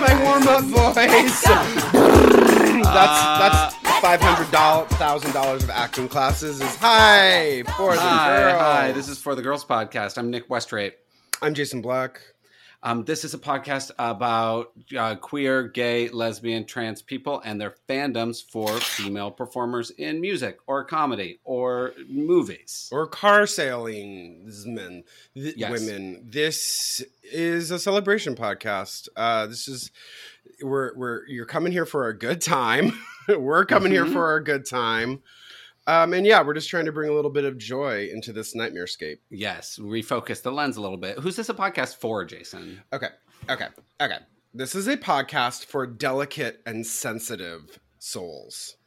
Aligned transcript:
my 0.00 0.22
warm 0.24 0.48
up 0.48 0.64
voice. 0.64 1.42
that's 1.44 2.86
uh, 2.86 3.38
that's 3.38 3.74
five 4.00 4.20
hundred 4.20 4.46
thousand 4.96 5.32
dollars 5.32 5.62
of 5.62 5.70
acting 5.70 6.08
classes. 6.08 6.60
Is 6.60 6.76
hi 6.76 7.62
for 7.76 7.94
the 7.94 8.00
Hi, 8.00 8.38
girls. 8.40 8.60
hi. 8.60 8.92
This 8.92 9.08
is 9.08 9.18
for 9.18 9.34
the 9.34 9.42
Girls 9.42 9.64
Podcast. 9.64 10.16
I'm 10.18 10.30
Nick 10.30 10.48
Westrate. 10.48 10.94
I'm 11.42 11.54
Jason 11.54 11.80
Black. 11.82 12.20
Um, 12.82 13.04
this 13.04 13.26
is 13.26 13.34
a 13.34 13.38
podcast 13.38 13.90
about 13.98 14.72
uh, 14.96 15.14
queer, 15.16 15.64
gay, 15.68 16.08
lesbian, 16.08 16.64
trans 16.64 17.02
people 17.02 17.40
and 17.44 17.60
their 17.60 17.74
fandoms 17.88 18.42
for 18.50 18.68
female 18.80 19.30
performers 19.30 19.90
in 19.90 20.18
music 20.20 20.58
or 20.66 20.84
comedy 20.84 21.40
or 21.44 21.92
movies. 22.08 22.88
Or 22.90 23.06
car 23.06 23.46
salesmen, 23.46 25.04
th- 25.34 25.56
Yes. 25.56 25.70
women. 25.70 26.26
This 26.30 27.02
is 27.22 27.70
a 27.70 27.78
celebration 27.78 28.34
podcast. 28.34 29.08
Uh, 29.14 29.46
this 29.46 29.68
is 29.68 29.90
we're 30.62 30.96
we're 30.96 31.26
you're 31.26 31.46
coming 31.46 31.72
here 31.72 31.86
for 31.86 32.08
a 32.08 32.16
good 32.16 32.40
time. 32.40 32.98
we're 33.28 33.66
coming 33.66 33.92
here 33.92 34.06
Mhm. 34.06 34.12
for 34.14 34.36
a 34.36 34.42
good 34.42 34.64
time. 34.64 35.20
Um, 35.90 36.12
and 36.12 36.24
yeah, 36.24 36.40
we're 36.40 36.54
just 36.54 36.70
trying 36.70 36.84
to 36.84 36.92
bring 36.92 37.10
a 37.10 37.12
little 37.12 37.32
bit 37.32 37.44
of 37.44 37.58
joy 37.58 38.08
into 38.12 38.32
this 38.32 38.54
nightmare 38.54 38.86
scape. 38.86 39.20
Yes, 39.28 39.76
refocus 39.76 40.40
the 40.40 40.52
lens 40.52 40.76
a 40.76 40.80
little 40.80 40.96
bit. 40.96 41.18
Who's 41.18 41.34
this 41.34 41.48
a 41.48 41.54
podcast 41.54 41.96
for, 41.96 42.24
Jason? 42.24 42.80
Okay, 42.92 43.08
okay, 43.48 43.66
okay. 44.00 44.18
This 44.54 44.76
is 44.76 44.86
a 44.86 44.96
podcast 44.96 45.64
for 45.64 45.88
delicate 45.88 46.60
and 46.64 46.86
sensitive 46.86 47.80
souls. 47.98 48.76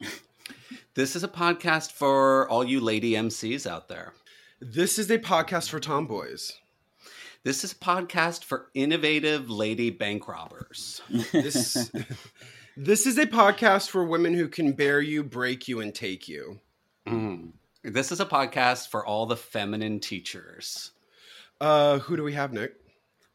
This 0.94 1.16
is 1.16 1.24
a 1.24 1.28
podcast 1.28 1.92
for 1.92 2.46
all 2.50 2.62
you 2.62 2.78
lady 2.78 3.12
MCs 3.12 3.66
out 3.66 3.88
there. 3.88 4.12
This 4.60 4.98
is 4.98 5.10
a 5.10 5.18
podcast 5.18 5.70
for 5.70 5.80
tomboys. 5.80 6.52
This 7.44 7.64
is 7.64 7.72
a 7.72 7.76
podcast 7.76 8.44
for 8.44 8.68
innovative 8.74 9.48
lady 9.48 9.88
bank 9.88 10.28
robbers. 10.28 11.00
This 11.32 11.90
this 12.76 13.06
is 13.06 13.16
a 13.16 13.26
podcast 13.26 13.88
for 13.88 14.04
women 14.04 14.34
who 14.34 14.46
can 14.46 14.72
bear 14.72 15.00
you, 15.00 15.24
break 15.24 15.66
you, 15.66 15.80
and 15.80 15.94
take 15.94 16.28
you. 16.28 16.60
Mm. 17.08 17.52
This 17.82 18.12
is 18.12 18.20
a 18.20 18.24
podcast 18.26 18.88
for 18.88 19.04
all 19.04 19.26
the 19.26 19.36
feminine 19.36 20.00
teachers. 20.00 20.92
Uh, 21.60 21.98
who 21.98 22.16
do 22.16 22.22
we 22.22 22.32
have, 22.32 22.52
Nick? 22.52 22.74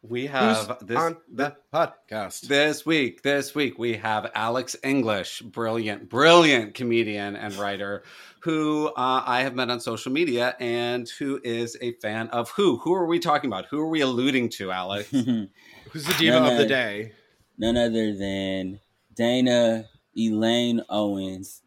We 0.01 0.21
Who's 0.21 0.31
have 0.31 0.77
this 0.87 0.97
on 0.97 1.17
the 1.31 1.55
podcast? 1.73 2.41
this 2.47 2.85
week. 2.85 3.21
This 3.21 3.53
week 3.53 3.77
we 3.77 3.97
have 3.97 4.31
Alex 4.33 4.75
English, 4.81 5.41
brilliant, 5.41 6.09
brilliant 6.09 6.73
comedian 6.73 7.35
and 7.35 7.53
writer, 7.55 8.03
who 8.39 8.87
uh, 8.95 9.23
I 9.25 9.41
have 9.41 9.55
met 9.55 9.69
on 9.69 9.81
social 9.81 10.11
media 10.13 10.55
and 10.59 11.07
who 11.19 11.41
is 11.43 11.77
a 11.81 11.91
fan 11.95 12.29
of 12.29 12.49
who? 12.51 12.77
Who 12.77 12.93
are 12.93 13.05
we 13.07 13.19
talking 13.19 13.49
about? 13.49 13.65
Who 13.65 13.79
are 13.81 13.89
we 13.89 13.99
alluding 14.01 14.49
to, 14.51 14.71
Alex? 14.71 15.09
Who's 15.11 16.05
the 16.05 16.15
diva 16.17 16.39
No, 16.39 16.51
of 16.51 16.57
the 16.57 16.65
day? 16.65 17.11
None 17.57 17.75
other 17.75 18.15
than 18.15 18.79
Dana 19.13 19.89
Elaine 20.17 20.81
Owens, 20.89 21.61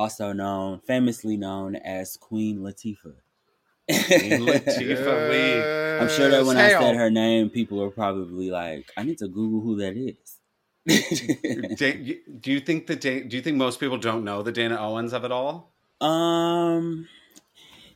also 0.00 0.32
known, 0.32 0.80
famously 0.80 1.36
known 1.36 1.76
as 1.76 2.16
Queen 2.16 2.60
Latifah. 2.60 3.16
Queen 4.08 4.38
Latifah 4.40 5.26
Lee. 5.26 5.74
I'm 5.98 6.08
sure 6.08 6.28
that 6.30 6.44
when 6.46 6.56
I 6.56 6.68
said 6.68 6.96
her 6.96 7.10
name, 7.10 7.50
people 7.50 7.78
were 7.78 7.90
probably 7.90 8.50
like, 8.50 8.92
"I 8.96 9.02
need 9.04 9.18
to 9.18 9.28
Google 9.28 9.60
who 9.60 9.76
that 9.76 9.96
is." 9.96 10.40
Da- 11.74 12.22
do 12.40 12.52
you 12.52 12.60
think 12.60 12.86
that 12.86 13.00
do 13.00 13.28
you 13.36 13.42
think 13.42 13.56
most 13.56 13.80
people 13.80 13.98
don't 13.98 14.24
know 14.24 14.42
the 14.42 14.52
Dana 14.52 14.76
Owens 14.78 15.12
of 15.12 15.24
it 15.24 15.32
all? 15.32 15.74
um, 16.00 17.08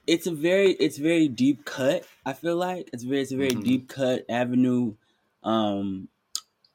it's 0.07 0.27
a 0.27 0.33
very, 0.33 0.73
it's 0.73 0.99
very 0.99 1.29
deep 1.29 1.65
cut. 1.65 2.07
I 2.27 2.33
feel 2.35 2.57
like 2.57 2.91
it's 2.93 3.05
very, 3.05 3.23
it's 3.23 3.33
a 3.33 3.37
very 3.37 3.55
Mhm. 3.55 3.65
deep 3.65 3.89
cut 3.89 4.25
avenue, 4.29 4.97
um, 5.43 6.09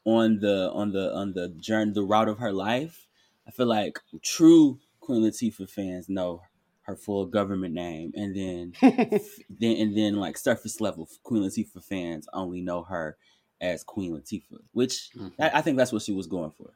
on 0.06 0.40
the 0.40 0.72
on 0.74 0.92
the 0.92 1.14
on 1.14 1.34
the 1.34 1.50
journey, 1.50 1.92
the 1.94 2.04
route 2.04 2.30
of 2.30 2.40
her 2.40 2.54
life. 2.54 3.08
I 3.48 3.52
feel 3.52 3.68
like 3.68 4.00
true 4.24 4.80
Queen 5.10 5.24
Latifah 5.24 5.68
fans 5.68 6.08
know 6.08 6.42
her 6.84 6.96
full 6.96 7.26
government 7.26 7.74
name, 7.74 8.12
and 8.14 8.36
then 8.36 8.74
then 9.50 9.76
and 9.78 9.98
then 9.98 10.16
like 10.18 10.38
surface 10.38 10.80
level 10.80 11.10
Queen 11.24 11.42
Latifah 11.42 11.84
fans 11.84 12.28
only 12.32 12.62
know 12.62 12.84
her 12.84 13.18
as 13.60 13.84
Queen 13.84 14.12
Latifah, 14.14 14.60
which 14.72 15.10
Mhm. 15.18 15.34
I, 15.40 15.50
I 15.58 15.62
think 15.62 15.78
that's 15.78 15.92
what 15.92 16.04
she 16.04 16.12
was 16.12 16.28
going 16.28 16.52
for. 16.52 16.74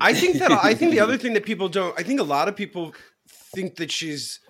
I 0.00 0.12
think 0.12 0.36
that 0.36 0.52
I 0.52 0.74
think 0.74 0.90
the 0.90 1.00
other 1.00 1.16
thing 1.22 1.32
that 1.32 1.46
people 1.46 1.70
don't. 1.70 1.98
I 1.98 2.02
think 2.02 2.20
a 2.20 2.24
lot 2.24 2.46
of 2.48 2.56
people 2.56 2.94
think 3.54 3.76
that 3.76 3.90
she's. 3.90 4.40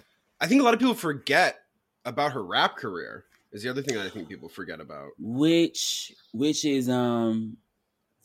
I 0.41 0.49
think 0.49 0.61
a 0.61 0.65
lot 0.65 0.75
of 0.75 0.81
people 0.81 0.95
forget 0.95 1.59
about 2.05 2.33
her 2.33 2.45
rap 2.45 2.77
career. 2.77 3.25
Is 3.53 3.63
the 3.63 3.71
other 3.71 3.83
thing 3.83 3.95
that 3.97 4.05
I 4.05 4.11
think 4.11 4.29
people 4.29 4.49
forget 4.49 4.81
about. 4.81 5.11
which 5.19 6.13
which 6.33 6.65
is 6.65 6.89
um 6.91 7.57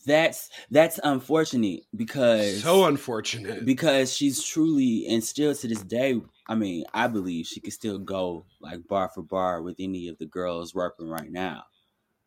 that's 0.05 0.49
that's 0.71 0.99
unfortunate 1.03 1.83
because 1.95 2.61
So 2.61 2.85
unfortunate. 2.85 3.65
because 3.65 4.13
she's 4.13 4.43
truly 4.43 5.05
and 5.07 5.23
still 5.23 5.53
to 5.53 5.67
this 5.67 5.83
day 5.83 6.19
i 6.47 6.55
mean 6.55 6.83
i 6.93 7.07
believe 7.07 7.45
she 7.47 7.59
could 7.59 7.73
still 7.73 7.99
go 7.99 8.45
like 8.59 8.87
bar 8.87 9.09
for 9.13 9.21
bar 9.21 9.61
with 9.61 9.75
any 9.79 10.07
of 10.07 10.17
the 10.17 10.25
girls 10.25 10.73
rapping 10.75 11.09
right 11.09 11.31
now 11.31 11.63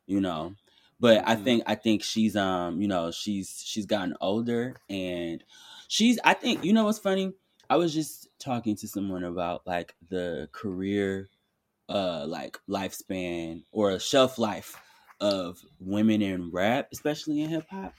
you 0.07 0.21
know 0.21 0.55
but 1.01 1.23
i 1.27 1.35
Mhm. 1.35 1.45
think 1.45 1.62
i 1.67 1.75
think 1.75 2.03
she's 2.03 2.37
um 2.37 2.81
you 2.81 2.89
know 2.89 3.11
she's 3.11 3.62
she's 3.65 3.87
gotten 3.87 4.17
older 4.21 4.77
and 4.89 5.45
she's 5.89 6.19
i 6.25 6.35
think 6.35 6.65
you 6.65 6.73
know 6.73 6.85
what's 6.85 6.99
funny 6.99 7.33
i 7.71 7.77
was 7.77 7.95
just 7.95 8.29
talking 8.39 8.77
to 8.77 8.89
someone 8.89 9.25
about 9.25 9.67
like 9.67 9.95
the 10.09 10.49
career 10.53 11.29
uh 11.89 12.25
like 12.29 12.59
lifespan 12.69 13.65
or 13.73 13.99
shelf 13.99 14.39
life 14.39 14.77
of 15.25 15.59
women 15.81 16.21
in 16.21 16.51
rap 16.51 16.89
especially 16.93 17.41
in 17.41 17.49
hip 17.49 17.65
hop 17.71 17.95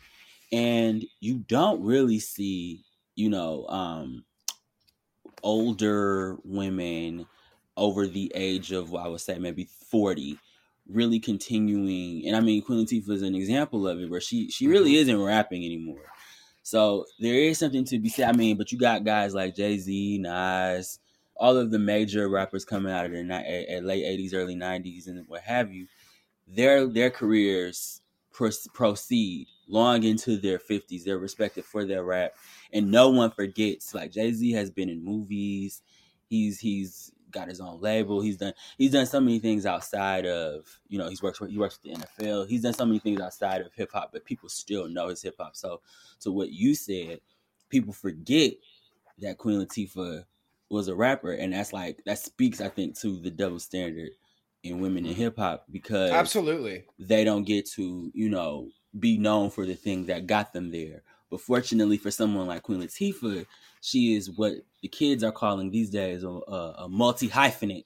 and 0.51 1.03
you 1.19 1.39
don't 1.47 1.83
really 1.83 2.19
see 2.19 2.83
you 3.15 3.29
know 3.29 3.65
um 3.67 4.23
older 5.41 6.37
women 6.43 7.25
over 7.77 8.07
the 8.07 8.31
age 8.35 8.71
of 8.71 8.91
well, 8.91 9.03
I 9.03 9.07
would 9.07 9.21
say 9.21 9.39
maybe 9.39 9.67
40 9.89 10.37
really 10.87 11.19
continuing 11.19 12.27
and 12.27 12.35
I 12.35 12.41
mean 12.41 12.61
Queen 12.61 12.85
Latifah 12.85 13.09
is 13.09 13.21
an 13.23 13.33
example 13.33 13.87
of 13.87 13.99
it 13.99 14.09
where 14.09 14.21
she 14.21 14.49
she 14.51 14.67
really 14.67 14.91
mm-hmm. 14.91 15.09
isn't 15.09 15.23
rapping 15.23 15.65
anymore. 15.65 16.11
So 16.61 17.05
there 17.19 17.35
is 17.35 17.59
something 17.59 17.85
to 17.85 17.99
be 17.99 18.09
said. 18.09 18.27
I 18.27 18.31
mean, 18.31 18.57
but 18.57 18.71
you 18.71 18.79
got 18.79 19.03
guys 19.03 19.35
like 19.35 19.55
Jay-Z, 19.55 20.17
Nas, 20.17 20.99
all 21.35 21.57
of 21.57 21.69
the 21.69 21.77
major 21.77 22.27
rappers 22.27 22.65
coming 22.65 22.91
out 22.91 23.05
of 23.05 23.11
the 23.11 23.23
ni- 23.23 23.33
at, 23.33 23.69
at 23.69 23.83
late 23.83 24.03
80s, 24.03 24.33
early 24.33 24.55
90s 24.55 25.07
and 25.07 25.27
what 25.27 25.41
have 25.41 25.71
you. 25.71 25.85
Their 26.47 26.87
their 26.87 27.09
careers 27.09 28.01
pro- 28.31 28.51
proceed 28.73 29.47
long 29.67 30.03
into 30.03 30.37
their 30.37 30.59
50s. 30.59 31.03
They're 31.03 31.17
respected 31.17 31.65
for 31.65 31.85
their 31.85 32.03
rap 32.03 32.33
and 32.73 32.91
no 32.91 33.09
one 33.09 33.31
forgets 33.31 33.93
like 33.93 34.11
Jay-Z 34.11 34.51
has 34.51 34.69
been 34.69 34.89
in 34.89 35.03
movies. 35.03 35.81
He's 36.27 36.59
he's 36.59 37.11
got 37.31 37.47
his 37.47 37.61
own 37.61 37.81
label. 37.81 38.21
He's 38.21 38.37
done 38.37 38.53
he's 38.77 38.91
done 38.91 39.05
so 39.05 39.19
many 39.19 39.39
things 39.39 39.65
outside 39.65 40.25
of, 40.25 40.79
you 40.87 40.97
know, 40.97 41.09
he's 41.09 41.23
works 41.23 41.37
for 41.37 41.47
he 41.47 41.57
works 41.57 41.79
with 41.81 41.93
the 41.99 42.05
NFL. 42.05 42.47
He's 42.47 42.61
done 42.61 42.73
so 42.73 42.85
many 42.85 42.99
things 42.99 43.21
outside 43.21 43.61
of 43.61 43.73
hip 43.73 43.91
hop, 43.93 44.11
but 44.11 44.25
people 44.25 44.49
still 44.49 44.87
know 44.87 45.09
his 45.09 45.21
hip 45.21 45.35
hop. 45.39 45.55
So 45.55 45.81
to 46.21 46.31
what 46.31 46.51
you 46.51 46.75
said, 46.75 47.21
people 47.69 47.93
forget 47.93 48.53
that 49.19 49.37
Queen 49.37 49.59
Latifah 49.59 50.23
was 50.69 50.87
a 50.87 50.95
rapper 50.95 51.31
and 51.31 51.53
that's 51.53 51.73
like 51.73 52.03
that 52.05 52.17
speaks 52.17 52.59
I 52.59 52.69
think 52.69 52.99
to 52.99 53.19
the 53.19 53.29
double 53.29 53.59
standard 53.59 54.09
in 54.65 54.79
women 54.79 55.05
in 55.05 55.13
hip 55.13 55.37
hop 55.37 55.65
because 55.71 56.11
Absolutely. 56.11 56.85
they 56.99 57.23
don't 57.23 57.43
get 57.43 57.69
to, 57.71 58.11
you 58.13 58.29
know, 58.29 58.69
be 58.97 59.17
known 59.17 59.49
for 59.49 59.65
the 59.65 59.75
thing 59.75 60.05
that 60.07 60.25
got 60.27 60.53
them 60.53 60.71
there. 60.71 61.03
But 61.29 61.41
fortunately 61.41 61.97
for 61.97 62.11
someone 62.11 62.47
like 62.47 62.63
Queen 62.63 62.81
Latifah, 62.81 63.45
she 63.81 64.15
is 64.15 64.31
what 64.31 64.53
the 64.81 64.87
kids 64.87 65.23
are 65.23 65.31
calling 65.31 65.69
these 65.71 65.89
days 65.89 66.23
a, 66.23 66.29
a, 66.29 66.75
a 66.85 66.89
multi 66.89 67.27
hyphenate. 67.29 67.85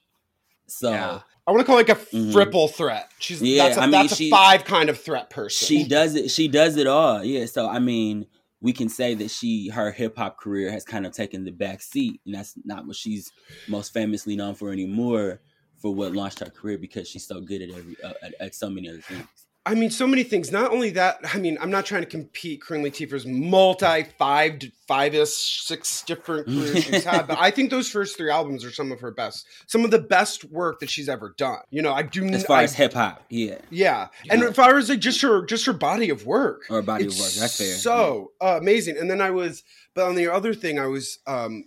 So 0.68 0.92
Yeah. 0.92 1.20
I 1.48 1.52
want 1.52 1.62
to 1.62 1.66
call 1.66 1.80
it 1.80 1.88
like 1.90 1.98
a 1.98 2.16
Mhm. 2.16 2.32
triple 2.32 2.68
threat. 2.68 3.10
She's 3.20 3.42
Yeah, 3.42 3.64
that's 3.66 3.78
a, 3.78 3.82
I 3.82 3.86
mean, 3.86 3.92
that's 3.92 4.14
a 4.14 4.16
she- 4.16 4.30
five 4.30 4.66
kind 4.66 4.90
of 4.90 5.00
threat 5.02 5.30
person. 5.30 5.66
she 5.68 5.84
does 5.84 6.16
it. 6.16 6.30
She 6.32 6.48
does 6.48 6.78
it 6.78 6.86
all. 6.88 7.24
Yeah. 7.24 7.46
So 7.48 7.68
I 7.68 7.80
mean, 7.80 8.28
we 8.62 8.72
can 8.74 8.88
say 8.90 9.16
that 9.16 9.32
she 9.32 9.70
her 9.70 9.92
hip 9.92 10.16
hop 10.18 10.38
career 10.38 10.70
has 10.72 10.84
kind 10.84 11.06
of 11.08 11.14
taken 11.14 11.46
the 11.46 11.52
back 11.52 11.82
seat, 11.82 12.22
and 12.26 12.36
that's 12.36 12.54
not 12.66 12.86
what 12.86 12.98
she's 12.98 13.32
most 13.68 13.94
famously 13.94 14.36
known 14.36 14.54
for 14.54 14.72
anymore. 14.72 15.42
For 15.82 15.94
what 15.94 16.14
launched 16.14 16.40
her 16.40 16.50
career 16.50 16.78
because 16.78 17.08
she's 17.08 17.26
so 17.28 17.42
good 17.42 17.62
at 17.62 17.70
every 17.72 17.96
uh, 18.04 18.14
at, 18.22 18.34
at 18.40 18.56
so 18.56 18.70
many 18.70 18.90
other 18.90 19.00
things. 19.02 19.26
I 19.66 19.76
mean, 19.76 19.92
so 19.92 20.08
many 20.08 20.24
things. 20.24 20.52
Not 20.52 20.72
only 20.72 20.90
that, 20.92 21.20
I 21.32 21.38
mean, 21.38 21.58
I'm 21.62 21.70
not 21.70 21.86
trying 21.86 22.02
to 22.02 22.08
compete 22.10 22.62
Queen 22.66 22.82
Latifah's 22.84 23.26
multi 23.28 24.04
five, 24.18 24.60
five 24.88 25.14
ish, 25.14 25.30
six 25.64 26.02
different 26.04 26.48
careers 26.48 26.86
she's 26.86 27.04
had, 27.04 27.28
but 27.28 27.38
I 27.38 27.52
think 27.52 27.70
those 27.70 27.88
first 27.90 28.18
three 28.18 28.32
albums 28.32 28.66
are 28.66 28.72
some 28.72 28.92
of 28.92 29.00
her 29.02 29.12
best, 29.12 29.46
some 29.68 29.86
of 29.86 29.92
the 29.92 30.00
best 30.00 30.46
work 30.46 30.80
that 30.80 30.90
she's 30.90 31.08
ever 31.10 31.36
done. 31.38 31.60
You 31.70 31.82
know, 31.84 31.94
I 31.94 32.02
do. 32.02 32.26
As 32.30 32.46
far 32.46 32.60
I- 32.60 32.64
as 32.64 32.74
hip 32.74 32.94
hop, 32.94 33.24
yeah, 33.30 33.60
yeah, 33.70 34.08
and 34.32 34.42
Yeah. 34.42 34.48
as 34.48 34.56
far 34.56 34.78
as 34.78 34.90
like 34.90 35.00
just 35.02 35.22
her, 35.22 35.46
just 35.46 35.66
her 35.68 35.74
body 35.74 36.10
of 36.10 36.26
work, 36.26 36.62
or 36.70 36.82
body 36.82 37.06
of 37.06 37.12
work. 37.20 37.32
That's 37.38 37.58
fair. 37.58 37.76
So 37.76 38.32
uh, 38.42 38.58
amazing. 38.60 38.98
And 38.98 39.10
then 39.12 39.22
I 39.22 39.30
was, 39.30 39.64
but 39.94 40.08
on 40.08 40.16
the 40.16 40.30
other 40.34 40.54
thing, 40.56 40.80
I 40.80 40.88
was 40.88 41.20
um, 41.28 41.66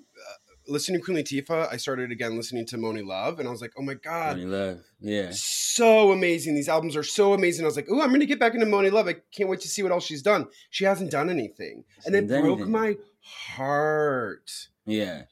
listening 0.66 1.00
to 1.00 1.04
Queen 1.04 1.16
Latifah, 1.16 1.72
I 1.72 1.76
started 1.76 2.10
again 2.10 2.36
listening 2.36 2.66
to 2.66 2.78
Monie 2.78 3.04
Love, 3.04 3.38
and 3.38 3.48
I 3.48 3.50
was 3.50 3.60
like, 3.60 3.72
oh 3.78 3.82
my 3.82 3.94
god, 3.94 4.36
Monie 4.36 4.50
Love, 4.50 4.80
yeah, 5.00 5.30
so 5.32 6.12
amazing. 6.12 6.54
These 6.54 6.68
albums 6.68 6.96
are 6.96 7.02
so 7.02 7.32
amazing. 7.32 7.64
I 7.64 7.68
was 7.68 7.76
like, 7.76 7.88
oh, 7.90 8.00
I'm 8.00 8.10
gonna 8.10 8.26
get 8.26 8.40
back 8.40 8.54
into 8.54 8.66
Monie 8.66 8.92
Love. 8.92 9.08
I 9.08 9.16
can't 9.32 9.48
wait 9.48 9.60
to 9.60 9.68
see 9.68 9.82
what 9.82 9.92
else 9.92 10.04
she's 10.04 10.22
done. 10.22 10.46
She 10.70 10.84
hasn't 10.84 11.10
done 11.10 11.30
anything, 11.30 11.84
she 12.02 12.06
and 12.06 12.16
it 12.16 12.28
broke 12.28 12.60
anything. 12.60 12.70
my 12.70 12.96
heart. 13.22 14.68
Yeah, 14.84 15.22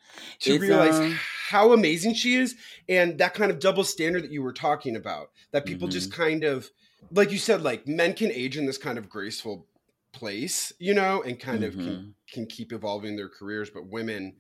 to 0.40 0.54
it's, 0.54 0.62
realize 0.62 0.94
um... 0.94 1.18
how 1.48 1.72
amazing 1.72 2.14
she 2.14 2.34
is, 2.34 2.54
and 2.88 3.18
that 3.18 3.34
kind 3.34 3.50
of 3.50 3.58
double 3.58 3.84
standard 3.84 4.24
that 4.24 4.32
you 4.32 4.42
were 4.42 4.52
talking 4.52 4.96
about. 4.96 5.30
That 5.52 5.64
people 5.64 5.88
mm-hmm. 5.88 5.94
just 5.94 6.12
kind 6.12 6.44
of, 6.44 6.70
like 7.10 7.32
you 7.32 7.38
said, 7.38 7.62
like 7.62 7.86
men 7.86 8.14
can 8.14 8.30
age 8.30 8.56
in 8.56 8.66
this 8.66 8.78
kind 8.78 8.98
of 8.98 9.08
graceful 9.08 9.66
place, 10.12 10.72
you 10.78 10.94
know, 10.94 11.22
and 11.22 11.38
kind 11.38 11.62
mm-hmm. 11.62 11.80
of 11.80 11.86
can, 11.86 11.96
mm-hmm. 11.96 12.10
can 12.32 12.46
keep 12.46 12.72
evolving 12.72 13.16
their 13.16 13.28
careers, 13.28 13.70
but 13.70 13.86
women 13.88 14.34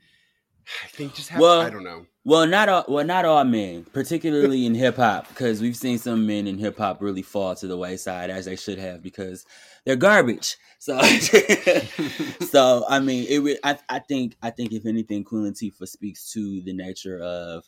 I 0.84 0.88
think 0.88 1.14
just 1.14 1.28
have 1.30 1.40
well, 1.40 1.60
I 1.60 1.70
don't 1.70 1.84
know. 1.84 2.06
Well, 2.24 2.46
not 2.46 2.68
all 2.68 2.84
well, 2.88 3.04
not 3.04 3.24
all 3.24 3.44
men, 3.44 3.86
particularly 3.92 4.66
in 4.66 4.74
hip 4.74 4.96
hop, 4.96 5.28
because 5.28 5.60
we've 5.60 5.76
seen 5.76 5.98
some 5.98 6.26
men 6.26 6.46
in 6.46 6.58
hip 6.58 6.78
hop 6.78 7.00
really 7.00 7.22
fall 7.22 7.54
to 7.56 7.66
the 7.66 7.76
wayside 7.76 8.30
as 8.30 8.44
they 8.44 8.56
should 8.56 8.78
have 8.78 9.02
because 9.02 9.46
they're 9.84 9.96
garbage. 9.96 10.56
So, 10.78 11.00
so 12.40 12.84
I 12.88 13.00
mean, 13.00 13.26
it. 13.28 13.60
I, 13.64 13.78
I 13.88 13.98
think 14.00 14.36
I 14.42 14.50
think 14.50 14.72
if 14.72 14.86
anything, 14.86 15.24
Queen 15.24 15.50
Latifah 15.50 15.88
speaks 15.88 16.32
to 16.32 16.60
the 16.62 16.72
nature 16.72 17.18
of 17.20 17.64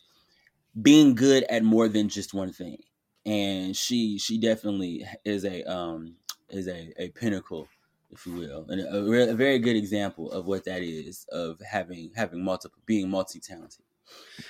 being 0.81 1.15
good 1.15 1.43
at 1.49 1.63
more 1.63 1.87
than 1.87 2.09
just 2.09 2.33
one 2.33 2.51
thing, 2.51 2.77
and 3.25 3.75
she 3.75 4.17
she 4.19 4.37
definitely 4.37 5.05
is 5.25 5.45
a 5.45 5.63
um 5.63 6.15
is 6.49 6.67
a 6.67 6.93
a 6.97 7.09
pinnacle 7.09 7.67
if 8.13 8.25
you 8.25 8.33
will, 8.33 8.65
and 8.69 8.81
a, 8.81 9.31
a, 9.31 9.33
very 9.33 9.59
good 9.59 9.75
example 9.75 10.31
of 10.31 10.45
what 10.45 10.65
that 10.65 10.81
is 10.81 11.25
of 11.31 11.59
having 11.69 12.11
having 12.15 12.43
multiple 12.43 12.81
being 12.85 13.09
multi 13.09 13.39
talented. 13.39 13.83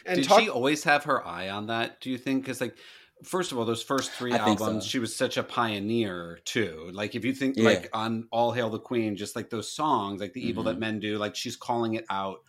And 0.06 0.18
did 0.18 0.28
talk- 0.28 0.42
she 0.42 0.50
always 0.50 0.84
have 0.84 1.06
her 1.06 1.26
eye 1.26 1.50
on 1.50 1.68
that? 1.68 2.02
Do 2.02 2.10
you 2.10 2.18
think? 2.18 2.44
Because 2.44 2.62
like, 2.62 2.76
first 3.24 3.52
of 3.52 3.58
all, 3.58 3.66
those 3.66 3.84
first 3.84 4.12
three 4.12 4.34
I 4.34 4.38
albums, 4.38 4.84
so. 4.84 4.90
she 4.90 5.00
was 5.00 5.16
such 5.16 5.38
a 5.38 5.44
pioneer 5.44 6.40
too. 6.46 6.90
Like, 6.94 7.16
if 7.16 7.26
you 7.26 7.34
think 7.34 7.58
yeah. 7.58 7.64
like 7.64 7.90
on 7.94 8.28
"All 8.32 8.52
Hail 8.52 8.70
the 8.70 8.80
Queen," 8.80 9.16
just 9.16 9.36
like 9.36 9.50
those 9.50 9.72
songs, 9.72 10.22
like 10.22 10.34
"The 10.34 10.42
mm-hmm. 10.42 10.50
Evil 10.50 10.64
That 10.64 10.72
mm-hmm. 10.72 10.80
Men 10.80 11.00
Do," 11.00 11.18
like 11.18 11.36
she's 11.36 11.56
calling 11.56 11.94
it 11.96 12.06
out 12.10 12.40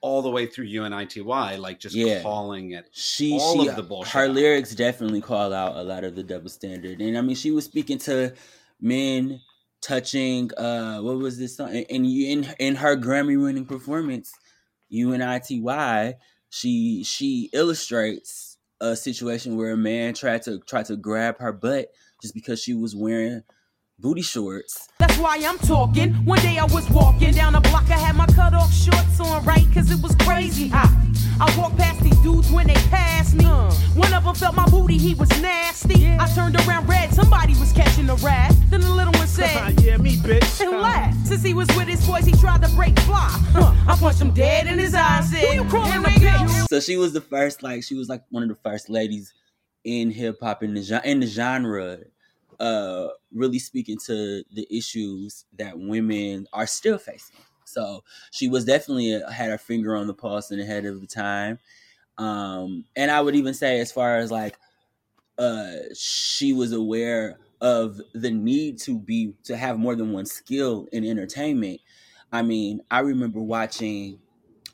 all 0.00 0.22
the 0.22 0.30
way 0.30 0.46
through 0.46 0.66
UNITY, 0.66 1.58
like 1.58 1.80
just 1.80 1.94
yeah. 1.94 2.22
calling 2.22 2.72
it 2.72 2.88
she, 2.92 3.32
all 3.32 3.62
she, 3.62 3.68
of 3.68 3.76
the 3.76 3.82
bullshit. 3.82 4.12
Her 4.12 4.28
lyrics 4.28 4.74
definitely 4.74 5.20
call 5.20 5.52
out 5.52 5.76
a 5.76 5.82
lot 5.82 6.04
of 6.04 6.14
the 6.14 6.22
double 6.22 6.48
standard, 6.48 7.00
and 7.00 7.16
I 7.16 7.20
mean, 7.22 7.36
she 7.36 7.50
was 7.50 7.64
speaking 7.64 7.98
to 8.00 8.34
men 8.80 9.40
touching 9.82 10.50
uh 10.56 10.98
what 11.00 11.18
was 11.18 11.38
this 11.38 11.56
song? 11.56 11.84
And 11.90 12.06
you 12.06 12.28
in 12.30 12.54
in 12.58 12.76
her 12.76 12.96
Grammy 12.96 13.40
winning 13.40 13.66
performance 13.66 14.32
UNITY 14.92 16.14
she 16.50 17.04
she 17.04 17.50
illustrates 17.52 18.58
a 18.80 18.94
situation 18.94 19.56
where 19.56 19.72
a 19.72 19.76
man 19.76 20.14
tried 20.14 20.42
to 20.42 20.58
try 20.60 20.82
to 20.82 20.96
grab 20.96 21.38
her 21.38 21.52
butt 21.52 21.88
just 22.22 22.34
because 22.34 22.62
she 22.62 22.74
was 22.74 22.94
wearing 22.94 23.42
booty 23.98 24.22
shorts. 24.22 24.88
That's 24.98 25.16
why 25.18 25.40
I'm 25.42 25.58
talking. 25.58 26.12
One 26.24 26.38
day 26.40 26.58
I 26.58 26.64
was 26.64 26.88
walking 26.90 27.32
down 27.32 27.54
a 27.54 27.60
block, 27.60 27.84
I 27.90 27.98
had 27.98 28.16
my 28.16 28.26
cut 28.26 28.54
off 28.54 28.72
shorts 28.72 29.20
on, 29.20 29.44
right? 29.44 29.66
Cause 29.72 29.90
it 29.90 30.02
was 30.02 30.14
crazy 30.16 30.68
hot. 30.68 30.92
I 31.40 31.58
walked 31.58 31.76
past 31.76 32.00
these 32.02 32.18
dudes 32.20 32.50
when 32.50 32.66
they 32.66 32.74
passed 32.74 33.34
me. 33.34 33.44
Uh. 33.44 33.70
One 33.94 34.12
of 34.12 34.24
them 34.24 34.34
felt 34.34 34.54
my 34.54 34.68
booty, 34.68 34.98
he 34.98 35.14
was 35.14 35.28
nasty. 35.40 36.00
Yeah. 36.00 36.18
I 36.20 36.32
turned 36.34 36.56
around 36.66 36.88
red, 36.88 37.12
somebody 37.12 37.54
was 37.54 37.72
catching 37.72 38.08
a 38.08 38.14
rat. 38.16 38.54
Then 38.70 38.80
the 38.80 38.90
little 38.90 39.12
one 39.12 39.26
said, 39.26 39.80
Yeah, 39.80 39.96
me, 39.96 40.16
bitch. 40.16 40.60
And 40.60 40.80
laughed. 40.80 41.26
Since 41.26 41.42
he 41.42 41.54
was 41.54 41.68
with 41.68 41.88
his 41.88 42.06
boys, 42.06 42.24
he 42.24 42.32
tried 42.32 42.62
to 42.62 42.68
break 42.74 42.98
fly. 43.00 43.28
Huh. 43.52 43.74
I 43.86 43.96
punched 43.96 44.20
him 44.20 44.32
dead 44.32 44.66
in 44.66 44.78
his 44.78 44.94
eyes. 44.94 45.30
Said, 45.30 45.40
Who 45.40 45.54
you 45.54 45.64
crawling 45.68 46.02
the 46.02 46.66
So 46.70 46.80
she 46.80 46.96
was 46.96 47.12
the 47.12 47.20
first, 47.20 47.62
like, 47.62 47.82
she 47.82 47.94
was 47.94 48.08
like 48.08 48.22
one 48.30 48.42
of 48.42 48.48
the 48.48 48.56
first 48.56 48.88
ladies 48.88 49.32
in 49.84 50.10
hip 50.10 50.38
hop 50.42 50.62
in 50.62 50.74
the 50.74 51.00
in 51.04 51.20
the 51.20 51.26
genre 51.26 51.98
uh, 52.60 53.08
really 53.32 53.58
speaking 53.58 53.98
to 54.06 54.44
the 54.52 54.66
issues 54.70 55.44
that 55.54 55.78
women 55.78 56.46
are 56.52 56.66
still 56.66 56.98
facing. 56.98 57.36
So 57.64 58.04
she 58.32 58.48
was 58.48 58.64
definitely 58.64 59.12
a, 59.12 59.30
had 59.30 59.50
her 59.50 59.58
finger 59.58 59.96
on 59.96 60.06
the 60.06 60.14
pulse 60.14 60.50
and 60.50 60.60
ahead 60.60 60.86
of 60.86 61.00
the 61.00 61.06
time. 61.06 61.58
Um, 62.18 62.84
and 62.96 63.10
I 63.10 63.20
would 63.20 63.34
even 63.36 63.54
say, 63.54 63.80
as 63.80 63.92
far 63.92 64.18
as 64.18 64.30
like, 64.30 64.58
uh, 65.38 65.72
she 65.94 66.52
was 66.52 66.72
aware 66.72 67.38
of 67.60 68.00
the 68.12 68.30
need 68.30 68.78
to 68.78 68.98
be 68.98 69.34
to 69.44 69.56
have 69.56 69.78
more 69.78 69.94
than 69.94 70.12
one 70.12 70.26
skill 70.26 70.86
in 70.92 71.04
entertainment. 71.04 71.80
I 72.32 72.42
mean, 72.42 72.80
I 72.90 73.00
remember 73.00 73.40
watching 73.40 74.20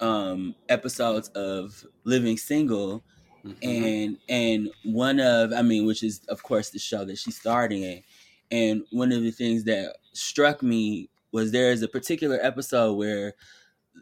um, 0.01 0.55
episodes 0.69 1.29
of 1.31 1.85
Living 2.05 2.37
Single 2.37 3.05
Mm-hmm. 3.45 3.85
And 3.85 4.19
and 4.29 4.71
one 4.85 5.21
of 5.21 5.53
I 5.53 5.63
mean, 5.63 5.87
which 5.87 6.03
is 6.03 6.21
of 6.29 6.43
course 6.43 6.71
the 6.71 6.79
show 6.79 7.05
that 7.05 7.19
she 7.19 7.31
starred 7.31 7.73
in. 7.73 8.03
And 8.51 8.85
one 8.91 9.13
of 9.13 9.23
the 9.23 9.31
things 9.31 9.65
that 9.65 9.97
struck 10.13 10.63
me 10.63 11.09
was 11.33 11.51
there 11.51 11.73
is 11.73 11.83
a 11.83 11.89
particular 11.89 12.39
episode 12.43 12.95
where 12.95 13.35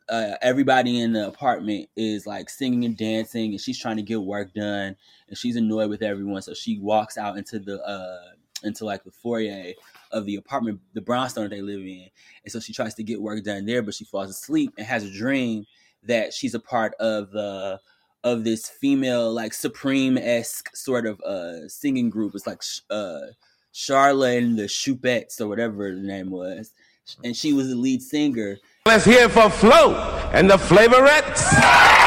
uh, 0.09 0.35
everybody 0.43 1.01
in 1.01 1.13
the 1.13 1.27
apartment 1.27 1.89
is 1.97 2.27
like 2.27 2.51
singing 2.51 2.85
and 2.85 2.97
dancing, 2.97 3.53
and 3.53 3.61
she's 3.61 3.79
trying 3.79 3.97
to 3.97 4.03
get 4.03 4.21
work 4.21 4.53
done, 4.55 4.97
and 5.29 5.39
she's 5.39 5.57
annoyed 5.57 5.91
with 5.91 6.03
everyone. 6.03 6.43
So 6.43 6.55
she 6.55 6.79
walks 6.79 7.17
out 7.17 7.39
into 7.39 7.59
the 7.59 7.81
uh, 7.83 8.33
into 8.63 8.85
like 8.85 9.05
the 9.05 9.11
foyer 9.11 9.73
of 10.11 10.27
the 10.27 10.37
apartment, 10.37 10.81
the 10.95 11.01
brownstone 11.01 11.51
they 11.51 11.63
live 11.63 11.81
in, 11.81 12.09
and 12.45 12.53
so 12.53 12.61
she 12.61 12.73
tries 12.73 12.95
to 12.95 13.03
get 13.03 13.23
work 13.23 13.43
done 13.45 13.67
there, 13.67 13.83
but 13.83 13.95
she 13.95 14.05
falls 14.05 14.31
asleep 14.31 14.73
and 14.77 14.87
has 14.87 15.05
a 15.05 15.11
dream 15.11 15.65
that 16.03 16.33
she's 16.33 16.55
a 16.55 16.61
part 16.61 16.95
of 16.95 17.31
the 17.31 17.81
of 18.25 18.45
this 18.45 18.69
female 18.69 19.33
like 19.33 19.55
supreme 19.55 20.19
esque 20.19 20.75
sort 20.77 21.07
of 21.07 21.21
uh 21.21 21.69
singing 21.69 22.11
group. 22.11 22.35
It's 22.35 22.47
like 22.47 22.63
uh 22.91 23.33
Charlotte 23.73 24.43
and 24.43 24.59
the 24.59 24.65
Shupettes 24.65 25.41
or 25.41 25.49
whatever 25.49 25.91
the 25.93 26.01
name 26.01 26.31
was, 26.31 26.75
and 27.23 27.37
she 27.37 27.53
was 27.53 27.69
the 27.69 27.77
lead 27.77 28.03
singer. 28.03 28.59
Let's 28.87 29.05
hear 29.05 29.25
it 29.25 29.31
for 29.31 29.49
Flo 29.49 29.95
and 30.33 30.51
the 30.51 30.57
Flavorettes. 30.57 32.00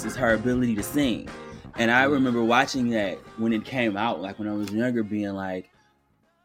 Showcases 0.00 0.16
her 0.16 0.34
ability 0.34 0.74
to 0.76 0.82
sing. 0.82 1.28
And 1.76 1.90
I 1.90 2.04
mm-hmm. 2.04 2.12
remember 2.14 2.42
watching 2.42 2.90
that 2.90 3.18
when 3.38 3.52
it 3.52 3.64
came 3.64 3.96
out, 3.96 4.20
like 4.20 4.38
when 4.38 4.48
I 4.48 4.52
was 4.52 4.70
younger, 4.72 5.02
being 5.02 5.32
like, 5.32 5.70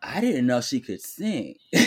I 0.03 0.21
didn't 0.21 0.45
know 0.45 0.61
she 0.61 0.79
could 0.81 1.01
sing. 1.01 1.55
she 1.73 1.81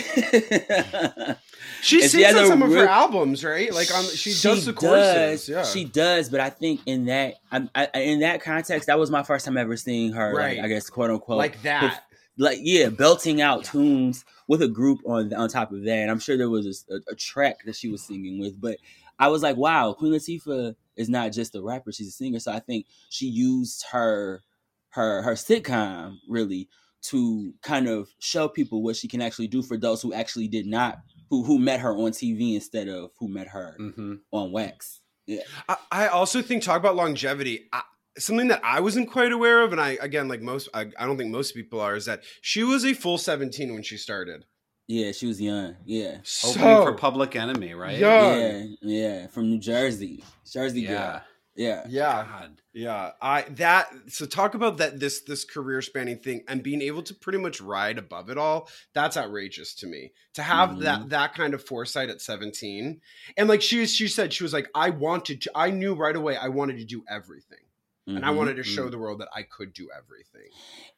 sings 2.01 2.11
she 2.11 2.25
on 2.25 2.47
some 2.47 2.61
real, 2.61 2.73
of 2.73 2.77
her 2.79 2.87
albums, 2.87 3.45
right? 3.45 3.73
Like 3.73 3.93
on 3.95 4.03
she, 4.03 4.31
she 4.31 4.47
does 4.47 4.65
the 4.65 4.73
choruses. 4.73 5.47
Yeah. 5.47 5.63
She 5.63 5.85
does, 5.85 6.29
but 6.29 6.41
I 6.41 6.49
think 6.49 6.81
in 6.85 7.05
that 7.05 7.35
I, 7.49 7.69
I, 7.73 7.87
in 7.95 8.19
that 8.19 8.41
context, 8.41 8.87
that 8.87 8.99
was 8.99 9.09
my 9.09 9.23
first 9.23 9.45
time 9.45 9.57
ever 9.57 9.77
seeing 9.77 10.11
her. 10.11 10.35
Right. 10.35 10.57
Like, 10.57 10.65
I 10.65 10.67
guess 10.67 10.89
quote 10.89 11.11
unquote 11.11 11.37
like 11.37 11.61
that. 11.61 12.03
Like 12.37 12.59
yeah, 12.61 12.89
belting 12.89 13.41
out 13.41 13.63
tunes 13.63 14.25
with 14.49 14.61
a 14.61 14.67
group 14.67 14.99
on 15.05 15.33
on 15.33 15.47
top 15.47 15.71
of 15.71 15.83
that. 15.85 15.99
And 15.99 16.11
I'm 16.11 16.19
sure 16.19 16.35
there 16.37 16.49
was 16.49 16.85
a, 16.89 16.95
a, 16.95 16.99
a 17.11 17.15
track 17.15 17.63
that 17.65 17.75
she 17.77 17.87
was 17.89 18.01
singing 18.01 18.37
with, 18.39 18.59
but 18.59 18.75
I 19.17 19.27
was 19.27 19.43
like, 19.43 19.57
wow, 19.57 19.93
Queen 19.93 20.13
Latifah 20.13 20.75
is 20.99 21.09
not 21.09 21.31
just 21.31 21.55
a 21.55 21.61
rapper; 21.61 21.91
she's 21.91 22.09
a 22.09 22.11
singer. 22.11 22.39
So 22.39 22.51
I 22.51 22.59
think 22.59 22.85
she 23.09 23.25
used 23.25 23.85
her 23.91 24.43
her 24.89 25.23
her 25.23 25.33
sitcom 25.33 26.17
really 26.27 26.69
to 27.01 27.53
kind 27.63 27.87
of 27.87 28.09
show 28.19 28.47
people 28.49 28.83
what 28.83 28.95
she 28.95 29.07
can 29.07 29.21
actually 29.21 29.47
do 29.47 29.63
for 29.63 29.77
those 29.77 30.01
who 30.01 30.13
actually 30.13 30.47
did 30.47 30.67
not 30.67 30.97
who 31.29 31.43
who 31.43 31.57
met 31.57 31.79
her 31.79 31.91
on 31.91 32.11
TV 32.11 32.53
instead 32.53 32.87
of 32.87 33.11
who 33.19 33.27
met 33.27 33.47
her 33.47 33.75
hmm 33.77 34.15
on 34.31 34.51
wax. 34.51 35.01
Yeah. 35.25 35.43
I, 35.67 35.77
I 35.91 36.07
also 36.07 36.41
think 36.41 36.63
talk 36.63 36.79
about 36.79 36.95
longevity. 36.95 37.69
I, 37.71 37.83
something 38.17 38.47
that 38.47 38.61
I 38.63 38.79
wasn't 38.79 39.11
quite 39.11 39.31
aware 39.31 39.61
of, 39.61 39.71
and 39.71 39.79
I 39.79 39.97
again 40.01 40.27
like 40.27 40.41
most, 40.41 40.69
I, 40.73 40.87
I 40.97 41.05
don't 41.05 41.17
think 41.17 41.31
most 41.31 41.53
people 41.53 41.79
are, 41.79 41.95
is 41.95 42.05
that 42.05 42.23
she 42.41 42.63
was 42.63 42.83
a 42.85 42.93
full 42.93 43.17
seventeen 43.17 43.73
when 43.73 43.83
she 43.83 43.97
started. 43.97 44.45
Yeah, 44.89 45.11
she 45.11 45.27
was 45.27 45.39
young. 45.39 45.75
Yeah. 45.85 46.17
Opening 46.43 46.81
for 46.83 46.93
Public 46.95 47.35
Enemy, 47.35 47.75
right? 47.75 47.99
Yeah. 47.99 48.35
Yeah, 48.35 48.63
yeah, 48.81 49.27
from 49.27 49.51
New 49.51 49.59
Jersey. 49.59 50.23
Jersey 50.51 50.81
Yeah. 50.81 50.89
girl. 50.89 51.21
Yeah. 51.55 51.85
yeah, 51.89 52.25
God. 52.25 52.61
yeah. 52.73 53.11
I 53.21 53.41
that 53.57 53.91
so 54.07 54.25
talk 54.25 54.55
about 54.55 54.77
that 54.77 54.99
this 54.99 55.19
this 55.21 55.43
career 55.45 55.81
spanning 55.83 56.17
thing 56.17 56.43
and 56.47 56.63
being 56.63 56.81
able 56.81 57.03
to 57.03 57.13
pretty 57.13 57.37
much 57.37 57.61
ride 57.61 57.99
above 57.99 58.29
it 58.31 58.37
all. 58.39 58.67
That's 58.93 59.15
outrageous 59.15 59.75
to 59.75 59.87
me 59.87 60.13
to 60.33 60.41
have 60.41 60.69
Mhm. 60.71 60.79
that 60.83 61.09
that 61.09 61.35
kind 61.35 61.53
of 61.53 61.63
foresight 61.63 62.09
at 62.09 62.19
seventeen. 62.21 63.01
And 63.37 63.47
like 63.47 63.61
she 63.61 63.85
she 63.85 64.07
said, 64.07 64.33
she 64.33 64.41
was 64.43 64.53
like, 64.53 64.69
I 64.73 64.89
wanted 64.89 65.41
to. 65.43 65.51
I 65.53 65.69
knew 65.69 65.93
right 65.93 66.15
away 66.15 66.35
I 66.35 66.47
wanted 66.47 66.77
to 66.77 66.85
do 66.85 67.03
everything, 67.09 67.65
and 68.07 68.25
I 68.25 68.29
Mhm. 68.29 68.37
wanted 68.37 68.55
to 68.55 68.63
show 68.63 68.87
the 68.89 68.97
world 68.97 69.19
that 69.19 69.29
I 69.35 69.43
could 69.43 69.73
do 69.73 69.89
everything. 69.95 70.49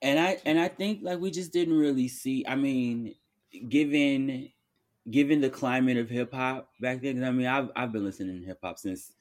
and 0.02 0.18
I 0.20 0.40
and 0.46 0.58
I 0.60 0.70
think 0.70 1.00
like 1.02 1.20
we 1.20 1.32
just 1.32 1.52
didn't 1.52 1.78
really 1.78 2.08
see. 2.08 2.46
I 2.48 2.56
mean, 2.56 3.16
given 3.70 4.50
given 5.10 5.42
the 5.42 5.50
climate 5.50 5.98
of 5.98 6.10
hip 6.10 6.34
hop 6.34 6.70
back 6.80 7.02
then. 7.02 7.16
'cause 7.20 7.28
I 7.28 7.32
mean, 7.32 7.48
I've 7.48 7.70
I've 7.76 7.92
been 7.92 8.04
listening 8.06 8.40
to 8.40 8.46
hip 8.46 8.60
hop 8.64 8.78
since 8.78 9.12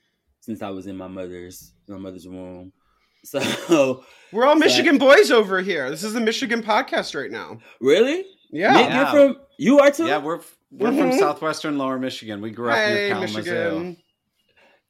since 0.41 0.63
I 0.63 0.71
was 0.71 0.87
in 0.87 0.97
my 0.97 1.09
mother's 1.09 1.73
my 1.89 1.99
mother's 1.99 2.27
womb. 2.29 2.73
So 3.23 4.03
We're 4.33 4.47
all 4.47 4.55
So 4.55 4.63
I- 4.63 4.67
Michigan 4.67 4.97
boys 4.97 5.31
over 5.31 5.61
here. 5.61 5.91
This 5.91 6.03
is 6.03 6.15
the 6.15 6.21
Michigan 6.21 6.63
podcast 6.63 7.15
right 7.15 7.31
now. 7.31 7.59
really, 7.79 8.25
Yeah. 8.51 8.73
Nick, 8.73 8.89
Yeah. 8.89 8.97
you're 9.15 9.35
from 9.35 9.43
you 9.59 9.79
are 9.81 9.91
too. 9.91 10.07
Yeah, 10.07 10.19
we're 10.19 10.41
we're 10.71 10.93
from 10.93 11.11
Mhm. 11.11 11.19
southwestern 11.19 11.77
Lower 11.77 11.99
Michigan. 11.99 12.41
We 12.41 12.51
grew 12.51 12.71
up 12.71 12.77
near 12.77 12.87
Hey, 12.97 13.09
Kalamazoo. 13.11 13.37
Michigan. 13.39 13.97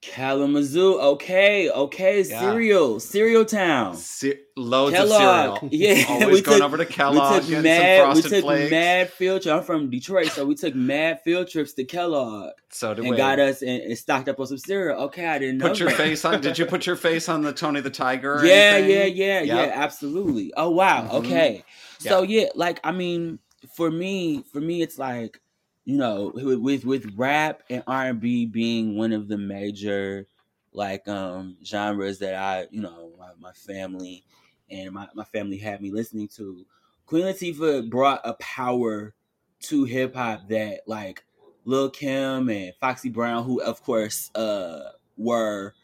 Kalamazoo. 0.03 0.99
Okay, 0.99 1.69
okay. 1.71 2.23
Yeah. 2.23 2.41
Cereal, 2.41 3.01
cereal 3.01 3.45
town. 3.45 3.97
Ce- 3.97 4.35
loads 4.57 4.95
Kellogg. 4.97 5.63
of 5.65 5.71
cereal. 5.71 5.71
Yeah, 5.73 6.05
Always 6.09 6.27
we 6.37 6.43
going 6.43 6.59
took- 6.59 6.63
over 6.67 6.77
to 6.79 6.85
we 6.85 6.87
Kellogg, 6.91 7.41
took 7.43 7.49
getting 7.51 7.63
mad. 7.65 7.99
some 8.07 8.15
We 8.15 8.23
took 8.23 8.45
flakes. 8.45 8.71
mad 8.71 9.11
field 9.13 9.43
trip. 9.43 9.55
I'm 9.57 9.63
from 9.63 9.91
Detroit, 9.91 10.29
so 10.29 10.47
we 10.47 10.55
took 10.55 10.75
mad 10.75 11.21
field 11.23 11.49
trips 11.49 11.75
to 11.75 11.85
Kellogg 11.85 12.53
so 12.71 12.95
did 12.95 13.03
and 13.05 13.11
we. 13.11 13.17
got 13.17 13.39
us 13.39 13.63
and, 13.63 13.83
and 13.83 13.99
stocked 13.99 14.29
up 14.29 14.41
on 14.41 14.47
some 14.47 14.59
cereal. 14.59 15.01
Okay, 15.05 15.27
I 15.27 15.39
didn't 15.39 15.59
know. 15.59 15.69
Put 15.69 15.79
your 15.81 15.89
that. 15.91 15.99
face 15.99 16.25
on. 16.25 16.41
Did 16.41 16.59
you 16.59 16.67
put 16.67 16.87
your 16.87 16.97
face 16.97 17.29
on 17.29 17.43
the 17.43 17.53
Tony 17.53 17.81
the 17.81 17.91
Tiger? 17.91 18.41
Yeah, 18.45 18.53
anything? 18.77 19.17
yeah, 19.17 19.41
yeah, 19.41 19.41
yeah. 19.43 19.55
Yep. 19.67 19.73
Absolutely. 19.75 20.53
Oh 20.57 20.71
wow. 20.71 21.09
Mhm. 21.09 21.15
Okay. 21.25 21.65
So 21.99 22.23
yeah, 22.23 22.47
like 22.55 22.81
I 22.85 22.93
mean, 22.93 23.39
for 23.77 23.91
me, 23.91 24.43
for 24.53 24.61
me, 24.61 24.81
it's 24.81 24.99
like 24.99 25.39
you 25.85 25.97
know, 25.97 26.33
with 26.35 26.85
with, 26.85 27.13
rap 27.17 27.63
and 27.71 27.83
R 27.87 28.07
and 28.07 28.21
B 28.21 28.47
being 28.47 28.97
one 28.97 29.13
of 29.13 29.29
the 29.29 29.39
major 29.39 30.27
like 30.73 31.07
um 31.09 31.57
genres 31.65 32.19
that 32.21 32.35
I, 32.35 32.67
you 32.71 32.81
know, 32.81 33.13
my, 33.19 33.31
my 33.39 33.53
family 33.53 34.25
and 34.71 34.93
my, 34.93 35.09
my 35.15 35.25
family 35.25 35.59
had 35.59 35.81
me 35.81 35.91
listening 35.91 36.29
to. 36.37 36.65
Queen 37.07 37.25
Latifah 37.25 37.91
brought 37.91 38.21
a 38.25 38.35
power 38.35 39.15
to 39.63 39.85
hip 39.85 40.15
hop 40.15 40.49
that 40.49 40.83
like 40.87 41.25
Lil 41.65 41.91
Kim 41.91 42.49
and 42.49 42.73
Foxy 42.81 43.09
Brown, 43.09 43.45
who 43.45 43.61
of 43.61 43.83
course 43.83 44.31
uh 44.35 44.93
were 45.17 45.75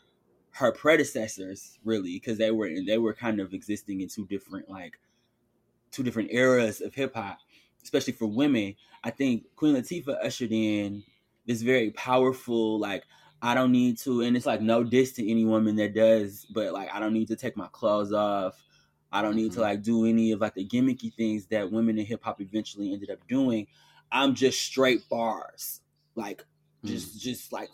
her 0.52 0.72
predecessors, 0.72 1.78
really, 1.84 2.14
because 2.14 2.38
they 2.38 2.50
were 2.50 2.70
they 2.86 2.98
were 2.98 3.12
kind 3.12 3.40
of 3.40 3.52
existing 3.52 4.00
in 4.00 4.08
two 4.08 4.24
different 4.26 4.70
like 4.70 4.98
two 5.90 6.02
different 6.02 6.30
eras 6.32 6.80
of 6.80 6.94
hip 6.94 7.14
hop, 7.14 7.38
especially 7.82 8.12
for 8.12 8.26
women. 8.26 8.74
I 9.06 9.12
think 9.12 9.46
Queen 9.56 9.76
Latifah 9.76 10.24
ushered 10.24 10.52
in 10.52 11.04
this 11.46 11.62
very 11.62 11.92
powerful 11.92 12.80
like 12.80 13.04
I 13.42 13.54
don't 13.54 13.72
need 13.72 13.98
to, 14.00 14.22
and 14.22 14.36
it's 14.36 14.46
like 14.46 14.62
no 14.62 14.84
diss 14.84 15.12
to 15.14 15.30
any 15.30 15.46
woman 15.46 15.76
that 15.76 15.94
does, 15.94 16.44
but 16.46 16.72
like 16.74 16.90
I 16.92 17.00
don't 17.00 17.14
need 17.14 17.28
to 17.28 17.36
take 17.36 17.56
my 17.56 17.68
clothes 17.68 18.12
off. 18.12 18.64
I 19.12 19.22
don't 19.22 19.36
need 19.36 19.52
to 19.54 19.60
Mhm. 19.60 19.62
like 19.62 19.82
do 19.82 20.06
any 20.06 20.32
of 20.32 20.40
like 20.40 20.54
the 20.56 20.66
gimmicky 20.66 21.14
things 21.14 21.46
that 21.48 21.70
women 21.70 21.98
in 22.00 22.06
hip 22.06 22.24
hop 22.24 22.40
eventually 22.42 22.92
ended 22.92 23.10
up 23.10 23.26
doing. 23.28 23.68
I'm 24.12 24.34
just 24.34 24.60
straight 24.60 25.08
bars, 25.08 25.82
like 26.16 26.44
just 26.84 27.20
just 27.20 27.52
like 27.52 27.70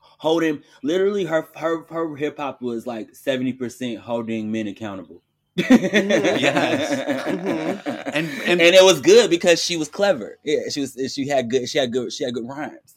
holding. 0.00 0.62
Literally, 0.84 1.24
her 1.24 1.48
her 1.56 1.84
her 1.86 2.16
hip 2.16 2.38
hop 2.38 2.62
was 2.62 2.86
like 2.86 3.16
seventy 3.16 3.52
percent 3.54 3.98
holding 4.00 4.52
men 4.52 4.68
accountable. 4.68 5.23
Yes. 5.56 6.90
Mhm. 7.28 8.04
And 8.14 8.28
and 8.46 8.60
and, 8.60 8.74
it 8.74 8.82
was 8.84 9.00
good 9.00 9.30
because 9.30 9.62
she 9.62 9.76
was 9.76 9.88
clever. 9.88 10.38
Yeah, 10.44 10.68
she 10.70 10.80
was. 10.80 10.96
She 11.14 11.28
had 11.28 11.50
good. 11.50 11.68
She 11.68 11.78
had 11.78 11.92
good. 11.92 12.12
She 12.12 12.24
had 12.24 12.34
good 12.34 12.46
rhymes. 12.48 12.96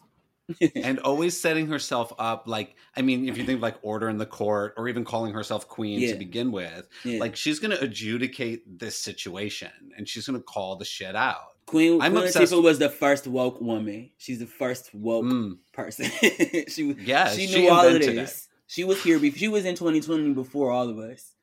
and 0.75 0.97
always 0.99 1.37
setting 1.37 1.67
herself 1.67 2.13
up 2.19 2.47
like 2.47 2.75
I 2.95 3.01
mean, 3.01 3.27
if 3.27 3.37
you 3.37 3.43
think 3.43 3.57
of 3.57 3.61
like 3.61 3.75
Order 3.81 4.07
in 4.09 4.17
the 4.17 4.25
Court 4.25 4.73
or 4.77 4.87
even 4.87 5.03
calling 5.03 5.33
herself 5.33 5.67
Queen 5.67 5.99
Yeah. 5.99 6.13
to 6.13 6.17
begin 6.17 6.51
with, 6.53 6.87
Yeah. 7.03 7.19
like 7.19 7.35
she's 7.35 7.59
gonna 7.59 7.77
adjudicate 7.81 8.79
this 8.79 8.97
situation 8.97 9.69
and 9.97 10.07
she's 10.07 10.25
gonna 10.25 10.39
call 10.39 10.77
the 10.77 10.85
shit 10.85 11.15
out. 11.17 11.41
Queen, 11.65 12.01
I'm 12.01 12.13
Queen 12.13 12.23
obsessed 12.23 12.53
Latifah 12.53 12.63
was 12.63 12.79
the 12.79 12.87
first 12.89 13.27
woke 13.27 13.59
woman. 13.59 14.09
She's 14.17 14.39
the 14.39 14.45
first 14.45 14.93
woke 14.95 15.25
Mm. 15.25 15.57
person. 15.73 16.05
she 16.69 16.83
was. 16.83 16.95
Yeah, 16.99 17.29
she 17.29 17.47
she 17.47 17.61
knew 17.63 17.69
all 17.69 17.85
of 17.85 17.99
this. 18.01 18.47
She 18.67 18.85
was 18.85 19.03
here. 19.03 19.19
Before, 19.19 19.37
she 19.37 19.47
was 19.49 19.65
in 19.65 19.75
2020 19.75 20.33
before 20.33 20.71
all 20.71 20.87
of 20.87 20.97
us. 20.97 21.33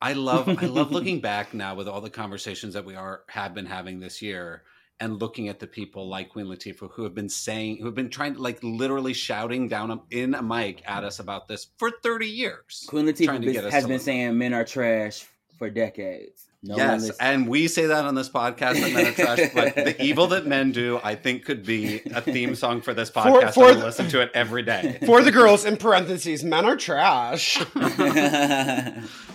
I 0.00 0.12
love 0.12 0.48
I 0.48 0.66
love 0.66 0.90
looking 0.92 1.20
back 1.20 1.54
now 1.54 1.74
with 1.74 1.88
all 1.88 2.00
the 2.00 2.10
conversations 2.10 2.74
that 2.74 2.84
we 2.84 2.94
are 2.94 3.22
have 3.28 3.54
been 3.54 3.66
having 3.66 4.00
this 4.00 4.22
year 4.22 4.62
and 5.00 5.20
looking 5.20 5.48
at 5.48 5.60
the 5.60 5.66
people 5.66 6.08
like 6.08 6.30
Queen 6.30 6.46
Latifah 6.46 6.90
who 6.92 7.04
have 7.04 7.14
been 7.14 7.28
saying 7.28 7.78
who 7.78 7.86
have 7.86 7.94
been 7.94 8.10
trying 8.10 8.34
to 8.34 8.42
like 8.42 8.58
literally 8.62 9.12
shouting 9.12 9.68
down 9.68 9.90
a, 9.90 10.00
in 10.10 10.34
a 10.34 10.42
mic 10.42 10.82
at 10.88 11.04
us 11.04 11.18
about 11.18 11.48
this 11.48 11.68
for 11.78 11.90
30 11.90 12.26
years. 12.26 12.84
Queen 12.88 13.06
Latifah 13.06 13.40
to 13.40 13.46
bes- 13.46 13.52
get 13.52 13.64
us 13.64 13.72
has 13.72 13.86
been 13.86 14.00
saying 14.00 14.36
men 14.38 14.54
are 14.54 14.64
trash 14.64 15.26
for 15.58 15.70
decades. 15.70 16.47
No 16.60 16.76
yes, 16.76 17.02
listens. 17.02 17.18
and 17.20 17.46
we 17.48 17.68
say 17.68 17.86
that 17.86 18.04
on 18.04 18.16
this 18.16 18.28
podcast 18.28 18.80
that 18.80 18.92
men 18.92 19.06
are 19.06 19.12
trash, 19.12 19.50
but 19.54 19.76
the 19.76 20.02
evil 20.02 20.26
that 20.28 20.44
men 20.44 20.72
do, 20.72 20.98
I 21.04 21.14
think, 21.14 21.44
could 21.44 21.64
be 21.64 22.00
a 22.12 22.20
theme 22.20 22.56
song 22.56 22.80
for 22.80 22.92
this 22.92 23.12
podcast. 23.12 23.54
for 23.54 23.66
I 23.66 23.74
the- 23.74 23.84
listen 23.84 24.08
to 24.08 24.20
it 24.22 24.32
every 24.34 24.64
day. 24.64 24.98
For 25.06 25.22
the 25.22 25.30
girls, 25.30 25.64
in 25.64 25.76
parentheses, 25.76 26.42
men 26.42 26.64
are 26.64 26.74
trash. 26.76 27.58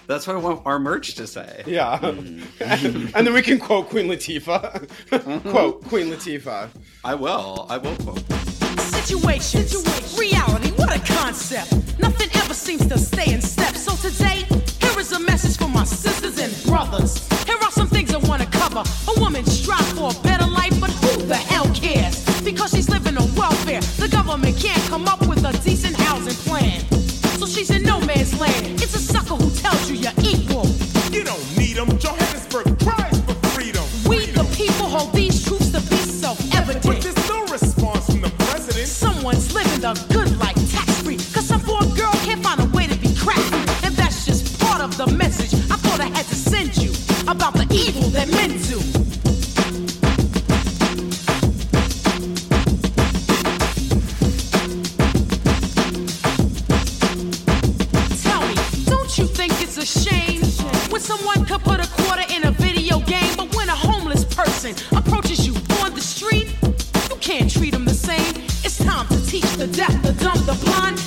That's 0.06 0.28
what 0.28 0.36
I 0.36 0.40
want 0.40 0.64
our 0.66 0.80
merch 0.80 1.16
to 1.16 1.26
say. 1.28 1.64
yeah. 1.66 1.98
Mm-hmm. 2.00 3.16
and 3.16 3.26
then 3.26 3.34
we 3.34 3.42
can 3.42 3.58
quote 3.58 3.90
Queen 3.90 4.08
Latifah. 4.08 5.50
quote 5.50 5.84
Queen 5.86 6.08
Latifah. 6.08 6.70
I 7.06 7.16
will. 7.16 7.66
I 7.70 7.78
will 7.78 7.96
quote. 7.98 8.22
Situations, 8.82 9.74
reality, 10.20 10.72
what 10.72 10.96
a 10.96 11.00
concept. 11.14 12.00
Nothing 12.00 12.30
ever 12.36 12.54
seems 12.54 12.86
to 12.88 12.98
stay 12.98 13.34
in 13.34 13.42
step. 13.42 13.76
So 13.76 13.96
today, 13.96 14.46
here 14.82 15.00
is 15.00 15.12
a 15.14 15.20
message 15.22 15.58
for 15.58 15.68
my 15.70 15.84
sisters 15.84 16.13
and 16.44 16.64
brothers. 16.66 17.26
Here 17.46 17.58
are 17.62 17.72
some 17.72 17.88
things 17.88 18.14
I 18.14 18.18
want 18.18 18.42
to 18.42 18.48
cover. 18.50 18.84
A 19.08 19.20
woman 19.20 19.46
strive 19.46 19.88
for 19.96 20.12
a 20.12 20.24
better 20.24 20.46
life, 20.46 20.78
but 20.80 20.90
who 20.90 21.24
the 21.24 21.36
hell 21.36 21.68
cares? 21.74 22.20
Because 22.42 22.72
she's 22.72 22.90
living 22.90 23.18
on 23.18 23.34
welfare. 23.34 23.80
The 23.98 24.10
government 24.10 24.58
can't 24.58 24.84
come 24.90 25.08
up 25.08 25.26
with 25.26 25.44
a 25.46 25.54
decent 25.64 25.96
housing 25.96 26.36
plan. 26.44 26.82
So 27.40 27.46
she's 27.48 27.70
in 27.72 27.84
no 27.84 28.00
man's 28.02 28.38
land. 28.40 28.82
It's 28.84 28.94
a 28.94 29.00
sucker 29.00 29.36
who 29.36 29.50
tells 29.52 29.90
you 29.90 29.96
you're 29.96 30.20
equal. 30.20 30.68
You 31.12 31.24
don't 31.24 31.58
need 31.58 31.78
them. 31.78 31.98
Johannesburg 31.98 32.78
cries 32.80 33.20
for 33.22 33.36
freedom. 33.56 33.86
We 34.06 34.26
the 34.28 34.44
people 34.56 34.88
hold 34.88 35.14
these 35.14 35.46
truths 35.46 35.72
to 35.72 35.80
be 35.90 35.96
self-evident. 35.96 36.86
But 36.86 37.02
there's 37.02 37.30
no 37.30 37.46
response 37.46 38.06
from 38.08 38.22
the 38.22 38.34
president. 38.46 38.88
Someone's 38.88 39.54
living 39.54 39.80
the 39.80 39.94
good 40.12 40.23
about 47.34 47.54
the 47.54 47.66
evil 47.74 48.10
that 48.10 48.30
men 48.30 48.50
do. 48.70 48.78
Tell 58.22 58.42
me, 58.48 58.56
don't 58.86 59.18
you 59.18 59.26
think 59.26 59.52
it's 59.64 59.78
a 59.78 59.86
shame 59.86 60.42
when 60.92 61.02
someone 61.02 61.44
could 61.46 61.62
put 61.62 61.80
a 61.80 61.90
quarter 62.04 62.26
in 62.30 62.46
a 62.46 62.52
video 62.52 63.00
game, 63.00 63.36
but 63.36 63.56
when 63.56 63.68
a 63.68 63.76
homeless 63.76 64.24
person 64.26 64.76
approaches 64.96 65.48
you 65.48 65.56
on 65.82 65.96
the 65.96 66.02
street, 66.02 66.56
you 67.10 67.16
can't 67.20 67.50
treat 67.50 67.72
them 67.72 67.86
the 67.86 67.96
same. 67.96 68.36
It's 68.64 68.78
time 68.78 69.08
to 69.08 69.26
teach 69.26 69.50
the 69.58 69.66
deaf, 69.68 69.94
the 70.04 70.14
dumb, 70.14 70.46
the 70.46 70.54
blind. 70.64 71.03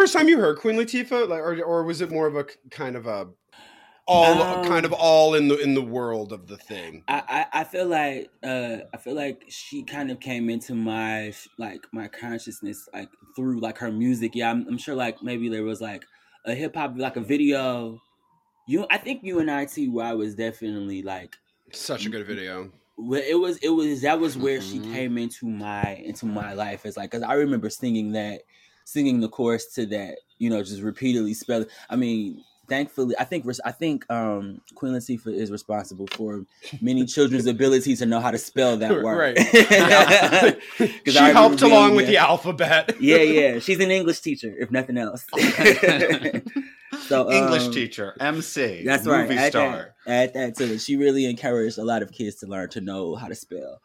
First 0.00 0.12
time 0.12 0.28
you 0.28 0.38
heard 0.38 0.58
Queen 0.58 0.76
Latifah, 0.76 1.28
like, 1.28 1.40
or 1.40 1.62
or 1.62 1.84
was 1.84 2.00
it 2.00 2.10
more 2.10 2.26
of 2.26 2.36
a 2.36 2.46
kind 2.70 2.96
of 2.96 3.06
a 3.06 3.30
all 4.06 4.44
Um, 4.44 4.60
kind 4.60 4.86
of 4.86 4.92
all 4.94 5.34
in 5.34 5.48
the 5.48 5.58
in 5.58 5.74
the 5.74 5.82
world 5.82 6.32
of 6.32 6.48
the 6.48 6.58
thing? 6.58 7.06
I, 7.08 7.46
I 7.52 7.60
I 7.60 7.64
feel 7.64 7.86
like 7.86 8.30
uh 8.42 8.78
I 8.92 8.96
feel 8.96 9.14
like 9.14 9.44
she 9.48 9.82
kind 9.84 10.10
of 10.10 10.20
came 10.20 10.48
into 10.48 10.74
my 10.74 11.32
like 11.58 11.86
my 11.92 12.08
consciousness 12.08 12.88
like 12.92 13.10
through 13.34 13.60
like 13.60 13.78
her 13.78 13.90
music. 13.90 14.34
Yeah, 14.34 14.50
I'm, 14.50 14.66
I'm 14.68 14.78
sure 14.78 14.94
like 14.94 15.22
maybe 15.22 15.48
there 15.48 15.64
was 15.64 15.80
like 15.80 16.04
a 16.44 16.54
hip 16.54 16.74
hop 16.76 16.92
like 16.96 17.16
a 17.16 17.20
video. 17.20 18.00
You 18.66 18.86
I 18.90 18.98
think 18.98 19.24
UNITY 19.24 19.88
was 19.90 20.36
definitely 20.36 21.02
like 21.02 21.36
Such 21.72 22.06
a 22.06 22.10
good 22.10 22.26
video. 22.26 22.72
well, 22.96 23.22
it 23.26 23.34
was 23.34 23.58
it 23.58 23.70
was 23.70 24.02
that 24.02 24.20
was 24.20 24.36
where 24.36 24.60
she 24.60 24.80
Mhm. 24.80 24.80
came 24.80 25.16
into 25.18 25.46
my 25.46 25.94
into 25.94 26.26
my 26.26 26.52
life 26.52 26.84
as 26.84 26.96
like 26.96 27.10
because 27.10 27.22
I 27.22 27.34
remember 27.34 27.70
singing 27.70 28.12
that 28.12 28.42
singing 28.84 29.20
the 29.20 29.28
chorus 29.28 29.66
to 29.74 29.86
that 29.86 30.18
you 30.38 30.50
know 30.50 30.62
just 30.62 30.82
repeatedly 30.82 31.34
spelling. 31.34 31.66
I 31.88 31.96
mean. 31.96 32.44
Thankfully, 32.68 33.16
I 33.18 33.24
think 33.24 33.44
I 33.64 33.72
think 33.72 34.08
um, 34.12 34.60
Queen 34.76 34.92
Latifah 34.92 35.34
is 35.34 35.50
responsible 35.50 36.06
for 36.12 36.44
many 36.80 37.04
children's 37.04 37.46
ability 37.56 37.96
to 37.96 38.06
know 38.06 38.20
how 38.20 38.30
to 38.30 38.38
spell 38.38 38.76
that 38.76 38.92
word. 39.02 39.36
Right. 39.36 39.36
'Cause 40.78 40.86
she 41.14 41.18
I 41.18 41.30
remember 41.30 41.32
helped 41.32 41.60
being- 41.62 41.72
along 41.72 41.96
with 41.96 42.06
the 42.06 42.18
alphabet. 42.18 42.94
Yeah, 43.00 43.16
yeah. 43.16 43.58
She's 43.58 43.80
an 43.80 43.90
English 43.90 44.20
teacher, 44.20 44.54
if 44.56 44.70
nothing 44.70 44.98
else. 44.98 45.26
so 47.08 47.28
English 47.32 47.64
um, 47.64 47.72
teacher, 47.72 48.14
MC, 48.20 48.84
That's 48.84 49.04
movie 49.04 49.18
right. 49.30 49.38
Add 49.38 49.50
star. 49.52 49.94
that, 50.06 50.12
add 50.12 50.34
that 50.34 50.54
to 50.58 50.74
it. 50.74 50.78
She 50.80 50.94
really 50.94 51.24
encouraged 51.24 51.76
a 51.76 51.82
lot 51.84 52.02
of 52.02 52.12
kids 52.12 52.36
to 52.36 52.46
learn 52.46 52.68
to 52.70 52.80
know 52.80 53.16
how 53.16 53.26
to 53.26 53.34
spell. 53.34 53.80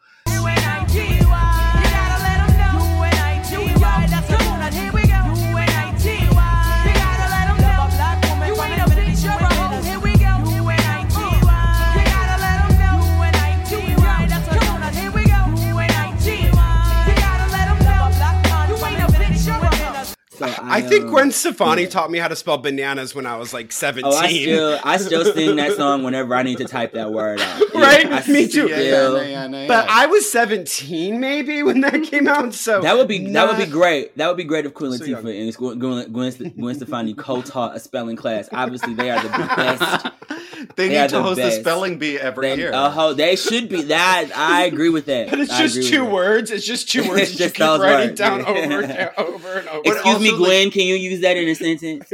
So 20.36 20.54
I 20.62 20.82
think 20.82 21.04
um, 21.04 21.10
Gwen 21.10 21.30
Stefani 21.32 21.82
yeah. 21.82 21.88
taught 21.88 22.10
me 22.10 22.18
how 22.18 22.28
to 22.28 22.36
spell 22.36 22.58
bananas 22.58 23.14
when 23.14 23.24
I 23.26 23.36
was 23.36 23.54
like 23.54 23.72
17. 23.72 24.04
Oh, 24.04 24.14
I 24.14 24.28
still 24.28 24.80
I 24.84 24.96
still 24.98 25.24
sing 25.34 25.56
that 25.56 25.76
song 25.76 26.02
whenever 26.02 26.34
I 26.34 26.42
need 26.42 26.58
to 26.58 26.66
type 26.66 26.92
that 26.92 27.10
word 27.10 27.40
out. 27.40 27.62
Yeah, 27.74 27.80
Right? 27.80 28.06
I 28.06 28.30
Me 28.30 28.46
too. 28.46 28.68
Yeah, 28.68 28.76
still- 28.76 29.22
yeah, 29.22 29.46
yeah, 29.46 29.48
yeah, 29.48 29.68
But. 29.68 29.86
I 29.88 30.06
was 30.06 30.30
17 30.30 31.18
maybe 31.18 31.62
when 31.62 31.80
that 31.80 32.02
came 32.10 32.28
out, 32.28 32.52
so 32.54 32.82
That 32.82 32.96
would 32.96 33.08
be 33.08 33.32
that 33.32 33.48
would 33.48 33.64
be 33.64 33.70
great. 33.70 34.16
That 34.16 34.28
would 34.28 34.36
be 34.36 34.44
great 34.44 34.66
if 34.66 34.74
Queen 34.74 34.92
So 34.92 35.04
young. 35.04 35.22
Latifah 35.22 35.40
and 35.48 35.56
Gwen, 35.56 35.78
Gwen, 35.78 36.12
Gwen, 36.12 36.50
Gwen 36.58 36.74
Stefani 36.74 37.14
co-taught 37.14 37.74
a 37.76 37.80
spelling 37.80 38.16
class. 38.16 38.48
Obviously, 38.52 38.94
they 38.94 39.10
are 39.10 39.22
the 39.22 39.28
best. 39.28 40.06
they 40.76 40.88
They 40.88 41.00
need 41.00 41.08
to 41.10 41.16
the 41.16 41.22
host 41.22 41.38
a 41.40 41.42
best. 41.42 41.60
spelling 41.60 41.98
bee 41.98 42.18
every 42.18 42.48
They, 42.50 42.56
year. 42.56 42.72
uh, 42.72 42.90
ho- 42.90 43.12
they 43.14 43.36
should 43.36 43.68
be 43.68 43.82
that. 43.82 44.30
I 44.34 44.64
agree 44.64 44.88
with 44.90 45.06
that. 45.06 45.28
But 45.30 45.40
it's 45.40 45.52
I 45.52 45.66
just 45.66 45.74
two 45.90 46.00
with 46.02 46.08
that. 46.08 46.12
words. 46.14 46.50
It's 46.50 46.66
just 46.66 46.88
two 46.88 47.02
words. 47.08 47.22
It's 47.22 47.36
just 47.36 47.58
you 47.58 47.62
keep 47.62 47.80
writing 47.80 48.08
words. 48.08 48.18
down 48.18 48.40
over 48.44 48.58
and 48.82 49.12
over 49.18 49.52
and 49.58 49.68
over. 49.68 49.82
Excuse 49.84 50.20
me, 50.20 50.30
also, 50.30 50.42
like- 50.42 50.48
Gwen. 50.48 50.70
Can 50.70 50.82
you 50.82 50.94
use 50.96 51.20
that 51.20 51.36
in 51.36 51.48
a 51.48 51.54
sentence? 51.54 52.08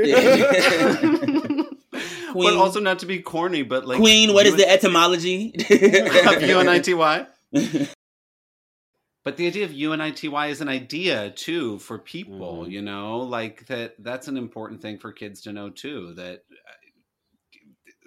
but 2.34 2.56
also 2.56 2.80
not 2.80 2.98
to 3.00 3.06
be 3.06 3.20
corny, 3.20 3.62
but 3.62 3.86
like 3.86 3.98
Queen. 3.98 4.32
What 4.32 4.46
is 4.46 4.56
the 4.56 4.68
etymology? 4.68 5.52
of 5.54 6.42
UNITY? 6.42 7.88
But 9.24 9.36
the 9.36 9.46
idea 9.46 9.64
of 9.64 9.70
UNITY 9.70 10.50
is 10.50 10.60
an 10.60 10.68
idea 10.68 11.30
too 11.30 11.78
for 11.78 11.96
people, 11.98 12.64
Mhm. 12.64 12.70
you 12.72 12.82
know, 12.82 13.18
like 13.20 13.66
that. 13.66 13.94
That's 14.02 14.26
an 14.26 14.36
important 14.36 14.82
thing 14.82 14.98
for 14.98 15.12
kids 15.12 15.42
to 15.42 15.52
know 15.52 15.70
too. 15.70 16.14
That 16.14 16.42
uh, 16.50 16.72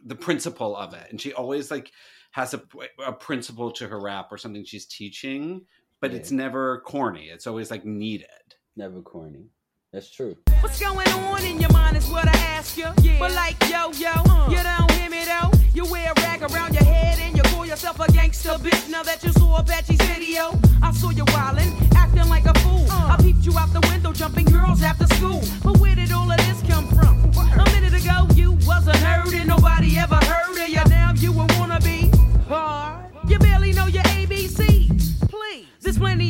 the 0.05 0.15
principle 0.15 0.75
of 0.77 0.93
it, 0.93 1.07
and 1.09 1.19
she 1.19 1.33
always 1.33 1.71
like 1.71 1.91
has 2.31 2.53
a, 2.53 2.61
a 3.05 3.11
principle 3.13 3.71
to 3.71 3.87
her 3.87 3.99
rap 3.99 4.27
or 4.31 4.37
something 4.37 4.63
she's 4.65 4.85
teaching, 4.85 5.61
but 6.01 6.11
Yeah. 6.11 6.17
it's 6.17 6.31
never 6.31 6.81
corny. 6.81 7.29
It's 7.29 7.47
always 7.47 7.71
like 7.71 7.85
needed. 7.85 8.27
Never 8.75 9.01
corny. 9.01 9.47
That's 9.93 10.11
true. 10.11 10.35
What's 10.59 10.79
going 10.79 11.07
on 11.07 11.43
in 11.43 11.59
your 11.61 11.71
mind 11.71 11.95
is 11.95 12.07
what 12.09 12.27
I 12.27 12.37
ask 12.57 12.77
you. 12.77 12.87
But 13.17 13.31
like, 13.33 13.55
yo, 13.69 13.91
yo, 13.93 14.11
you 14.49 14.61
don't 14.61 14.91
hear 14.91 15.09
me 15.09 15.23
though. 15.25 15.51
You 15.73 15.85
wear 15.89 16.11
a 16.11 16.21
rag 16.21 16.41
around 16.41 16.73
your 16.73 16.83
head 16.83 17.17
and 17.19 17.35
you 17.37 17.43
call 17.43 17.65
yourself 17.65 17.99
a 18.01 18.11
gangster 18.11 18.49
bitch. 18.65 18.89
Now 18.89 19.03
that 19.03 19.23
you 19.23 19.31
saw 19.31 19.59
Apache's 19.61 20.01
video, 20.07 20.59
I 20.83 20.91
saw 20.91 21.11
you 21.11 21.23
wildin', 21.25 21.73
acting 21.95 22.27
like 22.27 22.45
a 22.45 22.53
fool. 22.59 22.85
I 22.91 23.15
peeped 23.21 23.45
you 23.45 23.57
out 23.57 23.71
the 23.71 23.79
window, 23.89 24.11
jumping 24.11 24.45
girls 24.45 24.81
after 24.81 25.07
school. 25.15 25.41
But 25.63 25.79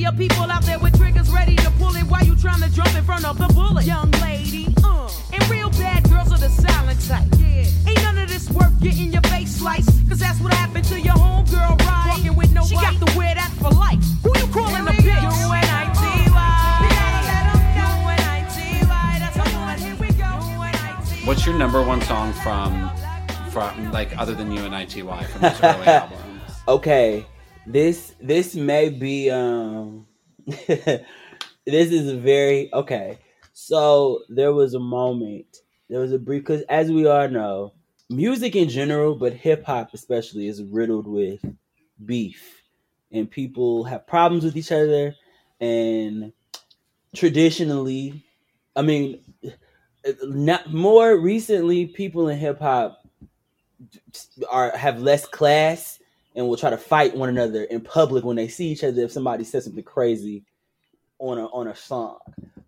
plenty 0.06 0.26
of 0.26 0.32
people 0.32 0.52
out 0.52 0.64
there 0.64 0.80
with 0.80 0.98
triggers 0.98 1.30
ready 1.32 1.56
to 1.58 1.72
pull 1.72 1.96
it 1.96 2.04
while 2.04 2.24
you 2.24 2.36
trying 2.36 2.62
to 2.62 2.70
jump 2.72 2.94
in 2.96 3.04
front 3.04 3.26
of 3.26 3.38
the 3.38 3.48
bullet. 3.54 3.86
Young 3.86 4.12
lady, 4.22 4.68
uh. 4.84 5.10
And 5.34 5.50
real 5.50 5.70
bad 5.72 6.08
girls 6.10 6.32
are 6.32 6.38
the 6.38 6.50
silent 6.50 7.00
type. 7.08 7.28
Yeah. 7.40 7.66
Ain't 7.88 8.02
none 8.04 8.18
of 8.18 8.30
this 8.30 8.50
worth 8.50 8.80
getting 8.82 9.12
your 9.12 9.22
face 9.24 9.56
sliced. 9.58 9.90
Cause 10.08 10.20
that's 10.20 10.40
what 10.40 10.54
happened 10.54 10.86
to 10.86 11.00
your 11.00 11.16
homegirl, 11.16 11.80
right? 11.82 12.08
Walking 12.10 12.36
with 12.36 12.54
nobody. 12.54 12.76
She 12.76 12.82
got 12.82 13.08
to 13.08 13.18
wear 13.18 13.36
that 13.36 13.52
for 13.60 13.72
life. 13.72 14.04
Who 14.24 14.32
you 14.40 14.48
calling 14.54 14.88
a 14.88 14.92
bitch? 14.92 15.26
What's 21.26 21.44
your 21.44 21.56
number 21.58 21.82
one 21.82 22.02
song 22.02 22.34
from 22.34 22.92
from 23.50 23.92
like 23.92 24.16
other 24.16 24.36
than 24.36 24.52
UNITY 24.52 25.02
from 25.02 25.42
this 25.42 25.60
early 25.64 25.88
album? 25.88 26.20
Okay, 26.68 27.26
this 27.66 28.16
this 28.22 28.56
may 28.56 28.90
be 28.90 29.30
um 29.30 30.06
this 30.46 31.02
is 31.66 32.12
very 32.12 32.72
okay. 32.74 33.18
So 33.54 34.22
there 34.30 34.54
was 34.54 34.74
a 34.74 34.80
moment, 34.80 35.58
there 35.90 36.00
was 36.00 36.12
a 36.12 36.20
brief 36.20 36.44
because 36.44 36.62
as 36.64 36.92
we 36.92 37.08
all 37.08 37.28
know, 37.30 37.74
music 38.10 38.56
in 38.56 38.70
general, 38.70 39.16
but 39.16 39.34
hip 39.34 39.64
hop 39.66 39.94
especially, 39.94 40.48
is 40.48 40.62
riddled 40.64 41.08
with 41.08 41.44
beef, 42.06 42.62
and 43.12 43.30
people 43.30 43.84
have 43.86 44.06
problems 44.06 44.44
with 44.44 44.58
each 44.58 44.72
other, 44.72 45.16
and 45.60 46.34
traditionally, 47.16 48.24
I 48.76 48.84
mean, 48.84 49.22
not 50.24 50.72
more 50.72 51.18
recently, 51.18 51.88
people 51.88 52.28
in 52.30 52.38
hip 52.38 52.60
hop 52.60 53.08
are 54.52 54.76
have 54.78 55.02
less 55.02 55.26
class 55.26 56.00
and 56.36 56.48
will 56.48 56.58
try 56.58 56.70
to 56.70 56.78
fight 56.78 57.16
one 57.16 57.30
another 57.30 57.64
in 57.64 57.82
public 57.82 58.24
when 58.26 58.36
they 58.36 58.48
see 58.48 58.68
each 58.68 58.84
other 58.84 59.02
if 59.04 59.12
somebody 59.12 59.44
says 59.44 59.64
something 59.66 59.84
crazy 59.84 60.44
on 61.20 61.38
a 61.38 61.46
on 61.48 61.68
a 61.68 61.76
song. 61.76 62.20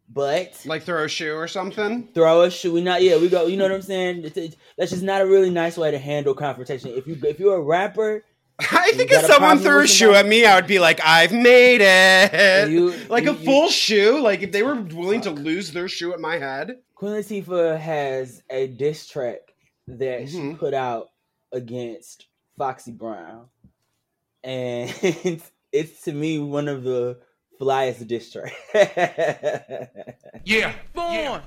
But 0.10 0.60
like 0.65 0.84
throw 0.84 1.03
a 1.03 1.08
shoe 1.08 1.34
or 1.36 1.47
something. 1.47 2.08
throw 2.13 2.41
a 2.43 2.49
shoe, 2.49 2.71
we 2.73 2.82
not 2.82 3.03
yeah, 3.03 3.17
we 3.17 3.30
go. 3.30 3.45
You 3.45 3.58
know 3.58 3.65
what 3.65 3.73
I'm 3.73 3.82
saying? 3.84 4.23
It's, 4.23 4.38
it's, 4.38 4.56
that's 4.77 4.91
just 4.91 5.03
not 5.03 5.21
a 5.21 5.27
really 5.27 5.49
nice 5.51 5.77
way 5.77 5.91
to 5.91 5.99
handle 5.99 6.34
confrontation. 6.34 6.89
If 6.91 7.06
you 7.08 7.17
if 7.23 7.39
you're 7.39 7.58
a 7.58 7.62
rapper, 7.62 8.23
I 8.71 8.91
think 8.93 9.12
if 9.12 9.25
someone 9.25 9.60
threw 9.60 9.82
a 9.82 9.88
shoe 9.88 10.13
at 10.15 10.25
me, 10.25 10.45
I 10.45 10.56
would 10.56 10.65
be 10.65 10.80
like, 10.80 10.99
"I've 11.03 11.34
made 11.34 11.82
it." 11.82 12.69
You- 12.71 12.93
like 13.10 13.25
you- 13.25 13.32
a 13.32 13.34
you- 13.36 13.45
full 13.45 13.69
shoe. 13.69 14.19
Like 14.21 14.41
if 14.41 14.51
they 14.51 14.63
were 14.63 14.75
willing 14.82 15.21
to 15.21 15.30
lose 15.30 15.71
their 15.71 15.88
shoe 15.88 16.13
at 16.13 16.19
my 16.19 16.38
head. 16.39 16.77
Queen 16.95 17.12
Latifah 17.12 17.77
has 17.80 18.41
a 18.49 18.65
diss 18.67 19.08
track 19.08 19.41
that 19.88 20.30
she 20.30 20.38
Mhm. 20.38 20.58
put 20.58 20.73
out 20.73 21.10
against 21.51 22.27
Foxy 22.58 22.91
Brown, 22.91 23.45
and 24.43 24.93
it's 25.71 26.02
to 26.04 26.13
me 26.13 26.39
one 26.39 26.67
of 26.67 26.84
the 26.84 27.19
flyest 27.60 28.08
diss 28.08 28.32
tracks. 28.32 28.54
Yeah. 30.45 30.73
Yeah. 30.95 31.41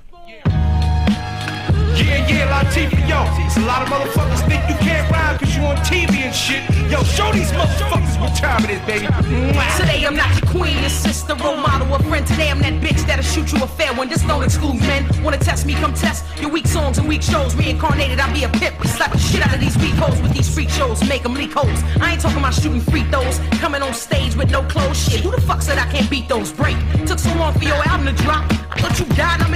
Yeah, 1.95 2.27
yeah, 2.27 2.63
Latifah, 2.63 3.07
yo. 3.07 3.19
It's 3.45 3.57
a 3.57 3.61
lot 3.61 3.81
of 3.83 3.89
motherfuckers 3.89 4.47
think 4.47 4.63
you 4.69 4.75
can't 4.75 5.09
rhyme 5.11 5.37
cause 5.37 5.55
you 5.55 5.63
on 5.63 5.75
TV 5.77 6.23
and 6.23 6.35
shit. 6.35 6.63
Yo, 6.89 7.03
show 7.03 7.31
these 7.31 7.51
motherfuckers 7.51 8.19
what 8.19 8.35
time 8.35 8.63
it 8.65 8.71
is, 8.71 8.81
baby. 8.87 9.05
Mwah. 9.07 9.77
Today 9.77 10.05
I'm 10.05 10.15
not 10.15 10.29
your 10.39 10.49
queen, 10.49 10.77
your 10.79 10.89
sister, 10.89 11.35
role 11.35 11.57
model, 11.57 11.93
a 11.93 11.99
friend. 12.03 12.25
Today 12.25 12.49
I'm 12.49 12.59
that 12.61 12.81
bitch 12.81 13.05
that'll 13.07 13.23
shoot 13.23 13.51
you 13.51 13.63
a 13.63 13.67
fair 13.67 13.93
one. 13.93 14.09
This 14.09 14.23
don't 14.23 14.43
exclude 14.43 14.79
men. 14.81 15.05
Wanna 15.23 15.37
test 15.37 15.65
me? 15.65 15.73
Come 15.75 15.93
test 15.93 16.25
your 16.39 16.49
weak 16.49 16.67
songs 16.67 16.97
and 16.97 17.07
weak 17.07 17.21
shows. 17.21 17.55
Reincarnated, 17.55 18.19
I'll 18.19 18.33
be 18.33 18.43
a 18.43 18.49
pimp. 18.49 18.75
Slap 18.87 19.11
the 19.11 19.17
shit 19.17 19.45
out 19.45 19.53
of 19.53 19.59
these 19.59 19.77
weak 19.77 19.95
hoes 19.95 20.21
with 20.21 20.33
these 20.33 20.53
freak 20.53 20.69
shows. 20.69 21.07
Make 21.07 21.23
them 21.23 21.33
leak 21.33 21.53
holes. 21.53 21.83
I 22.01 22.13
ain't 22.13 22.21
talking 22.21 22.39
about 22.39 22.53
shooting 22.53 22.81
free 22.81 23.03
throws. 23.11 23.39
Coming 23.59 23.81
on 23.81 23.93
stage 23.93 24.35
with 24.35 24.49
no 24.49 24.63
clothes. 24.63 24.97
Shit, 24.97 25.21
who 25.21 25.31
the 25.31 25.41
fuck 25.41 25.61
said 25.61 25.77
I 25.77 25.89
can't 25.91 26.09
beat 26.09 26.27
those? 26.29 26.51
Break. 26.51 26.77
Took 27.05 27.19
so 27.19 27.33
long 27.35 27.53
for 27.53 27.65
your 27.65 27.81
album 27.87 28.07
to 28.13 28.23
drop. 28.23 28.45
I 28.71 28.79
thought 28.79 28.99
you 28.99 29.05
died, 29.15 29.41
I 29.41 29.50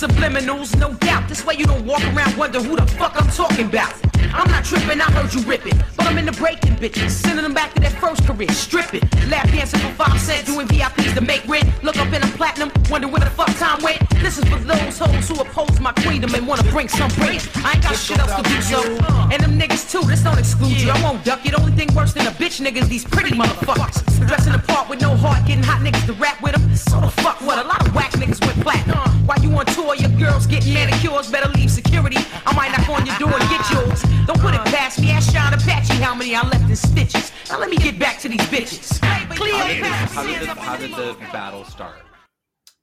subliminals, 0.00 0.74
no 0.78 0.94
doubt. 0.94 1.28
This 1.28 1.44
way 1.44 1.56
you 1.56 1.66
don't 1.66 1.84
walk 1.84 2.02
around 2.14 2.34
wondering 2.38 2.64
who 2.64 2.76
the 2.76 2.86
fuck 2.86 3.12
I'm 3.20 3.28
talking 3.30 3.66
about. 3.66 4.09
I'm 4.32 4.50
not 4.50 4.64
tripping, 4.64 5.00
I 5.00 5.10
heard 5.10 5.32
you 5.34 5.42
ripping. 5.42 5.76
But 5.96 6.06
I'm 6.06 6.18
in 6.18 6.26
the 6.26 6.32
breaking 6.32 6.76
bitches, 6.76 7.10
sending 7.10 7.42
them 7.42 7.54
back 7.54 7.74
to 7.74 7.80
their 7.80 7.90
first 7.90 8.24
career, 8.26 8.48
stripping. 8.50 9.02
Lap 9.28 9.48
dancing 9.48 9.80
for 9.80 9.92
five 9.94 10.20
cents, 10.20 10.44
doing 10.44 10.66
VIPs 10.68 11.14
to 11.14 11.20
make 11.20 11.46
rent. 11.48 11.68
Look 11.82 11.96
up 11.96 12.12
in 12.12 12.22
a 12.22 12.26
platinum, 12.38 12.70
wonder 12.90 13.08
where 13.08 13.20
the 13.20 13.30
fuck 13.30 13.54
time 13.56 13.82
went. 13.82 13.98
This 14.20 14.38
is 14.38 14.44
for 14.44 14.58
those 14.58 14.98
hoes 14.98 15.28
who 15.28 15.40
oppose 15.40 15.80
my 15.80 15.92
queendom 15.92 16.34
and 16.34 16.46
wanna 16.46 16.64
bring 16.70 16.88
some 16.88 17.10
break. 17.12 17.40
I 17.64 17.72
ain't 17.74 17.82
got 17.82 17.96
shit 17.96 18.18
else 18.18 18.34
to 18.34 18.42
do 18.42 18.60
so. 18.62 18.80
Uh, 19.02 19.28
and 19.32 19.42
them 19.42 19.58
niggas 19.58 19.90
too, 19.90 20.06
this 20.06 20.22
don't 20.22 20.38
exclude 20.38 20.80
you. 20.80 20.90
I 20.90 21.02
won't 21.02 21.24
duck 21.24 21.44
you. 21.44 21.50
The 21.50 21.60
only 21.60 21.72
thing 21.72 21.92
worse 21.94 22.12
than 22.12 22.26
a 22.26 22.30
bitch 22.30 22.60
niggas, 22.60 22.88
these 22.88 23.04
pretty 23.04 23.36
motherfuckers. 23.36 24.04
Dressing 24.26 24.52
the 24.52 24.58
part 24.58 24.88
with 24.88 25.00
no 25.00 25.16
heart, 25.16 25.46
getting 25.46 25.64
hot 25.64 25.80
niggas 25.80 26.06
to 26.06 26.12
rap 26.14 26.40
with 26.42 26.52
them. 26.52 26.76
So 26.76 27.00
the 27.00 27.08
fuck 27.08 27.40
what? 27.40 27.64
A 27.64 27.66
lot 27.66 27.86
of 27.86 27.94
whack 27.94 28.12
niggas 28.12 28.44
went 28.44 28.60
platinum. 28.60 28.98
While 29.26 29.40
you 29.40 29.50
on 29.56 29.66
tour, 29.66 29.94
your 29.96 30.10
girls 30.10 30.46
getting 30.46 30.74
manicures, 30.74 31.30
better 31.30 31.48
leave 31.50 31.70
security. 31.70 32.18
I 32.46 32.54
might 32.54 32.70
knock 32.72 32.88
on 32.88 33.06
your 33.06 33.18
door 33.18 33.32
and 33.32 33.48
get 33.50 33.70
yours. 33.70 34.19
Don't 34.30 34.42
put 34.42 34.54
it 34.54 34.64
past 34.66 35.00
me, 35.00 35.10
ask 35.10 35.34
Sean 35.34 35.52
Apache 35.52 35.94
how 35.94 36.14
many 36.14 36.36
I 36.36 36.46
left 36.46 36.70
in 36.70 36.76
stitches. 36.76 37.32
Now 37.48 37.58
let 37.58 37.68
me 37.68 37.76
get 37.76 37.98
back 37.98 38.20
to 38.20 38.28
these 38.28 38.38
bitches. 38.42 39.00
Cleo 39.34 39.56
How 39.56 39.66
did, 39.66 39.82
how 39.82 40.22
did 40.24 40.40
the, 40.42 40.54
how 40.54 40.76
did 40.76 40.90
the 40.92 41.14
the 41.14 41.32
battle 41.32 41.64
start? 41.64 41.98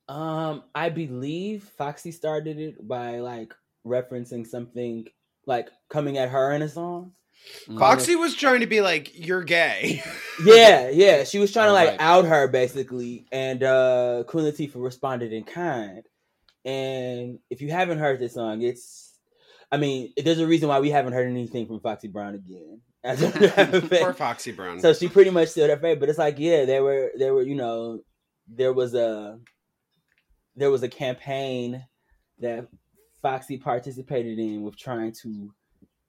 Um, 0.09 0.63
I 0.75 0.89
believe 0.89 1.63
Foxy 1.63 2.11
started 2.11 2.59
it 2.59 2.85
by 2.85 3.19
like 3.19 3.53
referencing 3.85 4.45
something 4.45 5.07
like 5.45 5.69
coming 5.89 6.17
at 6.17 6.27
her 6.27 6.51
in 6.51 6.63
a 6.63 6.67
song. 6.67 7.13
Foxy 7.79 8.17
was 8.17 8.35
trying 8.35 8.59
to 8.59 8.67
be 8.67 8.81
like, 8.81 9.17
"You're 9.17 9.43
gay." 9.43 10.03
Yeah, 10.43 10.89
yeah. 10.89 11.23
She 11.23 11.39
was 11.39 11.53
trying 11.53 11.69
to 11.69 11.73
like 11.73 11.91
Alright. 11.91 12.01
out 12.01 12.25
her 12.25 12.49
basically, 12.49 13.25
and 13.31 13.63
uh 13.63 14.25
Queen 14.27 14.45
Latifah 14.45 14.83
responded 14.83 15.31
in 15.31 15.45
kind. 15.45 16.03
And 16.65 17.39
if 17.49 17.61
you 17.61 17.71
haven't 17.71 17.99
heard 17.99 18.19
this 18.19 18.33
song, 18.33 18.61
it's 18.61 19.06
I 19.71 19.77
mean, 19.77 20.13
there's 20.15 20.39
a 20.39 20.47
reason 20.47 20.69
why 20.69 20.79
we 20.79 20.89
haven't 20.89 21.13
heard 21.13 21.27
anything 21.27 21.67
from 21.67 21.79
Foxy 21.79 22.07
Brown 22.07 22.35
again. 22.35 22.81
As 23.03 23.21
a 23.21 23.39
matter. 23.39 23.81
Poor 23.81 24.13
Foxy 24.13 24.51
Brown. 24.51 24.79
so 24.79 24.93
she 24.93 25.07
pretty 25.07 25.29
much 25.29 25.49
stood 25.49 25.69
her 25.69 25.77
faith. 25.77 25.99
But 25.99 26.09
it's 26.09 26.17
like, 26.17 26.39
yeah, 26.39 26.65
there 26.65 26.83
were 26.83 27.11
there 27.15 27.33
were, 27.33 27.43
you 27.43 27.55
know, 27.55 28.01
there 28.47 28.73
was 28.73 28.93
a 28.95 29.39
there 30.55 30.71
was 30.71 30.83
a 30.83 30.89
campaign 30.89 31.85
that 32.39 32.67
Foxy 33.21 33.57
participated 33.57 34.39
in 34.39 34.63
with 34.63 34.77
trying 34.77 35.11
to 35.23 35.53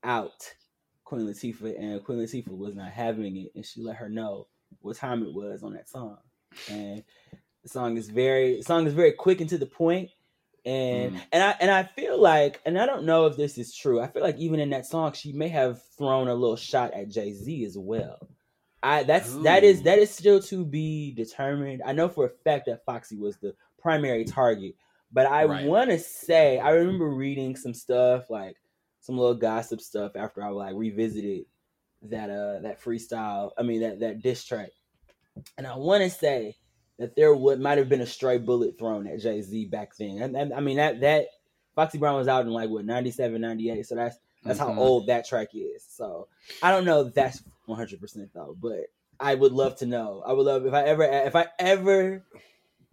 out 0.03 0.55
Queen 1.05 1.27
Latifah, 1.27 1.79
and 1.79 2.05
Queen 2.05 2.19
Latifah 2.19 2.57
was 2.57 2.75
not 2.75 2.91
having 2.91 3.37
it, 3.37 3.53
and 3.55 3.65
she 3.65 3.81
let 3.81 3.97
her 3.97 4.09
know 4.09 4.47
what 4.81 4.97
time 4.97 5.23
it 5.23 5.33
was 5.33 5.63
on 5.63 5.75
that 5.75 5.89
song. 5.89 6.19
And 6.71 7.03
the 7.63 7.69
song 7.69 7.97
is 7.97 8.09
very 8.09 8.59
the 8.59 8.63
song 8.65 8.87
is 8.87 8.95
very 8.95 9.13
quick 9.13 9.41
and 9.41 9.49
to 9.51 9.59
the 9.59 9.67
point. 9.67 10.11
And 10.65 11.15
Mm. 11.15 11.23
and 11.33 11.43
I 11.43 11.51
and 11.61 11.71
I 11.71 11.85
feel 11.85 12.21
like, 12.21 12.61
and 12.67 12.79
I 12.79 12.87
don't 12.87 13.05
know 13.05 13.27
if 13.27 13.37
this 13.37 13.59
is 13.59 13.75
true. 13.75 14.01
I 14.01 14.09
feel 14.09 14.23
like 14.23 14.37
even 14.39 14.61
in 14.61 14.71
that 14.71 14.87
song, 14.87 15.13
she 15.13 15.33
may 15.33 15.49
have 15.49 15.81
thrown 15.97 16.29
a 16.29 16.35
little 16.35 16.57
shot 16.57 16.93
at 16.95 17.09
Jay 17.09 17.33
Z 17.33 17.65
as 17.65 17.77
well. 17.79 18.19
I 18.83 19.03
that's 19.05 19.37
that 19.39 19.65
is 19.65 19.83
that 19.83 19.99
is 19.99 20.11
still 20.11 20.41
to 20.43 20.65
be 20.65 21.13
determined. 21.13 21.83
I 21.85 21.93
know 21.93 22.09
for 22.09 22.27
a 22.27 22.31
fact 22.45 22.67
that 22.67 22.85
Foxy 22.85 23.17
was 23.17 23.37
the 23.39 23.55
primary 23.79 24.25
target, 24.25 24.75
but 25.13 25.27
I 25.27 25.47
Right. 25.47 25.65
want 25.65 25.91
to 25.91 25.99
say 25.99 26.59
I 26.61 26.71
remember 26.71 27.09
reading 27.09 27.57
some 27.57 27.75
stuff 27.75 28.31
like 28.31 28.57
some 29.01 29.17
little 29.19 29.35
gossip 29.35 29.81
stuff 29.81 30.13
after 30.17 30.43
I 30.43 30.49
like 30.51 30.75
revisited 30.77 31.47
that 32.03 32.31
uh 32.31 32.61
that 32.61 32.81
freestyle. 32.81 33.51
I 33.59 33.63
mean 33.63 33.81
that 33.81 34.01
that 34.01 34.23
diss 34.23 34.45
track, 34.45 34.71
and 35.57 35.67
I 35.67 35.77
want 35.77 36.05
to 36.05 36.11
say 36.11 36.57
that 36.99 37.15
there 37.17 37.35
would 37.35 37.61
might 37.61 37.79
have 37.79 37.89
been 37.89 38.01
a 38.01 38.07
stray 38.07 38.39
bullet 38.39 38.79
thrown 38.79 39.07
at 39.07 39.21
Jay 39.21 39.41
Z 39.43 39.67
back 39.67 39.97
then. 39.97 40.21
And, 40.23 40.37
and 40.37 40.53
I 40.55 40.61
mean 40.61 40.77
that 40.79 41.01
that 41.01 41.27
Foxy 41.75 41.99
Brown 41.99 42.17
was 42.17 42.29
out 42.29 42.45
in 42.47 42.53
like 42.53 42.71
what 42.71 42.85
97, 42.85 43.41
98. 43.41 43.87
So 43.87 43.95
that's 43.95 44.17
that's 44.45 44.59
Mhm. 44.59 44.75
how 44.75 44.81
old 44.81 45.07
that 45.09 45.27
track 45.27 45.49
is. 45.55 45.85
So 45.89 46.29
I 46.63 46.71
don't 46.71 46.85
know 46.85 47.03
if 47.07 47.15
that's 47.15 47.43
one 47.67 47.79
hundred 47.79 48.01
percent 48.01 48.31
though, 48.35 48.57
but 48.61 48.87
I 49.21 49.35
would 49.35 49.53
love 49.53 49.77
to 49.79 49.87
know. 49.87 50.23
I 50.27 50.33
would 50.33 50.47
love 50.47 50.65
if 50.67 50.73
I 50.75 50.83
ever 50.85 51.03
if 51.05 51.35
I 51.37 51.47
ever 51.59 52.25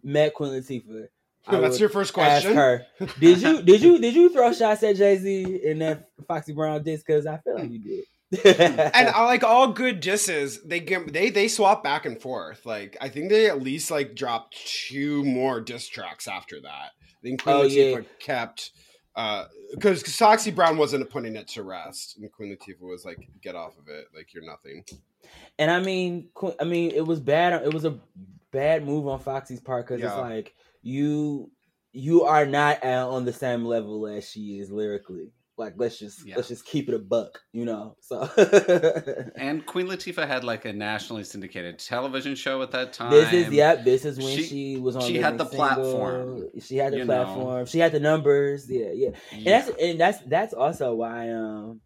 met 0.02 0.34
Queen 0.34 0.52
Latifah. 0.52 1.08
I 1.48 1.60
That's 1.60 1.78
your 1.78 1.88
first 1.88 2.12
question. 2.12 2.50
ask 2.50 2.56
her, 2.56 2.86
did 3.20 3.40
you 3.40 3.62
did 3.62 3.80
you 3.80 3.98
did 4.00 4.14
you 4.14 4.30
throw 4.30 4.52
shots 4.52 4.82
at 4.82 4.96
Jay 4.96 5.16
Z 5.16 5.60
in 5.62 5.78
that 5.78 6.08
Foxy 6.26 6.52
Brown 6.52 6.82
disc? 6.82 7.06
Because 7.06 7.24
I 7.26 7.38
feel 7.38 7.54
like 7.54 7.70
you 7.70 7.78
did. 7.78 8.04
And 8.44 8.80
I 9.08 9.24
like 9.24 9.44
all 9.44 9.72
good 9.72 10.00
disses, 10.00 10.62
they 10.62 10.80
get 10.80 11.12
they 11.12 11.30
they 11.30 11.48
swap 11.48 11.82
back 11.84 12.06
and 12.06 12.20
forth. 12.20 12.66
Like 12.66 12.96
I 13.00 13.08
think 13.08 13.30
they 13.30 13.48
at 13.48 13.62
least 13.62 13.90
like 13.90 14.14
dropped 14.14 14.56
two 14.66 15.24
more 15.24 15.60
diss 15.60 15.88
tracks 15.88 16.26
after 16.28 16.60
that. 16.60 16.90
I 17.02 17.22
think 17.22 17.42
Queen 17.42 17.56
Oh, 17.56 17.62
Latifah 17.62 18.02
yeah. 18.02 18.08
kept 18.20 18.70
uh 19.14 19.44
because 19.72 20.02
Foxy 20.02 20.50
Brown 20.50 20.76
wasn't 20.76 21.08
putting 21.10 21.36
it 21.36 21.48
to 21.48 21.62
rest, 21.62 22.16
and 22.18 22.30
Queen 22.32 22.56
Latifah 22.56 22.80
was 22.88 23.04
like, 23.04 23.28
"Get 23.42 23.54
off 23.54 23.78
of 23.78 23.88
it, 23.88 24.06
like 24.14 24.34
you're 24.34 24.44
nothing." 24.44 24.84
And 25.58 25.70
I 25.70 25.80
mean, 25.80 26.28
I 26.60 26.64
mean, 26.64 26.92
it 26.92 27.04
was 27.06 27.20
bad. 27.20 27.64
It 27.64 27.72
was 27.72 27.84
a 27.84 27.98
bad 28.52 28.84
move 28.84 29.06
on 29.08 29.18
Foxy's 29.18 29.60
part 29.60 29.86
because 29.86 30.02
it's 30.02 30.14
like 30.16 30.54
you 30.82 31.50
you 31.92 32.24
are 32.24 32.44
not 32.46 32.84
uh, 32.84 33.08
on 33.10 33.24
the 33.24 33.32
same 33.32 33.64
level 33.64 34.06
as 34.06 34.28
she 34.28 34.58
is 34.58 34.70
lyrically. 34.70 35.32
Like 35.58 35.74
let's 35.76 35.98
just 35.98 36.26
Yeah. 36.26 36.36
let's 36.36 36.48
just 36.48 36.66
keep 36.66 36.88
it 36.88 36.94
a 36.94 36.98
buck, 36.98 37.40
you 37.52 37.64
know. 37.64 37.96
So 38.00 38.28
And 39.36 39.64
Queen 39.64 39.86
Latifah 39.86 40.26
had 40.26 40.44
like 40.44 40.66
a 40.66 40.72
nationally 40.72 41.24
syndicated 41.24 41.78
television 41.78 42.34
show 42.34 42.60
at 42.62 42.70
that 42.72 42.92
time. 42.92 43.10
this 43.10 43.32
is 43.32 43.52
yep. 43.52 43.82
This 43.84 44.04
is 44.04 44.18
when 44.18 44.36
She- 44.36 44.42
she, 44.42 44.76
was 44.76 44.96
on. 44.96 45.02
she 45.02 45.16
had 45.16 45.38
the 45.38 45.46
Single. 45.46 45.56
platform, 45.56 46.44
She 46.60 46.76
had 46.76 46.92
the 46.92 46.98
you 46.98 47.04
know. 47.06 47.24
platform. 47.24 47.66
She 47.66 47.78
had 47.78 47.92
the 47.92 48.00
numbers. 48.00 48.68
Yeah, 48.70 48.90
yeah. 48.92 49.10
and 49.32 49.42
Yeah. 49.42 49.60
that's 49.60 49.78
and 49.80 50.00
that's 50.00 50.18
that's 50.26 50.54
also 50.54 50.94
why 50.94 51.30
um 51.30 51.80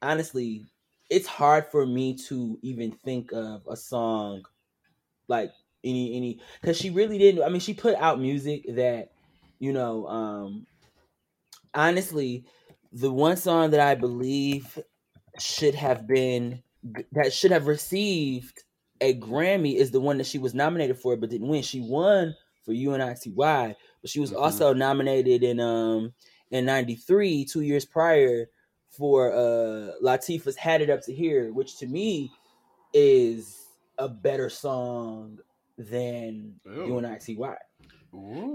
honestly 0.00 0.66
it's 1.10 1.26
hard 1.26 1.66
for 1.72 1.84
me 1.86 2.14
to 2.28 2.56
even 2.62 2.92
think 2.92 3.32
of 3.32 3.62
a 3.68 3.76
song 3.76 4.42
like 5.26 5.50
any 5.82 6.14
any 6.16 6.40
because 6.60 6.76
she 6.76 6.90
really 6.90 7.18
didn't 7.18 7.42
i 7.42 7.48
mean 7.48 7.60
she 7.60 7.72
put 7.74 7.94
out 7.96 8.20
music 8.20 8.64
that 8.76 9.10
you 9.58 9.72
know 9.72 10.06
um 10.06 10.66
honestly 11.74 12.44
the 12.92 13.12
one 13.12 13.36
song 13.36 13.70
that 13.70 13.80
i 13.80 13.94
believe 13.94 14.78
should 15.38 15.74
have 15.74 16.06
been 16.06 16.62
that 17.12 17.32
should 17.32 17.50
have 17.50 17.66
received 17.66 18.64
a 19.00 19.14
grammy 19.18 19.76
is 19.76 19.90
the 19.90 20.00
one 20.00 20.18
that 20.18 20.26
she 20.26 20.38
was 20.38 20.54
nominated 20.54 20.98
for 20.98 21.16
but 21.16 21.30
didn't 21.30 21.48
win 21.48 21.62
she 21.62 21.80
won 21.80 22.34
for 22.64 22.72
unity 22.72 23.30
but 23.36 23.76
she 24.10 24.20
was 24.20 24.32
Mhm. 24.32 24.38
also 24.42 24.72
nominated 24.74 25.42
in 25.42 25.60
um 25.60 26.14
in 26.50 26.64
93 26.64 27.44
two 27.44 27.60
years 27.60 27.84
prior 27.84 28.46
for 28.90 29.32
uh 29.32 29.92
latifah's 30.02 30.56
had 30.56 30.80
it 30.80 30.90
up 30.90 31.02
to 31.02 31.12
here 31.14 31.52
which 31.52 31.76
to 31.78 31.86
me 31.86 32.30
is 32.94 33.66
a 33.98 34.08
better 34.08 34.48
song 34.48 35.38
than 35.76 36.58
Ooh. 36.68 36.86
unity 36.86 37.36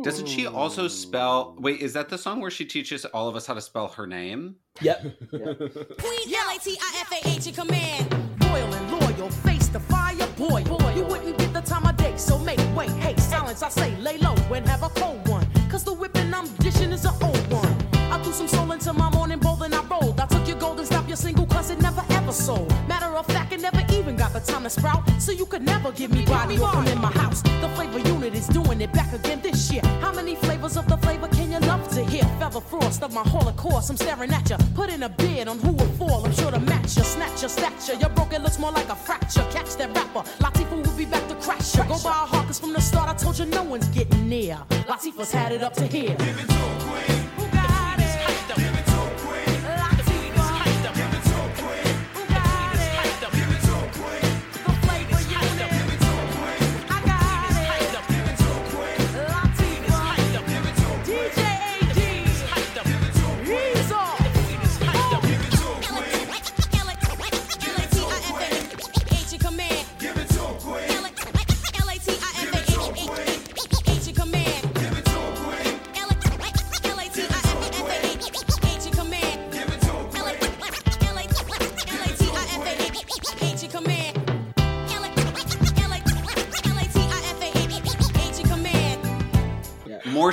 Doesn't 0.04 0.28
she 0.28 0.48
also 0.48 0.88
spell? 0.88 1.56
Wait, 1.60 1.80
is 1.82 1.94
that 1.94 2.10
the 2.10 2.18
song 2.18 2.42
where 2.42 2.52
she 2.52 2.66
teaches 2.66 3.06
all 3.06 3.28
of 3.28 3.36
us 3.36 3.46
how 3.46 3.54
to 3.54 3.62
spell 3.62 3.88
her 3.90 4.08
name? 4.08 4.56
yep 4.82 5.02
Queen 5.30 6.34
L-A-T-I-F-A-H 6.36 7.48
in 7.48 7.54
command. 7.54 8.16
Loyal 8.42 8.74
and 8.74 8.92
loyal, 8.92 9.30
face 9.30 9.68
the 9.68 9.80
fire, 9.80 10.16
boy. 10.38 10.64
boy. 10.64 10.94
You 10.96 11.06
wouldn't 11.06 11.38
get 11.38 11.54
the 11.54 11.62
time 11.62 11.86
of 11.86 11.96
day, 11.98 12.16
so 12.18 12.38
make 12.40 12.60
way. 12.76 12.88
Hey, 13.00 13.16
silence, 13.18 13.62
I 13.64 13.70
say, 13.70 13.96
lay 13.98 14.18
low 14.18 14.36
and 14.54 14.68
have 14.68 14.84
a 14.84 14.90
cold 14.90 15.28
one. 15.28 15.48
Cause 15.70 15.84
the 15.84 15.94
whipping 15.94 16.34
I'm 16.34 16.48
dishing 16.58 16.92
is 16.92 17.06
an 17.06 17.14
old 17.22 17.52
one. 17.52 17.76
I 18.12 18.22
threw 18.24 18.34
some 18.34 18.48
soul 18.48 18.72
into 18.72 18.94
my 18.94 19.10
morning 19.12 19.40
bowl 19.40 19.62
and 19.64 19.74
I 19.74 19.84
rolled. 19.86 20.20
I 20.20 20.26
took 20.28 20.48
your 20.48 20.58
gold 20.58 20.80
and 20.80 20.88
stopped 20.88 21.08
your 21.08 21.18
single 21.18 21.46
cause 21.46 21.70
it 21.70 21.80
never 21.82 22.02
sold. 22.34 22.70
Matter 22.88 23.16
of 23.16 23.26
fact, 23.28 23.54
it 23.54 23.62
never 23.62 23.84
even 23.94 24.16
got 24.16 24.34
the 24.34 24.40
time 24.40 24.64
to 24.64 24.70
sprout. 24.70 25.04
So 25.22 25.32
you 25.32 25.46
could 25.46 25.62
never 25.62 25.92
give 25.92 26.12
me 26.12 26.26
body 26.26 26.58
come 26.58 26.88
in 26.88 27.00
my 27.00 27.12
house. 27.12 27.42
The 27.42 27.70
flavor 27.76 28.00
unit 28.00 28.34
is 28.34 28.48
doing 28.48 28.82
it 28.82 28.92
back 28.92 29.14
again 29.14 29.40
this 29.42 29.72
year. 29.72 29.82
How 30.02 30.12
many 30.12 30.36
flavors 30.36 30.76
of 30.78 30.88
the 30.88 30.98
flavor 30.98 31.28
can 31.28 31.52
you 31.52 31.60
love 31.60 31.88
to 31.90 32.04
hear? 32.04 32.24
Feather 32.40 32.62
frost 32.62 33.04
of 33.04 33.14
my 33.14 33.22
holocaust, 33.22 33.90
I'm 33.90 33.98
staring 33.98 34.32
at 34.32 34.50
you. 34.50 34.58
Put 34.76 34.90
in 34.90 35.04
a 35.04 35.10
bid 35.10 35.48
on 35.48 35.60
who 35.60 35.72
will 35.74 35.94
fall, 36.00 36.26
I'm 36.26 36.34
sure 36.34 36.52
to 36.52 36.60
match 36.60 36.98
you. 36.98 37.04
Snatch 37.04 37.42
your 37.42 37.50
stature, 37.50 37.94
your 38.00 38.10
broken 38.10 38.44
looks 38.44 38.60
more 38.60 38.72
like 38.72 38.90
a 38.90 38.96
fracture. 38.96 39.46
Catch 39.52 39.76
that 39.78 39.96
rapper, 39.96 40.28
Latifah 40.40 40.86
will 40.86 40.98
be 40.98 41.06
back 41.06 41.28
to 41.28 41.36
crash 41.36 41.76
you. 41.76 41.84
Go 41.84 41.98
by 42.04 42.10
a 42.10 42.26
heart, 42.34 42.48
cause 42.48 42.60
from 42.60 42.74
the 42.74 42.82
start 42.82 43.10
I 43.10 43.14
told 43.14 43.38
you 43.38 43.46
no 43.46 43.64
one's 43.64 43.88
getting 43.90 44.28
near. 44.28 44.58
Latifah's 44.88 45.32
had 45.32 45.52
it 45.52 45.64
up 45.64 45.74
to 45.74 45.86
here. 45.86 46.16
Give 46.16 46.40
it 46.40 46.50
to 46.50 46.56
a 46.56 47.08
queen. 47.08 47.23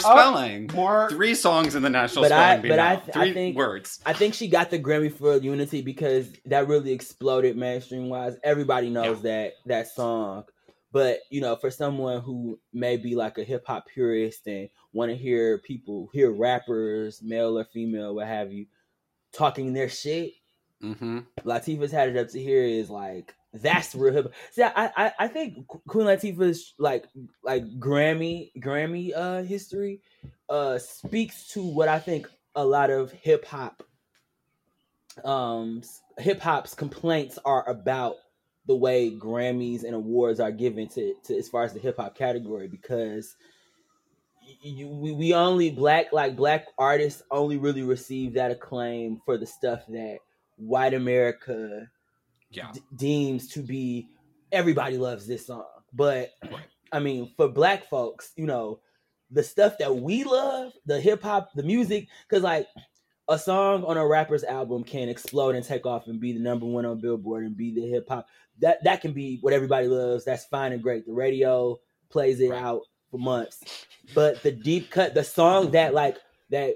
Spelling. 0.01 0.71
more 0.75 1.09
Three 1.11 1.35
songs 1.35 1.75
in 1.75 1.83
the 1.83 1.91
national 1.91 2.25
But 2.25 2.33
I- 2.33 2.37
spelling 2.57 2.63
bee 2.63 2.69
but 2.69 2.79
I 2.79 2.97
th- 2.97 3.17
I 3.17 3.21
Three 3.25 3.33
think- 3.35 3.57
words. 3.57 4.01
I 4.07 4.13
think 4.13 4.35
she 4.35 4.49
got 4.49 4.71
the 4.71 4.79
Grammy 4.79 5.13
for 5.13 5.37
Unity 5.37 5.83
because 5.83 6.29
that 6.47 6.67
really 6.69 6.93
exploded 6.93 7.57
mainstream 7.57 8.09
wise. 8.09 8.37
Everybody 8.43 8.91
knows 8.91 9.23
that 9.23 9.55
that 9.67 9.89
song. 9.89 10.45
But 10.93 11.21
you 11.31 11.41
know, 11.41 11.55
for 11.57 11.71
someone 11.71 12.21
who 12.21 12.59
may 12.73 12.97
be 12.97 13.15
like 13.15 13.39
a 13.39 13.45
hip 13.45 13.65
hop 13.67 13.87
purist 13.87 14.47
and 14.49 14.69
want 14.93 15.11
to 15.11 15.17
hear 15.17 15.59
people 15.59 16.09
hear 16.13 16.33
rappers, 16.33 17.23
male 17.23 17.57
or 17.59 17.65
female, 17.65 18.15
what 18.17 18.27
have 18.27 18.53
you, 18.53 18.67
talking 19.33 19.73
their 19.73 19.89
shit, 19.89 20.33
hmm 20.81 21.21
Latifah's 21.45 21.93
had 21.93 22.09
it 22.09 22.17
up 22.17 22.29
to 22.31 22.43
here 22.43 22.65
is 22.65 22.91
like 22.91 23.35
that's 23.53 23.95
real 23.95 24.13
hip. 24.13 24.35
See, 24.53 24.63
I, 24.63 24.91
I 24.97 25.13
I 25.21 25.29
think 25.29 25.67
Queen 25.67 26.07
Latifah's 26.07 26.75
like 26.79 27.07
like 27.43 27.65
Grammy 27.79 28.53
Grammy 28.59 29.13
uh 29.15 29.43
history 29.43 30.01
uh 30.49 30.79
speaks 30.79 31.49
to 31.49 31.63
what 31.63 31.89
I 31.89 31.99
think 31.99 32.29
a 32.55 32.65
lot 32.65 32.91
of 32.91 33.11
hip 33.13 33.45
hop 33.45 33.83
um 35.25 35.83
hip 36.19 36.41
hop's 36.41 36.75
complaints 36.75 37.39
are 37.45 37.69
about 37.69 38.17
the 38.67 38.77
way 38.77 39.11
Grammys 39.11 39.83
and 39.83 39.95
awards 39.95 40.39
are 40.39 40.53
given 40.53 40.87
to, 40.89 41.15
to 41.25 41.37
as 41.37 41.49
far 41.49 41.65
as 41.65 41.73
the 41.73 41.81
hip 41.81 41.97
hop 41.97 42.17
category 42.17 42.69
because 42.69 43.35
you, 44.63 44.89
we, 44.89 45.13
we 45.13 45.35
only 45.35 45.71
black 45.71 46.13
like 46.13 46.37
black 46.37 46.67
artists 46.79 47.23
only 47.33 47.57
really 47.57 47.83
receive 47.83 48.35
that 48.35 48.53
acclaim 48.53 49.21
for 49.25 49.37
the 49.37 49.47
stuff 49.47 49.81
that 49.89 50.19
white 50.57 50.95
America 50.95 51.89
Yeah. 52.51 52.71
d- 52.73 52.81
deems 52.97 53.49
to 53.49 53.63
be 53.63 54.09
everybody 54.53 54.99
loves 54.99 55.27
this 55.27 55.47
song. 55.47 55.65
But 55.93 56.31
Right. 56.51 56.65
I 56.93 56.99
mean, 57.01 57.33
for 57.37 57.49
black 57.49 57.89
folks, 57.89 58.33
you 58.37 58.47
know, 58.47 58.81
the 59.31 59.43
stuff 59.45 59.79
that 59.79 59.95
we 59.95 60.25
love, 60.25 60.73
the 60.87 61.01
hip 61.01 61.23
hop, 61.23 61.51
the 61.55 61.63
music, 61.63 62.09
because 62.29 62.43
like 62.43 62.67
a 63.29 63.39
song 63.39 63.85
on 63.85 63.97
a 63.97 64.05
rapper's 64.07 64.43
album 64.43 64.83
can 64.83 65.09
explode 65.09 65.55
and 65.55 65.65
take 65.65 65.87
off 65.87 66.09
and 66.09 66.19
be 66.21 66.33
the 66.33 66.41
number 66.41 66.67
one 66.67 66.85
on 66.85 67.01
Billboard 67.01 67.45
and 67.45 67.57
be 67.57 67.73
the 67.73 67.87
hip 67.89 68.09
hop. 68.09 68.27
That 68.59 68.83
that 68.85 69.01
can 69.01 69.13
be 69.13 69.39
what 69.41 69.53
everybody 69.53 69.87
loves. 69.87 70.25
That's 70.25 70.45
fine 70.47 70.73
and 70.73 70.83
great. 70.83 71.07
The 71.07 71.13
radio 71.13 71.79
plays 72.09 72.41
it 72.41 72.51
Right. 72.51 72.61
out 72.63 72.83
for 73.11 73.19
months. 73.19 73.87
But 74.15 74.43
the 74.43 74.51
deep 74.51 74.91
cut, 74.91 75.15
the 75.15 75.23
song 75.23 75.71
that 75.73 75.95
like 75.95 76.17
that 76.51 76.75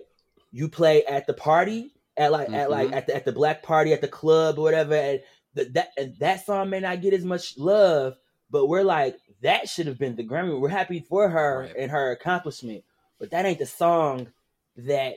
you 0.53 0.69
play 0.69 1.05
at 1.07 1.27
the 1.27 1.35
party, 1.35 1.93
at 2.17 2.31
like 2.31 2.51
at 2.53 2.71
like 2.71 2.91
Mhm. 2.91 2.95
at 2.95 3.07
the 3.09 3.17
at 3.17 3.25
the 3.25 3.33
black 3.33 3.65
party 3.65 3.93
at 3.93 4.01
the 4.01 4.07
club 4.09 4.57
or 4.59 4.63
whatever, 4.63 4.95
and 4.95 5.21
th- 5.55 5.73
that 5.73 5.89
and 5.97 6.17
that 6.19 6.45
song 6.47 6.71
may 6.71 6.81
not 6.81 7.01
get 7.03 7.15
as 7.15 7.25
much 7.25 7.57
love, 7.59 8.15
but 8.51 8.67
we're 8.67 8.83
like 8.83 9.17
that 9.43 9.69
should 9.69 9.87
have 9.87 9.99
been 9.99 10.17
the 10.17 10.25
Grammy. 10.25 10.59
We're 10.59 10.69
happy 10.69 11.01
for 11.01 11.29
her 11.29 11.61
Right. 11.63 11.77
and 11.79 11.91
her 11.91 12.11
accomplishment, 12.13 12.85
but 13.19 13.31
that 13.31 13.45
ain't 13.45 13.59
the 13.59 13.67
song 13.67 14.29
that 14.77 15.17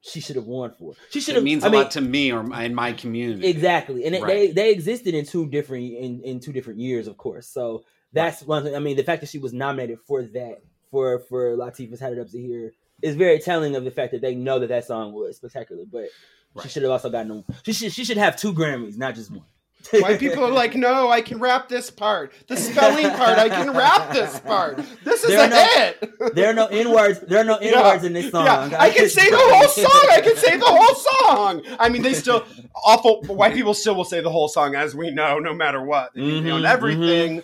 she 0.00 0.20
should 0.20 0.36
have 0.36 0.44
won 0.46 0.72
for. 0.78 0.92
She 1.10 1.20
should 1.20 1.34
have. 1.34 1.44
means 1.44 1.64
I 1.64 1.68
a 1.68 1.70
mean, 1.70 1.82
lot 1.82 1.90
to 1.92 2.00
me 2.00 2.30
or 2.32 2.42
my- 2.42 2.64
in 2.64 2.74
my 2.74 2.92
community. 2.92 3.46
exactly, 3.46 4.04
and 4.04 4.14
it, 4.14 4.26
they 4.26 4.50
they 4.50 4.70
existed 4.72 5.14
in 5.14 5.24
two 5.24 5.48
different 5.48 5.84
in 5.94 6.20
in 6.22 6.40
two 6.40 6.52
different 6.52 6.78
years, 6.80 7.06
of 7.06 7.16
course. 7.16 7.46
So 7.48 7.84
that's 8.12 8.42
one 8.42 8.62
thing. 8.64 8.76
I 8.76 8.78
mean, 8.80 8.96
the 8.96 9.02
fact 9.02 9.20
that 9.22 9.30
she 9.30 9.38
was 9.38 9.52
nominated 9.52 9.98
for 10.06 10.22
that 10.22 10.62
for 10.90 11.18
for 11.20 11.56
Latifah's 11.56 12.00
"Had 12.00 12.12
It 12.12 12.18
Up 12.18 12.28
to 12.30 12.38
Here" 12.40 12.72
is 13.02 13.16
very 13.16 13.38
telling 13.38 13.74
of 13.76 13.84
the 13.84 13.90
fact 13.90 14.12
that 14.12 14.20
they 14.20 14.34
know 14.34 14.58
that 14.58 14.68
that 14.68 14.84
song 14.86 15.12
was 15.12 15.36
spectacular. 15.36 15.84
But 15.90 16.08
she 16.62 16.68
should 16.68 16.82
have 16.82 16.92
also 16.92 17.10
gotten. 17.10 17.44
A, 17.48 17.54
she 17.64 17.72
should 17.72 17.92
she 17.92 18.04
should 18.04 18.16
have 18.16 18.36
two 18.36 18.52
Grammys, 18.54 18.96
not 18.96 19.14
just 19.14 19.30
one. 19.30 19.42
White 20.00 20.18
people 20.18 20.42
are 20.42 20.50
like, 20.50 20.74
no, 20.74 21.10
I 21.10 21.20
can 21.20 21.38
rap 21.38 21.68
this 21.68 21.90
part. 21.90 22.32
The 22.48 22.56
spelling 22.56 23.06
part, 23.10 23.38
I 23.38 23.50
can 23.50 23.70
rap 23.76 24.14
this 24.14 24.40
part. 24.40 24.78
This 25.04 25.22
is 25.24 25.28
There 25.28 25.44
a 25.44 25.48
no- 25.50 25.56
hit. 25.62 26.10
there 26.34 26.48
are 26.48 26.54
no 26.54 26.66
n 26.68 26.90
words. 26.90 27.20
There 27.20 27.38
are 27.40 27.44
no 27.44 27.56
n 27.56 27.70
Yeah. 27.70 27.82
words 27.82 28.02
in 28.02 28.14
this 28.14 28.30
song. 28.30 28.46
Yeah, 28.46 28.78
I 28.80 28.88
can 28.88 29.10
say 29.10 29.28
the 29.28 29.36
whole 29.36 29.68
song. 29.68 30.06
I 30.10 30.20
can 30.22 30.36
say 30.36 30.56
the 30.56 30.64
whole 30.64 30.94
song. 30.94 31.62
I 31.78 31.90
mean, 31.90 32.00
they 32.00 32.14
still 32.14 32.46
awful. 32.82 33.24
White 33.24 33.52
people 33.52 33.74
still 33.74 33.94
will 33.94 34.04
say 34.06 34.22
the 34.22 34.30
whole 34.30 34.48
song, 34.48 34.74
as 34.74 34.94
we 34.94 35.10
know, 35.10 35.38
no 35.38 35.52
matter 35.52 35.82
what. 35.82 36.14
They, 36.14 36.40
they 36.40 36.50
own 36.50 36.62
Mhm, 36.62 36.70
everything. 36.70 37.42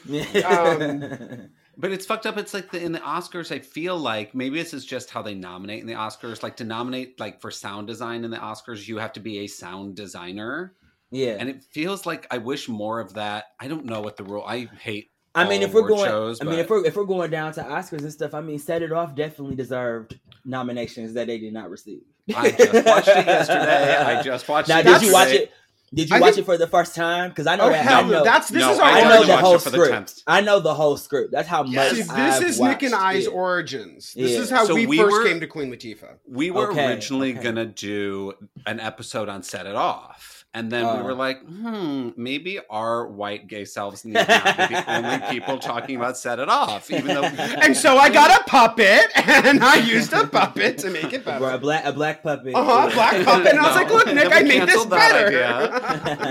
But 1.81 1.93
it's 1.93 2.05
fucked 2.05 2.27
up. 2.27 2.37
It's 2.37 2.53
like 2.53 2.71
the, 2.71 2.83
in 2.83 2.93
the 2.93 2.99
Oscars, 2.99 3.51
I 3.51 3.59
feel 3.59 3.97
like 3.97 4.35
maybe 4.35 4.59
this 4.59 4.75
is 4.75 4.85
just 4.85 5.11
how 5.11 5.23
they 5.23 5.35
nominate 5.35 5.81
in 5.81 5.87
the 5.87 5.95
Oscars. 5.95 6.43
Like 6.43 6.57
to 6.57 6.65
nominate, 6.65 7.19
like 7.19 7.41
for 7.41 7.51
sound 7.51 7.87
design 7.87 8.23
in 8.23 8.31
the 8.31 8.37
Oscars, 8.37 8.87
you 8.87 8.99
have 8.99 9.15
to 9.15 9.21
be 9.21 9.39
a 9.39 9.47
sound 9.47 9.97
designer, 9.97 10.75
yeah. 11.11 11.37
and 11.39 11.49
it 11.49 11.65
feels 11.65 12.05
like 12.05 12.27
I 12.31 12.37
wish 12.37 12.69
more 12.69 13.01
of 13.01 13.15
that. 13.15 13.47
I 13.59 13.67
don't 13.67 13.87
know 13.87 14.03
what 14.03 14.19
the 14.19 14.25
rule. 14.25 14.45
I 14.47 14.69
hate. 14.79 15.11
I 15.35 15.49
mean, 15.49 15.63
if 15.63 15.73
we're 15.73 15.89
going, 15.89 16.11
shows, 16.11 16.43
I 16.43 16.45
mean, 16.45 16.59
if 16.59 16.69
we're 16.69 16.85
if 16.85 16.97
we're 16.97 17.05
going 17.05 17.31
down 17.31 17.53
to 17.55 17.63
Oscars 17.63 18.01
and 18.01 18.13
stuff, 18.13 18.35
I 18.35 18.43
mean, 18.43 18.59
Set 18.59 18.83
It 18.83 18.93
Off 18.93 19.15
definitely 19.15 19.57
deserved 19.57 20.19
nominations 20.45 21.15
that 21.15 21.29
they 21.29 21.39
did 21.39 21.55
not 21.55 21.71
receive. 21.71 22.03
I 22.37 22.51
just 22.51 22.73
watched 22.87 23.09
it 23.09 23.27
yesterday. 23.27 23.97
I 23.97 24.23
just 24.23 24.49
watched 24.49 24.69
Now, 24.69 24.81
it. 24.81 24.85
did 24.85 25.03
you 25.03 25.13
watch 25.13 25.31
it? 25.31 25.53
Did 25.93 26.09
you 26.09 26.17
I 26.17 26.21
watch 26.21 26.35
think- 26.35 26.43
it 26.43 26.47
for 26.47 26.57
the 26.57 26.69
first 26.69 26.95
time? 26.95 27.31
Because 27.31 27.49
I 27.49 27.57
know 27.57 27.65
Oh 27.65 27.71
that. 27.71 27.85
hell 27.85 27.99
I 27.99 28.03
no! 28.03 28.09
know, 28.11 28.25
That's 28.25 28.49
this 28.49 28.61
No, 28.63 28.73
is 28.73 28.79
our 28.79 28.85
I 28.85 29.01
I 29.01 29.03
know 29.09 29.25
the 29.27 29.37
whole 29.39 29.55
it 29.57 29.63
for 29.63 29.71
script. 29.71 29.91
tenth. 29.93 30.23
I 30.27 30.41
know 30.41 30.61
the 30.61 30.73
whole 30.75 30.97
script. 30.97 31.33
That's 31.33 31.49
how 31.49 31.65
Yes. 31.65 31.97
much. 31.97 32.07
See, 32.07 32.11
I've 32.13 32.41
this 32.41 32.51
is 32.55 32.61
Nick 32.61 32.83
and 32.85 32.95
I's 32.95 33.27
it. 33.27 33.31
origins. 33.31 34.15
This 34.15 34.31
Yeah. 34.33 34.39
is 34.39 34.51
how 34.51 34.67
So 34.67 34.75
we, 34.75 34.87
we 34.87 34.99
first 34.99 35.13
were- 35.13 35.25
came 35.25 35.41
to 35.41 35.49
Queen 35.49 35.71
Latifah. 35.73 36.19
We 36.29 36.53
were 36.53 36.71
Okay, 36.71 36.87
originally 36.87 37.33
okay. 37.33 37.43
gonna 37.43 37.67
do 37.67 38.35
an 38.67 38.79
episode 38.79 39.29
on 39.29 39.43
Set 39.43 39.67
It 39.67 39.75
Off. 39.75 40.40
And 40.53 40.69
then 40.71 40.83
we 40.85 40.91
Oh. 41.01 41.05
were 41.05 41.15
like, 41.15 41.41
hmm, 41.47 42.09
maybe 42.17 42.59
our 42.69 43.07
white 43.07 43.47
gay 43.47 43.65
selves 43.65 44.05
need 44.05 44.15
not 44.15 44.27
be 44.69 44.75
the 44.75 44.85
only 44.97 45.19
people 45.31 45.59
talking 45.59 45.95
about 45.95 46.17
Set 46.17 46.41
It 46.41 46.49
Off, 46.49 46.91
even 46.91 47.07
though 47.07 47.23
And 47.63 47.77
so 47.77 47.97
I 47.97 48.11
got 48.11 48.41
a 48.41 48.43
puppet, 48.45 49.13
and 49.15 49.63
I 49.63 49.77
used 49.77 50.13
a 50.13 50.27
puppet 50.27 50.79
to 50.79 50.91
make 50.91 51.13
it 51.13 51.25
Bro, 51.25 51.55
a 51.55 51.59
black 51.59 51.85
a 51.85 51.93
black 51.93 52.25
puppet. 52.25 52.55
Uh 52.57 52.65
huh, 52.65 52.91
black 52.93 53.25
puppet. 53.25 53.47
And 53.53 53.61
I 53.61 53.67
was 53.69 53.77
like, 53.77 53.91
look, 53.91 54.07
Nick, 54.13 54.33
I 54.33 54.43
made 54.43 54.67
this 54.69 54.85
better. 54.87 55.31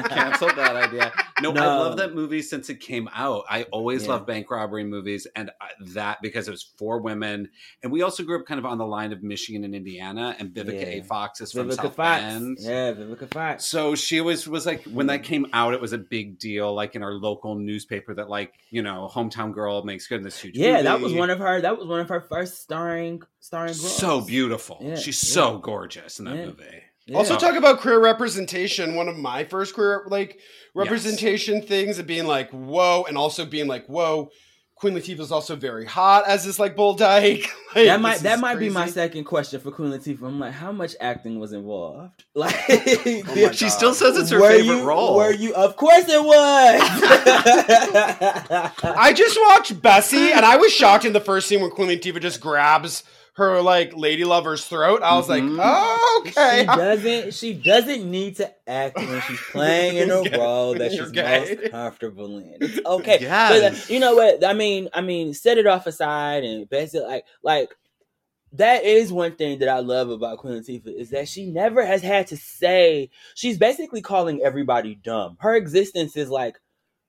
canceled 0.10 0.55
that 0.58 0.75
idea. 0.75 1.13
No, 1.41 1.52
I 1.52 1.65
love 1.65 1.97
that 1.97 2.13
movie 2.13 2.41
since 2.41 2.69
it 2.69 2.80
came 2.80 3.10
out. 3.13 3.45
I 3.49 3.63
always 3.63 4.04
Yeah. 4.04 4.10
love 4.10 4.25
bank 4.25 4.49
robbery 4.52 4.84
movies, 4.84 5.28
and 5.36 5.52
I, 5.62 5.69
that 5.93 6.21
because 6.21 6.47
it 6.47 6.52
was 6.52 6.63
for 6.78 6.99
women, 6.99 7.49
and 7.84 7.91
we 7.91 8.02
also 8.02 8.23
grew 8.23 8.39
up 8.39 8.45
kind 8.45 8.60
of 8.60 8.65
on 8.65 8.78
the 8.78 8.86
line 8.86 9.13
of 9.13 9.23
Michigan 9.23 9.63
and 9.63 9.75
Indiana, 9.75 10.36
and 10.39 10.49
Vivica 10.49 10.82
Yeah. 10.82 10.88
A. 10.88 11.02
Fox 11.02 11.41
is 11.41 11.52
from 11.52 11.69
Vivica 11.69 11.75
South 11.75 11.95
Fox. 11.95 12.21
Bend. 12.21 12.58
Yeah, 12.62 12.93
Vivica 12.93 13.34
Fox. 13.34 13.65
So 13.65 13.95
she 13.95 14.21
was 14.21 14.47
was 14.47 14.65
like 14.65 14.84
when 14.86 15.08
that 15.08 15.21
mm. 15.21 15.25
came 15.25 15.47
out, 15.54 15.73
it 15.73 15.82
was 15.82 15.93
a 15.93 15.97
big 15.97 16.39
deal, 16.39 16.73
like 16.73 16.95
in 16.95 17.04
our 17.04 17.13
local 17.13 17.56
newspaper 17.56 18.13
that 18.15 18.30
like 18.30 18.54
you 18.69 18.82
know 18.82 19.10
hometown 19.12 19.54
girl 19.54 19.84
makes 19.84 20.08
good 20.08 20.17
in 20.17 20.23
this 20.23 20.39
huge. 20.39 20.58
Yeah, 20.58 20.82
that 20.82 21.02
was 21.02 21.13
one 21.13 21.30
of 21.30 21.39
her. 21.39 21.62
That 21.62 21.78
was 21.78 21.88
one 21.88 21.99
of 21.99 22.10
her 22.10 22.21
first 22.21 22.62
starring 22.62 23.21
starring. 23.39 23.69
Roles. 23.69 23.97
so 23.97 24.21
beautiful. 24.21 24.78
Yeah, 24.82 24.95
She's 24.95 25.23
yeah. 25.23 25.34
so 25.34 25.58
gorgeous 25.58 26.19
in 26.19 26.25
that 26.25 26.36
Yeah. 26.36 26.45
movie. 26.45 26.84
Yeah. 27.06 27.17
Also, 27.17 27.38
talk 27.38 27.56
about 27.56 27.80
queer 27.80 27.99
representation. 27.99 28.93
One 28.93 29.08
of 29.08 29.17
my 29.17 29.43
first 29.43 29.73
queer 29.73 30.06
like 30.08 30.39
representation 30.73 31.62
things 31.62 31.97
and 31.97 32.08
being 32.08 32.25
like, 32.25 32.49
whoa, 32.51 33.03
and 33.08 33.17
also 33.17 33.45
being 33.45 33.67
like, 33.67 33.86
whoa. 33.88 34.32
Queen 34.75 34.93
Latifah 34.93 35.19
is 35.19 35.32
also 35.32 35.58
very 35.58 35.86
hot 35.86 36.25
as 36.25 36.45
this 36.45 36.58
like 36.58 36.77
bull 36.77 36.93
dyke. 36.93 37.49
Like, 37.75 37.86
that 37.86 38.01
might 38.01 38.13
this 38.13 38.21
that 38.23 38.36
is 38.36 38.41
might 38.41 38.58
be 38.58 38.69
my 38.69 38.88
second 38.88 39.25
question 39.25 39.60
for 39.60 39.69
Queen 39.69 39.91
Latifah. 39.91 40.23
I'm 40.23 40.39
like, 40.39 40.53
how 40.53 40.71
much 40.71 40.95
acting 40.99 41.39
was 41.39 41.53
involved? 41.53 42.23
Like, 42.34 42.55
oh 42.67 43.21
my 43.36 43.51
She 43.51 43.65
God. 43.65 43.69
still 43.69 43.93
says 43.93 44.17
it's 44.17 44.32
her 44.32 44.39
were 44.39 44.49
favorite 44.49 44.77
you, 44.77 44.86
role. 44.86 45.17
Were 45.17 45.34
you? 45.34 45.53
Of 45.53 45.75
course 45.75 46.05
it 46.08 46.23
was. 46.23 46.82
I 48.84 49.13
just 49.15 49.38
watched 49.49 49.79
Bessie, 49.82 50.32
and 50.32 50.45
I 50.45 50.55
was 50.55 50.73
shocked 50.73 51.05
in 51.05 51.13
the 51.13 51.19
first 51.19 51.47
scene 51.47 51.62
when 51.62 51.69
Queen 51.69 51.89
Latifah 51.89 52.21
just 52.21 52.41
grabs 52.41 53.03
her 53.39 53.62
like 53.62 53.95
lady 53.95 54.23
lover's 54.25 54.63
throat. 54.65 55.02
I 55.04 55.15
was 55.17 55.25
Mhm. 55.28 55.30
like, 55.30 55.43
oh, 55.60 56.23
okay. 56.28 56.60
She 56.62 56.65
doesn't. 56.67 57.34
She 57.34 57.54
doesn't 57.54 58.10
need 58.10 58.38
to 58.38 58.54
act 58.67 58.97
when 59.02 59.21
she's 59.21 59.41
playing 59.52 59.97
in 59.97 60.12
a 60.12 60.21
Okay. 60.21 60.38
role 60.38 60.75
that 60.75 60.91
she's 60.91 61.12
gay. 61.12 61.39
most 61.39 61.71
comfortable 61.71 62.38
in. 62.38 62.58
It's 62.62 62.80
okay. 62.86 63.17
But, 63.17 63.21
Yes. 63.21 63.89
uh, 63.89 63.93
you 63.93 63.99
know 63.99 64.15
what? 64.15 64.45
I 64.45 64.54
mean, 64.54 64.89
I 64.93 65.02
mean, 65.02 65.34
set 65.34 65.58
it 65.58 65.67
off 65.67 65.88
aside 65.88 66.43
and 66.43 66.69
basically, 66.69 67.08
like, 67.08 67.25
like 67.43 67.69
that 68.54 68.84
is 68.84 69.12
one 69.12 69.36
thing 69.36 69.60
that 69.60 69.69
I 69.69 69.80
love 69.80 70.10
about 70.10 70.39
Queen 70.39 70.56
Latifah 70.56 70.99
is 70.99 71.12
that 71.12 71.28
she 71.28 71.45
never 71.45 71.86
has 71.86 72.02
had 72.02 72.28
to 72.28 72.38
say. 72.38 73.10
She's 73.36 73.58
basically 73.60 74.02
calling 74.02 74.41
everybody 74.41 74.95
dumb. 74.95 75.38
Her 75.39 75.56
existence 75.56 76.15
is 76.17 76.30
like, 76.30 76.58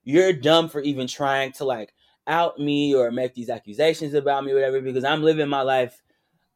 you're 0.05 0.33
dumb 0.35 0.69
for 0.69 0.81
even 0.83 1.07
trying 1.07 1.53
to 1.53 1.65
like 1.65 1.93
out 2.27 2.59
me 2.59 2.95
or 2.95 3.11
make 3.11 3.35
these 3.35 3.49
accusations 3.51 4.15
about 4.15 4.45
me, 4.45 4.53
or 4.53 4.57
whatever. 4.57 4.81
Because 4.81 5.05
I'm 5.05 5.23
living 5.23 5.49
my 5.49 5.63
life. 5.63 6.01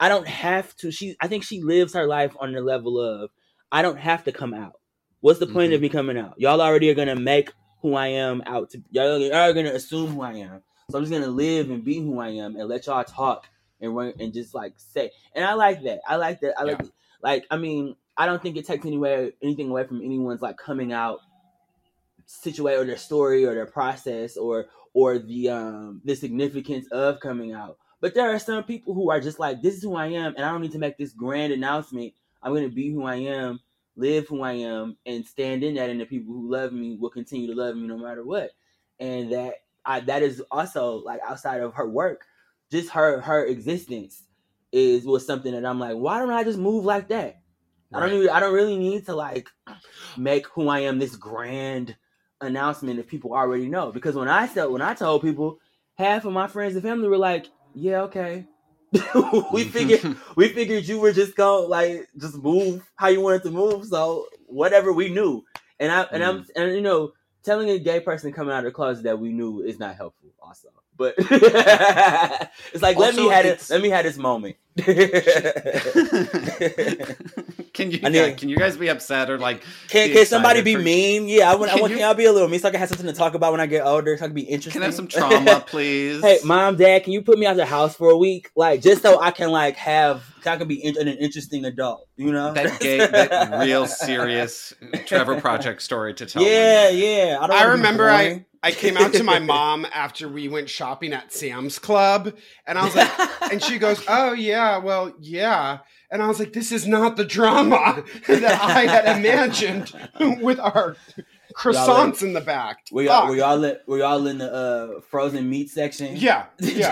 I 0.01 0.09
don't 0.09 0.27
have 0.27 0.75
to. 0.77 0.91
She, 0.91 1.17
I 1.21 1.29
think 1.29 1.45
she 1.45 1.63
lives 1.63 1.95
her 1.95 2.07
life 2.07 2.35
on 2.39 2.53
the 2.53 2.61
level 2.61 3.01
of 3.01 3.31
I 3.71 3.83
don't 3.83 3.99
have 3.99 4.25
to 4.25 4.33
come 4.33 4.55
out. 4.55 4.75
What's 5.21 5.39
the 5.39 5.47
point 5.47 5.73
of 5.73 5.81
me 5.81 5.89
coming 5.89 6.19
out? 6.19 6.35
Y'all 6.39 6.61
already 6.61 6.91
are 6.91 6.95
gonna 6.95 7.17
make 7.17 7.51
who 7.81 7.95
I 7.95 8.09
am 8.09 8.43
out 8.47 8.71
to. 8.71 8.83
Y'all 8.91 9.33
are 9.33 9.53
gonna 9.53 9.73
assume 9.73 10.09
who 10.09 10.23
I 10.23 10.35
am. 10.35 10.63
So 10.91 10.99
I'm 10.99 11.05
just 11.05 11.13
gonna 11.13 11.29
live 11.29 11.71
and 11.71 11.85
be 11.85 11.99
who 11.99 12.19
I 12.19 12.29
am 12.29 12.57
and 12.57 12.69
let 12.69 12.87
y'all 12.87 13.05
talk 13.05 13.47
and 13.81 13.95
run 13.97 14.13
and 14.21 14.35
just 14.35 14.55
like 14.55 14.75
say. 14.77 15.11
And 15.35 15.45
I 15.45 15.55
like 15.55 15.83
that. 15.85 16.01
I 16.07 16.17
like 16.17 16.41
that. 16.41 16.59
I 16.59 16.65
like 16.65 16.81
like. 17.23 17.47
I 17.51 17.57
mean, 17.57 17.97
I 18.17 18.27
don't 18.27 18.43
think 18.43 18.57
it 18.57 18.67
takes 18.67 18.85
anywhere 18.85 19.31
anything 19.43 19.71
away 19.71 19.87
from 19.87 20.03
anyone's 20.03 20.43
like 20.43 20.57
coming 20.57 20.93
out 20.93 21.21
situation 22.27 22.81
or 22.81 22.85
their 22.85 22.97
story 22.97 23.45
or 23.45 23.55
their 23.55 23.67
process 23.67 24.37
or 24.37 24.67
or 24.93 25.19
the 25.19 25.49
um 25.49 26.01
the 26.05 26.15
significance 26.15 26.87
of 26.91 27.21
coming 27.21 27.53
out. 27.53 27.79
But 28.01 28.15
there 28.15 28.31
are 28.35 28.39
some 28.39 28.65
people 28.65 28.95
who 28.95 29.11
are 29.11 29.21
just 29.21 29.39
like, 29.39 29.63
this 29.63 29.77
is 29.77 29.83
who 29.83 29.97
I 29.97 30.09
am, 30.09 30.35
and 30.37 30.45
I 30.45 30.51
don't 30.53 30.63
need 30.63 30.73
to 30.73 30.79
make 30.79 30.99
this 30.99 31.13
grand 31.13 31.53
announcement. 31.53 32.15
I'm 32.43 32.53
going 32.53 32.69
to 32.69 32.75
be 32.75 32.91
who 32.93 33.05
I 33.05 33.17
am, 33.17 33.61
live 33.97 34.29
who 34.29 34.43
I 34.43 34.53
am, 34.55 34.97
and 35.07 35.27
stand 35.27 35.65
in 35.65 35.75
that. 35.77 35.91
And 35.91 36.01
the 36.01 36.07
people 36.07 36.35
who 36.35 36.51
love 36.51 36.73
me 36.73 36.97
will 37.01 37.11
continue 37.11 37.49
to 37.49 37.55
love 37.61 37.77
me 37.77 37.87
no 37.87 37.99
matter 37.99 38.25
what. 38.25 38.51
And 39.01 39.33
that 39.33 39.55
I, 39.85 40.01
that 40.01 40.23
is 40.23 40.43
also 40.51 40.97
like 41.05 41.21
outside 41.27 41.61
of 41.61 41.75
her 41.75 41.89
work, 41.89 42.25
just 42.71 42.91
her 42.91 43.21
her 43.21 43.45
existence 43.47 44.25
is 44.73 45.07
was 45.07 45.27
something 45.27 45.53
that 45.53 45.67
I'm 45.67 45.81
like, 45.81 45.97
why 45.97 46.19
don't 46.19 46.31
I 46.31 46.45
just 46.45 46.59
move 46.59 46.85
like 46.85 47.09
that? 47.09 47.43
I 47.95 48.01
don't 48.01 48.13
Right. 48.13 48.15
even, 48.15 48.31
I 48.31 48.41
don't 48.41 48.55
really 48.55 48.79
need 48.79 49.07
to 49.07 49.15
like 49.15 49.49
make 50.17 50.47
who 50.49 50.69
I 50.69 50.81
am 50.81 50.99
this 50.99 51.17
grand 51.17 51.97
announcement 52.41 52.99
if 52.99 53.07
people 53.09 53.33
already 53.35 53.69
know. 53.69 53.93
Because 53.93 54.15
when 54.17 54.29
I 54.29 54.47
said 54.47 54.67
when 54.67 54.83
I 54.83 54.95
told 54.95 55.23
people, 55.23 55.61
half 55.97 56.25
of 56.25 56.33
my 56.33 56.47
friends 56.47 56.75
and 56.75 56.83
family 56.83 57.09
were 57.09 57.19
like, 57.19 57.47
"Yeah, 57.75 58.03
okay." 58.03 58.47
we 58.93 59.01
mm-hmm. 59.01 59.69
figured 59.71 60.17
we 60.37 60.49
figured 60.49 60.85
you 60.85 61.01
were 61.01 61.13
just 61.13 61.35
gonna 61.35 61.67
like 61.67 62.09
just 62.17 62.37
move 62.37 62.89
how 62.95 63.09
you 63.09 63.21
wanted 63.21 63.43
to 63.43 63.51
move. 63.51 63.87
So 63.87 64.27
whatever 64.47 64.93
we 64.93 65.09
knew, 65.09 65.45
and 65.81 65.91
I 65.91 66.03
and 66.13 66.23
I'm 66.23 66.45
mm. 66.45 66.51
and 66.55 66.75
you 66.75 66.81
know 66.81 67.13
telling 67.43 67.71
a 67.71 67.79
gay 67.79 68.01
person 68.01 68.33
coming 68.33 68.53
out 68.55 68.59
of 68.59 68.65
the 68.65 68.71
closet 68.71 69.05
that 69.05 69.19
we 69.19 69.33
knew 69.33 69.63
is 69.63 69.79
not 69.79 69.97
helpful. 69.97 70.31
Also, 70.41 70.69
but 70.97 71.15
it's 71.19 72.83
like 72.83 72.97
let 72.97 73.15
me 73.15 73.29
have 73.29 73.45
it. 73.45 73.65
Let 73.71 73.83
me 73.83 73.91
have 73.91 74.05
this 74.05 74.17
moment. 74.17 74.57
can 74.85 74.97
you 77.93 78.01
I 78.03 78.09
yeah, 78.09 78.27
need- 78.27 78.37
can 78.39 78.49
you 78.49 78.57
guys 78.57 78.77
be 78.77 78.89
upset 78.89 79.31
or 79.31 79.39
like 79.39 79.63
Can, 79.89 80.11
can 80.13 80.27
somebody 80.27 80.63
be 80.63 80.75
for- 80.75 80.81
mean? 80.83 81.29
Yeah, 81.29 81.51
I 81.51 81.55
want. 81.55 81.71
I 81.71 81.75
Can 81.75 81.83
want. 81.83 81.91
you- 81.93 81.99
Can 81.99 82.07
y'all 82.07 82.15
be 82.15 82.25
a 82.25 82.33
little 82.33 82.49
mean 82.49 82.59
so 82.61 82.69
I 82.69 82.71
can 82.73 82.81
have 82.81 82.89
something 82.89 83.07
to 83.07 83.13
talk 83.13 83.35
about 83.35 83.53
when 83.53 83.61
I 83.61 83.67
get 83.67 83.87
older? 83.87 84.17
So 84.17 84.25
I 84.25 84.29
can 84.29 84.35
be 84.35 84.43
interesting. 84.43 84.73
Can 84.73 84.83
I 84.83 84.87
have 84.87 84.95
some 84.95 85.07
trauma, 85.07 85.61
please? 85.67 86.21
hey, 86.23 86.39
mom, 86.45 86.77
dad, 86.77 87.05
can 87.05 87.13
you 87.13 87.23
put 87.23 87.39
me 87.39 87.47
out 87.47 87.57
the 87.57 87.67
house 87.67 87.95
for 87.95 88.11
a 88.11 88.17
week, 88.17 88.51
like 88.57 88.83
just 88.83 89.03
so 89.03 89.21
I 89.21 89.31
can 89.31 89.51
like 89.51 89.77
have, 89.77 90.25
I 90.45 90.57
can 90.57 90.67
be 90.67 90.85
in, 90.85 90.97
an 90.99 91.09
interesting 91.09 91.65
adult, 91.65 92.09
you 92.17 92.33
know? 92.33 92.53
that 92.53 92.81
gay, 92.81 92.99
that 92.99 93.61
real 93.65 93.87
serious 93.87 94.73
Trevor 95.07 95.41
Project 95.41 95.83
story 95.83 96.15
to 96.15 96.27
tell. 96.27 96.43
Yeah, 96.43 96.89
yeah. 96.89 97.39
I, 97.41 97.47
don't 97.47 97.57
I 97.57 97.65
remember 97.65 98.11
I, 98.11 98.25
boring. 98.25 98.45
I 98.65 98.73
came 98.73 98.97
out 98.97 99.13
to 99.13 99.23
my 99.23 99.39
mom 99.55 99.87
after 99.93 100.27
we 100.27 100.49
went 100.49 100.71
shopping 100.71 101.13
at 101.13 101.33
Sam's 101.33 101.79
Club, 101.79 102.35
and 102.67 102.79
I 102.79 102.85
was 102.85 102.97
like, 102.97 103.11
and 103.53 103.63
she 103.63 103.79
goes, 103.79 104.03
"Oh 104.09 104.33
yeah, 104.33 104.79
well 104.79 105.13
yeah," 105.21 105.81
and 106.11 106.23
I 106.23 106.29
was 106.29 106.39
like, 106.39 106.55
"This 106.55 106.73
is 106.73 106.87
not 106.87 107.17
the 107.17 107.27
drama 107.27 108.03
that 108.27 108.61
I 108.63 108.87
had 108.87 109.19
imagined 109.19 109.93
with 110.41 110.59
our 110.59 110.97
croissants 111.55 112.23
in 112.23 112.33
the 112.33 112.41
back." 112.41 112.79
we 112.91 113.07
all 113.09 113.31
we 113.31 113.43
all 113.43 113.63
in, 113.63 113.77
we 113.87 114.01
all 114.01 114.27
in 114.27 114.39
the 114.39 114.51
uh, 114.51 115.01
frozen 115.11 115.51
meat 115.51 115.69
section. 115.69 116.17
yeah, 116.17 116.47
yeah. 116.59 116.91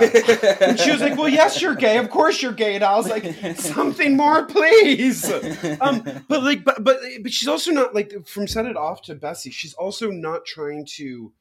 And 0.60 0.78
she 0.78 0.90
was 0.90 1.00
like, 1.00 1.16
"Well, 1.16 1.30
yes, 1.30 1.62
you're 1.62 1.74
gay. 1.74 1.96
Of 1.96 2.10
course 2.10 2.42
you're 2.42 2.52
gay." 2.52 2.74
And 2.74 2.84
I 2.84 2.98
was 2.98 3.08
like, 3.08 3.24
"Something 3.56 4.14
more, 4.14 4.44
please." 4.44 5.24
Um, 5.80 6.02
but 6.28 6.42
like, 6.42 6.64
but 6.64 6.84
but 6.84 6.98
but 7.22 7.32
she's 7.32 7.48
also 7.48 7.70
not 7.70 7.94
like 7.94 8.12
from 8.26 8.46
set 8.46 8.66
it 8.66 8.76
off 8.76 9.00
to 9.04 9.14
Bessie. 9.14 9.50
She's 9.50 9.72
also 9.72 10.10
not 10.10 10.44
trying 10.44 10.84
to 10.96 11.32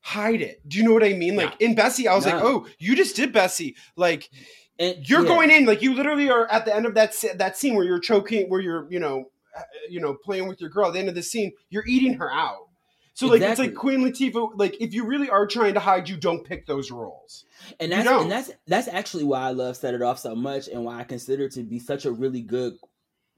hide 0.00 0.40
it. 0.40 0.66
Do 0.68 0.78
you 0.78 0.84
know 0.84 0.92
what 0.92 1.04
I 1.04 1.12
mean? 1.12 1.36
Like 1.36 1.60
in 1.60 1.74
Bessie, 1.74 2.08
I 2.08 2.14
was 2.14 2.26
like, 2.26 2.42
"Oh, 2.42 2.66
you 2.78 2.96
just 2.96 3.16
did 3.16 3.32
Bessie." 3.32 3.76
Like 3.96 4.30
And- 4.78 4.96
you're 5.08 5.22
yeah. 5.22 5.28
going 5.28 5.50
in, 5.50 5.66
like 5.66 5.82
you 5.82 5.94
literally 5.94 6.30
are 6.30 6.46
at 6.50 6.64
the 6.64 6.74
end 6.74 6.86
of 6.86 6.94
that 6.94 7.14
that 7.36 7.56
scene 7.56 7.74
where 7.74 7.84
you're 7.84 8.00
choking, 8.00 8.48
where 8.48 8.60
you're 8.60 8.86
you 8.90 8.98
know, 8.98 9.26
uh, 9.56 9.62
you 9.88 10.00
know, 10.00 10.14
playing 10.14 10.48
with 10.48 10.60
your 10.60 10.70
girl. 10.70 10.88
At 10.88 10.94
the 10.94 10.98
end 11.00 11.08
of 11.08 11.14
the 11.14 11.22
scene, 11.22 11.52
you're 11.68 11.86
eating 11.86 12.14
her 12.14 12.32
out. 12.32 12.68
So 13.12 13.26
like 13.26 13.42
it's 13.42 13.58
like 13.58 13.74
Queen 13.74 14.00
Latifah. 14.00 14.52
Like 14.54 14.80
if 14.80 14.94
you 14.94 15.04
really 15.04 15.28
are 15.28 15.46
trying 15.46 15.74
to 15.74 15.80
hide, 15.80 16.08
you 16.08 16.16
don't 16.16 16.42
pick 16.44 16.64
those 16.66 16.90
roles. 16.90 17.44
and 17.78 17.92
that's 17.92 18.08
and 18.08 18.30
that's 18.30 18.50
that's 18.66 18.88
actually 18.88 19.24
why 19.24 19.40
I 19.42 19.50
love 19.50 19.76
Set 19.76 19.92
It 19.92 20.00
Off 20.00 20.18
so 20.18 20.34
much, 20.34 20.68
and 20.68 20.84
why 20.84 21.00
I 21.00 21.04
consider 21.04 21.44
it 21.44 21.52
to 21.52 21.62
be 21.62 21.78
such 21.78 22.06
a 22.06 22.12
really 22.12 22.40
good, 22.40 22.78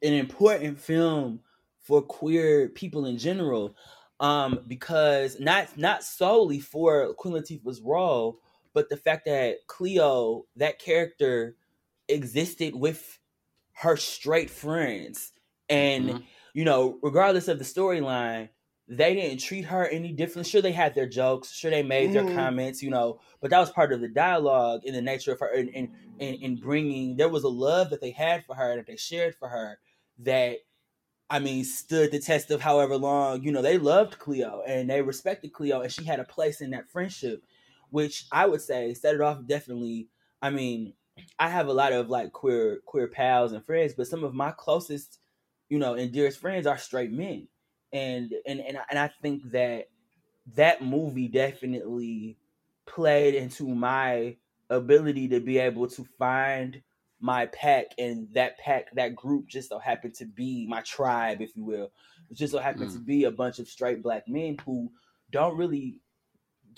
an 0.02 0.12
important 0.12 0.78
film 0.78 1.40
for 1.80 2.00
queer 2.00 2.68
people 2.68 3.06
in 3.06 3.18
general. 3.18 3.74
Um, 4.22 4.64
because 4.68 5.40
not 5.40 5.76
not 5.78 6.04
solely 6.04 6.60
for 6.60 7.14
Queen 7.14 7.34
Latifah's 7.34 7.82
role, 7.82 8.40
but 8.74 8.88
the 8.88 8.96
fact 8.96 9.26
that 9.26 9.66
Cleo, 9.68 10.46
that 10.56 10.80
character, 10.80 11.56
existed 12.08 12.76
with 12.76 13.20
her 13.74 13.96
straight 13.96 14.50
friends, 14.50 15.32
and 15.68 16.14
Mhm. 16.14 16.28
you 16.54 16.64
know, 16.64 17.00
regardless 17.02 17.48
of 17.48 17.58
the 17.58 17.64
storyline, 17.64 18.50
they 18.88 19.14
didn't 19.14 19.40
treat 19.40 19.62
her 19.62 19.86
any 19.88 20.12
different. 20.12 20.46
Sure, 20.46 20.62
they 20.62 20.72
had 20.72 20.94
their 20.94 21.08
jokes. 21.08 21.52
Sure, 21.52 21.70
they 21.72 21.82
made 21.82 22.12
their 22.12 22.24
Mhm. 22.24 22.24
comments. 22.24 22.82
You 22.82 22.90
know, 22.90 23.20
but 23.40 23.50
that 23.50 23.60
was 23.60 23.70
part 23.72 23.92
of 23.92 24.00
the 24.00 24.08
dialogue 24.08 24.82
in 24.84 24.94
the 24.94 25.02
nature 25.02 25.32
of 25.32 25.40
her 25.40 25.52
and 25.52 25.68
in, 25.70 25.90
in, 26.18 26.34
in 26.36 26.60
bringing. 26.60 27.16
There 27.16 27.28
was 27.30 27.44
a 27.44 27.48
love 27.48 27.90
that 27.90 28.00
they 28.00 28.12
had 28.12 28.44
for 28.44 28.54
her 28.56 28.76
that 28.76 28.86
they 28.86 28.96
shared 28.96 29.34
for 29.36 29.48
her 29.48 29.80
that. 30.20 30.58
I 31.32 31.38
mean, 31.38 31.64
stood 31.64 32.12
the 32.12 32.18
test 32.18 32.50
of 32.50 32.60
however 32.60 32.98
long, 32.98 33.42
you 33.42 33.52
know, 33.52 33.62
they 33.62 33.78
loved 33.78 34.18
Cleo 34.18 34.62
and 34.66 34.90
they 34.90 35.00
respected 35.00 35.54
Cleo, 35.54 35.80
and 35.80 35.90
she 35.90 36.04
had 36.04 36.20
a 36.20 36.24
place 36.24 36.60
in 36.60 36.70
that 36.72 36.90
friendship, 36.90 37.42
which 37.88 38.26
I 38.30 38.46
would 38.46 38.60
say 38.60 38.92
set 38.92 39.14
it 39.14 39.22
off 39.22 39.46
definitely. 39.46 40.10
I 40.42 40.50
mean, 40.50 40.92
I 41.38 41.48
have 41.48 41.68
a 41.68 41.72
lot 41.72 41.94
of 41.94 42.10
like 42.10 42.32
queer 42.32 42.80
queer 42.84 43.08
pals 43.08 43.52
and 43.52 43.64
friends, 43.64 43.94
but 43.94 44.08
some 44.08 44.24
of 44.24 44.34
my 44.34 44.50
closest, 44.52 45.20
you 45.70 45.78
know, 45.78 45.94
and 45.94 46.12
dearest 46.12 46.38
friends 46.38 46.66
are 46.66 46.76
straight 46.76 47.12
men, 47.12 47.48
and 47.94 48.34
and 48.46 48.60
and 48.60 48.78
and 48.90 48.98
I 48.98 49.08
think 49.22 49.52
that 49.52 49.88
that 50.54 50.84
movie 50.84 51.28
definitely 51.28 52.36
played 52.84 53.34
into 53.34 53.66
my 53.74 54.36
ability 54.68 55.28
to 55.28 55.40
be 55.40 55.56
able 55.56 55.86
to 55.88 56.04
find 56.18 56.82
my 57.22 57.46
pack 57.46 57.86
and 57.98 58.28
that 58.34 58.58
pack 58.58 58.92
that 58.94 59.14
group 59.14 59.46
just 59.46 59.68
so 59.68 59.78
happened 59.78 60.14
to 60.14 60.26
be 60.26 60.66
my 60.66 60.82
tribe 60.82 61.40
if 61.40 61.56
you 61.56 61.64
will. 61.64 61.92
It 62.30 62.36
just 62.36 62.52
so 62.52 62.58
happened 62.58 62.90
to 62.92 62.98
be 62.98 63.24
a 63.24 63.30
bunch 63.30 63.58
of 63.60 63.68
straight 63.68 64.02
black 64.02 64.28
men 64.28 64.58
who 64.66 64.90
don't 65.30 65.56
really 65.56 66.00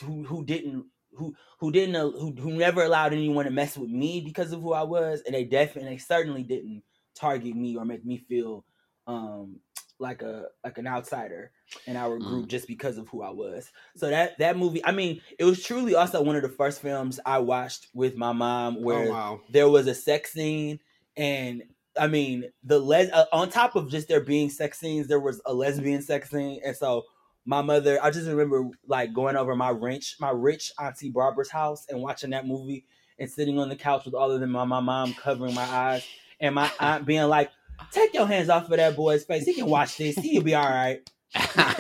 who 0.03 0.25
who 0.25 0.45
didn't 0.45 0.87
who 1.13 1.35
who 1.61 1.73
didn't 1.73 1.97
uh, 1.97 2.11
who, 2.11 2.33
who 2.33 2.53
never 2.53 2.83
allowed 2.83 3.13
anyone 3.15 3.47
to 3.47 3.51
mess 3.51 3.79
with 3.79 3.91
me 3.91 4.21
because 4.21 4.53
of 4.53 4.61
who 4.61 4.75
I 4.75 4.83
was 4.83 5.23
and 5.25 5.35
they 5.35 5.45
definitely 5.45 5.91
they 5.91 5.99
certainly 5.99 6.43
didn't 6.43 6.83
target 7.15 7.55
me 7.57 7.77
or 7.77 7.85
make 7.85 8.05
me 8.05 8.19
feel 8.19 8.65
um 9.07 9.61
like 9.99 10.23
a 10.23 10.47
like 10.65 10.79
an 10.79 10.87
outsider 10.87 11.51
in 11.87 11.97
our 11.97 12.19
group 12.19 12.49
just 12.49 12.67
because 12.67 12.99
of 12.99 13.09
who 13.09 13.23
I 13.23 13.31
was. 13.31 13.71
So 13.97 14.11
that 14.11 14.39
that 14.39 14.57
movie, 14.57 14.85
I 14.85 14.93
mean, 14.93 15.21
it 15.39 15.45
was 15.45 15.63
truly 15.63 15.95
also 15.95 16.23
one 16.23 16.37
of 16.37 16.43
the 16.43 16.49
first 16.49 16.81
films 16.83 17.21
I 17.25 17.39
watched 17.39 17.89
with 17.95 18.17
my 18.17 18.33
mom 18.33 18.83
where 18.83 19.09
oh 19.09 19.11
wow. 19.11 19.41
there 19.51 19.69
was 19.69 19.87
a 19.87 19.95
sex 19.95 20.33
scene 20.33 20.81
and 21.17 21.63
I 21.99 22.09
mean 22.09 22.51
the 22.65 22.79
les 22.79 23.11
uh, 23.11 23.27
on 23.33 23.51
top 23.51 23.77
of 23.77 23.91
just 23.91 24.09
there 24.09 24.21
being 24.21 24.51
sex 24.51 24.81
scenes, 24.81 25.07
there 25.07 25.21
was 25.21 25.41
a 25.47 25.55
lesbian 25.55 26.03
sex 26.03 26.31
scene, 26.31 26.61
and 26.65 26.77
so 26.77 27.05
my 27.47 27.63
mother, 27.63 27.99
I 28.03 28.11
just 28.11 28.27
remember 28.27 28.69
like 28.87 29.13
going 29.13 29.37
over 29.37 29.55
my 29.55 29.69
rich 29.69 30.17
my 30.19 30.31
rich 30.31 30.73
auntie 30.79 31.11
Barbara's 31.11 31.51
house 31.51 31.87
and 31.89 32.01
watching 32.01 32.31
that 32.31 32.47
movie 32.47 32.87
and 33.19 33.31
sitting 33.31 33.59
on 33.59 33.69
the 33.69 33.77
couch 33.77 34.05
with 34.05 34.15
all 34.15 34.31
of 34.31 34.41
them, 34.41 34.51
my, 34.51 34.65
my 34.65 34.81
mom 34.81 35.15
covering 35.15 35.55
my 35.55 35.63
eyes 35.63 36.05
and 36.41 36.55
my 36.55 36.71
aunt 36.81 37.07
being 37.07 37.29
like, 37.29 37.51
"Take 37.93 38.15
your 38.15 38.27
hands 38.27 38.49
off 38.49 38.65
of 38.65 38.77
that 38.77 38.97
boy's 38.97 39.25
face. 39.25 39.45
He 39.45 39.55
can 39.55 39.67
watch 39.67 39.97
this. 39.99 40.17
He'll 40.17 40.43
be 40.43 40.55
all 40.55 40.65
right." 40.69 41.01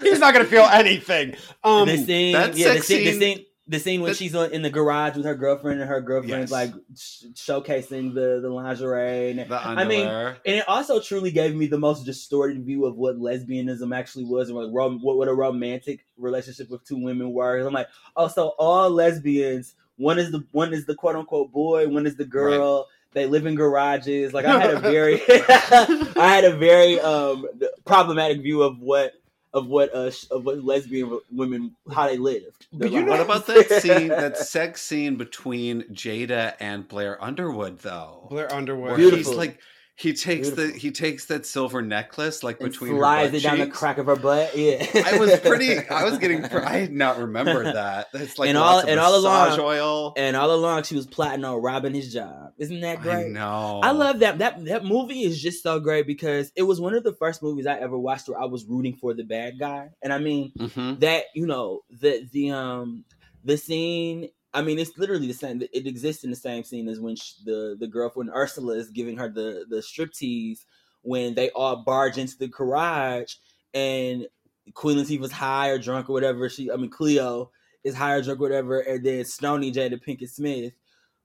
He's 0.00 0.18
not 0.18 0.32
gonna 0.34 0.44
feel 0.44 0.64
anything. 0.64 1.34
Um, 1.62 1.88
the 1.88 1.96
scene, 1.98 2.32
that 2.32 2.56
yeah, 2.56 2.68
the 2.68 2.74
sex 2.74 2.86
scene, 2.86 3.04
the 3.04 3.10
scene- 3.12 3.20
scene, 3.36 3.44
the 3.68 3.78
scene 3.78 4.00
when 4.00 4.10
that- 4.10 4.16
she's 4.16 4.34
on, 4.34 4.50
in 4.52 4.62
the 4.62 4.70
garage 4.70 5.14
with 5.16 5.24
her 5.24 5.34
girlfriend 5.36 5.80
and 5.80 5.88
her 5.88 6.00
girlfriend's 6.00 6.50
Yes. 6.50 6.52
like 6.52 6.72
sh- 6.96 7.26
showcasing 7.34 8.14
the 8.14 8.40
the 8.42 8.48
lingerie. 8.50 9.30
And, 9.30 9.48
The 9.50 9.54
I 9.56 9.84
mean, 9.84 10.06
and 10.08 10.36
it 10.44 10.68
also 10.68 11.00
truly 11.00 11.30
gave 11.30 11.54
me 11.54 11.66
the 11.66 11.78
most 11.78 12.04
distorted 12.04 12.64
view 12.64 12.84
of 12.86 12.96
what 12.96 13.16
lesbianism 13.18 13.94
actually 13.96 14.24
was 14.24 14.48
and 14.48 14.58
like 14.58 14.70
rom- 14.72 15.00
what, 15.00 15.16
what 15.16 15.28
a 15.28 15.34
romantic 15.34 16.04
relationship 16.16 16.68
with 16.70 16.84
two 16.84 16.96
women 17.00 17.32
were. 17.32 17.58
I'm 17.58 17.72
like, 17.72 17.88
oh, 18.16 18.26
so 18.26 18.54
all 18.58 18.90
lesbians, 18.90 19.74
one 19.96 20.18
is 20.18 20.32
the 20.32 20.44
one 20.50 20.72
is 20.74 20.86
the 20.86 20.96
quote 20.96 21.14
unquote 21.14 21.52
boy, 21.52 21.86
one 21.88 22.06
is 22.06 22.16
the 22.16 22.24
girl. 22.24 22.88
They 23.12 23.26
live 23.26 23.46
in 23.46 23.54
garages. 23.56 24.32
Like 24.32 24.44
I 24.44 24.58
had 24.60 24.70
a 24.74 24.78
very, 24.80 25.20
I 25.28 26.10
had 26.34 26.44
a 26.44 26.56
very 26.56 27.00
um 27.00 27.46
problematic 27.84 28.40
view 28.42 28.62
of 28.62 28.78
what 28.80 29.12
of 29.52 29.66
what 29.66 29.92
uh 29.94 30.10
of 30.30 30.44
what 30.44 30.62
lesbian 30.64 31.18
women 31.32 31.74
how 31.92 32.06
they 32.06 32.18
lived. 32.18 32.66
But 32.72 32.90
Their 32.90 33.00
you 33.00 33.04
know- 33.06 33.10
What 33.12 33.20
about 33.20 33.46
that 33.48 33.68
scene, 33.82 34.08
that 34.08 34.36
sex 34.38 34.80
scene 34.82 35.16
between 35.16 35.82
Jada 35.92 36.54
and 36.60 36.86
Blair 36.86 37.22
Underwood, 37.22 37.80
though? 37.80 38.28
Blair 38.30 38.52
Underwood. 38.52 38.88
Where 38.90 38.96
Beautiful. 38.96 39.18
he's 39.32 39.36
like, 39.36 39.58
he 40.00 40.14
takes 40.14 40.48
the 40.50 40.72
he 40.72 40.90
takes 40.90 41.26
that 41.26 41.44
silver 41.44 41.82
necklace 41.82 42.42
like 42.42 42.58
and 42.60 42.70
between 42.70 42.96
slides 42.96 43.34
it 43.34 43.42
down 43.42 43.58
the 43.58 43.66
crack 43.66 43.98
of 43.98 44.06
her 44.06 44.16
butt. 44.16 44.56
Yeah, 44.56 44.86
I 45.04 45.18
was 45.18 45.38
pretty. 45.40 45.78
I 45.90 46.04
was 46.04 46.16
getting. 46.18 46.42
I 46.44 46.78
had 46.78 46.92
not 46.92 47.18
remembered 47.18 47.66
that. 47.66 48.08
It's 48.14 48.38
like 48.38 48.48
And 48.48 48.56
all- 48.56 48.78
and 48.80 48.98
all 48.98 49.14
along- 49.14 49.60
oil. 49.60 50.14
and 50.16 50.36
all 50.36 50.54
along 50.54 50.84
she 50.84 50.94
was 50.96 51.06
plotting 51.06 51.44
on 51.44 51.60
robbing 51.60 51.92
his 51.92 52.12
job. 52.12 52.52
Isn't 52.56 52.80
that 52.80 53.02
great? 53.02 53.28
know. 53.30 53.80
I 53.82 53.90
love 53.90 54.20
that 54.20 54.38
that 54.38 54.64
that 54.64 54.84
movie 54.86 55.22
is 55.24 55.40
just 55.40 55.62
so 55.62 55.78
great 55.80 56.06
because 56.06 56.50
it 56.56 56.62
was 56.62 56.80
one 56.80 56.94
of 56.94 57.04
the 57.04 57.12
first 57.12 57.42
movies 57.42 57.66
I 57.66 57.78
ever 57.78 57.98
watched 57.98 58.28
where 58.28 58.40
I 58.40 58.46
was 58.46 58.64
rooting 58.64 58.96
for 58.96 59.12
the 59.12 59.24
bad 59.24 59.58
guy. 59.58 59.90
And 60.02 60.12
I 60.14 60.18
mean 60.18 60.52
hmm 60.58 60.94
that 61.00 61.24
you 61.34 61.46
know 61.46 61.80
the 61.90 62.26
the 62.32 62.50
um 62.52 63.04
the 63.44 63.56
scene 63.58 64.30
I 64.52 64.62
mean, 64.62 64.78
it's 64.78 64.98
literally 64.98 65.26
the 65.26 65.34
same. 65.34 65.62
It 65.72 65.86
exists 65.86 66.24
in 66.24 66.30
the 66.30 66.36
same 66.36 66.64
scene 66.64 66.88
as 66.88 67.00
when 67.00 67.16
sh 67.16 67.34
the 67.44 67.76
the 67.78 67.86
girlfriend 67.86 68.30
Ursula 68.34 68.74
is 68.74 68.90
giving 68.90 69.16
her 69.16 69.28
the 69.28 69.64
the 69.68 69.76
striptease 69.76 70.64
when 71.02 71.34
they 71.34 71.50
all 71.50 71.76
barge 71.76 72.18
into 72.18 72.36
the 72.36 72.48
garage 72.48 73.34
and 73.72 74.26
Queen 74.74 74.98
Latifah's 74.98 75.32
high 75.32 75.68
or 75.68 75.78
drunk 75.78 76.10
or 76.10 76.12
whatever. 76.12 76.48
She, 76.48 76.70
I 76.70 76.76
mean, 76.76 76.90
Cleo 76.90 77.50
is 77.84 77.94
high 77.94 78.14
or 78.14 78.22
drunk 78.22 78.40
or 78.40 78.42
whatever, 78.42 78.80
and 78.80 79.04
then 79.04 79.24
Stony 79.24 79.72
Jada 79.72 80.02
Pinkett 80.02 80.30
Smith, 80.30 80.72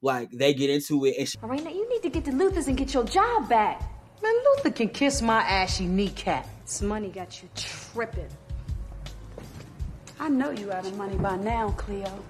like 0.02 0.32
they 0.32 0.54
get 0.54 0.70
into 0.70 1.06
it, 1.06 1.16
and 1.18 1.28
she, 1.28 1.38
Marina, 1.42 1.72
you 1.72 1.90
need 1.90 2.04
to 2.04 2.10
get 2.10 2.26
to 2.26 2.32
Luther's 2.32 2.68
and 2.68 2.78
get 2.78 2.94
your 2.94 3.06
job 3.06 3.50
back. 3.50 3.82
Man, 4.22 4.34
Luther 4.56 4.72
can 4.72 4.90
kiss 4.90 5.22
my 5.22 5.42
ashy 5.42 5.86
kneecap. 5.86 6.48
This 6.64 6.82
money 6.82 7.10
got 7.10 7.42
you 7.42 7.50
tripping. 7.56 8.30
I 10.20 10.30
know 10.30 10.52
you 10.52 10.72
out 10.72 10.86
of 10.86 10.96
money 10.96 11.18
by 11.18 11.36
now, 11.36 11.72
Cleo. 11.72 12.24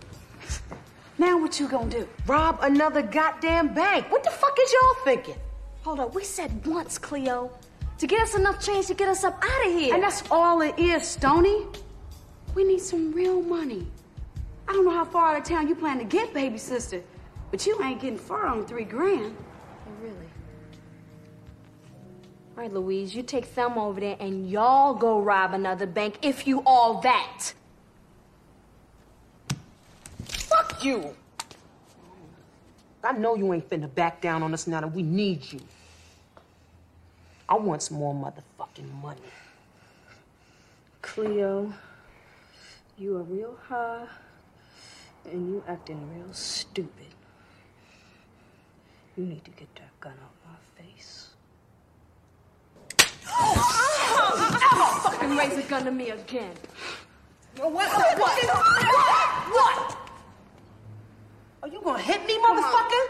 Now 1.18 1.40
what 1.40 1.60
you 1.60 1.68
gonna 1.68 1.90
do? 1.90 2.08
Rob 2.28 2.60
another 2.62 3.02
goddamn 3.02 3.74
bank. 3.74 4.12
What 4.12 4.24
the 4.24 4.32
fuck 4.32 4.58
is 4.62 4.74
y'all 4.74 5.04
thinking? 5.04 5.36
Hold 5.84 6.00
up, 6.00 6.16
we 6.16 6.24
said 6.24 6.66
once, 6.66 6.98
Cleo, 6.98 7.52
to 8.00 8.08
get 8.08 8.22
us 8.22 8.36
enough 8.36 8.64
change 8.64 8.88
to 8.88 8.94
get 8.94 9.08
us 9.08 9.24
up 9.24 9.42
out 9.42 9.68
of 9.68 9.72
here. 9.74 9.94
And 9.94 10.04
that's 10.04 10.24
all 10.30 10.62
it 10.62 10.78
is, 10.78 11.08
Stony. 11.08 11.66
we 12.54 12.64
need 12.64 12.82
some 12.82 13.12
real 13.14 13.42
money. 13.42 13.88
I 14.68 14.74
don't 14.74 14.84
know 14.84 14.92
how 14.92 15.06
far 15.06 15.36
out 15.36 15.38
of 15.38 15.44
town 15.48 15.68
you 15.68 15.76
plan 15.76 16.00
to 16.00 16.04
get, 16.04 16.34
baby 16.34 16.58
sister, 16.58 17.02
but 17.52 17.66
you 17.66 17.82
ain't 17.84 18.02
getting 18.02 18.18
far 18.18 18.48
on 18.48 18.66
three 18.66 18.84
grand. 18.84 19.36
Oh, 19.88 19.92
really? 20.02 20.16
All 22.58 22.64
right, 22.64 22.74
Louise, 22.74 23.16
you 23.16 23.22
take 23.22 23.46
Thelma 23.46 23.88
over 23.88 24.00
there 24.00 24.18
and 24.20 24.50
y'all 24.50 24.94
go 24.94 25.20
rob 25.20 25.54
another 25.54 25.86
bank 25.86 26.18
if 26.24 26.48
you 26.48 26.64
all 26.66 27.00
that. 27.02 27.54
Fuck 30.56 30.86
you. 30.86 31.14
I 33.04 33.12
know 33.12 33.36
you 33.36 33.54
ain't 33.54 33.70
finna 33.70 33.94
back 33.94 34.22
down 34.22 34.42
on 34.42 34.54
us 34.54 34.68
now 34.68 34.80
that 34.80 34.92
we 34.92 35.04
need 35.04 35.52
you. 35.52 35.60
I 37.50 37.56
want 37.56 37.82
some 37.84 37.98
more 37.98 38.16
motherfucking 38.16 38.90
money. 39.02 39.20
Cleo, 41.02 41.74
you 42.98 43.18
are 43.18 43.24
real 43.24 43.58
high 43.68 44.08
and 45.30 45.48
you 45.48 45.64
acting 45.68 46.00
real 46.16 46.34
stupid. 46.34 47.08
You 49.18 49.26
need 49.26 49.44
to 49.44 49.52
get 49.52 49.68
that 49.76 50.00
gun 50.00 50.14
out 50.14 50.32
my 50.46 50.84
face. 50.84 51.32
Ever 54.72 55.00
fucking 55.02 55.36
raise 55.36 55.58
a 55.58 55.68
gun 55.70 55.84
to 55.84 55.92
me 55.92 56.12
again. 56.12 56.54
What? 57.58 57.72
What? 57.74 58.20
What? 58.20 58.46
What? 59.52 60.05
Are 61.66 61.68
you 61.68 61.82
gonna 61.84 61.98
hit 62.00 62.24
me, 62.28 62.38
motherfucker? 62.38 63.06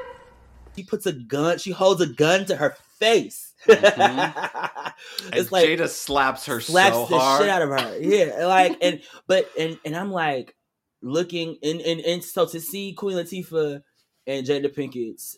she 0.77 0.83
puts 0.83 1.05
a 1.05 1.11
gun, 1.11 1.57
she 1.57 1.71
holds 1.71 1.99
a 1.99 2.07
gun 2.07 2.45
to 2.45 2.55
her 2.55 2.75
face. 2.99 3.53
And 3.67 5.33
it's 5.33 5.51
like 5.51 5.67
Jada 5.67 5.89
slaps 5.89 6.45
her 6.45 6.61
slaps 6.61 6.95
so 6.95 7.05
the 7.07 7.19
hard. 7.19 7.41
shit 7.41 7.49
out 7.49 7.61
of 7.63 7.69
her. 7.69 7.97
Yeah, 7.99 8.45
like 8.45 8.77
and 8.81 9.01
but 9.27 9.49
and 9.59 9.77
and 9.83 9.93
I'm 9.93 10.09
like 10.11 10.55
looking 11.01 11.57
and 11.61 11.81
and 11.81 11.99
and 11.99 12.23
so 12.23 12.45
to 12.45 12.61
see 12.61 12.93
Queen 12.93 13.17
Latifah 13.17 13.81
and 14.25 14.47
Jada 14.47 14.73
Pinkett's 14.73 15.37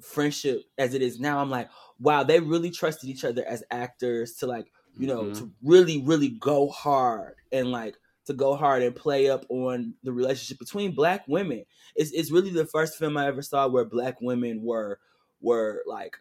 friendship 0.00 0.62
as 0.78 0.94
it 0.94 1.02
is 1.02 1.18
now, 1.18 1.38
I'm 1.40 1.50
like, 1.50 1.68
wow, 1.98 2.22
they 2.22 2.38
really 2.38 2.70
trusted 2.70 3.10
each 3.10 3.24
other 3.24 3.44
as 3.44 3.64
actors 3.72 4.34
to 4.36 4.46
like 4.46 4.66
you 4.96 5.08
know 5.08 5.24
Mhm. 5.24 5.38
to 5.38 5.50
really 5.64 6.00
really 6.02 6.28
go 6.28 6.68
hard 6.68 7.34
and 7.50 7.72
like 7.72 7.96
to 8.26 8.32
go 8.32 8.54
hard 8.54 8.82
and 8.82 8.94
play 8.94 9.28
up 9.28 9.44
on 9.48 9.94
the 10.02 10.12
relationship 10.12 10.58
between 10.58 10.94
black 10.94 11.24
women. 11.26 11.64
It's 11.96 12.12
it's 12.12 12.30
really 12.30 12.50
the 12.50 12.66
first 12.66 12.96
film 12.98 13.16
I 13.16 13.26
ever 13.26 13.42
saw 13.42 13.68
where 13.68 13.84
black 13.84 14.20
women 14.20 14.62
were 14.62 14.98
were 15.40 15.82
like 15.86 16.16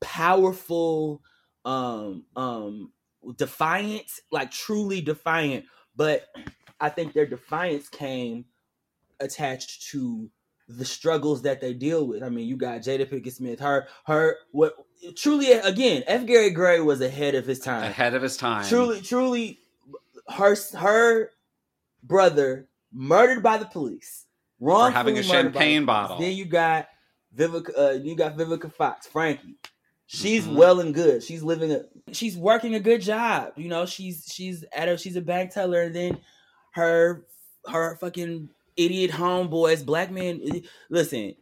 powerful 0.00 1.22
um 1.64 2.24
um 2.36 2.92
defiant 3.36 4.10
like 4.30 4.50
truly 4.50 5.00
defiant. 5.00 5.64
But 5.96 6.26
i 6.80 6.88
think 6.88 7.12
their 7.12 7.26
defiance 7.26 7.88
came 7.88 8.44
attached 9.20 9.82
to 9.90 10.28
the 10.68 10.84
struggles 10.84 11.42
that 11.42 11.60
they 11.60 11.72
deal 11.72 12.06
with. 12.06 12.22
I 12.22 12.28
mean 12.28 12.48
you 12.48 12.56
got 12.56 12.80
jada 12.80 13.06
pinkett 13.06 13.32
smith. 13.32 13.60
Her 13.60 13.86
her 14.06 14.36
what 14.50 14.74
truly 15.14 15.52
again 15.52 16.02
f. 16.06 16.26
Gary 16.26 16.50
gray 16.50 16.80
was 16.80 17.00
ahead 17.00 17.34
of 17.34 17.46
his 17.46 17.60
time. 17.60 17.84
Ahead 17.84 18.14
of 18.14 18.22
his 18.22 18.36
time. 18.36 18.64
truly 18.66 19.00
truly 19.00 19.60
her 20.32 20.56
her 20.76 21.30
brother 22.02 22.68
murdered 22.92 23.42
by 23.42 23.58
the 23.58 23.64
police 23.66 24.26
wrongfully 24.60 24.92
having 24.96 25.18
a 25.18 25.22
champagne 25.22 25.84
bottle. 25.84 26.18
then 26.18 26.32
you 26.36 26.44
got 26.44 26.88
Vivica, 27.36 27.70
uh, 27.78 27.90
you 27.92 28.14
got 28.16 28.36
Vivica 28.36 28.72
Fox, 28.72 29.06
Frankie. 29.06 29.56
She's 30.06 30.44
Mhm. 30.46 30.56
well 30.56 30.80
and 30.80 30.92
good. 30.94 31.22
She's 31.22 31.42
living 31.42 31.72
a, 31.72 31.84
she's 32.12 32.36
working 32.36 32.74
a 32.74 32.80
good 32.80 33.00
job. 33.00 33.52
You 33.56 33.68
know, 33.68 33.86
she's 33.86 34.26
she's 34.30 34.64
at 34.74 34.88
a 34.88 34.98
she's 34.98 35.16
a 35.16 35.22
bank 35.22 35.52
teller, 35.52 35.82
and 35.82 35.94
then 35.96 36.18
her 36.72 37.24
her 37.66 37.96
fucking 37.96 38.50
idiot 38.76 39.10
homeboys, 39.10 39.84
black 39.86 40.10
men. 40.10 40.42
Listen, 40.90 41.34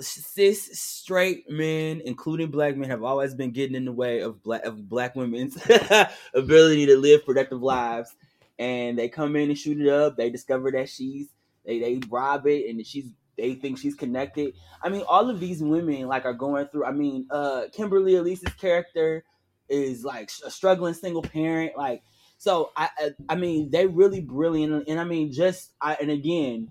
cis 0.00 0.78
straight 0.80 1.50
men, 1.50 2.00
including 2.04 2.50
black 2.50 2.76
men, 2.76 2.88
have 2.90 3.02
always 3.02 3.34
been 3.34 3.50
getting 3.50 3.74
in 3.74 3.84
the 3.86 3.92
way 3.92 4.20
of 4.20 4.40
black 4.42 4.64
of 4.64 4.88
black 4.88 5.16
women's 5.16 5.56
ability 6.34 6.86
to 6.86 6.96
live 6.96 7.24
productive 7.24 7.62
lives. 7.62 8.14
And 8.62 8.96
they 8.98 9.08
come 9.08 9.34
in 9.34 9.48
and 9.50 9.58
shoot 9.58 9.80
it 9.80 9.88
up. 9.88 10.16
They 10.16 10.30
discover 10.30 10.70
that 10.72 10.88
she's 10.88 11.28
they 11.66 11.80
they 11.80 12.00
rob 12.08 12.46
it, 12.46 12.68
and 12.70 12.86
she's 12.86 13.10
they 13.36 13.54
think 13.54 13.78
she's 13.78 13.94
connected. 13.96 14.54
I 14.82 14.88
mean, 14.88 15.02
all 15.08 15.28
of 15.30 15.40
these 15.40 15.62
women 15.62 16.06
like 16.06 16.24
are 16.24 16.32
going 16.34 16.68
through. 16.68 16.84
I 16.84 16.92
mean, 16.92 17.26
uh, 17.30 17.62
Kimberly 17.72 18.14
Elise's 18.14 18.52
character 18.54 19.24
is 19.68 20.04
like 20.04 20.30
a 20.46 20.50
struggling 20.50 20.94
single 20.94 21.22
parent. 21.22 21.72
Like, 21.76 22.02
so 22.38 22.70
I, 22.76 22.88
I, 22.98 23.10
I 23.30 23.34
mean, 23.36 23.70
they 23.70 23.86
really 23.86 24.20
brilliant. 24.20 24.86
And 24.86 25.00
I 25.00 25.04
mean, 25.04 25.32
just 25.32 25.72
I, 25.80 25.96
and 26.00 26.10
again, 26.10 26.70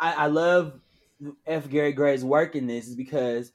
I, 0.00 0.12
I 0.12 0.26
love 0.26 0.80
F. 1.46 1.68
Gary 1.70 1.92
Gray's 1.92 2.24
work 2.24 2.54
in 2.56 2.66
this 2.66 2.88
is 2.88 2.96
because 2.96 3.52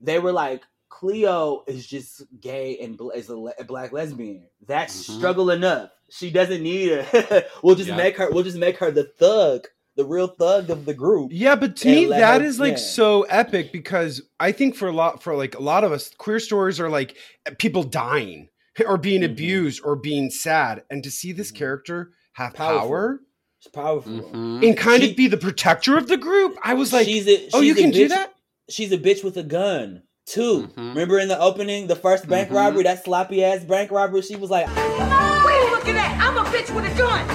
they 0.00 0.18
were 0.18 0.32
like, 0.32 0.62
Cleo 0.90 1.64
is 1.66 1.86
just 1.86 2.22
gay 2.40 2.78
and 2.78 2.96
bl- 2.96 3.10
is 3.10 3.28
a, 3.28 3.36
le- 3.36 3.54
a 3.58 3.64
black 3.64 3.92
lesbian. 3.92 4.46
That's 4.66 4.94
Mhm. 4.94 5.16
struggle 5.16 5.50
enough. 5.50 5.90
She 6.10 6.30
doesn't 6.30 6.62
need 6.62 6.92
it. 6.92 7.48
we'll 7.62 7.74
just 7.74 7.88
Yeah. 7.88 7.96
make 7.96 8.16
her. 8.18 8.30
We'll 8.30 8.44
just 8.44 8.56
make 8.58 8.78
her 8.78 8.90
the 8.90 9.04
thug, 9.04 9.66
the 9.96 10.04
real 10.04 10.28
thug 10.28 10.70
of 10.70 10.84
the 10.84 10.94
group. 10.94 11.30
Yeah, 11.32 11.56
but 11.56 11.76
to 11.76 11.88
me 11.88 12.06
let 12.06 12.20
that 12.20 12.40
her- 12.40 12.46
is 12.46 12.60
like 12.60 12.72
yeah. 12.74 12.78
so 12.78 13.22
epic 13.22 13.72
because 13.72 14.22
I 14.38 14.52
think 14.52 14.76
for 14.76 14.88
a 14.88 14.92
lot 14.92 15.22
for 15.22 15.34
like 15.36 15.54
a 15.56 15.62
lot 15.62 15.84
of 15.84 15.92
us, 15.92 16.10
queer 16.18 16.38
stories 16.40 16.78
are 16.80 16.88
like 16.90 17.16
people 17.58 17.82
dying 17.82 18.48
or 18.86 18.98
being 18.98 19.22
Mhm. 19.22 19.32
abused 19.32 19.80
or 19.84 19.96
being 19.96 20.30
sad, 20.30 20.82
and 20.90 21.02
to 21.02 21.10
see 21.10 21.32
this 21.32 21.50
Mhm. 21.50 21.56
character 21.56 22.10
have 22.34 22.54
Powerful. 22.54 22.80
power 22.88 23.20
It's 23.58 23.68
powerful. 23.68 24.12
Mhm. 24.12 24.68
and 24.68 24.76
kind 24.76 25.02
She- 25.02 25.10
of 25.10 25.16
be 25.16 25.26
the 25.28 25.38
protector 25.38 25.96
of 25.96 26.08
the 26.08 26.18
group, 26.18 26.56
I 26.62 26.74
was 26.74 26.92
like, 26.92 27.06
she's 27.06 27.26
a, 27.26 27.48
oh, 27.54 27.60
you 27.62 27.72
she's 27.74 27.78
a 27.78 27.82
can 27.82 27.90
do 27.90 28.08
that. 28.08 28.34
She's 28.68 28.92
a 28.92 28.98
bitch 28.98 29.24
with 29.24 29.36
a 29.38 29.42
gun. 29.42 30.02
2 30.26 30.68
Mhm. 30.76 30.88
Remember 30.90 31.18
in 31.18 31.28
the 31.28 31.40
opening, 31.40 31.86
the 31.86 31.96
first 31.96 32.28
bank 32.28 32.50
Mhm. 32.50 32.54
robbery, 32.56 32.82
that 32.82 33.02
sloppy 33.04 33.42
ass 33.42 33.64
bank 33.64 33.90
robbery. 33.90 34.22
She 34.22 34.36
was 34.36 34.50
like, 34.50 34.66
What 34.68 34.76
are 34.78 35.20
you 35.22 35.25
looking 35.86 36.00
at? 36.00 36.20
I'm 36.20 36.36
a 36.36 36.42
bitch 36.50 36.74
with 36.74 36.84
a 36.92 36.98
gun. 36.98 37.28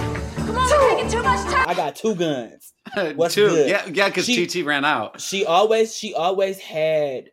Come 0.45 0.57
on, 0.57 0.69
we're 0.69 0.89
taking 0.95 1.09
too 1.09 1.23
much 1.23 1.39
time. 1.53 1.69
I 1.69 1.73
got 1.73 1.95
two 1.95 2.15
guns. 2.15 2.73
What's 3.15 3.35
Two. 3.35 3.47
good? 3.47 3.69
Yeah, 3.69 3.85
yeah, 3.91 4.07
because 4.09 4.25
She- 4.25 4.45
TT 4.45 4.65
ran 4.65 4.83
out. 4.83 5.21
She 5.21 5.45
always, 5.45 5.95
she 5.95 6.13
always 6.13 6.59
had 6.59 7.31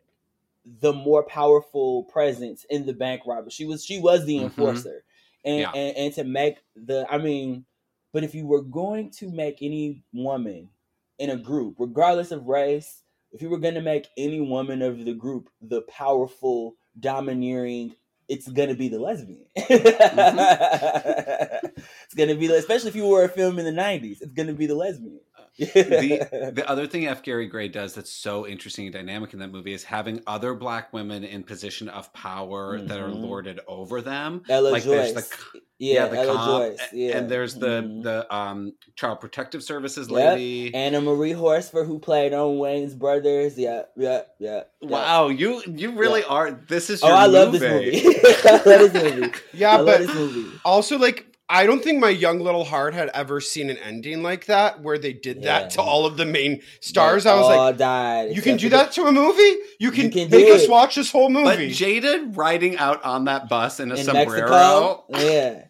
the 0.81 0.93
more 0.93 1.23
powerful 1.23 2.03
presence 2.05 2.65
in 2.69 2.85
the 2.85 2.93
bank 2.93 3.23
robbery. 3.27 3.51
She 3.51 3.65
was, 3.65 3.83
she 3.83 3.99
was 3.99 4.25
the 4.25 4.37
Mhm. 4.37 4.43
enforcer, 4.43 5.03
and, 5.43 5.59
Yeah. 5.61 5.71
and 5.73 5.97
and 5.97 6.13
to 6.15 6.23
make 6.23 6.57
the, 6.75 7.05
I 7.09 7.17
mean, 7.17 7.65
but 8.13 8.23
if 8.23 8.33
you 8.35 8.45
were 8.45 8.61
going 8.61 9.09
to 9.11 9.29
make 9.29 9.57
any 9.61 10.03
woman 10.13 10.69
in 11.17 11.31
a 11.31 11.37
group, 11.37 11.75
regardless 11.79 12.31
of 12.31 12.45
race, 12.45 13.03
if 13.31 13.41
you 13.41 13.49
were 13.49 13.57
going 13.59 13.73
to 13.75 13.81
make 13.81 14.07
any 14.17 14.39
woman 14.41 14.81
of 14.81 15.03
the 15.05 15.13
group 15.13 15.49
the 15.61 15.81
powerful, 15.83 16.75
domineering, 16.99 17.95
it's 18.29 18.47
going 18.47 18.69
to 18.69 18.75
be 18.75 18.87
the 18.87 18.99
lesbian. 18.99 19.43
Mm-hmm. 19.57 19.67
it's 22.05 22.15
going 22.15 22.29
to 22.29 22.35
be, 22.35 22.53
especially 22.53 22.89
if 22.89 22.95
you 22.95 23.07
were 23.07 23.23
a 23.23 23.29
film 23.29 23.59
in 23.59 23.65
the 23.65 23.81
'90s, 23.81 24.21
it's 24.21 24.33
going 24.33 24.47
to 24.47 24.53
be 24.53 24.67
the 24.67 24.75
lesbian. 24.75 25.19
The 25.59 26.51
the 26.55 26.69
other 26.69 26.87
thing 26.87 27.07
F. 27.07 27.21
Gary 27.23 27.47
Gray 27.47 27.67
does 27.67 27.93
that's 27.93 28.11
so 28.11 28.47
interesting 28.47 28.85
and 28.85 28.93
dynamic 28.93 29.33
in 29.33 29.39
that 29.39 29.51
movie 29.51 29.73
is 29.73 29.83
having 29.83 30.21
other 30.25 30.53
black 30.53 30.93
women 30.93 31.23
in 31.23 31.43
position 31.43 31.89
of 31.89 32.11
power 32.13 32.79
that 32.79 32.99
are 32.99 33.09
Mhm. 33.09 33.21
lorded 33.21 33.59
over 33.67 34.01
them. 34.01 34.43
Ella 34.49 34.69
like 34.69 34.83
Joyce. 34.83 35.13
there's 35.13 35.29
the 35.29 35.61
yeah, 35.81 36.07
the 36.07 36.17
Ella 36.19 36.33
cop, 36.33 36.47
Joyce. 36.61 36.79
Yeah. 36.93 37.17
and 37.17 37.29
there's 37.29 37.55
the 37.55 37.81
Mhm. 37.81 38.03
the 38.03 38.35
um 38.35 38.73
child 38.95 39.19
protective 39.21 39.63
services 39.63 40.09
Yep. 40.09 40.15
lady. 40.35 40.73
Anna 40.75 41.01
Maria 41.01 41.35
Horsford, 41.37 41.87
who 41.87 41.99
played 41.99 42.33
on 42.33 42.57
Wayans 42.57 42.97
Brothers. 42.97 43.57
Yeah, 43.57 43.83
yeah, 43.95 44.21
yeah. 44.39 44.63
yeah. 44.81 44.89
Wow, 44.89 45.27
you 45.29 45.61
you 45.67 45.91
really 45.91 46.23
are. 46.23 46.51
This 46.67 46.89
is 46.89 47.03
Oh, 47.03 47.07
I 47.07 47.25
love 47.27 47.51
this 47.51 47.61
movie. 47.61 48.01
I 48.45 48.51
love 48.65 48.91
this 48.91 48.93
movie. 48.93 49.31
Yeah, 49.53 49.71
I 49.73 49.75
love 49.77 49.85
but 49.85 49.97
this 49.99 50.13
movie. 50.13 50.45
also 50.63 50.97
like 50.97 51.25
I 51.51 51.65
don't 51.65 51.83
think 51.83 51.99
my 51.99 52.09
young 52.09 52.39
little 52.39 52.63
heart 52.63 52.93
had 52.93 53.09
ever 53.13 53.41
seen 53.41 53.71
an 53.71 53.77
ending 53.77 54.21
like 54.21 54.45
that 54.45 54.81
where 54.81 54.99
they 54.99 55.13
did 55.13 55.37
Yeah. 55.37 55.61
that 55.61 55.71
to 55.71 55.81
all 55.81 56.05
of 56.05 56.15
the 56.15 56.25
main 56.25 56.61
stars. 56.79 57.23
They 57.23 57.31
I 57.31 57.35
was 57.35 57.45
all 57.45 57.57
like, 57.65 57.77
died. 57.77 58.35
you 58.35 58.41
can 58.43 58.57
do 58.57 58.69
that 58.69 58.91
to 58.93 59.05
a 59.05 59.11
movie? 59.11 59.55
You 59.79 59.89
can, 59.89 60.11
can 60.11 60.29
make 60.29 60.47
us 60.53 60.63
it. 60.65 60.69
watch 60.69 60.93
this 60.95 61.11
whole 61.11 61.33
But 61.33 61.57
movie. 61.57 61.71
Jada 61.71 62.37
riding 62.37 62.77
out 62.77 63.03
on 63.03 63.25
that 63.25 63.49
bus 63.49 63.79
in 63.79 63.91
a 63.91 63.95
in 63.95 64.03
sombrero. 64.05 65.05
Mexico. 65.09 65.25
Yeah. 65.33 65.63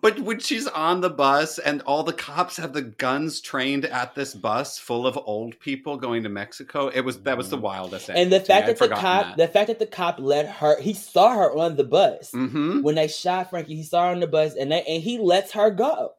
But 0.00 0.20
when 0.20 0.38
she's 0.40 0.66
on 0.66 1.00
the 1.00 1.10
bus 1.10 1.58
and 1.58 1.82
all 1.82 2.02
the 2.02 2.12
cops 2.12 2.56
have 2.56 2.72
the 2.72 2.82
guns 2.82 3.40
trained 3.40 3.84
at 3.84 4.14
this 4.14 4.34
bus 4.34 4.78
full 4.78 5.06
of 5.06 5.18
old 5.26 5.58
people 5.60 5.96
going 5.96 6.22
to 6.22 6.28
Mexico, 6.28 6.88
it 6.88 7.00
was 7.02 7.20
that 7.22 7.36
was 7.36 7.50
the 7.50 7.56
wildest. 7.56 8.08
Mm-hmm. 8.08 8.16
And 8.18 8.32
the 8.32 8.36
ending 8.36 8.46
to 8.46 8.52
me. 8.52 8.56
fact 8.56 8.66
that 8.66 8.78
the 8.78 8.94
cop, 8.94 9.36
the 9.36 9.48
fact 9.48 9.66
that 9.68 9.78
the 9.78 9.86
cop 9.86 10.16
let 10.18 10.46
her, 10.48 10.80
he 10.80 10.94
saw 10.94 11.34
her 11.36 11.56
on 11.56 11.76
the 11.76 11.84
bus 11.84 12.30
Mhm. 12.32 12.82
when 12.82 12.94
they 12.94 13.08
shot 13.08 13.50
Frankie. 13.50 13.76
He 13.76 13.82
saw 13.82 14.06
her 14.06 14.10
on 14.12 14.20
the 14.20 14.26
bus, 14.26 14.54
and 14.54 14.70
they, 14.72 14.82
and 14.82 15.02
he 15.02 15.18
lets 15.18 15.52
her 15.52 15.70
go. 15.70 16.12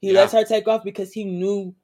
He 0.00 0.08
Yeah. 0.12 0.20
lets 0.20 0.32
her 0.32 0.44
take 0.44 0.66
off 0.68 0.82
because 0.84 1.12
he 1.12 1.24
knew 1.24 1.74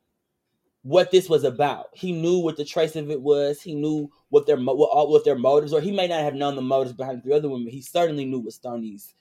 what 0.83 1.11
this 1.11 1.29
was 1.29 1.45
about. 1.45 1.87
He 1.93 2.12
knew 2.12 2.39
what 2.39 2.57
the 2.57 2.64
trace 2.64 2.97
of 2.97 3.11
it 3.11 3.21
was. 3.21 3.61
He 3.61 3.75
knew 3.75 4.11
what 4.31 4.47
their 4.47 4.57
what, 4.57 5.09
what 5.11 5.25
their 5.25 5.37
motives 5.39 5.73
were. 5.73 5.81
He 5.81 5.93
may 5.93 6.07
not 6.09 6.21
have 6.21 6.35
known 6.35 6.57
the 6.57 6.62
motives 6.62 6.97
behind 6.97 7.19
the 7.19 7.23
three 7.23 7.35
other 7.35 7.49
women. 7.49 7.69
He 7.69 7.83
certainly 7.83 8.25
knew 8.25 8.39
what 8.41 8.53
Stony's. 8.53 9.14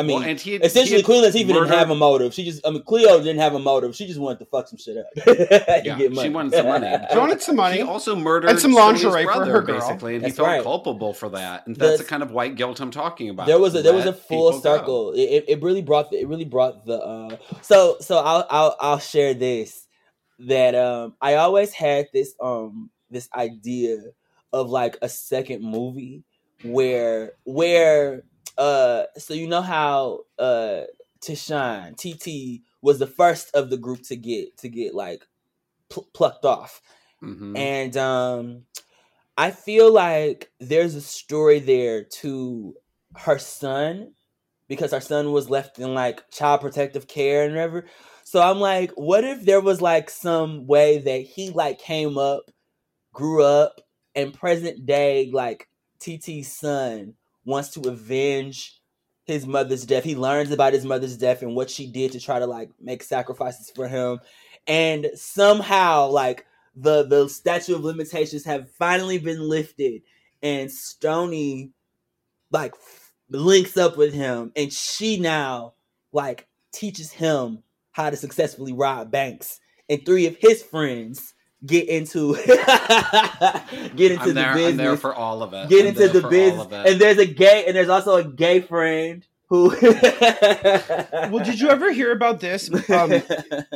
I 0.00 0.02
mean, 0.02 0.18
Well, 0.20 0.28
and 0.28 0.40
he 0.40 0.54
had- 0.54 0.64
essentially, 0.64 0.90
he 0.90 0.96
had 0.96 1.04
Queen 1.04 1.22
Latifah 1.22 1.46
didn't 1.46 1.68
have 1.68 1.90
a 1.90 1.94
motive. 1.94 2.32
She 2.34 2.44
just, 2.44 2.66
I 2.66 2.70
mean, 2.70 2.82
Cleo 2.82 3.18
didn't 3.18 3.38
have 3.40 3.54
a 3.54 3.58
motive. 3.58 3.94
She 3.94 4.06
just 4.06 4.18
wanted 4.18 4.38
to 4.40 4.46
fuck 4.46 4.66
some 4.68 4.78
shit 4.78 4.96
up. 4.96 5.06
Yeah, 5.84 5.96
get 5.98 6.16
she 6.16 6.28
wanted 6.30 6.52
some 6.54 6.66
money. 6.66 6.96
She 7.12 7.18
wanted 7.18 7.42
some 7.42 7.56
money. 7.56 7.76
He 7.76 7.82
also 7.82 8.16
murdered 8.16 8.50
And 8.50 8.58
some 8.58 8.72
Stony's 8.72 9.04
lingerie 9.04 9.24
for 9.24 9.32
brother, 9.34 9.52
her 9.52 9.62
girl. 9.62 9.78
basically, 9.80 10.14
and 10.16 10.24
That's 10.24 10.34
he 10.34 10.36
felt 10.36 10.48
right. 10.48 10.62
culpable 10.62 11.12
for 11.12 11.28
that. 11.30 11.66
And 11.66 11.76
that's 11.76 11.98
The- 11.98 12.04
the 12.04 12.08
kind 12.08 12.22
of 12.22 12.30
white 12.32 12.56
guilt 12.56 12.80
I'm 12.80 12.90
talking 12.90 13.28
about. 13.30 13.46
there 13.46 13.58
was 13.58 13.74
a 13.74 13.82
there 13.82 13.92
was 13.94 14.06
a 14.06 14.12
full 14.12 14.52
circle. 14.60 15.12
It, 15.12 15.20
it, 15.20 15.44
it 15.48 15.62
really 15.62 15.82
brought 15.82 16.10
the, 16.10 16.18
it 16.20 16.26
really 16.28 16.44
brought 16.46 16.86
the 16.86 16.98
uh 16.98 17.36
so 17.60 17.96
so 18.00 18.18
I'll 18.18 18.46
I'll 18.50 18.76
I'll 18.80 18.98
share 18.98 19.34
this 19.34 19.86
that 20.40 20.74
um 20.74 21.14
I 21.20 21.34
always 21.34 21.72
had 21.72 22.08
this 22.14 22.34
um 22.40 22.90
this 23.10 23.28
idea 23.34 23.98
of 24.52 24.70
like 24.70 24.96
a 25.02 25.08
second 25.08 25.62
movie 25.62 26.24
where 26.62 27.32
where 27.44 28.22
uh 28.60 29.04
so 29.18 29.34
you 29.34 29.48
know 29.48 29.62
how 29.62 30.20
uh 30.38 30.82
Tisean 31.22 31.96
TT 31.96 32.62
was 32.82 33.00
the 33.00 33.08
first 33.08 33.54
of 33.54 33.70
the 33.70 33.78
group 33.78 34.02
to 34.04 34.16
get 34.16 34.58
to 34.58 34.68
get 34.70 34.94
like 34.94 35.26
pl- 35.90 36.08
plucked 36.14 36.44
off 36.46 36.82
Mhm. 37.22 37.54
and 37.56 37.96
um 37.96 38.64
I 39.36 39.50
feel 39.50 39.92
like 39.92 40.50
there's 40.60 40.94
a 40.94 41.00
story 41.00 41.60
there 41.60 42.04
to 42.04 42.74
her 43.16 43.38
son 43.38 44.14
because 44.68 44.92
her 44.92 45.00
son 45.00 45.32
was 45.32 45.50
left 45.50 45.78
in 45.78 45.94
like 45.94 46.30
child 46.30 46.60
protective 46.62 47.08
care 47.08 47.44
and 47.44 47.54
whatever. 47.54 47.86
So 48.24 48.42
I'm 48.42 48.60
like, 48.60 48.92
what 48.92 49.24
if 49.24 49.44
there 49.44 49.60
was 49.60 49.80
like 49.80 50.10
some 50.10 50.66
way 50.66 50.98
that 50.98 51.22
he 51.22 51.50
like 51.50 51.78
came 51.80 52.18
up, 52.18 52.44
grew 53.14 53.44
up, 53.44 53.80
and 54.14 54.34
present 54.34 54.86
day 54.86 55.30
like 55.32 55.68
TT's 56.00 56.52
son 56.52 57.14
wants 57.50 57.70
to 57.70 57.88
avenge 57.88 58.80
his 59.24 59.46
mother's 59.46 59.84
death. 59.84 60.04
He 60.04 60.16
learns 60.16 60.50
about 60.50 60.72
his 60.72 60.84
mother's 60.84 61.16
death 61.16 61.42
and 61.42 61.54
what 61.54 61.70
she 61.70 61.86
did 61.86 62.12
to 62.12 62.20
try 62.20 62.38
to 62.38 62.46
like 62.46 62.70
make 62.80 63.02
sacrifices 63.02 63.70
for 63.74 63.88
him. 63.88 64.20
And 64.66 65.10
somehow 65.14 66.08
like 66.08 66.46
the 66.74 67.04
the 67.04 67.28
statute 67.28 67.74
of 67.74 67.84
limitations 67.84 68.44
have 68.44 68.70
finally 68.70 69.18
been 69.18 69.40
lifted 69.40 70.02
and 70.42 70.70
Stony 70.70 71.72
like 72.50 72.74
links 73.28 73.76
up 73.76 73.96
with 73.96 74.14
him 74.14 74.52
and 74.56 74.72
she 74.72 75.18
now 75.18 75.74
like 76.12 76.48
teaches 76.72 77.12
him 77.12 77.62
how 77.92 78.10
to 78.10 78.16
successfully 78.16 78.72
rob 78.72 79.10
banks 79.10 79.60
and 79.88 80.04
three 80.06 80.26
of 80.26 80.36
his 80.36 80.62
friends 80.62 81.34
get 81.64 81.88
into 81.88 82.34
get 82.46 84.12
into 84.12 84.22
I'm 84.22 84.28
the 84.28 84.32
there. 84.34 84.54
business 84.54 84.70
I'm 84.70 84.76
there 84.76 84.96
for 84.96 85.14
all 85.14 85.42
of 85.42 85.52
it. 85.52 85.68
get 85.68 85.82
I'm 85.82 85.88
into 85.88 86.08
the 86.08 86.28
business 86.28 86.66
and 86.70 87.00
there's 87.00 87.18
a 87.18 87.26
gay 87.26 87.64
and 87.66 87.76
there's 87.76 87.88
also 87.88 88.16
a 88.16 88.24
gay 88.24 88.60
friend 88.60 89.26
who 89.50 89.68
well, 89.82 91.44
did 91.44 91.58
you 91.60 91.68
ever 91.70 91.92
hear 91.92 92.12
about 92.12 92.38
this? 92.38 92.70
Um, 92.88 93.20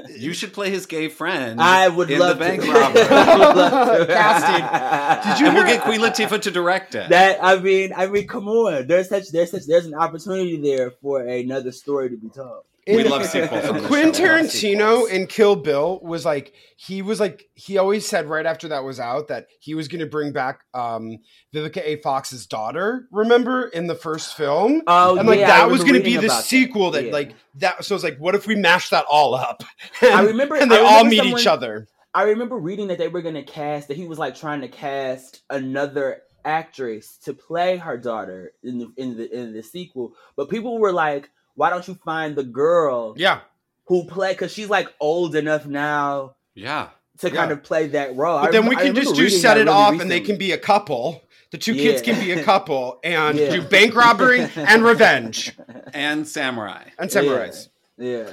you 0.08 0.32
should 0.32 0.52
play 0.52 0.70
his 0.70 0.86
gay 0.86 1.08
friend. 1.08 1.60
I 1.60 1.88
would 1.88 2.12
in 2.12 2.20
love 2.20 2.38
the 2.38 2.44
bank 2.44 2.62
to. 2.62 2.70
robbery. 2.72 3.02
I 3.02 3.36
would 3.36 3.56
love. 3.56 4.08
Casting. 4.08 5.32
Did 5.32 5.40
you 5.40 5.46
and 5.48 5.56
we'll 5.56 5.66
get 5.66 5.82
Queen 5.82 6.00
Latifah 6.00 6.40
to 6.42 6.50
direct 6.52 6.94
it. 6.94 7.08
That 7.08 7.40
I 7.42 7.58
mean, 7.58 7.92
I 7.94 8.06
mean, 8.06 8.28
come 8.28 8.46
on. 8.46 8.86
There's 8.86 9.08
such 9.08 9.30
there's 9.30 9.50
such 9.50 9.66
there's 9.66 9.86
an 9.86 9.94
opportunity 9.94 10.58
there 10.58 10.92
for 10.92 11.20
another 11.26 11.72
story 11.72 12.08
to 12.10 12.16
be 12.16 12.28
told. 12.28 12.62
We 12.86 13.04
love 13.04 13.24
sequels. 13.26 13.64
Quentin 13.86 13.86
show. 13.86 13.88
We 13.90 14.04
love 14.04 14.14
Tarantino 14.14 15.08
in 15.10 15.26
Kill 15.26 15.56
Bill 15.56 16.00
was 16.02 16.24
like 16.24 16.52
he 16.76 17.02
was 17.02 17.18
like 17.20 17.44
he 17.54 17.78
always 17.78 18.06
said 18.06 18.28
right 18.28 18.44
after 18.46 18.68
that 18.68 18.84
was 18.84 19.00
out 19.00 19.28
that 19.28 19.46
he 19.60 19.74
was 19.74 19.88
going 19.88 20.00
to 20.00 20.06
bring 20.06 20.32
back 20.32 20.60
um 20.74 21.18
Vivica 21.54 21.82
A. 21.84 21.96
Fox's 21.96 22.46
daughter. 22.46 23.06
Remember 23.10 23.68
in 23.68 23.86
the 23.86 23.94
first 23.94 24.36
film, 24.36 24.82
Oh, 24.86 25.16
and 25.16 25.26
like 25.28 25.38
yeah, 25.38 25.46
that 25.46 25.70
was 25.70 25.82
going 25.82 25.94
to 25.94 26.00
be 26.00 26.16
the 26.16 26.26
about 26.26 26.36
that. 26.38 26.44
sequel 26.44 26.90
that, 26.92 27.06
Yeah. 27.06 27.12
like 27.12 27.34
that. 27.56 27.84
So 27.84 27.94
it's 27.94 28.04
like, 28.04 28.18
what 28.18 28.34
if 28.34 28.46
we 28.46 28.54
mash 28.56 28.90
that 28.90 29.04
all 29.10 29.34
up? 29.34 29.62
I 30.02 30.22
remember- 30.22 30.56
and 30.56 30.70
they 30.70 30.80
I 30.80 30.84
all 30.98 31.04
meet 31.04 31.18
someone- 31.18 31.40
each 31.40 31.46
other. 31.46 31.88
I 32.16 32.22
remember 32.24 32.56
reading 32.56 32.88
that 32.88 32.98
they 32.98 33.08
were 33.08 33.22
gonna 33.22 33.42
cast 33.42 33.88
that 33.88 33.96
he 33.96 34.06
was 34.06 34.18
like 34.18 34.36
trying 34.36 34.60
to 34.60 34.68
cast 34.68 35.42
another 35.50 36.22
actress 36.44 37.18
to 37.24 37.34
play 37.34 37.76
her 37.78 37.96
daughter 37.96 38.52
in 38.62 38.78
the 38.78 38.92
in 38.96 39.16
the 39.16 39.36
in 39.36 39.52
the 39.52 39.62
sequel, 39.62 40.12
but 40.36 40.48
people 40.48 40.78
were 40.78 40.92
like, 40.92 41.30
"Why 41.54 41.70
don't 41.70 41.86
you 41.88 41.94
find 42.04 42.36
the 42.36 42.44
girl 42.44 43.14
Yeah, 43.16 43.40
who 43.86 44.04
play?" 44.04 44.32
Because 44.32 44.52
she's 44.52 44.68
like 44.70 44.88
old 45.00 45.34
enough 45.36 45.66
now 45.66 46.34
Yeah. 46.54 46.88
to 47.18 47.30
kind 47.30 47.50
of 47.52 47.62
play 47.62 47.88
that 47.88 48.16
role. 48.16 48.40
but 48.40 48.48
I 48.48 48.52
then 48.52 48.66
we 48.66 48.76
I 48.76 48.82
can 48.84 48.94
just 48.94 49.14
do 49.14 49.28
set 49.28 49.56
it 49.56 49.60
really 49.66 49.72
off, 49.72 50.00
and 50.00 50.10
they 50.10 50.20
can 50.20 50.36
be 50.36 50.52
a 50.52 50.58
couple. 50.58 51.22
The 51.50 51.58
two 51.58 51.74
kids 51.74 52.02
can 52.02 52.18
be 52.18 52.32
a 52.32 52.42
couple 52.42 52.98
and 53.04 53.38
Yeah. 53.40 53.50
do 53.50 53.62
bank 53.62 53.94
robbery 53.94 54.40
and 54.56 54.82
revenge 54.84 55.54
And 55.92 56.26
Samurai. 56.26 56.88
and 56.98 57.08
samurais. 57.10 57.68
Yeah. 57.96 58.28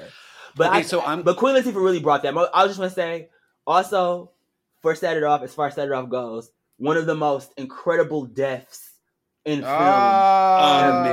But 0.55 0.69
Okay, 0.69 0.77
I, 0.79 0.81
so 0.81 1.01
I'm- 1.01 1.21
but 1.21 1.37
Queen 1.37 1.55
Latifah 1.55 1.75
really 1.75 1.99
brought 1.99 2.23
that. 2.23 2.33
I 2.35 2.63
was 2.63 2.71
just 2.71 2.79
want 2.79 2.89
to 2.91 2.95
say, 2.95 3.29
also, 3.67 4.31
for 4.81 4.95
set 4.95 5.15
it 5.17 5.23
off, 5.23 5.43
as 5.43 5.53
far 5.53 5.67
as 5.67 5.75
set 5.75 5.87
it 5.87 5.91
off 5.93 6.09
goes, 6.09 6.49
one 6.77 6.97
of 6.97 7.05
the 7.05 7.13
most 7.13 7.53
incredible 7.57 8.25
deaths 8.25 8.89
in 9.45 9.59
film. 9.61 9.71
Ah. 9.71 11.11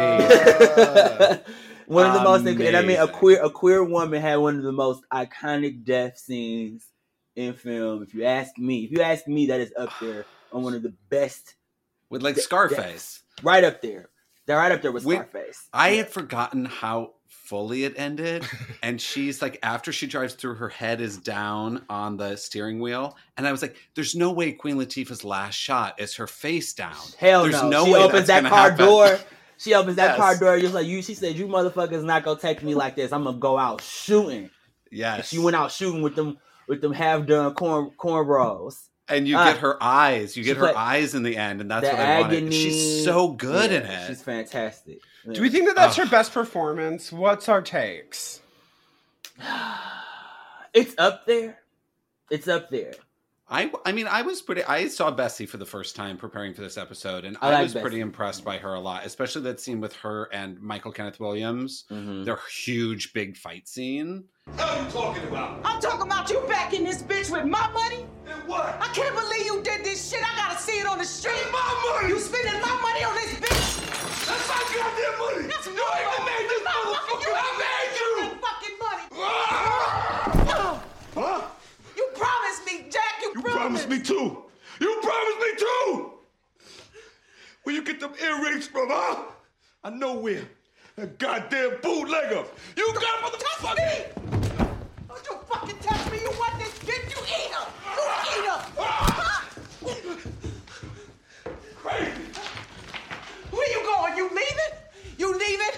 one 1.88 2.06
of 2.06 2.12
the 2.14 2.22
most, 2.22 2.46
and 2.46 2.76
I 2.76 2.82
mean, 2.82 2.98
a 2.98 3.08
queer 3.08 3.42
a 3.42 3.50
queer 3.50 3.82
woman 3.82 4.20
had 4.20 4.36
one 4.36 4.56
of 4.56 4.62
the 4.62 4.72
most 4.72 5.02
iconic 5.12 5.84
death 5.84 6.18
scenes 6.18 6.86
in 7.36 7.54
film. 7.54 8.02
If 8.02 8.14
you 8.14 8.24
ask 8.24 8.56
me, 8.58 8.84
if 8.84 8.90
you 8.92 9.00
ask 9.02 9.26
me, 9.26 9.46
that 9.46 9.60
is 9.60 9.72
up 9.76 9.90
there 10.00 10.24
on 10.52 10.62
one 10.62 10.74
of 10.74 10.82
the 10.82 10.94
best, 11.08 11.54
With 12.10 12.22
like 12.22 12.34
De- 12.36 12.40
Scarface. 12.42 13.22
right 13.42 13.64
up 13.64 13.82
there. 13.82 14.10
They're 14.46 14.56
right 14.56 14.72
up 14.72 14.80
there 14.82 14.92
with 14.92 15.04
We- 15.04 15.14
Scarface. 15.16 15.68
I 15.72 15.90
had 15.90 16.08
forgotten 16.08 16.64
how 16.64 17.14
fully 17.28 17.84
it 17.84 17.94
ended. 17.98 18.46
and 18.82 18.98
she's 19.00 19.40
like, 19.42 19.58
after 19.62 19.92
she 19.92 20.06
drives 20.06 20.34
through, 20.34 20.54
her 20.54 20.68
head 20.70 21.00
is 21.02 21.18
down 21.18 21.84
on 21.90 22.16
the 22.16 22.36
steering 22.36 22.80
wheel. 22.80 23.16
And 23.36 23.46
I 23.46 23.52
was 23.52 23.60
like, 23.62 23.76
there's 23.94 24.14
no 24.14 24.32
way 24.32 24.52
Queen 24.52 24.76
Latifah's 24.76 25.24
last 25.24 25.54
shot 25.54 26.00
is 26.00 26.14
her 26.16 26.26
face 26.26 26.72
down. 26.72 26.96
Hell 27.18 27.42
There's 27.42 27.54
no. 27.62 27.68
no 27.68 27.84
she 27.86 27.92
way 27.92 28.00
opens 28.02 28.26
that 28.28 28.44
car 28.44 28.70
happen. 28.70 28.86
door. 28.86 29.18
She 29.58 29.74
opens 29.74 29.96
that 29.96 30.10
Yes. 30.10 30.16
car 30.16 30.36
door 30.36 30.58
just 30.58 30.72
like 30.74 30.86
you. 30.86 31.02
She 31.02 31.14
said, 31.14 31.36
"You 31.36 31.46
motherfuckers 31.48 32.04
not 32.04 32.24
gonna 32.24 32.38
take 32.40 32.62
me 32.62 32.74
like 32.74 32.96
this. 32.96 33.12
I'm 33.12 33.24
gonna 33.24 33.38
go 33.38 33.58
out 33.58 33.82
shooting." 33.82 34.44
And 34.44 34.50
Yes. 34.90 35.28
she 35.28 35.38
went 35.38 35.56
out 35.56 35.70
shooting 35.72 36.00
with 36.02 36.14
them 36.16 36.38
with 36.68 36.80
them 36.80 36.92
half 36.92 37.26
done 37.26 37.54
corn 37.54 37.90
cornrows. 37.98 38.84
and 39.10 39.26
you 39.26 39.38
Ah. 39.38 39.46
get 39.52 39.56
her 39.60 39.82
eyes. 39.82 40.36
You 40.36 40.44
get 40.44 40.58
her 40.58 40.64
play- 40.64 40.74
eyes 40.74 41.14
in 41.14 41.22
the 41.22 41.34
end, 41.34 41.62
and 41.62 41.70
that's 41.70 41.88
the 41.88 41.96
what 41.96 42.04
I 42.06 42.20
wanted. 42.20 42.36
agony. 42.36 42.50
She's 42.54 43.04
so 43.06 43.28
good 43.28 43.72
in 43.72 43.82
Yeah, 43.82 44.04
it. 44.04 44.06
She's 44.08 44.22
fantastic. 44.22 45.00
Do 45.32 45.40
we 45.40 45.48
think 45.48 45.64
that 45.66 45.76
that's 45.76 45.98
Ugh. 45.98 46.04
her 46.04 46.10
best 46.10 46.34
performance? 46.34 47.10
What's 47.10 47.48
our 47.48 47.62
takes? 47.62 48.40
it's 50.74 50.94
up 50.98 51.24
there? 51.26 51.58
It's 52.30 52.48
up 52.48 52.68
there. 52.70 52.92
I, 53.50 53.70
I 53.86 53.92
mean, 53.92 54.06
I 54.06 54.20
was 54.22 54.42
pretty. 54.42 54.62
I 54.64 54.88
saw 54.88 55.10
Bessie 55.10 55.46
for 55.46 55.56
the 55.56 55.64
first 55.64 55.96
time 55.96 56.18
preparing 56.18 56.52
for 56.52 56.60
this 56.60 56.76
episode, 56.76 57.24
and 57.24 57.38
I 57.40 57.48
I, 57.48 57.52
like 57.52 57.62
was 57.62 57.72
Bessie. 57.74 57.82
pretty 57.82 58.00
impressed 58.00 58.44
by 58.44 58.58
her 58.58 58.74
a 58.74 58.80
lot, 58.80 59.06
especially 59.06 59.40
that 59.42 59.58
scene 59.58 59.80
with 59.80 59.94
her 59.96 60.24
and 60.34 60.60
Michael 60.60 60.92
Kenneth 60.92 61.18
Williams. 61.18 61.84
Mhm. 61.90 62.26
Their 62.26 62.38
huge, 62.52 63.14
big 63.14 63.38
fight 63.38 63.66
scene. 63.66 64.24
What 64.44 64.60
are 64.68 64.82
you 64.84 64.90
talking 64.90 65.28
about? 65.28 65.60
I'm 65.64 65.80
talking 65.80 66.02
about 66.06 66.28
you 66.28 66.40
back 66.46 66.74
in 66.74 66.84
this 66.84 67.02
bitch 67.02 67.30
with 67.30 67.46
my 67.46 67.70
money. 67.72 68.04
And 68.30 68.46
what? 68.46 68.76
I 68.80 68.88
can't 68.92 69.14
believe 69.14 69.46
you 69.46 69.62
did 69.62 69.82
this 69.82 70.10
shit. 70.10 70.20
I 70.22 70.36
gotta 70.36 70.60
see 70.60 70.80
it 70.80 70.86
on 70.86 70.98
the 70.98 71.04
street. 71.06 71.34
My 71.50 71.92
money! 71.96 72.08
You 72.12 72.18
spending 72.20 72.60
my 72.60 72.78
money 72.82 73.02
on 73.04 73.14
this 73.14 73.32
bitch. 73.32 74.26
That's 74.26 74.46
my 74.46 74.60
goddamn 74.76 75.18
money! 75.20 75.48
That's 75.48 75.66
you 75.66 75.72
my 75.72 76.00
even 76.00 76.20
money. 76.20 76.30
made 76.36 76.48
this 76.50 76.62
That's 76.64 76.84
my 76.84 76.92
motherfucker! 76.92 77.32
money. 77.32 77.48
I 77.48 77.52
made 77.64 77.92
you! 77.96 78.10
You 78.24 78.28
fucking 78.44 78.76
money. 78.78 79.04
Ah! 79.14 80.82
Huh? 81.14 81.40
You 81.96 82.08
promised 82.14 82.66
me, 82.66 82.86
Jack. 82.90 83.14
You, 83.22 83.32
You 83.36 83.42
promised 83.42 83.88
me 83.88 84.00
too! 84.00 84.44
You 84.80 85.00
promised 85.02 85.38
me 85.40 85.56
too! 85.58 86.12
Where 87.64 87.74
you 87.74 87.82
get 87.84 88.00
them 88.00 88.12
earrings 88.22 88.66
from, 88.66 88.88
huh? 88.90 89.24
I 89.84 89.90
know 89.90 90.14
where. 90.28 90.48
That 90.96 91.18
goddamn 91.18 91.78
bootlegger. 91.82 92.44
You 92.76 92.92
got 92.94 93.22
motherfucker. 93.22 93.76
Don't 95.08 95.26
you 95.26 95.38
fucking 95.48 95.78
touch 95.78 96.10
me. 96.12 96.18
You 96.20 96.30
want 96.38 96.58
this 96.58 96.74
bitch. 96.80 97.10
You 97.14 97.22
eat 97.22 97.52
her. 97.54 97.66
You 97.96 98.04
eat 98.34 98.46
her. 98.50 98.60
Huh? 98.76 99.44
Where 103.50 103.70
you 103.70 103.80
going? 103.84 104.16
You 104.16 104.28
leaving? 104.28 104.74
You 105.18 105.32
leaving? 105.32 105.76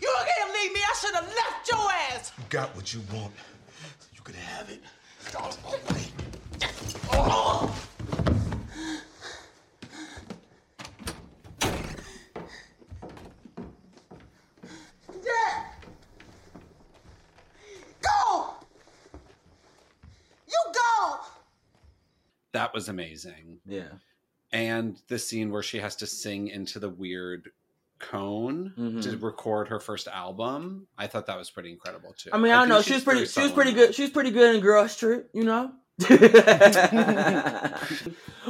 You 0.00 0.12
can't 0.26 0.52
leave 0.54 0.72
me. 0.72 0.80
I 0.80 0.94
should 1.00 1.14
have 1.14 1.26
left 1.26 1.68
your 1.68 1.90
ass. 2.12 2.32
You 2.38 2.44
got 2.48 2.74
what 2.76 2.94
you 2.94 3.00
want. 3.12 3.32
You 4.14 4.22
could 4.22 4.36
have 4.36 4.70
it. 4.70 4.80
Dad! 15.24 15.64
Go! 18.02 18.54
You 20.46 20.60
go! 20.72 21.16
That 22.52 22.74
was 22.74 22.83
amazing. 22.94 23.58
Yeah. 23.66 23.88
And 24.52 24.96
the 25.08 25.18
scene 25.18 25.50
where 25.50 25.62
she 25.62 25.78
has 25.78 25.96
to 25.96 26.06
sing 26.06 26.48
into 26.48 26.78
the 26.78 26.88
weird 26.88 27.50
cone 27.98 28.72
Mm-hmm. 28.78 29.00
to 29.00 29.16
record 29.18 29.68
her 29.68 29.80
first 29.80 30.06
album, 30.08 30.86
I 30.98 31.06
thought 31.06 31.26
that 31.26 31.36
was 31.38 31.50
pretty 31.50 31.70
incredible 31.72 32.14
too. 32.16 32.30
I 32.32 32.38
mean, 32.38 32.52
I 32.52 32.60
don't 32.60 32.68
know. 32.68 32.78
she's 32.82 32.86
She 32.86 32.92
was 32.94 33.04
pretty. 33.04 33.26
She 33.26 33.40
was 33.42 33.52
pretty 33.52 33.72
good. 33.72 33.94
She 33.94 34.02
was 34.02 34.10
pretty 34.10 34.30
good 34.30 34.54
in 34.54 34.60
Girls 34.60 34.96
Trip. 34.96 35.28
You 35.32 35.44
know. 35.44 35.72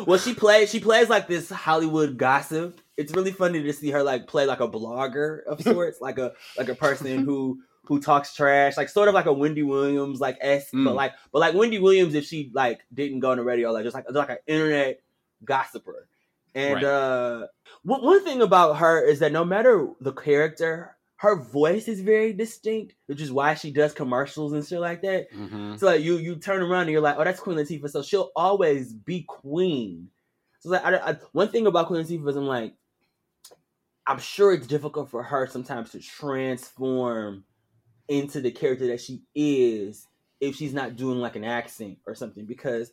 well, 0.07 0.19
she 0.19 0.35
plays. 0.35 0.71
She 0.71 0.81
plays 0.81 1.09
like 1.09 1.27
this 1.29 1.51
Hollywood 1.51 2.17
gossip. 2.17 2.81
It's 2.97 3.13
really 3.15 3.33
funny 3.33 3.63
to 3.63 3.73
see 3.73 3.91
her 3.91 4.03
like 4.03 4.27
play 4.27 4.47
like 4.47 4.61
a 4.61 4.69
blogger 4.69 5.43
of 5.45 5.61
sorts, 5.71 6.01
like 6.01 6.19
a 6.19 6.33
like 6.59 6.69
a 6.69 6.75
person 6.75 7.25
who 7.25 7.61
who 7.87 8.01
talks 8.01 8.35
trash, 8.35 8.77
like 8.77 8.89
sort 8.89 9.09
of 9.09 9.15
like 9.15 9.27
a 9.27 9.33
Wendy 9.33 9.63
Williams 9.63 10.21
like 10.21 10.39
s, 10.41 10.69
but 10.73 10.79
Mm. 10.79 10.95
like 10.95 11.13
but 11.33 11.39
like 11.41 11.55
Wendy 11.55 11.79
Williams 11.79 12.15
if 12.15 12.25
she 12.25 12.51
like 12.55 12.81
didn't 12.93 13.21
go 13.21 13.31
on 13.31 13.37
the 13.39 13.43
radio, 13.45 13.71
like 13.73 13.85
just 13.85 13.95
like 13.95 14.07
like 14.11 14.31
an 14.31 14.39
internet 14.47 15.01
gossiper. 15.45 16.09
And 16.55 16.75
Right. 16.77 16.85
uh 16.85 17.47
one, 17.83 18.03
one 18.03 18.25
thing 18.25 18.41
about 18.43 18.75
her 18.79 19.05
is 19.05 19.19
that 19.19 19.33
no 19.33 19.45
matter 19.45 19.89
the 20.01 20.13
character, 20.13 20.97
her 21.17 21.37
voice 21.37 21.89
is 21.89 22.01
very 22.01 22.33
distinct, 22.33 22.95
which 23.07 23.21
is 23.21 23.33
why 23.33 23.55
she 23.55 23.71
does 23.71 23.93
commercials 23.93 24.53
and 24.53 24.65
shit 24.67 24.81
like 24.81 25.03
that. 25.03 25.31
Mhm. 25.33 25.79
So 25.79 25.87
like 25.87 26.03
you 26.03 26.17
you 26.19 26.37
turn 26.37 26.63
around 26.63 26.83
and 26.83 26.91
you're 26.93 27.01
like, 27.01 27.17
oh, 27.19 27.25
that's 27.25 27.41
Queen 27.41 27.57
Latifah. 27.59 27.91
So 27.91 28.03
she'll 28.03 28.31
always 28.37 28.93
be 28.93 29.23
Queen. 29.23 30.09
So 30.61 30.71
like, 30.71 30.85
I, 30.85 30.97
I, 30.97 31.17
one 31.33 31.49
thing 31.49 31.67
about 31.67 31.89
Queen 31.89 32.03
Latifah 32.05 32.29
is 32.31 32.37
I'm 32.37 32.47
like, 32.47 32.75
I'm 34.07 34.19
sure 34.19 34.53
it's 34.53 34.67
difficult 34.67 35.11
for 35.11 35.23
her 35.23 35.47
sometimes 35.47 35.91
to 35.93 35.99
transform 36.01 37.45
into 38.09 38.41
the 38.41 38.51
character 38.51 38.89
that 38.89 39.01
she 39.01 39.23
is 39.35 40.07
if 40.41 40.57
she's 40.57 40.75
not 40.75 40.97
doing 40.97 41.19
like 41.19 41.37
an 41.37 41.45
accent 41.45 41.99
or 42.07 42.15
something 42.15 42.45
because 42.45 42.93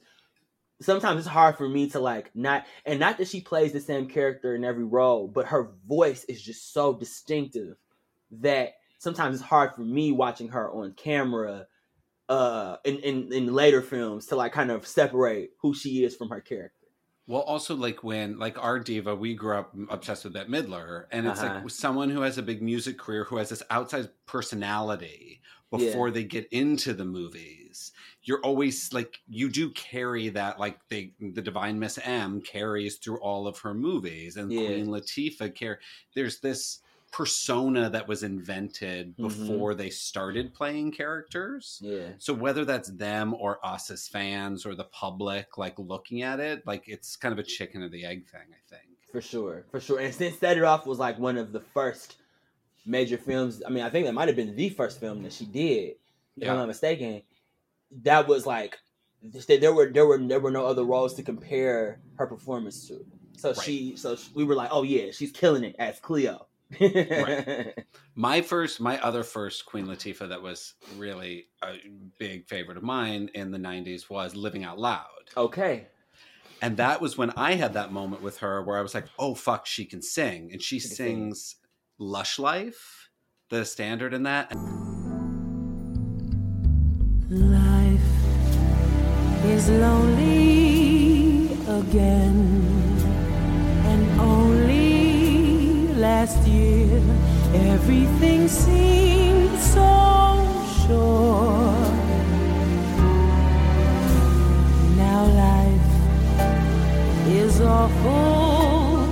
sometimes 0.79 1.19
it's 1.19 1.27
hard 1.27 1.57
for 1.57 1.67
me 1.67 1.89
to 1.89 1.99
like 1.99 2.31
not 2.33 2.65
and 2.85 2.99
not 2.99 3.17
that 3.17 3.27
she 3.27 3.41
plays 3.41 3.73
the 3.73 3.79
same 3.79 4.07
character 4.07 4.55
in 4.55 4.63
every 4.63 4.83
role 4.83 5.27
but 5.27 5.47
her 5.47 5.71
voice 5.87 6.23
is 6.25 6.41
just 6.41 6.73
so 6.73 6.93
distinctive 6.93 7.75
that 8.31 8.73
sometimes 8.97 9.35
it's 9.35 9.45
hard 9.45 9.73
for 9.75 9.81
me 9.81 10.11
watching 10.11 10.49
her 10.49 10.71
on 10.71 10.93
camera 10.93 11.67
uh 12.29 12.77
in, 12.85 12.97
in 12.99 13.33
in 13.33 13.53
later 13.53 13.81
films 13.81 14.25
to 14.27 14.35
like 14.35 14.53
kind 14.53 14.71
of 14.71 14.87
separate 14.87 15.51
who 15.61 15.73
she 15.73 16.03
is 16.03 16.15
from 16.15 16.29
her 16.29 16.41
character 16.41 16.80
Well, 17.31 17.43
also 17.43 17.75
like 17.77 18.03
when 18.03 18.37
like 18.39 18.61
our 18.61 18.77
diva, 18.77 19.15
we 19.15 19.35
grew 19.35 19.55
up 19.55 19.73
obsessed 19.89 20.25
with 20.25 20.33
Bette 20.33 20.49
Midler, 20.49 21.05
and 21.11 21.25
it's 21.25 21.39
Uh-huh. 21.39 21.61
like 21.61 21.69
someone 21.69 22.09
who 22.09 22.19
has 22.19 22.37
a 22.37 22.41
big 22.43 22.61
music 22.61 22.97
career 22.99 23.23
who 23.23 23.37
has 23.37 23.47
this 23.47 23.63
outside 23.69 24.09
personality 24.25 25.41
before 25.69 26.09
Yeah. 26.09 26.13
they 26.15 26.23
get 26.25 26.47
into 26.51 26.91
the 26.93 27.05
movies. 27.05 27.93
You're 28.23 28.41
always 28.41 28.91
like 28.91 29.21
you 29.29 29.47
do 29.47 29.69
carry 29.69 30.27
that 30.27 30.59
like 30.59 30.79
they 30.89 31.13
the 31.21 31.41
Divine 31.41 31.79
Miss 31.79 31.97
M 32.03 32.41
carries 32.41 32.97
through 32.97 33.21
all 33.21 33.47
of 33.47 33.59
her 33.59 33.73
movies, 33.73 34.35
and 34.35 34.51
Yeah. 34.51 34.65
Queen 34.67 34.87
Latifah 34.87 35.55
care. 35.55 35.79
There's 36.13 36.41
this 36.41 36.81
persona 37.11 37.89
that 37.89 38.07
was 38.07 38.23
invented 38.23 39.15
Mhm. 39.17 39.23
before 39.27 39.75
they 39.75 39.89
started 39.89 40.53
playing 40.53 40.91
characters. 40.91 41.79
yeah 41.83 42.09
So 42.17 42.33
whether 42.33 42.63
that's 42.65 42.89
them 42.89 43.33
or 43.33 43.63
us 43.65 43.91
as 43.91 44.07
fans 44.07 44.65
or 44.65 44.75
the 44.75 44.85
public, 44.85 45.57
like 45.57 45.77
looking 45.77 46.21
at 46.21 46.39
it, 46.39 46.65
like 46.65 46.87
it's 46.87 47.15
kind 47.17 47.33
of 47.33 47.39
a 47.39 47.43
chicken 47.43 47.83
or 47.83 47.89
the 47.89 48.05
egg 48.05 48.27
thing. 48.29 48.47
I 48.51 48.61
think. 48.75 48.87
For 49.11 49.19
sure, 49.21 49.65
for 49.71 49.79
sure. 49.81 49.99
And 49.99 50.13
since 50.15 50.37
Set 50.39 50.57
It 50.57 50.63
Off 50.63 50.85
was 50.85 50.99
like 50.99 51.19
one 51.19 51.37
of 51.37 51.51
the 51.51 51.59
first 51.59 52.15
major 52.85 53.17
films, 53.17 53.61
I 53.65 53.69
mean, 53.69 53.83
I 53.83 53.89
think 53.89 54.05
that 54.05 54.13
might 54.13 54.29
have 54.29 54.37
been 54.37 54.55
the 54.55 54.69
first 54.69 54.99
film 54.99 55.21
that 55.23 55.33
she 55.33 55.45
did, 55.45 55.89
if 56.37 56.43
Yeah. 56.43 56.51
I'm 56.51 56.57
not 56.57 56.67
mistaken. 56.67 57.21
That 58.03 58.27
was 58.27 58.45
like 58.45 58.79
there 59.21 59.73
were 59.73 59.91
there 59.91 60.05
were 60.07 60.17
there 60.17 60.39
were 60.39 60.49
no 60.49 60.65
other 60.65 60.85
roles 60.85 61.13
to 61.15 61.23
compare 61.23 61.99
her 62.15 62.25
performance 62.25 62.87
to. 62.87 63.05
So 63.37 63.53
she, 63.53 63.95
so 63.97 64.15
we 64.33 64.43
were 64.43 64.55
like, 64.55 64.69
oh 64.71 64.83
yeah, 64.83 65.11
she's 65.11 65.31
killing 65.31 65.63
it 65.63 65.75
as 65.77 65.99
Cleo. 65.99 66.47
My 68.15 68.41
first, 68.41 68.79
my 68.79 68.99
other 69.01 69.23
first 69.23 69.65
Queen 69.65 69.87
Latifah 69.87 70.29
that 70.29 70.41
was 70.41 70.73
really 70.97 71.47
a 71.63 71.75
big 72.17 72.47
favorite 72.47 72.77
of 72.77 72.83
mine 72.83 73.29
in 73.33 73.51
the 73.51 73.57
'90s 73.57 74.09
was 74.09 74.35
"Living 74.35 74.63
Out 74.63 74.77
Loud." 74.79 75.29
Okay. 75.35 75.87
And 76.61 76.77
that 76.77 77.01
was 77.01 77.17
when 77.17 77.31
I 77.31 77.53
had 77.53 77.73
that 77.73 77.91
moment 77.91 78.21
with 78.21 78.37
her 78.39 78.61
where 78.63 78.77
I 78.77 78.81
was 78.81 78.93
like, 78.93 79.05
"Oh 79.17 79.33
fuck, 79.33 79.65
she 79.65 79.85
can 79.85 80.01
sing!" 80.01 80.49
And 80.51 80.61
she 80.61 80.79
can 80.79 80.89
sing. 80.89 80.95
sings 80.95 81.55
"Lush 81.97 82.37
Life," 82.37 83.09
the 83.49 83.65
standard 83.65 84.13
in 84.13 84.23
that. 84.23 84.53
Life 87.29 88.01
is 89.45 89.69
lonely 89.69 91.47
again, 91.67 92.60
last 96.21 96.47
year 96.47 97.01
everything 97.73 98.47
seemed 98.47 99.57
so 99.59 99.89
sure. 100.81 101.73
Now 105.01 105.21
life 105.47 105.91
is 107.27 107.59
awful 107.61 109.05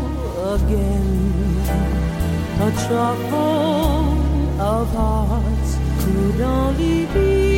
again, 0.55 1.09
a 2.67 2.69
trouble 2.85 4.61
of 4.61 4.87
hearts 4.93 5.71
could 6.03 6.41
only 6.41 7.05
be 7.07 7.48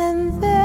and 0.00 0.42
then 0.42 0.59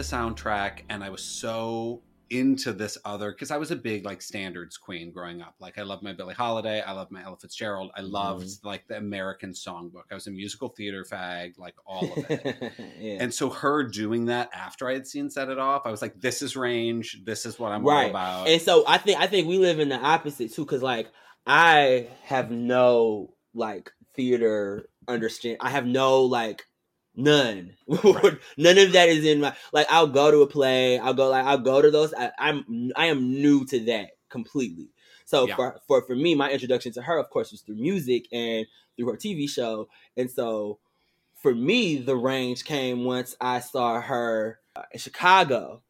the 0.00 0.16
soundtrack, 0.16 0.80
and 0.88 1.04
I 1.04 1.10
was 1.10 1.22
so 1.22 2.00
into 2.30 2.72
this 2.72 2.96
other 3.04 3.32
because 3.32 3.50
I 3.50 3.58
was 3.58 3.70
a 3.70 3.76
big 3.76 4.06
like 4.06 4.22
standards 4.22 4.78
queen 4.78 5.12
growing 5.12 5.42
up. 5.42 5.56
Like 5.60 5.78
I 5.78 5.82
loved 5.82 6.02
my 6.02 6.14
Billie 6.14 6.32
Holiday, 6.32 6.80
I 6.80 6.92
loved 6.92 7.10
my 7.10 7.22
Ella 7.22 7.36
Fitzgerald, 7.36 7.90
I 7.94 8.00
loved 8.00 8.46
mm-hmm. 8.46 8.66
like 8.66 8.88
the 8.88 8.96
American 8.96 9.50
songbook. 9.50 10.04
I 10.10 10.14
was 10.14 10.26
a 10.26 10.30
musical 10.30 10.68
theater 10.68 11.04
fag, 11.04 11.58
like 11.58 11.74
all 11.84 12.10
of 12.10 12.30
it. 12.30 12.72
yeah. 12.98 13.18
And 13.20 13.34
so 13.34 13.50
her 13.50 13.82
doing 13.82 14.24
that 14.26 14.48
after 14.54 14.88
I 14.88 14.94
had 14.94 15.06
seen 15.06 15.28
Set 15.28 15.50
It 15.50 15.58
Off, 15.58 15.82
I 15.84 15.90
was 15.90 16.00
like, 16.00 16.18
this 16.18 16.40
is 16.40 16.56
range. 16.56 17.20
This 17.26 17.44
is 17.44 17.58
what 17.58 17.72
I'm 17.72 17.84
all 17.84 17.92
right. 17.92 18.08
about. 18.08 18.48
And 18.48 18.62
so 18.62 18.84
I 18.88 18.96
think 18.96 19.20
I 19.20 19.26
think 19.26 19.48
we 19.48 19.58
live 19.58 19.80
in 19.80 19.90
the 19.90 19.98
opposite 19.98 20.54
too, 20.54 20.64
because 20.64 20.82
like 20.82 21.08
I 21.46 22.08
have 22.22 22.50
no 22.50 23.34
like 23.52 23.90
theater 24.16 24.88
understand. 25.08 25.58
I 25.60 25.68
have 25.68 25.84
no 25.84 26.22
like 26.22 26.64
none. 27.22 27.74
none 28.56 28.78
of 28.78 28.92
that 28.92 29.08
is 29.08 29.24
in 29.24 29.40
my 29.40 29.54
like. 29.72 29.86
I'll 29.90 30.06
go 30.06 30.30
to 30.30 30.42
a 30.42 30.46
play. 30.46 30.98
I'll 30.98 31.14
go 31.14 31.28
like 31.28 31.44
I'll 31.44 31.58
go 31.58 31.82
to 31.82 31.90
those. 31.90 32.12
I, 32.14 32.30
I'm 32.38 32.92
I 32.96 33.06
am 33.06 33.32
new 33.32 33.64
to 33.66 33.80
that 33.86 34.10
completely. 34.28 34.88
So 35.24 35.46
Yeah. 35.46 35.56
for 35.56 35.80
for 35.86 36.02
for 36.02 36.16
me, 36.16 36.34
my 36.34 36.50
introduction 36.50 36.92
to 36.92 37.02
her, 37.02 37.18
of 37.18 37.30
course, 37.30 37.52
was 37.52 37.60
through 37.62 37.76
music 37.76 38.26
and 38.32 38.66
through 38.96 39.06
her 39.10 39.16
TV 39.16 39.48
show. 39.48 39.88
And 40.16 40.30
so 40.30 40.78
for 41.34 41.54
me, 41.54 41.96
the 41.98 42.16
range 42.16 42.64
came 42.64 43.04
once 43.04 43.36
I 43.40 43.60
saw 43.60 44.00
her 44.00 44.58
uh, 44.76 44.82
in 44.92 44.98
Chicago 45.00 45.82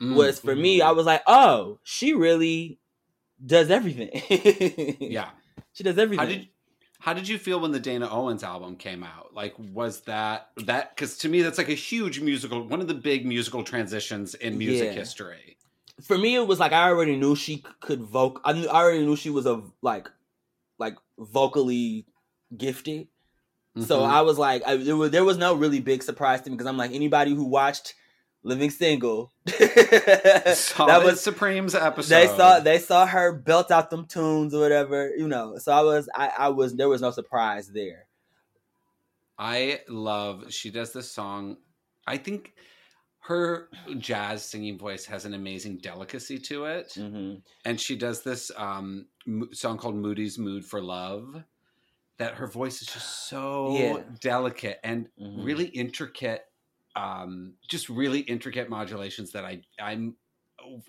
Mm, 0.00 0.16
was 0.16 0.40
for 0.40 0.56
me, 0.56 0.82
I 0.82 0.90
was 0.90 1.06
like, 1.06 1.22
oh, 1.28 1.78
she 1.84 2.12
really 2.12 2.80
does 3.44 3.70
everything. 3.70 4.10
yeah. 5.00 5.30
She 5.74 5.84
does 5.84 5.96
everything. 5.96 6.26
How 6.26 6.32
did 6.32 6.48
how 7.02 7.12
did 7.12 7.26
you 7.26 7.36
feel 7.36 7.58
when 7.58 7.72
the 7.72 7.80
Dana 7.80 8.08
Owens 8.08 8.44
album 8.44 8.76
came 8.76 9.02
out? 9.02 9.34
Like, 9.34 9.54
was 9.58 10.02
that 10.02 10.50
that? 10.66 10.94
Because 10.94 11.18
to 11.18 11.28
me, 11.28 11.42
that's 11.42 11.58
like 11.58 11.68
a 11.68 11.74
huge 11.74 12.20
musical, 12.20 12.62
one 12.68 12.80
of 12.80 12.86
the 12.86 12.94
big 12.94 13.26
musical 13.26 13.64
transitions 13.64 14.36
in 14.36 14.56
music 14.56 14.90
Yeah. 14.90 15.00
history. 15.00 15.56
For 16.04 16.16
me, 16.16 16.36
it 16.36 16.46
was 16.46 16.60
like 16.60 16.72
I 16.72 16.88
already 16.88 17.16
knew 17.16 17.34
she 17.34 17.64
could 17.80 18.00
voc. 18.02 18.40
I, 18.44 18.52
knew, 18.52 18.68
I 18.68 18.76
already 18.82 19.04
knew 19.04 19.16
she 19.16 19.30
was 19.30 19.46
a 19.46 19.62
like, 19.82 20.08
like 20.78 20.94
vocally 21.18 22.06
gifted. 22.56 23.08
So 23.80 24.00
Mhm. 24.00 24.08
I 24.08 24.20
was 24.20 24.38
like, 24.38 24.62
I, 24.64 24.76
there 24.76 24.96
was 24.96 25.10
there 25.10 25.24
was 25.24 25.38
no 25.38 25.54
really 25.54 25.80
big 25.80 26.04
surprise 26.04 26.40
to 26.42 26.50
me 26.50 26.56
because 26.56 26.68
I'm 26.68 26.76
like 26.76 26.92
anybody 26.92 27.34
who 27.34 27.44
watched 27.44 27.94
Living 28.44 28.70
Single, 28.70 29.32
that 29.46 31.00
was 31.04 31.20
Supremes 31.20 31.74
episode. 31.74 32.14
they 32.14 32.26
saw 32.26 32.60
they 32.60 32.78
saw 32.78 33.06
her 33.06 33.32
belt 33.32 33.70
out 33.70 33.90
them 33.90 34.06
tunes 34.06 34.52
or 34.54 34.60
whatever, 34.60 35.10
you 35.16 35.28
know. 35.28 35.58
So 35.58 35.72
I 35.72 35.82
was 35.82 36.08
I, 36.14 36.30
I 36.38 36.48
was 36.48 36.74
there 36.74 36.88
was 36.88 37.00
no 37.00 37.10
surprise 37.12 37.68
there. 37.68 38.06
I 39.38 39.80
love. 39.88 40.52
She 40.52 40.70
does 40.70 40.92
this 40.92 41.10
song. 41.10 41.56
I 42.06 42.16
think 42.16 42.52
her 43.20 43.68
jazz 43.98 44.44
singing 44.44 44.78
voice 44.78 45.04
has 45.06 45.24
an 45.24 45.34
amazing 45.34 45.78
delicacy 45.78 46.38
to 46.40 46.64
it, 46.66 46.92
Mm-hmm. 46.96 47.34
and 47.64 47.80
she 47.80 47.96
does 47.96 48.22
this 48.22 48.50
um, 48.56 49.06
song 49.52 49.78
called 49.78 49.96
"Moody's 49.96 50.38
Mood 50.38 50.64
for 50.64 50.82
Love." 50.82 51.42
That 52.18 52.34
her 52.34 52.46
voice 52.46 52.82
is 52.82 52.88
just 52.88 53.28
so 53.28 53.76
Yeah. 53.76 54.02
delicate 54.20 54.78
and 54.84 55.08
Mhm. 55.20 55.44
really 55.44 55.66
intricate, 55.66 56.44
um, 56.96 57.54
just 57.68 57.88
really 57.88 58.20
intricate 58.20 58.68
modulations 58.68 59.32
that 59.32 59.44
I 59.44 59.62
I'm 59.80 60.16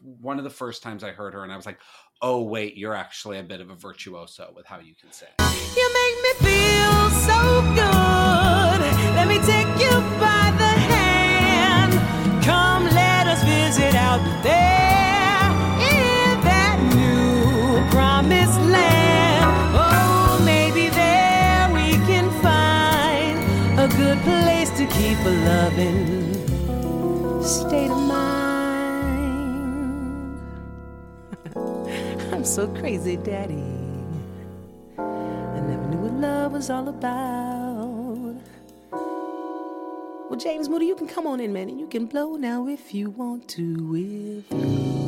one 0.01 0.37
of 0.37 0.43
the 0.43 0.49
first 0.49 0.83
times 0.83 1.03
I 1.03 1.11
heard 1.11 1.33
her, 1.33 1.43
and 1.43 1.51
I 1.51 1.55
was 1.55 1.65
like, 1.65 1.79
"Oh 2.21 2.41
wait, 2.43 2.77
you're 2.77 2.95
actually 2.95 3.39
a 3.39 3.43
bit 3.43 3.61
of 3.61 3.69
a 3.69 3.75
virtuoso 3.75 4.51
with 4.55 4.65
how 4.65 4.79
you 4.79 4.93
can 4.95 5.11
sing." 5.11 5.29
You 5.75 5.93
make 5.93 6.17
me 6.23 6.47
feel 6.47 7.09
so 7.29 7.61
good. 7.73 8.79
Let 9.15 9.27
me 9.27 9.39
take 9.39 9.67
you 9.81 9.91
by 10.19 10.53
the 10.57 10.73
hand. 10.93 11.93
Come, 12.43 12.85
let 12.85 13.27
us 13.27 13.43
visit 13.43 13.95
out 13.95 14.21
there 14.43 15.49
in 15.89 16.41
that 16.43 16.77
new 16.95 17.89
promised 17.91 18.59
land. 18.59 19.45
Oh, 19.75 20.41
maybe 20.45 20.89
there 20.89 21.69
we 21.73 21.93
can 22.05 22.29
find 22.41 23.79
a 23.79 23.87
good 23.97 24.19
place 24.21 24.52
a 25.25 25.31
loving 25.45 26.43
state 27.41 27.89
of 27.89 27.97
mind. 27.97 29.23
I'm 32.33 32.43
so 32.43 32.67
crazy, 32.67 33.15
Daddy. 33.17 33.63
I 34.97 35.59
never 35.61 35.87
knew 35.87 35.99
what 35.99 36.13
love 36.13 36.51
was 36.51 36.69
all 36.69 36.89
about. 36.89 38.35
Well, 40.29 40.39
James 40.39 40.67
Moody, 40.67 40.87
you 40.87 40.95
can 40.95 41.07
come 41.07 41.25
on 41.25 41.39
in, 41.39 41.53
man, 41.53 41.69
and 41.69 41.79
you 41.79 41.87
can 41.87 42.05
blow 42.05 42.35
now 42.35 42.67
if 42.67 42.93
you 42.93 43.09
want 43.09 43.47
to. 43.49 43.75
With 43.87 45.02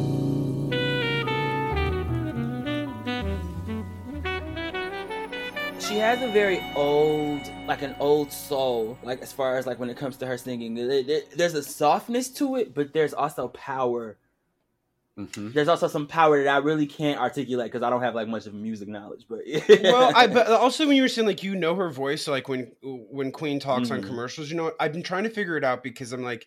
She 5.95 6.01
has 6.01 6.21
a 6.21 6.27
very 6.27 6.61
old, 6.75 7.49
like 7.67 7.81
an 7.81 7.95
old 8.01 8.29
soul, 8.29 8.97
like 9.01 9.21
as 9.21 9.31
far 9.31 9.55
as 9.55 9.65
like 9.65 9.79
when 9.79 9.89
it 9.89 9.95
comes 9.95 10.17
to 10.17 10.25
her 10.25 10.37
singing. 10.37 10.75
There- 10.75 11.01
there- 11.03 11.21
There's 11.33 11.53
a 11.53 11.63
softness 11.63 12.27
to 12.31 12.57
it, 12.57 12.73
but 12.73 12.91
there's 12.91 13.13
also 13.13 13.47
power. 13.47 14.17
Mhm. 15.17 15.53
There's 15.53 15.69
also 15.69 15.87
some 15.87 16.05
power 16.05 16.43
that 16.43 16.53
I 16.53 16.57
really 16.57 16.85
can't 16.85 17.17
articulate 17.17 17.71
because 17.71 17.81
I 17.81 17.89
don't 17.89 18.01
have 18.01 18.13
like 18.13 18.27
much 18.27 18.45
of 18.45 18.53
music 18.53 18.89
knowledge. 18.89 19.25
But 19.29 19.43
well, 19.83 20.11
I 20.13 20.27
but 20.27 20.47
also 20.47 20.85
when 20.85 20.97
you 20.97 21.01
were 21.01 21.07
saying 21.07 21.27
like 21.29 21.43
you 21.43 21.55
know 21.55 21.75
her 21.75 21.89
voice, 21.89 22.23
so 22.23 22.31
like 22.33 22.49
when 22.49 22.73
when 22.81 23.31
Queen 23.31 23.57
talks 23.61 23.89
on 23.89 24.01
Mhm. 24.01 24.05
commercials, 24.07 24.49
you 24.51 24.57
know, 24.57 24.73
I've 24.81 24.91
been 24.91 25.01
trying 25.01 25.23
to 25.23 25.29
figure 25.29 25.55
it 25.55 25.63
out 25.63 25.81
because 25.81 26.11
I'm 26.11 26.23
like, 26.23 26.45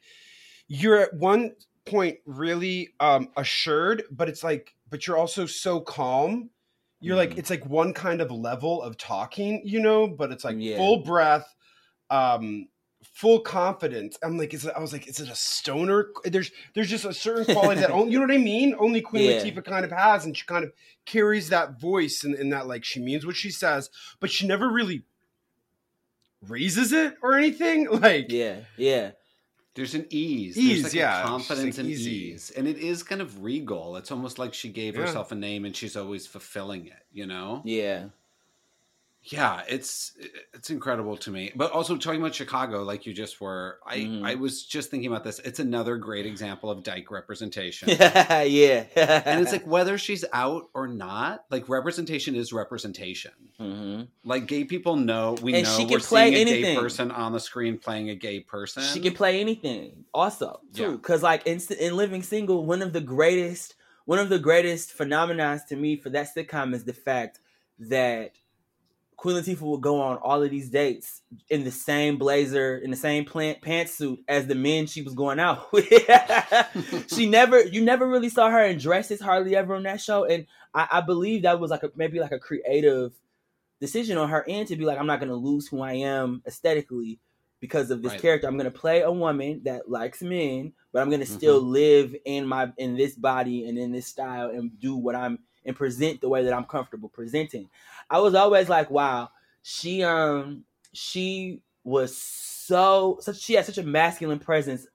you're 0.66 0.98
at 0.98 1.14
one 1.14 1.56
point 1.86 2.18
really 2.26 2.90
um 3.00 3.30
assured, 3.38 4.02
but 4.10 4.28
it's 4.28 4.44
like, 4.44 4.74
but 4.90 5.06
you're 5.06 5.16
also 5.16 5.46
so 5.46 5.80
calm. 5.80 6.50
You're 7.00 7.16
like, 7.16 7.38
it's 7.38 7.50
like 7.50 7.64
one 7.66 7.92
kind 7.94 8.20
of 8.20 8.30
level 8.30 8.82
of 8.82 8.96
talking, 8.96 9.62
you 9.64 9.80
know, 9.80 10.08
but 10.08 10.32
it's 10.32 10.44
like 10.44 10.56
Yeah. 10.58 10.76
full 10.76 11.02
breath, 11.04 11.54
um, 12.10 12.68
full 13.14 13.40
confidence. 13.40 14.18
I'm 14.22 14.36
like, 14.36 14.52
is 14.52 14.64
it, 14.64 14.72
I 14.76 14.80
was 14.80 14.92
like, 14.92 15.06
is 15.08 15.20
it 15.20 15.28
a 15.28 15.34
stoner? 15.34 16.08
There's 16.24 16.50
there's 16.74 16.90
just 16.90 17.04
a 17.04 17.14
certain 17.14 17.44
quality 17.54 17.80
that 17.80 17.90
only 17.92 18.12
you 18.12 18.18
know 18.18 18.26
what 18.26 18.34
I 18.34 18.38
mean? 18.38 18.74
Only 18.78 19.00
Queen 19.00 19.22
Yeah. 19.24 19.40
Latifah 19.42 19.64
kind 19.64 19.84
of 19.84 19.92
has, 19.92 20.24
and 20.24 20.36
she 20.36 20.44
kind 20.44 20.64
of 20.64 20.72
carries 21.06 21.48
that 21.50 21.80
voice 21.80 22.24
and, 22.24 22.34
and 22.34 22.52
that 22.52 22.66
like 22.66 22.84
she 22.84 23.00
means 23.00 23.24
what 23.24 23.36
she 23.36 23.50
says, 23.50 23.90
but 24.18 24.30
she 24.30 24.46
never 24.46 24.68
really 24.68 25.04
raises 26.46 26.92
it 26.92 27.14
or 27.22 27.34
anything. 27.34 27.88
Like 28.00 28.30
yeah, 28.30 28.60
yeah. 28.76 29.12
There's 29.78 29.94
an 29.94 30.06
ease. 30.10 30.58
Ease, 30.58 30.82
There's 30.82 30.92
like 30.92 31.00
yeah. 31.00 31.22
a 31.22 31.26
confidence 31.26 31.76
like, 31.76 31.84
and 31.84 31.88
easy. 31.94 32.10
ease. 32.10 32.50
And 32.56 32.66
it 32.66 32.78
is 32.78 33.04
kind 33.04 33.20
of 33.20 33.44
regal. 33.44 33.96
It's 33.96 34.10
almost 34.10 34.36
like 34.36 34.52
she 34.52 34.70
gave 34.70 34.96
Yeah. 34.96 35.02
herself 35.02 35.30
a 35.30 35.36
name 35.36 35.64
and 35.64 35.74
she's 35.76 35.96
always 35.96 36.26
fulfilling 36.26 36.86
it, 36.86 37.04
you 37.12 37.26
know? 37.26 37.62
Yeah. 37.64 38.06
Yeah, 39.30 39.62
it's 39.68 40.12
it's 40.54 40.70
incredible 40.70 41.16
to 41.18 41.30
me. 41.30 41.52
But 41.54 41.70
also 41.72 41.96
talking 41.98 42.20
about 42.20 42.34
Chicago, 42.34 42.82
like 42.82 43.04
you 43.04 43.12
just 43.12 43.40
were, 43.40 43.78
I 43.86 43.98
Mhm. 43.98 44.24
I 44.24 44.34
was 44.36 44.64
just 44.64 44.90
thinking 44.90 45.10
about 45.10 45.22
this. 45.24 45.38
It's 45.40 45.58
another 45.58 45.96
great 45.98 46.24
example 46.24 46.70
of 46.70 46.82
dyke 46.82 47.10
representation. 47.18 47.88
yeah. 47.90 48.86
and 48.96 49.40
it's 49.42 49.52
like 49.52 49.66
whether 49.76 49.98
she's 49.98 50.24
out 50.32 50.70
or 50.72 50.88
not, 50.88 51.44
like 51.50 51.68
representation 51.68 52.34
is 52.34 52.52
representation. 52.52 53.32
hmm 53.58 54.02
Like 54.24 54.46
gay 54.46 54.64
people 54.64 54.96
know 54.96 55.36
we 55.42 55.54
And 55.54 55.64
know 55.64 55.76
she 55.76 55.82
can 55.84 55.90
we're 55.92 55.98
play 56.00 56.30
seeing 56.30 56.34
a 56.34 56.44
gay 56.44 56.52
anything. 56.62 56.78
person 56.78 57.10
on 57.10 57.32
the 57.32 57.40
screen 57.40 57.78
playing 57.78 58.10
a 58.10 58.14
gay 58.14 58.40
person. 58.40 58.82
She 58.82 59.00
can 59.00 59.12
play 59.14 59.40
anything. 59.40 60.04
Also, 60.14 60.60
Yeah. 60.72 60.86
too, 60.86 60.92
because 60.98 61.22
like 61.22 61.46
in, 61.46 61.60
in 61.78 61.96
Living 61.96 62.22
Single, 62.22 62.64
one 62.64 62.80
of 62.82 62.92
the 62.92 63.00
greatest, 63.02 63.74
one 64.06 64.18
of 64.18 64.28
the 64.30 64.38
greatest 64.38 64.92
phenomena 64.92 65.60
to 65.68 65.76
me 65.76 65.96
for 65.96 66.08
that 66.10 66.28
sitcom 66.34 66.72
is 66.72 66.84
the 66.84 66.94
fact 66.94 67.40
that 67.78 68.32
Queen 69.18 69.36
Latifah 69.36 69.60
will 69.62 69.78
go 69.78 70.00
on 70.00 70.16
all 70.18 70.44
of 70.44 70.50
these 70.50 70.70
dates 70.70 71.22
in 71.50 71.64
the 71.64 71.72
same 71.72 72.18
blazer, 72.18 72.78
in 72.78 72.92
the 72.92 72.96
same 72.96 73.24
plant 73.24 73.60
pantsuit 73.60 74.18
as 74.28 74.46
the 74.46 74.54
men 74.54 74.86
she 74.86 75.02
was 75.02 75.12
going 75.12 75.40
out 75.40 75.72
with. 75.72 75.88
she 77.12 77.28
never, 77.28 77.60
you 77.60 77.84
never 77.84 78.08
really 78.08 78.28
saw 78.28 78.48
her 78.48 78.62
in 78.62 78.78
dresses 78.78 79.20
hardly 79.20 79.56
ever 79.56 79.74
on 79.74 79.82
that 79.82 80.00
show, 80.00 80.24
and 80.24 80.46
I, 80.72 80.86
I 80.92 81.00
believe 81.00 81.42
that 81.42 81.58
was 81.58 81.72
like 81.72 81.82
a 81.82 81.90
maybe 81.96 82.20
like 82.20 82.30
a 82.30 82.38
creative 82.38 83.12
decision 83.80 84.18
on 84.18 84.28
her 84.28 84.44
end 84.48 84.68
to 84.68 84.76
be 84.76 84.84
like, 84.84 84.98
I'm 84.98 85.06
not 85.08 85.18
gonna 85.18 85.34
lose 85.34 85.66
who 85.66 85.80
I 85.80 85.94
am 85.94 86.40
aesthetically 86.46 87.18
because 87.58 87.90
of 87.90 88.02
this 88.02 88.12
Right. 88.12 88.22
character. 88.22 88.46
I'm 88.46 88.56
gonna 88.56 88.70
play 88.70 89.00
a 89.00 89.10
woman 89.10 89.62
that 89.64 89.90
likes 89.90 90.22
men, 90.22 90.72
but 90.92 91.02
I'm 91.02 91.10
gonna 91.10 91.26
still 91.26 91.60
mm-hmm. 91.60 91.72
live 91.72 92.16
in 92.24 92.46
my 92.46 92.72
in 92.76 92.96
this 92.96 93.16
body 93.16 93.68
and 93.68 93.76
in 93.76 93.90
this 93.90 94.06
style 94.06 94.50
and 94.50 94.78
do 94.78 94.94
what 94.94 95.16
I'm 95.16 95.40
and 95.68 95.76
present 95.76 96.20
the 96.20 96.28
way 96.30 96.44
that 96.44 96.54
I'm 96.54 96.64
comfortable 96.64 97.10
presenting. 97.10 97.70
I 98.10 98.20
was 98.20 98.34
always 98.34 98.68
like, 98.68 98.90
wow, 98.90 99.30
she 99.62 100.02
um 100.02 100.64
she 100.92 101.62
was 101.84 102.16
so 102.16 103.18
such 103.20 103.38
she 103.40 103.54
had 103.54 103.66
such 103.66 103.78
a 103.78 103.84
masculine 103.84 104.40
presence 104.40 104.86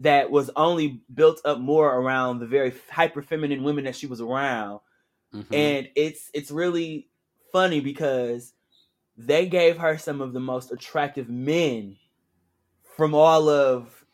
that 0.00 0.30
was 0.30 0.50
only 0.56 1.00
built 1.14 1.40
up 1.46 1.58
more 1.58 1.96
around 1.96 2.40
the 2.40 2.46
very 2.46 2.74
hyper 2.90 3.22
feminine 3.22 3.64
women 3.64 3.84
that 3.84 3.96
she 3.96 4.06
was 4.06 4.20
around 4.20 4.80
Mhm. 5.34 5.46
and 5.52 5.90
it's 5.96 6.30
it's 6.34 6.50
really 6.50 7.08
funny 7.52 7.80
because 7.80 8.54
they 9.16 9.46
gave 9.46 9.78
her 9.78 9.98
some 9.98 10.20
of 10.22 10.32
the 10.34 10.40
most 10.40 10.72
attractive 10.72 11.28
men 11.30 11.96
from 12.96 13.14
all 13.14 13.48
of 13.48 14.05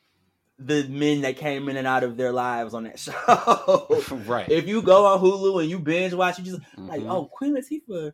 the 0.66 0.86
men 0.88 1.22
that 1.22 1.36
came 1.36 1.68
in 1.68 1.76
and 1.76 1.86
out 1.86 2.04
of 2.04 2.16
their 2.16 2.32
lives 2.32 2.74
on 2.74 2.84
that 2.84 2.98
show. 3.04 4.04
right. 4.26 4.48
if 4.48 4.66
you 4.68 4.82
go 4.82 5.06
on 5.06 5.20
Hulu 5.20 5.60
and 5.62 5.70
you 5.70 5.78
binge 5.78 6.14
watch, 6.14 6.38
you 6.38 6.44
just 6.44 6.60
like, 6.76 7.00
Mhm. 7.02 7.10
oh, 7.10 7.24
Queen 7.26 7.54
Latifah, 7.56 8.12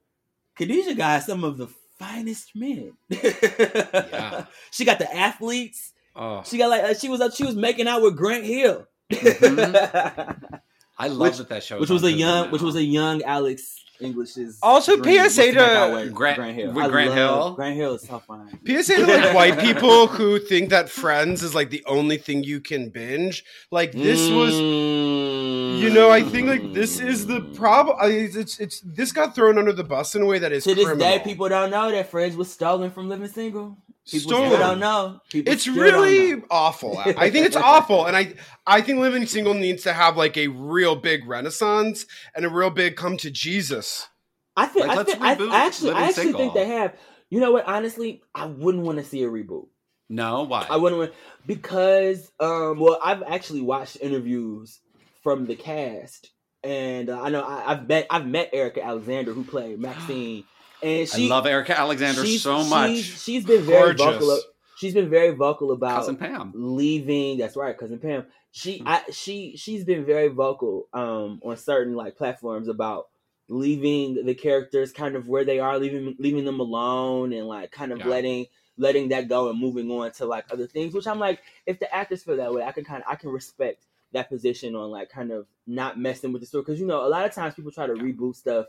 Khadijah 0.56 0.94
got 0.94 1.22
some 1.22 1.44
of 1.44 1.56
the 1.58 1.68
finest 1.98 2.52
men. 2.54 2.92
Yeah. 3.08 4.44
She 4.70 4.84
got 4.84 4.98
the 4.98 5.12
athletes. 5.14 5.92
Oh, 6.14 6.42
She 6.44 6.58
got 6.58 6.68
like 6.70 6.82
uh, 6.82 6.94
she 6.94 7.08
was 7.08 7.20
up. 7.20 7.32
She 7.34 7.44
was 7.44 7.54
making 7.56 7.86
out 7.88 8.02
with 8.02 8.16
Grant 8.16 8.44
Hill, 8.44 8.86
Mhm. 9.10 10.60
I 10.98 11.08
love 11.08 11.18
Which- 11.20 11.36
that 11.38 11.48
that 11.50 11.62
show. 11.62 11.78
which 11.80 11.90
was 11.90 12.02
a 12.02 12.10
young, 12.12 12.46
now. 12.46 12.50
which 12.52 12.62
was 12.62 12.74
a 12.76 12.82
young 12.82 13.22
Alex 13.22 13.76
English's. 14.00 14.58
Also, 14.62 14.96
dream 14.96 15.28
PSA 15.28 15.52
to 15.52 15.90
with 15.92 16.14
Grant- 16.14 16.54
Hill. 16.54 16.72
with 16.72 16.90
Grant 16.90 17.12
Hill? 17.12 17.54
Grant 17.54 17.76
Hill 17.76 17.94
is 17.94 18.02
so 18.02 18.18
fine. 18.20 18.58
PSA 18.66 18.96
to 18.96 19.06
like 19.06 19.34
white 19.34 19.58
people 19.60 20.06
who 20.06 20.38
think 20.38 20.70
that 20.70 20.88
Friends 20.88 21.42
is 21.42 21.54
like 21.54 21.70
the 21.70 21.84
only 21.86 22.16
thing 22.16 22.44
you 22.44 22.60
can 22.60 22.90
binge. 22.90 23.44
Like 23.70 23.92
this 23.92 24.30
was, 24.30 24.54
you 24.54 25.90
know, 25.90 26.10
I 26.10 26.22
think 26.22 26.48
like 26.48 26.72
this 26.72 27.00
is 27.00 27.26
the 27.26 27.40
problem. 27.54 27.96
It's 28.02 28.58
it's 28.58 28.80
this 28.80 29.12
got 29.12 29.34
thrown 29.34 29.58
under 29.58 29.72
the 29.72 29.84
bus 29.84 30.14
in 30.14 30.22
a 30.22 30.26
way 30.26 30.38
that 30.38 30.52
is 30.52 30.64
To 30.64 30.74
this 30.74 30.96
day, 30.98 31.20
people 31.24 31.48
don't 31.48 31.70
know 31.70 31.90
that 31.90 32.10
Friends 32.10 32.36
was 32.36 32.50
stolen 32.50 32.90
from 32.90 33.08
Living 33.08 33.28
Single. 33.28 33.78
People 34.10 34.30
Stolen. 34.32 34.48
still 34.48 34.58
don't 34.58 34.78
know. 34.80 35.20
People 35.30 35.52
It's 35.52 35.62
still 35.62 35.74
don't 35.74 35.92
know. 35.92 36.02
really 36.02 36.42
awful. 36.50 36.98
I 36.98 37.14
I 37.16 37.30
think 37.30 37.46
it's 37.46 37.56
awful, 37.56 38.06
and 38.06 38.16
I 38.16 38.34
I 38.66 38.80
think 38.80 39.00
Living 39.00 39.26
Single 39.26 39.54
needs 39.54 39.82
to 39.84 39.92
have 39.92 40.16
like 40.16 40.36
a 40.36 40.48
real 40.48 40.96
big 40.96 41.26
renaissance 41.26 42.06
and 42.34 42.44
a 42.44 42.48
real 42.48 42.70
big 42.70 42.96
come 42.96 43.16
to 43.18 43.30
Jesus. 43.30 44.08
I 44.56 44.66
think 44.66 44.86
Like, 44.86 44.90
I, 44.90 44.94
let's 44.96 45.12
think, 45.12 45.22
I, 45.22 45.32
I 45.32 45.66
actually 45.66 45.88
Living 45.90 46.02
I 46.02 46.06
actually 46.08 46.22
Single. 46.24 46.40
think 46.40 46.54
they 46.54 46.66
have. 46.66 46.94
You 47.30 47.40
know 47.40 47.52
what? 47.52 47.66
Honestly, 47.66 48.22
I 48.34 48.46
wouldn't 48.46 48.84
want 48.84 48.98
to 48.98 49.04
see 49.04 49.22
a 49.22 49.28
reboot. 49.28 49.68
no 50.08 50.44
why? 50.44 50.66
I 50.70 50.76
wouldn't 50.76 50.98
want 50.98 51.12
because 51.46 52.30
um 52.40 52.78
well 52.80 52.98
I've 53.02 53.22
actually 53.22 53.60
watched 53.60 53.98
interviews 54.00 54.80
from 55.22 55.46
the 55.46 55.54
cast 55.56 56.30
and 56.64 57.10
uh, 57.10 57.20
I 57.20 57.28
know 57.28 57.42
I, 57.42 57.72
I've 57.72 57.86
met 57.88 58.06
I've 58.10 58.26
met 58.26 58.50
Erika 58.52 58.82
Alexander 58.82 59.32
who 59.32 59.44
played 59.44 59.78
Maxine 59.88 60.44
and 60.82 61.08
she 61.08 61.26
I 61.26 61.28
love 61.30 61.46
Erika 61.46 61.78
Alexander 61.78 62.24
she's- 62.24 62.42
so 62.42 62.58
she's- 62.58 62.70
much. 62.70 62.96
she's 62.98 63.44
been 63.44 63.62
very 63.62 63.94
Gorgeous. 63.94 64.20
vocal. 64.20 64.40
She's 64.78 64.94
been 64.94 65.10
very 65.10 65.30
vocal 65.34 65.72
about 65.72 65.96
Cousin 65.96 66.16
Pam. 66.16 66.52
leaving. 66.54 67.38
That's 67.38 67.56
right, 67.56 67.76
cousin 67.76 67.98
Pam. 67.98 68.26
She 68.52 68.78
Hmm. 68.78 68.88
I 68.88 69.02
she 69.12 69.56
she's 69.56 69.84
been 69.84 70.04
very 70.04 70.28
vocal 70.28 70.88
um 70.92 71.40
on 71.44 71.56
certain 71.56 71.94
like 71.94 72.16
platforms 72.16 72.68
about 72.68 73.08
leaving 73.48 74.24
the 74.26 74.34
characters 74.34 74.92
kind 74.92 75.16
of 75.16 75.26
where 75.28 75.44
they 75.44 75.58
are, 75.58 75.78
leaving 75.78 76.14
leaving 76.18 76.44
them 76.44 76.60
alone 76.60 77.32
and 77.32 77.46
like 77.48 77.70
kind 77.72 77.92
of 77.92 77.98
Yeah. 77.98 78.06
letting 78.08 78.46
letting 78.76 79.08
that 79.08 79.26
go 79.28 79.48
and 79.50 79.58
moving 79.58 79.90
on 79.90 80.12
to 80.12 80.26
like 80.26 80.44
other 80.52 80.66
things. 80.68 80.94
Which 80.94 81.06
I'm 81.08 81.18
like, 81.18 81.40
if 81.66 81.80
the 81.80 81.92
actors 81.92 82.22
feel 82.22 82.36
that 82.36 82.52
way, 82.54 82.62
I 82.62 82.70
can 82.72 82.84
kind 82.84 83.02
of 83.02 83.10
I 83.10 83.16
can 83.16 83.30
respect 83.30 83.84
that 84.12 84.28
position 84.28 84.74
on 84.76 84.90
like 84.90 85.10
kind 85.10 85.32
of 85.32 85.46
not 85.66 85.98
messing 85.98 86.32
with 86.32 86.40
the 86.40 86.46
story 86.46 86.62
because 86.62 86.80
you 86.80 86.86
know 86.86 87.04
a 87.04 87.08
lot 87.08 87.26
of 87.26 87.32
times 87.34 87.54
people 87.54 87.70
try 87.72 87.86
to 87.86 87.94
reboot 87.94 88.36
stuff 88.36 88.66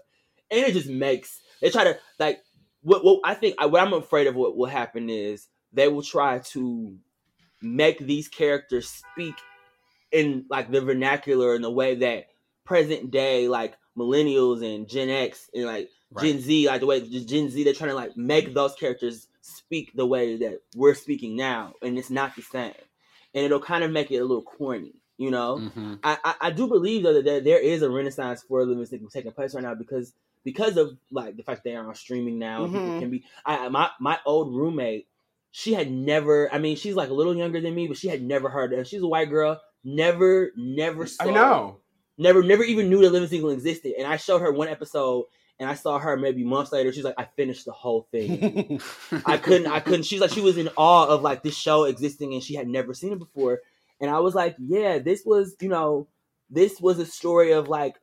and 0.51 0.61
it 0.61 0.73
just 0.73 0.89
makes 0.89 1.41
they 1.61 1.69
try 1.69 1.83
to 1.83 1.99
like 2.19 2.41
what 2.81 3.03
what 3.03 3.21
I 3.23 3.33
think 3.33 3.55
I, 3.59 3.65
what 3.67 3.81
I'm 3.81 3.93
afraid 3.93 4.27
of 4.27 4.35
what 4.35 4.55
will 4.57 4.65
happen 4.65 5.09
is 5.09 5.47
they 5.73 5.87
will 5.87 6.01
try 6.01 6.39
to 6.39 6.97
make 7.61 7.99
these 7.99 8.27
characters 8.27 8.89
speak 8.89 9.35
in 10.11 10.45
like 10.49 10.71
the 10.71 10.81
vernacular 10.81 11.55
in 11.55 11.61
the 11.61 11.71
way 11.71 11.95
that 11.95 12.27
present 12.65 13.11
day 13.11 13.47
like 13.47 13.75
millennials 13.97 14.63
and 14.63 14.87
Gen 14.89 15.09
X 15.09 15.49
and 15.53 15.65
like 15.65 15.89
Gen 16.17 16.39
Z 16.39 16.67
like 16.67 16.79
the 16.79 16.87
way 16.87 17.01
Gen 17.01 17.49
Z 17.49 17.63
they're 17.63 17.73
trying 17.73 17.91
to 17.91 17.95
like 17.95 18.17
make 18.17 18.53
those 18.53 18.75
characters 18.75 19.27
speak 19.41 19.91
the 19.93 20.05
way 20.05 20.37
that 20.37 20.61
we're 20.75 20.95
speaking 20.95 21.35
now 21.35 21.73
and 21.81 21.97
it's 21.97 22.09
not 22.09 22.35
the 22.35 22.41
same. 22.41 22.73
And 23.33 23.45
it'll 23.45 23.59
kind 23.59 23.83
of 23.83 23.91
make 23.91 24.09
it 24.09 24.17
a 24.17 24.25
little 24.25 24.43
corny 24.43 24.93
you 25.17 25.29
know? 25.29 25.59
Mhm. 25.59 25.99
I, 26.01 26.17
I 26.23 26.35
I 26.41 26.51
do 26.51 26.67
believe 26.67 27.03
though 27.03 27.13
that 27.13 27.25
there, 27.25 27.41
there 27.41 27.59
is 27.59 27.81
a 27.81 27.89
renaissance 27.89 28.41
for 28.41 28.65
living 28.65 28.87
taking 29.11 29.31
place 29.31 29.53
right 29.53 29.63
now 29.63 29.75
because 29.75 30.13
because 30.43 30.77
of 30.77 30.97
like 31.11 31.37
the 31.37 31.43
fact 31.43 31.63
they 31.63 31.75
are 31.75 31.87
on 31.87 31.95
streaming 31.95 32.39
now. 32.39 32.63
and 32.63 32.73
People 32.73 32.87
mm-hmm. 32.87 32.99
can 32.99 33.11
be. 33.11 33.23
I 33.45 33.65
I- 33.65 33.69
my 33.69 33.89
my 33.99 34.19
old 34.25 34.55
roommate. 34.55 35.07
She 35.51 35.73
had 35.73 35.91
never. 35.91 36.53
I 36.53 36.59
mean, 36.59 36.75
she's 36.75 36.95
like 36.95 37.09
a 37.09 37.13
little 37.13 37.35
younger 37.35 37.59
than 37.59 37.73
me, 37.73 37.87
but 37.87 37.97
she 37.97 38.07
had 38.07 38.21
never 38.21 38.49
heard 38.49 38.71
of. 38.73 38.87
She's 38.87 39.01
a 39.01 39.07
white 39.07 39.29
girl. 39.29 39.59
Never, 39.83 40.51
never 40.55 41.07
saw. 41.07 41.23
I 41.23 41.31
know. 41.31 41.77
Never, 42.17 42.43
never 42.43 42.63
even 42.63 42.89
knew 42.89 43.01
that 43.01 43.11
Living 43.11 43.29
Single 43.29 43.49
existed. 43.49 43.93
And 43.97 44.05
I 44.05 44.17
showed 44.17 44.41
her 44.41 44.51
one 44.51 44.67
episode, 44.67 45.25
and 45.57 45.69
I 45.69 45.73
saw 45.73 45.97
her 45.97 46.17
maybe 46.17 46.43
months 46.43 46.71
later. 46.71 46.91
She's 46.91 47.03
like, 47.05 47.15
I 47.17 47.25
finished 47.35 47.65
the 47.65 47.71
whole 47.71 48.07
thing. 48.11 48.81
I 49.25 49.37
couldn't. 49.37 49.71
I 49.71 49.79
couldn't. 49.79 50.03
She's 50.03 50.19
like, 50.19 50.31
she 50.31 50.41
was 50.41 50.57
in 50.57 50.69
awe 50.75 51.07
of 51.07 51.21
like 51.23 51.41
this 51.41 51.57
show 51.57 51.85
existing, 51.85 52.33
and 52.33 52.43
she 52.43 52.55
had 52.55 52.67
never 52.67 52.93
seen 52.93 53.13
it 53.13 53.19
before. 53.19 53.59
And 54.01 54.11
I 54.11 54.19
was 54.19 54.35
like, 54.35 54.55
yeah, 54.59 54.99
this 54.99 55.23
was, 55.25 55.55
you 55.59 55.69
know, 55.69 56.07
this 56.49 56.79
was 56.79 56.99
a 56.99 57.05
story 57.05 57.51
of 57.51 57.67
like 57.67 57.95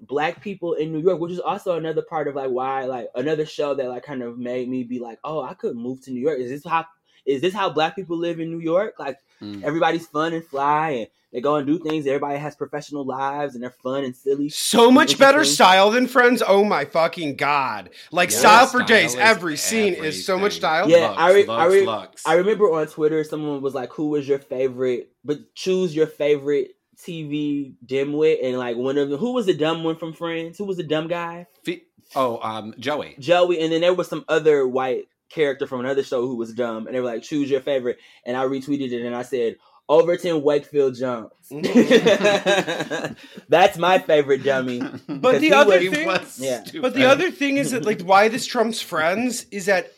black 0.00 0.42
people 0.42 0.74
in 0.74 0.92
New 0.92 1.00
York, 1.00 1.20
which 1.20 1.32
is 1.32 1.40
also 1.40 1.76
another 1.76 2.02
part 2.02 2.28
of 2.28 2.34
like 2.34 2.50
why 2.50 2.84
like 2.84 3.08
another 3.14 3.46
show 3.46 3.74
that 3.74 3.88
like 3.88 4.04
kind 4.04 4.22
of 4.22 4.38
made 4.38 4.68
me 4.68 4.84
be 4.84 4.98
like, 4.98 5.18
oh, 5.24 5.42
I 5.42 5.54
could 5.54 5.76
move 5.76 6.00
to 6.02 6.10
New 6.10 6.20
York. 6.20 6.38
Is 6.38 6.50
this 6.50 6.64
how 6.70 6.86
is 7.26 7.40
this 7.42 7.52
how 7.54 7.68
black 7.70 7.94
people 7.96 8.16
live 8.16 8.40
in 8.40 8.50
New 8.50 8.60
York? 8.60 8.94
Like 8.98 9.18
Mm. 9.40 9.62
everybody's 9.62 10.04
fun 10.04 10.32
and 10.32 10.44
fly 10.44 10.90
and 10.90 11.06
they 11.32 11.40
go 11.40 11.54
and 11.54 11.64
do 11.64 11.78
things. 11.78 12.08
Everybody 12.08 12.40
has 12.40 12.56
professional 12.56 13.04
lives 13.04 13.54
and 13.54 13.62
they're 13.62 13.70
fun 13.70 14.02
and 14.02 14.16
silly. 14.16 14.48
So 14.48 14.90
much 14.90 15.16
better 15.16 15.38
Interesting. 15.38 15.54
style 15.54 15.90
than 15.92 16.08
Friends. 16.08 16.42
Oh 16.44 16.64
my 16.64 16.84
fucking 16.84 17.36
god! 17.36 17.90
Like 18.10 18.32
Yeah, 18.32 18.38
style 18.38 18.66
for 18.66 18.78
style 18.78 18.86
days. 18.88 19.14
is 19.14 19.20
Every 19.20 19.56
scene 19.56 19.94
is 19.94 20.26
so 20.26 20.40
much 20.40 20.54
style. 20.56 20.90
Yeah, 20.90 21.10
Looks, 21.10 21.20
I 21.20 21.32
re- 21.34 21.46
I 21.46 21.66
re- 21.66 21.86
looks. 21.86 22.26
I 22.26 22.34
remember 22.34 22.64
on 22.72 22.88
Twitter 22.88 23.22
someone 23.22 23.62
was 23.62 23.74
like, 23.74 23.92
"Who 23.92 24.08
was 24.08 24.26
your 24.26 24.40
favorite?" 24.40 25.12
But 25.24 25.54
choose 25.54 25.94
your 25.94 26.08
favorite 26.08 26.72
TV 27.06 27.74
dimwit, 27.86 28.38
and 28.44 28.58
like 28.58 28.76
one 28.76 28.98
of 28.98 29.08
them, 29.10 29.18
who 29.18 29.32
was 29.32 29.46
the 29.46 29.54
dumb 29.54 29.84
one 29.84 29.96
from 29.96 30.12
Friends? 30.12 30.58
Who 30.58 30.64
was 30.64 30.76
the 30.76 30.82
dumb 30.82 31.08
guy? 31.08 31.46
Oh, 32.16 32.38
um, 32.42 32.74
Joey. 32.78 33.16
Joey, 33.18 33.60
and 33.60 33.70
then 33.72 33.82
there 33.82 33.92
was 33.94 34.08
some 34.08 34.24
other 34.28 34.66
white 34.66 35.08
character 35.28 35.66
from 35.66 35.80
another 35.80 36.02
show 36.02 36.26
who 36.26 36.36
was 36.36 36.54
dumb, 36.54 36.86
and 36.86 36.94
they 36.96 37.00
were 37.00 37.06
like, 37.06 37.22
"Choose 37.22 37.50
your 37.50 37.60
favorite," 37.60 37.98
and 38.24 38.36
I 38.36 38.44
retweeted 38.44 38.92
it 38.92 39.04
and 39.04 39.14
I 39.14 39.22
said. 39.22 39.56
Overton 39.90 40.42
Wakefield 40.42 40.96
Jones. 40.96 41.32
That's 43.48 43.78
my 43.78 43.98
favorite 43.98 44.42
dummy. 44.44 44.82
But 45.06 45.40
the 45.40 45.52
other 45.54 45.78
was- 46.06 46.28
thing, 46.36 46.46
Yeah. 46.46 46.62
but 46.82 46.92
the 46.94 47.06
other 47.06 47.30
thing 47.30 47.56
is 47.56 47.70
that 47.70 47.86
like 47.86 48.02
why 48.02 48.28
this 48.28 48.44
trumps 48.46 48.82
Friends 48.82 49.46
is 49.50 49.64
that 49.64 49.92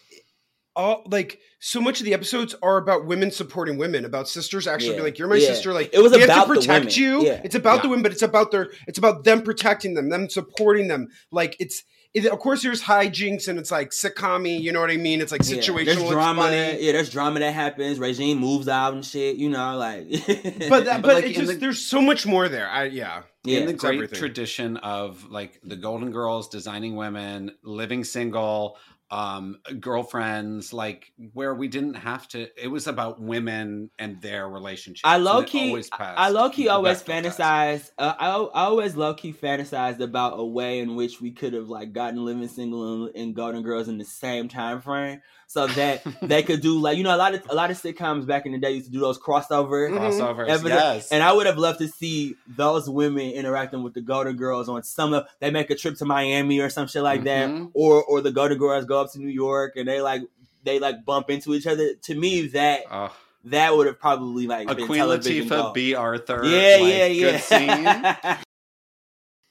all 0.81 1.03
like 1.11 1.39
so 1.59 1.81
much 1.81 2.01
of 2.01 2.07
the 2.07 2.15
episodes 2.15 2.55
are 2.63 2.79
about 2.79 3.05
women 3.07 3.31
supporting 3.31 3.77
women, 3.79 4.05
about 4.05 4.29
sisters 4.29 4.67
actually 4.67 4.89
Yeah. 4.91 4.93
being 4.95 5.05
like, 5.05 5.19
"You're 5.19 5.29
my 5.29 5.37
Yeah. 5.37 5.49
sister." 5.49 5.73
Like 5.75 5.91
It 5.93 6.01
was 6.01 6.13
we 6.13 6.21
have 6.21 6.29
about 6.31 6.47
to 6.47 6.55
the 6.55 6.61
protect 6.61 6.85
women. 6.97 6.99
you. 7.23 7.27
Yeah. 7.27 7.41
It's 7.45 7.55
about 7.55 7.77
Yeah. 7.77 7.83
the 7.83 7.89
women, 7.91 8.03
but 8.03 8.13
it's 8.13 8.23
about 8.23 8.51
their. 8.51 8.71
It's 8.89 8.99
about 8.99 9.25
them 9.25 9.43
protecting 9.43 9.95
them, 9.95 10.09
them 10.09 10.29
supporting 10.31 10.89
them. 10.89 11.09
Like 11.31 11.57
it's. 11.61 11.85
It, 12.13 12.27
of 12.27 12.41
course, 12.41 12.65
there's 12.65 12.83
hijinks 12.83 13.47
and 13.47 13.57
it's 13.57 13.71
like 13.71 13.91
sitcom 13.91 14.61
You 14.61 14.73
know 14.73 14.81
what 14.81 14.91
I 14.91 14.97
mean? 14.97 15.21
It's 15.21 15.31
like 15.31 15.43
Yeah, 15.49 15.59
situational. 15.59 15.85
There's 15.85 16.01
it's 16.03 16.11
drama. 16.11 16.43
funny. 16.43 16.83
Yeah, 16.85 16.91
there's 16.91 17.09
drama 17.09 17.39
that 17.39 17.53
happens. 17.55 18.01
Regine 18.01 18.37
moves 18.39 18.67
out 18.67 18.95
and 18.95 19.05
shit. 19.05 19.37
You 19.37 19.49
know, 19.49 19.77
like. 19.77 20.09
But 20.69 20.87
that, 20.87 21.03
But, 21.03 21.03
but 21.03 21.15
like, 21.15 21.27
it 21.27 21.35
just 21.37 21.53
the- 21.53 21.59
there's 21.59 21.79
so 21.81 22.01
much 22.03 22.27
more 22.27 22.49
there. 22.49 22.69
I 22.69 22.87
yeah. 22.87 23.23
yeah. 23.45 23.59
in 23.61 23.67
the 23.67 23.75
great 23.75 23.95
everything. 23.95 24.19
tradition 24.19 24.77
of 24.79 25.31
like 25.31 25.61
the 25.63 25.77
Golden 25.77 26.11
Girls, 26.11 26.49
designing 26.49 26.97
women, 26.97 27.53
living 27.63 28.03
single, 28.03 28.77
um, 29.11 29.59
girlfriends, 29.81 30.73
like 30.73 31.13
where 31.33 31.55
we 31.55 31.69
didn't 31.69 31.95
have 31.95 32.27
to. 32.29 32.47
It 32.61 32.69
was 32.69 32.87
about 32.87 33.21
women 33.21 33.91
and 33.99 34.21
their 34.23 34.49
relationships. 34.49 35.03
I 35.05 35.17
low 35.19 35.43
key, 35.43 35.77
I 35.99 36.29
low 36.31 36.51
key 36.51 36.69
always 36.69 37.03
Bechdel 37.03 37.23
test. 37.23 37.39
fantasize. 37.39 37.91
Uh, 37.99 38.15
I, 38.19 38.29
I 38.29 38.65
always 38.67 38.97
low 38.97 39.15
key 39.15 39.33
fantasized 39.33 40.01
about 40.01 40.39
a 40.39 40.45
way 40.45 40.79
in 40.81 40.95
which 40.97 41.21
we 41.21 41.33
could 41.33 41.53
have 41.55 41.69
like 41.69 41.93
gotten 41.93 42.25
Living 42.25 42.49
Single 42.49 43.07
and, 43.07 43.17
and 43.17 43.35
Golden 43.35 43.63
Girls 43.63 43.89
in 43.89 43.99
the 43.99 44.05
same 44.05 44.49
time 44.49 44.81
frame, 44.81 45.21
so 45.47 45.67
that 45.67 46.03
they 46.23 46.43
could 46.43 46.61
do 46.61 46.79
like 46.79 46.97
you 46.97 47.03
know 47.05 47.15
a 47.15 47.19
lot 47.19 47.35
of 47.35 47.43
a 47.51 47.55
lot 47.55 47.71
of 47.71 47.81
sitcoms 47.81 48.27
back 48.27 48.47
in 48.47 48.53
the 48.53 48.59
day 48.59 48.73
used 48.73 48.87
to 48.87 48.93
do 48.93 49.01
those 49.01 49.19
crossover 49.19 49.91
crossovers. 49.91 50.49
episodes. 50.49 50.69
Yes, 50.69 51.13
And 51.13 51.23
I 51.23 51.33
would 51.33 51.47
have 51.47 51.59
loved 51.59 51.79
to 51.81 51.89
see 51.89 52.35
those 52.47 52.89
women 52.89 53.31
interacting 53.31 53.83
with 53.83 53.95
the 53.95 54.01
Golden 54.03 54.37
Girls 54.37 54.69
on 54.69 54.83
some 54.85 55.13
of 55.13 55.27
they 55.41 55.51
make 55.51 55.71
a 55.71 55.75
trip 55.75 55.97
to 55.97 56.05
Miami 56.05 56.61
or 56.61 56.71
some 56.71 56.87
shit 56.87 57.03
like 57.03 57.25
that, 57.25 57.49
Mhm. 57.49 57.71
or 57.75 58.03
or 58.05 58.21
the 58.21 58.31
Golden 58.33 58.59
Girls 58.59 58.85
go 58.85 59.00
up 59.01 59.13
to 59.13 59.19
New 59.21 59.29
York 59.29 59.75
and 59.77 59.89
they 59.89 60.01
like 60.01 60.23
they 60.65 60.79
like 60.79 61.05
bump 61.05 61.31
into 61.31 61.55
each 61.55 61.67
other. 61.67 61.95
To 61.95 62.15
me, 62.15 62.49
that 62.49 62.83
Oh, 62.91 63.15
that 63.45 63.75
would 63.77 63.87
have 63.87 63.99
probably 63.99 64.47
like 64.47 64.71
a 64.71 64.75
been 64.75 64.87
Queen 64.87 64.99
television 65.01 65.47
Latifah, 65.47 65.49
gold. 65.63 65.75
Bea 65.75 65.95
Arthur. 65.95 66.45
Yeah, 66.45 66.77
like, 66.81 66.93
yeah, 66.95 67.09
Good 67.33 67.41
scene. 67.41 67.69
yeah. 67.69 68.39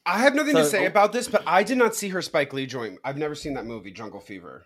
I 0.05 0.19
have 0.19 0.33
nothing 0.33 0.55
to 0.55 0.63
So- 0.63 0.69
say 0.71 0.83
oh. 0.85 0.87
about 0.87 1.11
this, 1.11 1.27
but 1.27 1.43
I 1.45 1.63
did 1.63 1.77
not 1.77 1.95
see 1.95 2.09
her 2.09 2.21
Spike 2.21 2.53
Lee 2.53 2.65
joint. 2.65 2.99
I've 3.03 3.17
never 3.17 3.35
seen 3.35 3.53
that 3.55 3.65
movie, 3.65 3.91
Jungle 3.91 4.19
Fever. 4.21 4.65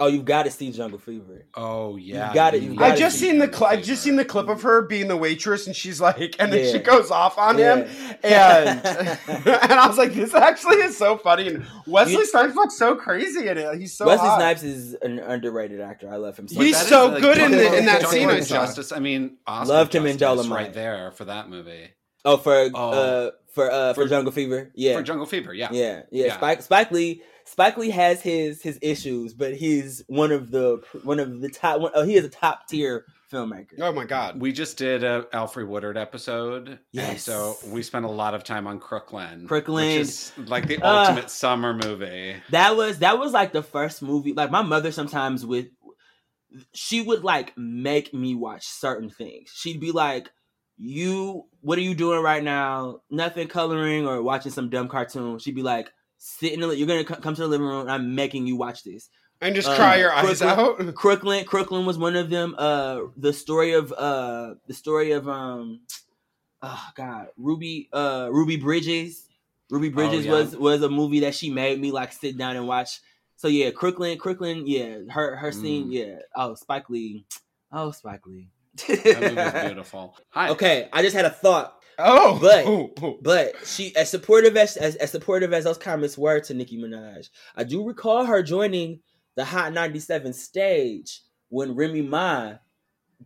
Oh, 0.00 0.06
you've 0.06 0.24
got 0.24 0.44
to 0.44 0.50
see 0.50 0.72
Jungle 0.72 0.98
Fever. 0.98 1.44
Oh 1.54 1.96
yeah, 1.96 2.28
You 2.30 2.34
got 2.34 2.54
it, 2.54 2.62
you 2.62 2.72
I 2.72 2.76
gotta 2.76 2.96
just 2.98 3.18
see 3.18 3.28
seen 3.30 3.38
the 3.38 3.52
cl- 3.52 3.66
I've 3.66 3.82
just 3.84 4.02
seen 4.02 4.16
the 4.16 4.24
clip 4.24 4.48
of 4.48 4.62
her 4.62 4.82
being 4.82 5.06
the 5.08 5.16
waitress, 5.18 5.66
and 5.66 5.76
she's 5.76 6.00
like, 6.00 6.34
and 6.38 6.50
then 6.50 6.72
she 6.72 6.78
goes 6.78 7.10
off 7.10 7.36
on 7.36 7.58
him, 7.58 7.86
and 8.22 8.80
and 9.28 9.72
I 9.72 9.86
was 9.86 9.98
like, 9.98 10.14
this 10.14 10.34
actually 10.34 10.76
is 10.76 10.96
so 10.96 11.18
funny. 11.18 11.48
And 11.48 11.66
Wesley 11.86 12.14
You- 12.14 12.26
Snipes 12.26 12.54
looks 12.54 12.76
so 12.78 12.94
crazy 12.96 13.48
in 13.48 13.58
it. 13.58 13.78
He's 13.78 13.92
so 13.94 14.06
Wesley 14.06 14.28
hot. 14.28 14.38
Snipes 14.38 14.62
is 14.62 14.94
an 15.02 15.18
underrated 15.18 15.80
actor. 15.82 16.08
I 16.10 16.16
love 16.16 16.38
him. 16.38 16.48
So 16.48 16.60
He's 16.60 16.78
so 16.78 17.14
is, 17.14 17.20
good 17.20 17.36
in 17.38 17.50
the- 17.50 17.76
in 17.76 17.84
that 17.84 18.06
scene 18.08 18.22
Lord 18.22 18.36
I 18.36 18.38
of. 18.38 18.48
Justice. 18.48 18.92
I 18.92 18.98
mean, 18.98 19.36
Oscar 19.46 19.72
Loved 19.74 19.94
him 19.94 20.06
in 20.06 20.16
Justice 20.16 20.46
Dolemite. 20.46 20.54
right 20.54 20.72
there 20.72 21.10
for 21.12 21.26
that 21.26 21.50
movie. 21.50 21.90
Oh, 22.24 22.38
for 22.38 22.70
Oh. 22.74 22.90
uh 22.90 23.30
for 23.52 23.70
uh 23.70 23.92
for, 23.92 24.04
For- 24.04 24.08
Jungle 24.08 24.32
Fever. 24.32 24.70
Yeah. 24.74 24.96
For 24.96 25.02
Jungle 25.02 25.26
Fever, 25.26 25.52
yeah. 25.52 25.68
yeah, 25.70 26.02
yeah, 26.10 26.26
Yeah. 26.28 26.36
Spike 26.36 26.62
Spike 26.62 26.90
Lee 26.92 27.20
Spike 27.44 27.76
Lee 27.76 27.90
has 27.90 28.20
his 28.22 28.62
his 28.62 28.78
issues, 28.82 29.34
but 29.34 29.54
he's 29.54 30.02
one 30.08 30.32
of 30.32 30.50
the 30.50 30.82
one 31.02 31.20
of 31.20 31.40
the 31.40 31.48
top. 31.48 31.80
One, 31.80 31.92
oh, 31.94 32.04
he 32.04 32.14
is 32.14 32.24
a 32.24 32.28
top 32.28 32.68
tier 32.68 33.04
filmmaker. 33.32 33.74
Oh 33.80 33.92
my 33.92 34.04
god. 34.04 34.40
We 34.40 34.52
just 34.52 34.76
did 34.76 35.02
a 35.04 35.22
Alfre 35.32 35.66
Woodard 35.66 35.96
episode, 35.96 36.68
and 36.68 36.78
Yes. 36.92 37.22
so 37.24 37.56
we 37.66 37.82
spent 37.82 38.04
a 38.04 38.10
lot 38.10 38.34
of 38.34 38.44
time 38.44 38.66
on 38.66 38.78
Crooklyn. 38.78 39.46
Crooklyn. 39.48 39.86
which 39.98 40.00
is 40.08 40.32
like 40.36 40.66
the 40.66 40.78
Ah. 40.82 41.02
ultimate 41.04 41.30
summer 41.30 41.72
movie. 41.74 42.36
That 42.50 42.76
was 42.76 42.98
that 42.98 43.18
was 43.18 43.32
like 43.32 43.52
the 43.52 43.62
first 43.62 44.02
movie. 44.02 44.32
Like 44.34 44.50
my 44.50 44.62
mother 44.62 44.92
sometimes 44.92 45.44
would 45.46 45.70
she 46.74 47.00
would 47.00 47.24
like 47.24 47.56
make 47.56 48.12
me 48.12 48.34
watch 48.34 48.66
certain 48.66 49.08
things. 49.10 49.50
She'd 49.54 49.80
be 49.80 49.90
like, 49.92 50.30
"You, 50.76 51.44
what 51.62 51.78
are 51.78 51.82
you 51.82 51.94
doing 51.94 52.22
right 52.22 52.42
now? 52.42 53.00
Nothing 53.10 53.48
coloring 53.48 54.06
or 54.06 54.22
watching 54.22 54.52
some 54.52 54.68
dumb 54.68 54.88
cartoon." 54.88 55.38
She'd 55.38 55.54
be 55.54 55.62
like, 55.62 55.90
"Sit 56.24 56.52
in 56.52 56.60
the. 56.60 56.68
You're 56.76 56.86
gonna 56.86 57.04
come 57.04 57.34
to 57.34 57.40
the 57.42 57.48
living 57.48 57.66
room. 57.66 57.80
And 57.82 57.90
I'm 57.90 58.14
making 58.14 58.46
you 58.46 58.56
watch 58.56 58.84
this." 58.84 59.08
And 59.40 59.56
just 59.56 59.66
Um, 59.68 59.74
cry 59.74 59.96
your 59.96 60.12
eyes 60.12 60.38
Crooklyn- 60.38 60.88
out. 60.88 60.94
Crooklyn, 60.94 61.44
Crooklyn 61.44 61.84
was 61.84 61.98
one 61.98 62.14
of 62.14 62.30
them. 62.30 62.54
Uh, 62.56 63.00
the 63.16 63.32
story 63.32 63.72
of 63.72 63.92
uh, 63.92 64.54
the 64.68 64.74
story 64.74 65.10
of 65.12 65.28
um, 65.28 65.80
oh 66.62 66.84
god, 66.94 67.28
Ruby, 67.36 67.88
uh, 67.92 68.28
Ruby 68.30 68.56
Bridges. 68.56 69.26
Ruby 69.70 69.88
Bridges 69.88 70.26
yeah. 70.26 70.32
was 70.32 70.56
was 70.56 70.82
a 70.82 70.88
movie 70.88 71.20
that 71.20 71.34
she 71.34 71.50
made 71.50 71.80
me 71.80 71.90
like 71.90 72.12
sit 72.12 72.36
down 72.38 72.56
and 72.56 72.68
watch. 72.68 73.00
So 73.36 73.48
yeah, 73.48 73.70
Crooklyn, 73.72 74.16
Crooklyn, 74.18 74.64
yeah, 74.66 74.98
her 75.10 75.34
her 75.34 75.50
scene, 75.50 75.88
Mm. 75.88 75.92
yeah. 75.92 76.18
Oh, 76.36 76.54
Spike 76.54 76.88
Lee, 76.88 77.24
oh 77.72 77.90
Spike 77.90 78.24
Lee. 78.26 78.46
That 78.86 79.20
movie's 79.20 79.62
beautiful. 79.66 80.16
Hi. 80.30 80.50
Okay, 80.50 80.88
I 80.92 81.02
just 81.02 81.16
had 81.16 81.24
a 81.24 81.30
thought, 81.30 81.81
Oh, 81.98 82.38
But- 82.40 82.64
oh, 82.66 82.90
oh. 83.02 83.18
but 83.22 83.54
she 83.66 83.94
as 83.96 84.10
supportive 84.10 84.56
as, 84.56 84.76
as 84.76 84.96
as 84.96 85.10
supportive 85.10 85.52
as 85.52 85.64
those 85.64 85.78
comments 85.78 86.16
were 86.18 86.40
to 86.40 86.54
Nicki 86.54 86.78
Minaj, 86.78 87.28
I 87.56 87.64
do 87.64 87.84
recall 87.86 88.24
her 88.24 88.42
joining 88.42 89.00
the 89.36 89.44
Hot 89.44 89.72
97 89.72 90.32
stage 90.32 91.22
when 91.48 91.74
Remy 91.74 92.02
Ma 92.02 92.54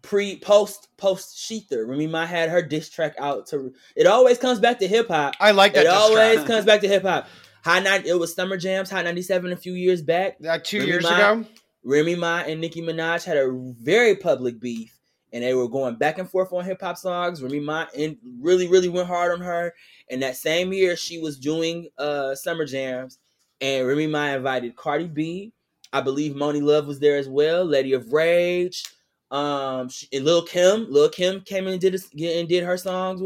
pre 0.03 0.39
post 0.39 0.89
post 0.97 1.37
Shether. 1.39 1.87
Remy 1.89 2.07
Ma 2.09 2.27
had 2.27 2.51
her 2.51 2.63
diss 2.63 2.89
track 2.91 3.15
out 3.19 3.47
to 3.49 3.73
it 3.97 4.07
always 4.07 4.39
comes 4.39 4.59
back 4.61 4.79
to 4.81 4.89
hip 4.89 5.09
hop. 5.09 5.35
I 5.41 5.53
like 5.53 5.75
that. 5.75 5.85
It 5.87 5.89
always 5.89 6.35
track. 6.37 6.47
comes 6.49 6.65
back 6.65 6.81
to 6.83 6.89
hip 6.89 7.03
hop. 7.03 7.29
High 7.65 7.81
nine 7.81 8.03
it 8.07 8.19
was 8.19 8.35
Summer 8.35 8.57
Jams, 8.57 8.91
Hot 8.91 9.05
97 9.05 9.53
a 9.53 9.57
few 9.57 9.73
years 9.75 10.03
back. 10.03 10.39
That 10.41 10.65
two 10.65 10.79
Remy 10.81 10.91
years 10.91 11.03
Ma- 11.05 11.17
ago. 11.17 11.45
Remy 11.85 12.15
Ma 12.17 12.39
and 12.47 12.61
Nicki 12.61 12.83
Minaj 12.83 13.25
had 13.25 13.37
a 13.37 13.49
very 13.81 14.17
public 14.17 14.61
beef, 14.61 14.96
and 15.33 15.43
they 15.43 15.55
were 15.55 15.69
going 15.69 15.97
back 15.97 16.19
and 16.19 16.29
forth 16.31 16.53
on 16.53 16.65
hip 16.65 16.81
hop 16.81 16.97
songs. 16.97 17.43
Remy 17.43 17.61
Ma 17.61 17.87
and 17.97 18.17
really, 18.41 18.69
really 18.69 18.89
went 18.89 19.09
hard 19.09 19.33
on 19.33 19.41
her. 19.41 19.75
And 20.11 20.23
that 20.23 20.37
same 20.37 20.73
year, 20.73 20.97
she 20.97 21.19
was 21.19 21.39
doing 21.39 21.89
uh, 21.99 22.35
summer 22.35 22.65
jams, 22.65 23.19
and 23.61 23.87
Remy 23.87 24.07
Ma 24.07 24.27
invited 24.29 24.77
Cardi 24.77 25.09
B. 25.09 25.53
I 25.93 26.01
believe 26.01 26.35
Monie 26.35 26.63
Love 26.63 26.87
was 26.87 26.99
there 26.99 27.17
as 27.17 27.29
well. 27.29 27.65
Lady 27.65 27.93
of 27.93 28.13
Rage, 28.13 28.85
um, 29.31 29.89
she, 29.89 30.09
and 30.13 30.25
Lil 30.25 30.43
Kim. 30.43 30.87
Lil 30.91 31.09
Kim 31.09 31.41
came 31.41 31.67
in 31.67 31.73
and 31.75 31.81
did 31.81 31.95
a, 31.95 32.39
and 32.39 32.49
did 32.49 32.65
her 32.65 32.77
songs. 32.77 33.23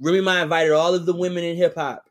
Remy 0.00 0.20
Ma 0.20 0.42
invited 0.42 0.72
all 0.72 0.94
of 0.94 1.06
the 1.06 1.14
women 1.14 1.44
in 1.44 1.56
hip 1.56 1.74
hop 1.74 2.04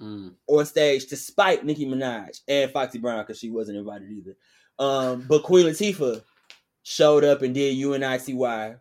Mm. 0.00 0.34
on 0.46 0.64
stage 0.64 1.06
to 1.06 1.16
spite 1.16 1.64
Nicki 1.64 1.84
Minaj 1.84 2.42
and 2.46 2.70
Foxy 2.70 2.98
Brown 2.98 3.18
because 3.24 3.40
she 3.40 3.50
wasn't 3.50 3.78
invited 3.78 4.08
either. 4.12 4.36
Um, 4.78 5.24
but 5.28 5.42
Queen 5.42 5.66
Latifah 5.66 6.22
showed 6.88 7.22
up 7.22 7.42
and 7.42 7.54
did 7.54 7.76
UNICY. 7.76 8.78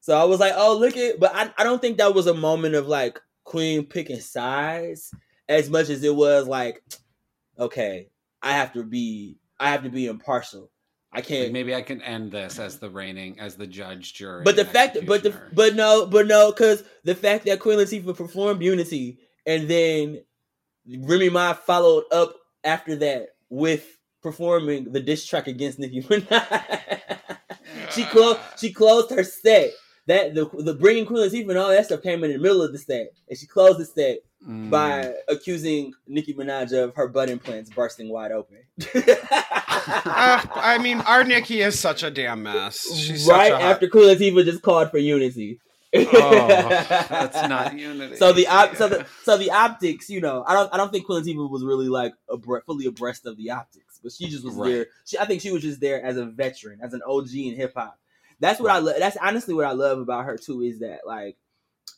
So 0.00 0.16
I 0.16 0.24
was 0.24 0.38
like, 0.38 0.52
oh, 0.56 0.78
look 0.78 0.96
at, 0.96 1.18
but 1.18 1.34
I, 1.34 1.52
I 1.58 1.64
don't 1.64 1.82
think 1.82 1.98
that 1.98 2.14
was 2.14 2.28
a 2.28 2.34
moment 2.34 2.76
of 2.76 2.86
like 2.86 3.20
Queen 3.44 3.84
picking 3.84 4.20
sides 4.20 5.12
as 5.48 5.68
much 5.68 5.88
as 5.88 6.04
it 6.04 6.14
was 6.14 6.46
like, 6.46 6.82
okay, 7.58 8.08
I 8.42 8.52
have 8.52 8.72
to 8.74 8.84
be, 8.84 9.38
I 9.58 9.70
have 9.70 9.82
to 9.82 9.90
be 9.90 10.06
impartial. 10.06 10.70
I 11.12 11.20
can't. 11.20 11.52
maybe 11.52 11.74
I 11.74 11.82
can 11.82 12.00
end 12.00 12.32
this 12.32 12.58
as 12.58 12.78
the 12.78 12.88
reigning, 12.88 13.38
as 13.38 13.56
the 13.56 13.66
judge, 13.66 14.14
jury. 14.14 14.44
But 14.44 14.56
the 14.56 14.64
fact, 14.64 14.96
but 15.04 15.22
the, 15.22 15.38
but 15.52 15.74
no, 15.74 16.06
but 16.06 16.26
no, 16.26 16.52
because 16.52 16.84
the 17.04 17.14
fact 17.14 17.44
that 17.44 17.60
Queen 17.60 17.78
Latifah 17.78 18.16
performed 18.16 18.62
Unity 18.62 19.18
and 19.46 19.68
then 19.68 20.22
Remy 20.86 21.28
Ma 21.28 21.52
followed 21.52 22.04
up 22.12 22.36
after 22.64 22.96
that 22.96 23.30
with 23.50 23.98
performing 24.22 24.90
the 24.90 25.00
diss 25.00 25.26
track 25.26 25.48
against 25.48 25.78
Nicki 25.78 26.02
Minaj. 26.02 27.18
she 27.94 28.04
closed, 28.04 28.40
she 28.58 28.72
closed 28.72 29.10
her 29.10 29.24
set. 29.24 29.70
That 30.08 30.34
the 30.34 30.46
the 30.58 30.74
bringing 30.74 31.06
Queen 31.06 31.28
Latifah 31.28 31.48
and 31.50 31.58
all 31.58 31.68
that 31.68 31.84
stuff 31.86 32.02
came 32.02 32.24
in 32.24 32.32
the 32.32 32.38
middle 32.38 32.60
of 32.60 32.72
the 32.72 32.78
set, 32.78 33.12
and 33.28 33.38
she 33.38 33.46
closed 33.46 33.78
the 33.78 33.84
set 33.86 34.18
Mm. 34.44 34.70
by 34.70 35.14
accusing 35.28 35.92
Nicki 36.08 36.34
Minaj 36.34 36.72
of 36.72 36.96
her 36.96 37.06
butt 37.06 37.30
implants 37.30 37.70
bursting 37.70 38.08
wide 38.08 38.32
open. 38.32 38.56
Uh, 38.92 40.42
I 40.56 40.78
mean, 40.82 40.98
our 41.02 41.22
Nicki 41.22 41.60
is 41.60 41.78
such 41.78 42.02
a 42.02 42.10
damn 42.10 42.42
mess. 42.42 42.92
She's 42.92 43.24
right 43.28 43.52
such 43.52 43.60
a 43.60 43.62
hot- 43.62 43.70
after 43.74 43.88
Queen 43.88 44.04
Latifah 44.16 44.44
just 44.44 44.62
called 44.62 44.90
for 44.90 44.98
unity. 44.98 45.60
Oh, 45.94 46.48
that's 46.48 47.36
not 47.48 47.78
unity. 47.78 48.16
So 48.16 48.32
the 48.32 48.48
op- 48.48 48.74
so 48.76 48.88
the 48.88 49.06
so 49.22 49.36
the 49.36 49.50
optics, 49.52 50.08
you 50.10 50.20
know, 50.20 50.42
I 50.46 50.54
don't 50.54 50.72
I 50.72 50.76
don't 50.76 50.90
think 50.90 51.06
Queen 51.06 51.22
Latifah 51.22 51.48
was 51.48 51.62
really 51.64 51.88
like 51.88 52.14
abre- 52.28 52.64
fully 52.64 52.86
abreast 52.86 53.26
of 53.26 53.36
the 53.36 53.50
optics, 53.50 53.91
but 54.02 54.12
she 54.12 54.28
just 54.28 54.44
was 54.44 54.54
Right. 54.56 54.70
there. 54.72 54.86
She 55.06 55.18
I 55.18 55.24
think 55.26 55.42
she 55.42 55.52
was 55.52 55.62
just 55.62 55.80
there 55.80 56.02
as 56.04 56.16
a 56.16 56.26
veteran, 56.26 56.80
as 56.82 56.94
an 56.94 57.02
OG 57.06 57.34
in 57.34 57.54
hip 57.56 57.74
hop. 57.76 57.98
That's 58.40 58.60
what 58.60 58.70
I 58.70 58.78
love. 58.78 58.96
That's 58.98 59.16
honestly 59.16 59.54
what 59.54 59.66
I 59.66 59.72
love 59.72 59.98
about 59.98 60.24
her 60.24 60.36
too 60.36 60.62
is 60.62 60.80
that 60.80 61.00
like, 61.06 61.36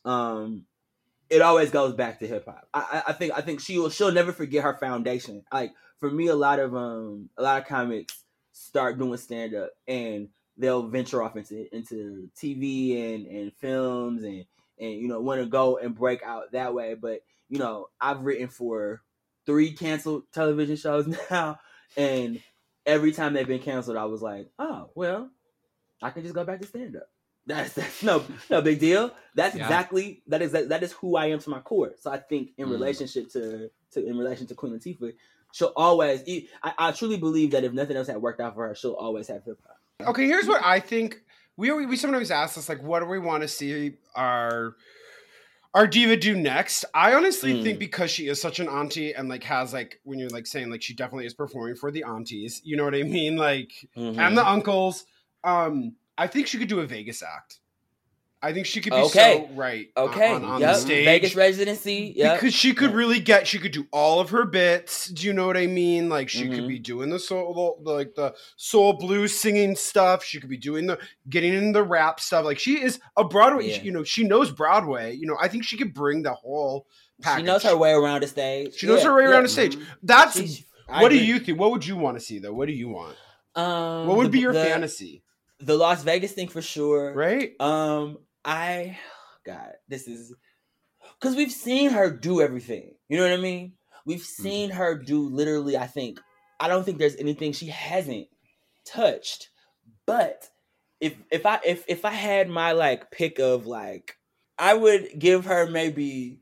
um, 0.04 0.66
it 1.30 1.42
always 1.42 1.70
goes 1.70 1.94
back 1.94 2.20
to 2.20 2.26
hip 2.26 2.44
hop. 2.44 2.68
I, 2.74 3.02
I 3.06 3.10
I 3.10 3.12
think 3.14 3.32
I 3.36 3.40
think 3.40 3.60
she 3.60 3.78
will 3.78 3.90
she'll 3.90 4.12
never 4.12 4.32
forget 4.32 4.64
her 4.64 4.76
foundation. 4.76 5.44
Like 5.52 5.72
for 5.98 6.10
me, 6.10 6.28
a 6.28 6.36
lot 6.36 6.58
of 6.60 6.74
um 6.76 7.30
a 7.36 7.42
lot 7.42 7.60
of 7.62 7.68
comics 7.68 8.14
start 8.52 8.98
doing 8.98 9.16
stand 9.18 9.54
up 9.54 9.70
and 9.88 10.28
they'll 10.56 10.86
venture 10.88 11.22
off 11.22 11.36
into 11.36 11.74
into 11.74 12.30
TV 12.36 13.14
and 13.14 13.26
and 13.26 13.52
films 13.54 14.22
and 14.22 14.44
and 14.78 14.92
you 14.92 15.08
know 15.08 15.20
want 15.20 15.40
to 15.40 15.46
go 15.46 15.78
and 15.78 15.94
break 15.94 16.22
out 16.22 16.52
that 16.52 16.74
way. 16.74 16.94
But 16.94 17.20
you 17.48 17.58
know, 17.58 17.88
I've 18.00 18.20
written 18.22 18.48
for 18.48 19.02
three 19.46 19.72
canceled 19.72 20.24
television 20.32 20.76
shows 20.76 21.06
now, 21.30 21.58
and 21.96 22.40
every 22.86 23.12
time 23.12 23.32
they've 23.34 23.46
been 23.46 23.60
canceled, 23.62 23.96
I 23.96 24.04
was 24.04 24.22
like, 24.22 24.48
oh 24.58 24.90
well, 24.94 25.30
I 26.02 26.10
can 26.10 26.22
just 26.22 26.34
go 26.34 26.44
back 26.44 26.60
to 26.60 26.66
stand 26.66 26.96
up. 26.96 27.08
That's 27.46 27.74
that's 27.74 28.02
no 28.02 28.24
no 28.50 28.62
big 28.62 28.80
deal. 28.80 29.12
That's 29.34 29.54
Yeah. 29.54 29.62
exactly 29.62 30.22
that 30.28 30.42
is 30.42 30.52
that 30.52 30.82
is 30.82 30.92
who 30.92 31.16
I 31.16 31.26
am 31.26 31.38
to 31.40 31.50
my 31.50 31.60
core. 31.60 31.92
So 32.00 32.10
I 32.10 32.18
think 32.18 32.50
in 32.56 32.68
Mm. 32.68 32.72
relationship 32.72 33.30
to 33.32 33.70
to 33.92 34.06
in 34.06 34.16
relation 34.18 34.46
to 34.48 34.54
Queen 34.54 34.72
Latifah, 34.72 35.12
she'll 35.52 35.72
always. 35.76 36.22
I, 36.62 36.74
I 36.78 36.92
truly 36.92 37.16
believe 37.18 37.50
that 37.52 37.64
if 37.64 37.72
nothing 37.72 37.96
else 37.96 38.06
had 38.06 38.16
worked 38.20 38.40
out 38.40 38.54
for 38.54 38.68
her, 38.68 38.74
she'll 38.74 38.94
always 38.94 39.28
have 39.28 39.44
hip 39.44 39.58
hop. 39.66 40.08
Okay, 40.08 40.26
here's 40.26 40.46
what 40.46 40.62
I 40.64 40.80
think. 40.80 41.20
We 41.56 41.70
we 41.72 41.86
we 41.86 41.96
sometimes 41.96 42.30
ask 42.30 42.58
us 42.58 42.68
like, 42.68 42.82
what 42.82 43.00
do 43.00 43.06
we 43.06 43.18
want 43.18 43.42
to 43.42 43.48
see 43.48 43.94
our 44.16 44.74
our 45.74 45.86
diva 45.86 46.16
do 46.16 46.36
next? 46.36 46.84
I 46.94 47.14
honestly 47.14 47.52
Mm. 47.54 47.62
think 47.64 47.78
because 47.78 48.10
she 48.10 48.28
is 48.28 48.40
such 48.40 48.60
an 48.60 48.68
auntie 48.68 49.12
and 49.14 49.28
like 49.28 49.42
has 49.44 49.72
like 49.72 50.00
when 50.04 50.18
you're 50.18 50.30
like 50.30 50.46
saying 50.46 50.70
like 50.70 50.82
she 50.82 50.94
definitely 50.94 51.26
is 51.26 51.34
performing 51.34 51.74
for 51.74 51.90
the 51.90 52.04
aunties. 52.04 52.60
You 52.64 52.76
know 52.76 52.84
what 52.84 52.94
I 52.94 53.02
mean? 53.02 53.36
Like 53.36 53.72
Mm-hmm. 53.96 54.18
and 54.20 54.38
the 54.38 54.46
uncles. 54.46 55.04
Um, 55.42 55.96
I 56.16 56.26
think 56.28 56.46
she 56.46 56.58
could 56.58 56.68
do 56.68 56.80
a 56.80 56.86
Vegas 56.86 57.22
act. 57.22 57.58
I 58.44 58.52
think 58.52 58.66
she 58.66 58.80
could 58.80 58.90
be 58.92 58.96
Okay. 58.98 59.46
so 59.48 59.54
right. 59.54 59.88
on- 59.96 60.08
Okay, 60.10 60.28
on, 60.32 60.44
on 60.44 60.60
yep. 60.60 60.78
Vegas 60.84 61.34
residency, 61.34 62.12
yep. 62.14 62.38
Because 62.38 62.52
she 62.54 62.74
could 62.74 62.92
really 62.92 63.18
get, 63.18 63.46
she 63.46 63.58
could 63.58 63.72
do 63.72 63.86
all 63.90 64.20
of 64.20 64.30
her 64.30 64.44
bits. 64.44 65.06
Do 65.08 65.26
you 65.26 65.32
know 65.32 65.46
what 65.46 65.56
I 65.56 65.66
mean? 65.66 66.08
Like 66.08 66.28
she 66.28 66.48
could 66.48 66.64
Mhm. 66.64 66.68
be 66.68 66.78
doing 66.78 67.10
the 67.10 67.18
soul, 67.18 67.80
like 67.82 68.14
the 68.14 68.34
soul 68.56 68.92
blues 68.92 69.34
singing 69.34 69.74
stuff. 69.76 70.22
She 70.22 70.38
could 70.40 70.50
be 70.50 70.58
doing 70.58 70.86
the 70.86 70.98
getting 71.28 71.54
in 71.54 71.72
the 71.72 71.82
rap 71.82 72.20
stuff. 72.20 72.44
Like 72.44 72.58
she 72.58 72.82
is 72.82 73.00
a 73.16 73.24
Broadway. 73.24 73.68
Yeah. 73.70 73.82
You 73.82 73.92
know, 73.92 74.04
she 74.04 74.24
knows 74.24 74.50
Broadway. 74.50 75.14
You 75.14 75.26
know, 75.26 75.36
I 75.40 75.48
think 75.48 75.64
she 75.64 75.76
could 75.76 75.94
bring 75.94 76.22
the 76.22 76.34
whole 76.34 76.86
package. 77.22 77.40
She 77.42 77.46
knows 77.46 77.62
her 77.62 77.76
way 77.76 77.92
around 77.92 78.22
the 78.22 78.28
stage. 78.28 78.74
She 78.74 78.86
knows 78.86 78.98
Yeah, 79.00 79.06
her 79.08 79.16
way 79.16 79.22
yeah. 79.22 79.30
around 79.30 79.44
the 79.44 79.48
stage. 79.48 79.78
That's 80.02 80.36
She's- 80.38 80.64
what 80.88 81.08
do 81.08 81.16
you 81.18 81.38
think? 81.38 81.58
What 81.58 81.70
would 81.70 81.86
you 81.86 81.96
want 81.96 82.18
to 82.18 82.24
see 82.24 82.38
though? 82.40 82.52
What 82.52 82.68
do 82.68 82.74
you 82.74 82.88
want? 82.90 83.16
Um, 83.54 84.06
What 84.06 84.16
would 84.18 84.26
the- 84.26 84.30
be 84.30 84.40
your 84.40 84.52
the- 84.52 84.62
fantasy? 84.64 85.22
The 85.60 85.76
Las 85.76 86.02
Vegas 86.02 86.32
thing 86.32 86.48
for 86.48 86.60
sure. 86.60 87.14
Right? 87.14 87.52
Um, 87.60 88.18
I, 88.44 88.98
God, 89.46 89.74
this 89.88 90.08
is 90.08 90.34
because 91.20 91.36
we've 91.36 91.52
seen 91.52 91.90
her 91.90 92.10
do 92.10 92.40
everything. 92.40 92.94
You 93.08 93.18
know 93.18 93.24
what 93.24 93.32
I 93.32 93.42
mean? 93.42 93.74
We've 94.06 94.20
Hmm. 94.38 94.42
seen 94.42 94.70
her 94.70 94.96
do 94.96 95.28
literally. 95.28 95.76
I 95.76 95.86
think 95.86 96.20
I 96.60 96.68
don't 96.68 96.84
think 96.84 96.98
there's 96.98 97.16
anything 97.16 97.52
she 97.52 97.66
hasn't 97.68 98.28
touched. 98.86 99.50
But 100.06 100.50
if 101.00 101.16
if 101.30 101.46
I 101.46 101.60
if 101.64 101.84
if 101.88 102.04
I 102.04 102.10
had 102.12 102.48
my 102.48 102.72
like 102.72 103.10
pick 103.10 103.38
of 103.38 103.66
like, 103.66 104.16
I 104.58 104.74
would 104.74 105.18
give 105.18 105.46
her 105.46 105.66
maybe 105.70 106.40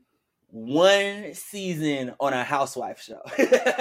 one 0.55 1.33
season 1.33 2.13
on 2.19 2.31
a 2.31 2.43
housewife 2.43 3.01
show. 3.01 3.19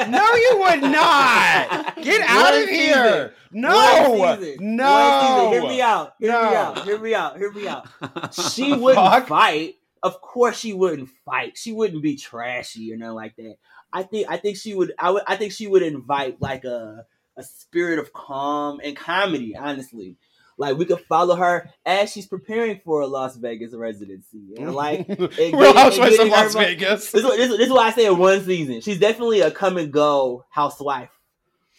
No, 0.08 0.34
you 0.34 0.56
would 0.58 0.80
not. 0.90 1.96
Get 2.02 2.22
out 2.26 2.52
One 2.54 2.62
of 2.62 2.68
here. 2.70 2.94
season. 2.94 3.30
No. 3.52 4.10
One 4.18 4.40
season. 4.40 4.76
No. 4.76 4.90
One 4.90 5.50
season. 5.50 5.52
Hear 5.52 5.70
me 5.70 5.82
out. 5.82 6.14
Hear 6.18 6.30
me 6.30 6.34
out. 6.56 6.84
Hear 6.84 6.98
me 6.98 7.14
out. 7.14 7.36
Hear 7.38 7.52
me 7.52 7.68
out. 7.68 8.34
She 8.34 8.72
wouldn't 8.76 9.04
Fuck. 9.06 9.28
fight. 9.28 9.74
Of 10.02 10.20
course, 10.22 10.58
she 10.58 10.72
wouldn't 10.72 11.10
fight. 11.26 11.58
She 11.58 11.72
wouldn't 11.72 12.02
be 12.02 12.16
trashy 12.16 12.90
or 12.92 12.96
nothing 12.96 13.14
like 13.16 13.36
that. 13.36 13.56
I 13.92 14.02
think. 14.04 14.26
I 14.30 14.38
think 14.38 14.56
she 14.56 14.74
would. 14.74 14.94
I 14.98 15.10
would. 15.10 15.22
I 15.26 15.36
think 15.36 15.52
she 15.52 15.66
would 15.66 15.82
invite 15.82 16.40
like 16.40 16.64
a 16.64 17.04
a 17.36 17.42
spirit 17.42 17.98
of 17.98 18.14
calm 18.14 18.80
and 18.82 18.96
comedy. 18.96 19.54
Honestly, 19.54 20.16
like 20.58 20.76
we 20.76 20.84
could 20.84 21.00
follow 21.00 21.34
her 21.36 21.70
as 21.84 22.12
she's 22.12 22.26
preparing 22.26 22.80
for 22.84 23.00
a 23.00 23.06
Las 23.06 23.36
Vegas 23.36 23.74
residency, 23.74 24.54
and 24.58 24.74
like 24.74 25.08
Real 25.08 25.74
Housewives 25.74 26.18
of 26.18 26.28
Las 26.28 26.54
Vegas. 26.54 27.10
This 27.10 27.24
is, 27.24 27.36
this, 27.36 27.48
this 27.50 27.66
is 27.66 27.72
why 27.72 27.88
I 27.88 27.92
say 27.92 28.06
in 28.06 28.18
one 28.18 28.44
season. 28.44 28.80
She's 28.80 28.98
definitely 28.98 29.40
a 29.40 29.50
come 29.50 29.76
and 29.76 29.92
go 29.92 30.44
housewife 30.50 31.10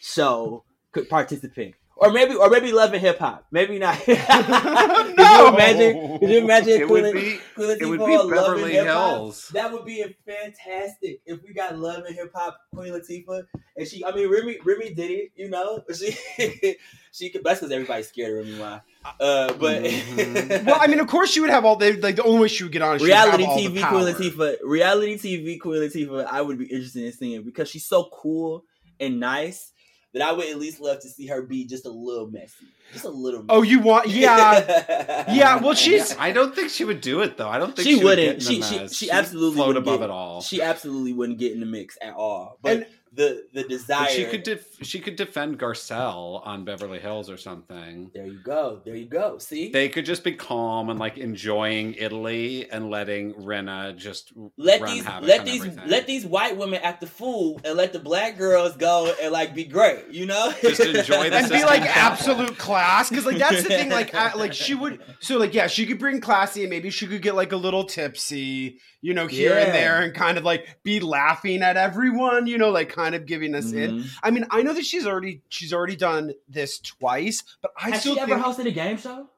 show 0.01 0.63
could 0.91 1.09
participant. 1.09 1.75
Or 1.95 2.11
maybe 2.11 2.33
or 2.35 2.49
maybe 2.49 2.71
love 2.71 2.91
and 2.93 3.01
hip 3.01 3.19
hop. 3.19 3.45
Maybe 3.51 3.77
not. 3.79 3.97
could 4.03 4.17
you 4.17 5.47
imagine 5.47 6.19
could 6.19 6.29
you 6.29 6.37
imagine 6.39 6.81
It 6.81 6.89
would 6.89 7.11
Queen- 7.11 7.13
be- 7.13 7.39
Queen 7.55 7.69
it 7.79 7.85
would 7.85 7.99
Latifah 7.99 8.23
be 8.29 8.35
Beverly 8.35 8.71
Hip 8.73 8.87
Hop? 8.87 9.11
Hills. 9.13 9.49
That 9.53 9.71
would 9.71 9.85
be 9.85 10.03
fantastic 10.25 11.21
if 11.25 11.41
we 11.43 11.53
got 11.53 11.77
love 11.77 12.03
and 12.05 12.15
hip 12.15 12.31
hop 12.33 12.57
Queen 12.73 12.93
Latifah. 12.93 13.43
And 13.77 13.87
she 13.87 14.03
I 14.03 14.11
mean 14.13 14.29
Remy 14.29 14.57
Remy 14.63 14.93
did 14.95 15.11
it, 15.11 15.31
you 15.35 15.49
know. 15.49 15.83
She 15.93 16.77
she 17.11 17.29
could 17.29 17.43
that's 17.43 17.59
because 17.59 17.71
everybody's 17.71 18.07
scared 18.09 18.39
of 18.39 18.45
Remy 18.47 18.57
Ma. 18.59 18.79
Uh 19.19 19.53
but 19.53 19.83
Mm-hmm. 19.83 20.65
well, 20.65 20.77
I 20.81 20.87
mean, 20.87 20.99
of 20.99 21.07
course 21.07 21.29
she 21.29 21.39
would 21.41 21.51
have 21.51 21.63
all 21.65 21.75
the 21.75 21.93
like 21.97 22.15
the 22.15 22.23
only 22.23 22.41
way 22.41 22.47
she 22.47 22.63
would 22.63 22.73
get 22.73 22.81
on 22.81 22.95
is 22.95 23.01
she 23.03 23.07
would 23.09 23.13
have 23.15 23.37
reality 23.37 23.67
TV. 23.67 23.87
Queen 23.87 24.03
Latifah, 24.05 24.57
reality 24.63 25.17
TV 25.17 25.59
Queen 25.59 25.81
Latifah, 25.81 26.25
I 26.25 26.41
would 26.41 26.57
be 26.57 26.65
interested 26.65 27.03
in 27.03 27.11
seeing 27.11 27.43
because 27.43 27.69
she's 27.69 27.85
so 27.85 28.09
cool 28.11 28.65
and 28.99 29.19
nice 29.19 29.71
that 30.13 30.21
I 30.21 30.31
would 30.31 30.47
at 30.47 30.57
least 30.59 30.79
love 30.79 30.99
to 31.01 31.09
see 31.09 31.27
her 31.27 31.41
be 31.41 31.65
just 31.65 31.85
a 31.85 31.89
little 31.89 32.27
messy, 32.27 32.65
just 32.91 33.05
a 33.05 33.09
little. 33.09 33.41
Messy. 33.43 33.47
Oh, 33.57 33.61
you 33.63 33.79
want? 33.79 34.07
Yeah, 34.09 35.25
yeah. 35.33 35.59
Well, 35.59 35.73
she's. 35.73 36.15
I 36.17 36.31
don't 36.31 36.55
think 36.55 36.69
she 36.69 36.85
would 36.85 37.01
do 37.01 37.21
it 37.21 37.37
though. 37.37 37.49
I 37.49 37.57
don't 37.57 37.75
think 37.75 37.87
she, 37.87 37.93
she, 37.95 38.03
would 38.03 38.17
wouldn't. 38.19 38.39
get 38.39 38.47
in 38.47 38.53
She 38.55 38.59
the 38.61 38.65
she 38.67 38.77
mess. 38.79 38.95
she 38.95 39.05
She'd 39.07 39.11
absolutely 39.11 39.55
float 39.57 39.67
wouldn't 39.69 39.85
above 39.87 39.99
get- 39.99 40.05
it 40.05 40.11
all. 40.11 40.41
She 40.41 40.61
absolutely 40.61 41.13
wouldn't 41.13 41.39
get 41.39 41.51
in 41.51 41.59
the 41.59 41.65
mix 41.65 41.97
at 42.01 42.13
all. 42.13 42.57
But 42.61 42.71
And- 42.77 42.85
the 43.15 43.45
the 43.53 43.63
desire. 43.63 44.05
But 44.05 44.11
she 44.11 44.25
could 44.25 44.41
def- 44.43 44.72
she 44.85 44.99
could 44.99 45.15
defend 45.15 45.59
Garcelle 45.59 46.45
on 46.45 46.63
Beverly 46.65 46.99
Hills 46.99 47.29
or 47.29 47.37
something. 47.37 48.11
There 48.13 48.25
you 48.25 48.39
go. 48.43 48.81
There 48.85 48.95
you 48.95 49.05
go. 49.05 49.37
See, 49.37 49.69
They 49.71 49.89
could 49.89 50.05
just 50.05 50.23
be 50.23 50.33
calm 50.33 50.89
and 50.89 50.99
like 50.99 51.17
enjoying 51.17 51.95
Italy 51.95 52.69
and 52.69 52.89
letting 52.89 53.33
Rinna 53.33 53.95
just 53.97 54.33
let 54.57 54.81
run 54.81 54.93
these 54.93 55.05
let 55.05 55.45
these 55.45 55.61
everything. 55.61 55.89
let 55.89 56.07
these 56.07 56.25
white 56.25 56.57
women 56.57 56.79
act 56.83 57.01
the 57.01 57.07
fool 57.07 57.59
and 57.63 57.75
let 57.77 57.93
the 57.93 57.99
black 57.99 58.37
girls 58.37 58.75
go 58.77 59.13
and 59.21 59.31
like 59.31 59.53
be 59.55 59.63
great. 59.63 60.09
You 60.11 60.25
know, 60.25 60.53
Just 60.61 60.79
enjoy 60.81 61.29
the 61.29 61.35
and 61.37 61.49
be 61.51 61.63
like 61.63 61.83
absolute 61.95 62.57
class 62.57 63.09
because 63.09 63.25
like 63.25 63.37
that's 63.37 63.63
the 63.63 63.69
thing 63.69 63.89
like 63.89 64.13
I, 64.13 64.33
like 64.35 64.53
she 64.53 64.75
would 64.75 65.01
so 65.19 65.37
like 65.37 65.53
yeah 65.53 65.67
she 65.67 65.85
could 65.85 65.99
bring 65.99 66.21
classy 66.21 66.61
and 66.61 66.69
maybe 66.69 66.89
she 66.89 67.07
could 67.07 67.21
get 67.21 67.35
like 67.35 67.51
a 67.51 67.57
little 67.57 67.83
tipsy 67.85 68.79
you 69.01 69.13
know 69.13 69.27
here 69.27 69.51
Yeah. 69.53 69.65
and 69.65 69.73
there 69.75 70.01
and 70.01 70.13
kind 70.13 70.37
of 70.37 70.43
like 70.43 70.77
be 70.83 70.99
laughing 70.99 71.61
at 71.61 71.77
everyone 71.77 72.47
you 72.47 72.57
know 72.57 72.69
like 72.69 72.89
kind 72.89 73.15
of 73.15 73.25
giving 73.25 73.53
us 73.55 73.71
in 73.71 73.99
Mhm. 73.99 74.09
i 74.23 74.31
mean 74.31 74.45
i 74.49 74.61
know 74.61 74.72
that 74.73 74.85
she's 74.85 75.05
already 75.07 75.41
she's 75.49 75.73
already 75.73 75.95
done 75.95 76.33
this 76.49 76.79
twice 76.79 77.43
but 77.61 77.71
i 77.77 77.91
Has 77.91 78.01
still 78.01 78.15
she 78.15 78.21
ever 78.21 78.35
think 78.35 78.45
hosted 78.45 78.65
a 78.67 78.71
game 78.71 78.97
show? 78.97 79.29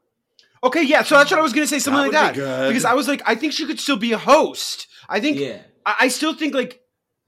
okay 0.64 0.84
yeah 0.84 1.04
so 1.04 1.18
that's 1.18 1.30
what 1.32 1.40
i 1.40 1.44
was 1.44 1.54
gonna 1.54 1.68
say 1.68 1.80
something 1.80 2.12
That 2.12 2.18
like 2.22 2.36
would 2.36 2.42
be 2.42 2.42
that 2.42 2.58
good. 2.64 2.68
because 2.70 2.86
i 2.86 2.94
was 2.94 3.08
like 3.08 3.22
i 3.26 3.36
think 3.36 3.54
she 3.54 3.66
could 3.66 3.80
still 3.80 3.98
be 3.98 4.12
a 4.14 4.18
host 4.18 4.88
i 5.10 5.20
think 5.20 5.38
Yeah. 5.40 5.62
I, 5.86 5.96
I 6.02 6.08
still 6.08 6.34
think 6.34 6.54
like 6.56 6.82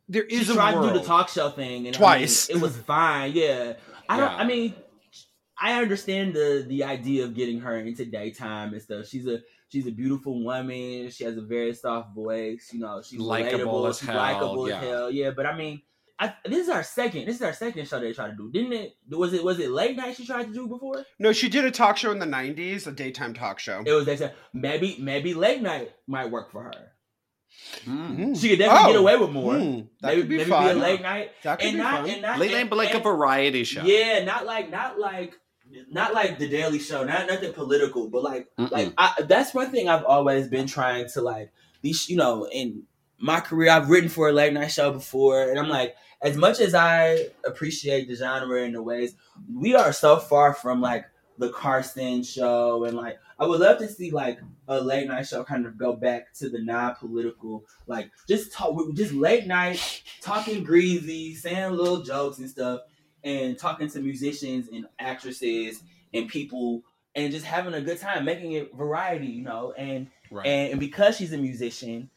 there 0.10 0.24
is 0.24 0.46
She 0.48 0.52
a 0.52 0.56
tried 0.56 0.76
world. 0.76 0.88
to 0.88 0.94
do 0.94 1.00
the 1.00 1.06
talk 1.06 1.28
show 1.30 1.50
thing 1.50 1.86
and 1.86 1.96
I 1.96 2.00
Twice. 2.00 2.48
mean, 2.50 2.58
it 2.58 2.62
was 2.62 2.78
fine. 2.96 3.34
Yeah, 3.36 3.74
I 4.08 4.16
don't. 4.18 4.32
Yeah. 4.32 4.38
I 4.38 4.44
mean, 4.46 4.74
I 5.60 5.82
understand 5.82 6.34
the 6.34 6.64
the 6.68 6.86
idea 6.86 7.26
of 7.26 7.36
getting 7.36 7.60
her 7.60 7.78
into 7.78 8.06
daytime 8.06 8.72
and 8.74 8.82
stuff. 8.82 9.06
She's 9.08 9.28
a 9.28 9.40
she's 9.68 9.86
a 9.86 9.92
beautiful 9.92 10.44
woman. 10.46 11.10
She 11.10 11.26
has 11.26 11.36
a 11.36 11.42
very 11.42 11.74
soft 11.74 12.16
voice. 12.16 12.70
You 12.72 12.80
know, 12.80 13.02
she's 13.02 13.20
Likeable 13.20 13.82
relatable. 13.84 13.90
as 13.90 14.00
she's 14.00 14.08
hell, 14.08 14.16
likable 14.18 14.70
yeah. 14.70 14.78
as 14.78 14.84
hell. 14.84 15.12
Yeah, 15.12 15.32
but 15.32 15.46
I 15.46 15.58
mean. 15.58 15.82
I, 16.20 16.34
this 16.46 16.64
is 16.66 16.70
our 16.70 16.82
second. 16.84 17.26
This 17.28 17.36
is 17.36 17.42
our 17.44 17.54
second 17.54 17.88
show 17.88 18.00
they 18.00 18.12
tried 18.12 18.32
to 18.32 18.36
do, 18.36 18.52
didn't 18.52 18.74
it? 18.74 18.96
Was 19.10 19.34
it 19.34 19.44
was 19.44 19.60
it 19.60 19.70
late 19.70 19.96
night 19.96 20.16
she 20.16 20.26
tried 20.26 20.48
to 20.48 20.54
do 20.54 20.68
before? 20.68 21.06
no 21.20 21.32
she 21.32 21.48
did 21.48 21.64
a 21.66 21.70
talk 21.72 21.96
show 21.98 22.12
in 22.12 22.18
the 22.20 22.26
90s 22.26 22.88
a 22.88 22.92
daytime 22.92 23.34
talk 23.36 23.60
show 23.60 23.84
It 23.86 23.92
was 23.92 24.06
they 24.06 24.18
said 24.18 24.34
maybe 24.54 24.98
maybe 25.00 25.34
late 25.36 25.62
night 25.62 25.92
might 26.08 26.32
work 26.32 26.52
for 26.52 26.64
her. 26.64 26.92
Mm. 27.86 28.40
She 28.40 28.50
could 28.50 28.60
definitely 28.60 28.84
Oh, 28.84 28.92
get 28.94 29.00
away 29.00 29.18
with 29.18 29.30
more. 29.32 29.54
hmm, 29.58 29.80
that 30.02 30.10
maybe 30.16 30.22
could 30.22 30.30
be 30.30 30.38
maybe 30.38 30.50
fun. 30.50 30.64
be 30.66 30.80
a 30.80 30.84
late 30.84 31.02
night 31.02 31.32
that 31.44 31.60
could 31.60 31.68
and 31.68 31.78
be 31.78 31.82
not 31.84 32.02
fun 32.02 32.10
and 32.10 32.22
not 32.22 32.40
Late 32.40 32.52
and- 32.52 32.60
night, 32.62 32.70
but 32.70 32.76
like 32.78 32.94
a 32.94 33.00
variety 33.00 33.64
show. 33.64 33.84
Yeah, 33.84 34.24
not 34.24 34.46
like 34.46 34.70
not 34.70 35.00
like 35.00 35.34
not 35.92 36.14
like 36.14 36.40
the 36.40 36.48
Daily 36.48 36.80
Show, 36.80 37.04
not 37.04 37.28
nothing 37.28 37.52
political, 37.54 38.10
but 38.10 38.24
like 38.24 38.48
Mm-mm. 38.58 38.72
like 38.72 38.94
I, 38.98 39.22
that's 39.28 39.54
one 39.54 39.70
thing 39.70 39.90
I've 39.90 40.06
always 40.06 40.48
been 40.48 40.66
trying 40.68 41.10
to 41.10 41.22
like 41.22 41.52
these. 41.82 42.10
You 42.10 42.16
know, 42.18 42.48
in 42.52 42.84
my 43.20 43.40
career, 43.42 43.72
I've 43.72 43.90
written 43.90 44.10
for 44.10 44.30
a 44.30 44.32
late 44.32 44.54
night 44.54 44.72
show 44.72 44.92
before, 44.92 45.42
and 45.50 45.60
I'm 45.60 45.68
like, 45.68 45.96
as 46.22 46.36
much 46.36 46.60
as 46.60 46.74
I 46.74 47.28
appreciate 47.46 48.08
the 48.08 48.16
genre 48.16 48.64
and 48.64 48.76
the 48.76 48.82
ways, 48.82 49.16
we 49.54 49.76
are 49.76 49.94
so 49.94 50.18
far 50.18 50.54
from 50.54 50.82
like 50.82 51.06
the 51.38 51.50
Carson 51.50 52.24
show, 52.24 52.86
and 52.86 52.98
like 52.98 53.20
I 53.40 53.46
would 53.46 53.60
love 53.60 53.78
to 53.80 53.88
see 53.88 54.10
like 54.10 54.40
a 54.68 54.82
late 54.82 55.08
night 55.08 55.28
show 55.28 55.44
kind 55.44 55.66
of 55.66 55.78
go 55.78 55.94
back 55.94 56.34
to 56.36 56.50
the 56.50 56.60
non-political, 56.60 57.64
like 57.86 58.10
just 58.28 58.52
talk, 58.52 58.76
just 58.96 59.14
late 59.14 59.46
night 59.46 60.04
talking 60.22 60.64
greasy, 60.64 61.36
saying 61.36 61.74
little 61.74 62.02
jokes 62.02 62.40
and 62.40 62.50
stuff 62.50 62.82
and 63.24 63.58
talking 63.58 63.90
to 63.90 64.00
musicians 64.00 64.70
and 64.70 64.88
actresses 65.00 65.84
and 66.14 66.28
people 66.28 66.82
and 67.16 67.32
just 67.32 67.46
having 67.46 67.74
a 67.74 67.82
good 67.82 68.00
time, 68.00 68.26
making 68.26 68.54
it 68.54 68.74
variety, 68.76 69.28
you 69.28 69.44
know. 69.44 69.74
And 69.78 70.08
Right. 70.30 70.46
and, 70.46 70.72
and 70.72 70.80
because 70.80 71.16
she's 71.16 71.32
a 71.34 71.38
musician, 71.38 72.10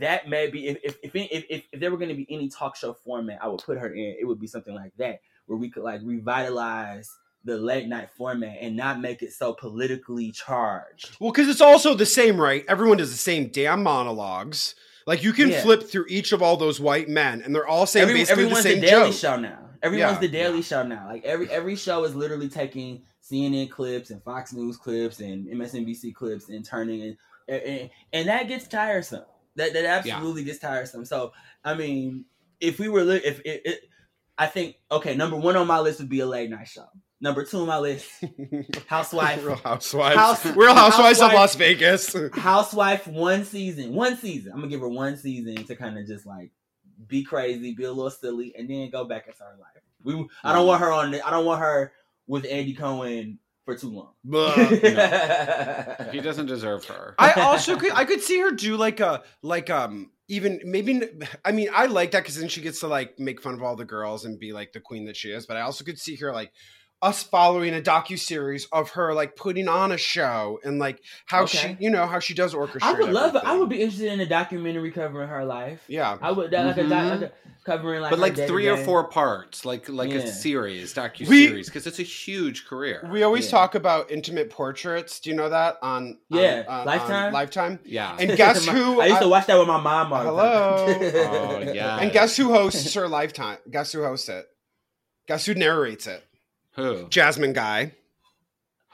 that 0.00 0.28
may 0.28 0.48
be 0.48 0.68
if 0.68 0.78
if 0.82 0.98
if, 1.02 1.14
if, 1.14 1.44
if, 1.48 1.62
if 1.72 1.80
there 1.80 1.90
were 1.90 1.96
going 1.96 2.08
to 2.10 2.14
be 2.14 2.26
any 2.30 2.48
talk 2.48 2.76
show 2.76 2.92
format, 2.92 3.38
I 3.42 3.48
would 3.48 3.62
put 3.62 3.78
her 3.78 3.92
in. 3.92 4.16
It 4.20 4.24
would 4.26 4.40
be 4.40 4.46
something 4.46 4.74
like 4.74 4.92
that 4.98 5.20
where 5.46 5.58
we 5.58 5.70
could 5.70 5.82
like 5.82 6.00
revitalize 6.04 7.10
the 7.44 7.56
late 7.56 7.88
night 7.88 8.10
format 8.16 8.58
and 8.60 8.76
not 8.76 9.00
make 9.00 9.22
it 9.22 9.32
so 9.32 9.54
politically 9.54 10.30
charged. 10.30 11.16
Well, 11.20 11.32
because 11.32 11.48
it's 11.48 11.62
also 11.62 11.94
the 11.94 12.04
same, 12.06 12.38
right? 12.40 12.64
Everyone 12.68 12.98
does 12.98 13.10
the 13.10 13.16
same 13.16 13.48
damn 13.48 13.82
monologues. 13.82 14.74
Like 15.06 15.22
you 15.24 15.32
can 15.32 15.48
Yeah. 15.48 15.62
flip 15.62 15.82
through 15.88 16.06
each 16.08 16.32
of 16.32 16.42
all 16.42 16.56
those 16.58 16.78
white 16.78 17.08
men, 17.08 17.40
and 17.42 17.54
they're 17.54 17.66
all 17.66 17.86
saying 17.86 18.04
Every- 18.04 18.20
basically 18.20 18.42
the 18.44 18.46
everyone's 18.48 18.62
same 18.64 18.80
the 18.80 18.86
Daily 18.86 19.10
joke. 19.10 19.18
Show 19.18 19.36
now. 19.40 19.58
Everyone's 19.82 20.14
Yeah. 20.16 20.20
the 20.20 20.28
Daily 20.28 20.62
Show 20.62 20.82
now. 20.82 21.06
Like 21.08 21.24
every 21.24 21.50
every 21.50 21.76
show 21.76 22.04
is 22.04 22.14
literally 22.14 22.48
taking 22.50 23.02
CNN 23.22 23.70
clips 23.70 24.10
and 24.10 24.22
Fox 24.22 24.52
News 24.52 24.76
clips 24.76 25.20
and 25.20 25.48
MSNBC 25.48 26.12
clips 26.14 26.50
and 26.50 26.64
turning 26.64 27.02
and 27.02 27.16
and, 27.48 27.90
and 28.12 28.28
that 28.28 28.46
gets 28.46 28.68
tiresome. 28.68 29.24
That 29.56 29.72
that 29.72 29.84
absolutely 29.84 30.44
gets 30.44 30.58
tiresome. 30.58 31.04
So 31.04 31.32
I 31.64 31.74
mean, 31.74 32.24
if 32.60 32.78
we 32.78 32.88
were 32.88 33.02
li- 33.02 33.22
if 33.24 33.40
it, 33.40 33.62
it, 33.64 33.80
I 34.38 34.46
think 34.46 34.76
okay, 34.90 35.14
number 35.14 35.36
one 35.36 35.56
on 35.56 35.66
my 35.66 35.80
list 35.80 36.00
would 36.00 36.08
be 36.08 36.20
a 36.20 36.26
late 36.26 36.50
night 36.50 36.68
show. 36.68 36.86
Number 37.22 37.44
two 37.44 37.58
on 37.58 37.66
my 37.66 37.78
list, 37.78 38.08
Housewife. 38.86 39.44
Real 39.44 39.56
Housewives. 39.56 40.16
House- 40.16 40.46
Real 40.56 40.74
Housewives 40.74 41.20
of 41.20 41.32
Las 41.32 41.54
Vegas. 41.54 42.16
Housewife 42.32 43.06
one 43.06 43.44
season, 43.44 43.92
one 43.92 44.16
season. 44.16 44.52
I'm 44.52 44.58
gonna 44.58 44.70
give 44.70 44.80
her 44.80 44.88
one 44.88 45.16
season 45.16 45.64
to 45.64 45.76
kind 45.76 45.98
of 45.98 46.06
just 46.06 46.24
like 46.24 46.50
be 47.06 47.22
crazy, 47.22 47.74
be 47.74 47.84
a 47.84 47.92
little 47.92 48.10
silly, 48.10 48.54
and 48.56 48.70
then 48.70 48.88
go 48.90 49.04
back 49.04 49.26
into 49.26 49.42
her 49.42 49.56
life. 49.58 49.82
We, 50.02 50.14
I 50.42 50.54
don't 50.54 50.64
mm. 50.64 50.68
want 50.68 50.80
her 50.80 50.92
on. 50.92 51.14
I 51.14 51.30
don't 51.30 51.44
want 51.44 51.60
her 51.60 51.92
with 52.26 52.46
Andy 52.46 52.72
Cohen 52.72 53.38
for 53.74 53.80
too 53.80 53.90
long. 53.90 54.14
He 56.12 56.20
doesn't 56.20 56.46
deserve 56.46 56.84
her. 56.86 57.14
I 57.18 57.32
also 57.32 57.76
could 57.76 57.92
I 57.92 58.04
could 58.04 58.22
see 58.22 58.40
her 58.40 58.50
do 58.52 58.76
like 58.76 59.00
a 59.00 59.22
like 59.42 59.70
um 59.70 60.10
even 60.28 60.60
maybe 60.64 61.02
I 61.44 61.52
mean 61.52 61.68
I 61.74 61.86
like 61.86 62.12
that 62.12 62.20
because 62.20 62.36
then 62.36 62.48
she 62.48 62.60
gets 62.60 62.80
to 62.80 62.88
like 62.88 63.18
make 63.18 63.40
fun 63.42 63.54
of 63.54 63.62
all 63.62 63.76
the 63.76 63.84
girls 63.84 64.24
and 64.24 64.38
be 64.38 64.52
like 64.52 64.72
the 64.72 64.80
queen 64.80 65.06
that 65.06 65.16
she 65.16 65.30
is. 65.30 65.46
But 65.46 65.56
I 65.56 65.62
also 65.62 65.84
could 65.84 65.98
see 65.98 66.16
her 66.16 66.32
like 66.32 66.52
us 67.02 67.22
following 67.22 67.74
a 67.74 67.80
docu 67.80 68.18
series 68.18 68.66
of 68.72 68.90
her 68.90 69.14
like 69.14 69.34
putting 69.34 69.68
on 69.68 69.90
a 69.90 69.96
show 69.96 70.60
and 70.64 70.78
like 70.78 71.02
how 71.26 71.44
Okay. 71.44 71.76
she 71.78 71.84
you 71.84 71.90
know 71.90 72.06
how 72.06 72.18
she 72.18 72.34
does 72.34 72.52
orchestrate. 72.52 72.82
I 72.82 72.92
would 72.92 73.10
love 73.10 73.34
it. 73.36 73.42
I 73.44 73.56
would 73.56 73.68
be 73.70 73.80
interested 73.80 74.12
in 74.12 74.20
a 74.20 74.26
documentary 74.26 74.90
covering 74.90 75.28
her 75.28 75.44
life. 75.44 75.82
Yeah. 75.88 76.18
I 76.20 76.30
would 76.30 76.50
that 76.50 76.66
like 76.66 76.76
a, 76.76 76.82
doc, 76.88 76.90
Mhm. 76.90 77.10
like 77.22 77.30
a 77.30 77.32
covering 77.64 78.00
like 78.02 78.10
but 78.10 78.18
like 78.18 78.36
three 78.36 78.68
or 78.68 78.76
four 78.76 79.04
parts, 79.08 79.64
like 79.64 79.88
like 79.88 80.10
Yeah. 80.10 80.16
a 80.18 80.26
series, 80.26 80.92
docu 80.92 81.26
series 81.26 81.66
because 81.68 81.86
it's 81.86 81.98
a 81.98 82.02
huge 82.02 82.66
career. 82.66 83.08
We 83.10 83.22
always 83.22 83.46
Yeah. 83.46 83.50
talk 83.52 83.74
about 83.74 84.10
intimate 84.10 84.50
portraits. 84.50 85.20
Do 85.20 85.30
you 85.30 85.36
know 85.36 85.48
that 85.48 85.78
on 85.80 86.18
Yeah, 86.28 86.64
on, 86.68 86.80
on- 86.80 86.86
Lifetime? 86.86 87.26
on 87.28 87.32
Lifetime? 87.32 87.78
yeah, 87.84 88.14
And 88.18 88.36
guess 88.36 88.66
My- 88.66 88.72
who? 88.74 89.00
I 89.00 89.06
used 89.06 89.22
to 89.22 89.28
watch 89.28 89.46
that 89.46 89.58
with 89.58 89.68
my 89.68 89.80
mom. 89.80 90.12
All 90.12 90.18
the 90.22 90.30
Hello. 90.30 90.86
time. 90.92 91.00
Oh, 91.70 91.72
yeah. 91.72 91.96
and 91.98 92.12
guess 92.12 92.36
who 92.36 92.52
hosts 92.52 92.92
her 92.92 93.08
Lifetime? 93.08 93.56
Guess 93.70 93.92
who 93.92 94.02
hosts 94.02 94.28
it? 94.28 94.44
Guess 95.28 95.46
who 95.46 95.54
narrates 95.54 96.06
it? 96.06 96.22
Who? 96.74 97.08
Jasmine 97.08 97.52
Guy. 97.52 97.94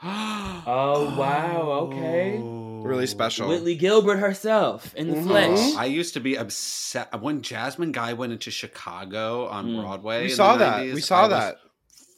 Oh 0.69 1.15
wow, 1.17 1.87
okay. 1.87 2.39
Really 2.41 3.07
special. 3.07 3.47
Whitley 3.47 3.75
Gilbert 3.75 4.17
herself 4.17 4.93
in 4.95 5.09
the 5.09 5.15
Mhm. 5.15 5.23
flesh. 5.23 5.75
I 5.75 5.85
used 5.85 6.13
to 6.15 6.19
be 6.19 6.37
upset 6.37 7.19
when 7.21 7.41
Jasmine 7.41 7.93
Guy 7.93 8.13
went 8.13 8.33
into 8.33 8.51
Chicago 8.51 9.47
on 9.47 9.67
Mm. 9.69 9.81
Broadway. 9.81 10.17
We 10.17 10.23
in 10.25 10.29
the 10.31 10.35
saw 10.35 10.57
that. 10.57 10.79
90s, 10.81 10.93
We 10.93 11.01
saw 11.01 11.23
I 11.25 11.27
that. 11.29 11.57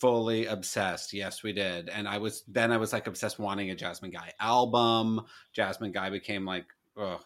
Fully 0.02 0.46
obsessed. 0.48 1.14
Yes, 1.14 1.44
we 1.44 1.54
did. 1.54 1.90
And 1.90 2.08
I 2.08 2.18
was 2.18 2.44
then 2.48 2.72
I 2.72 2.78
was 2.78 2.92
like 2.92 3.06
obsessed 3.08 3.38
wanting 3.38 3.70
a 3.70 3.76
Jasmine 3.76 4.12
Guy 4.12 4.34
album. 4.40 5.22
Jasmine 5.54 5.92
Guy 5.92 6.10
became 6.10 6.46
like, 6.46 6.66
ugh, 6.98 7.22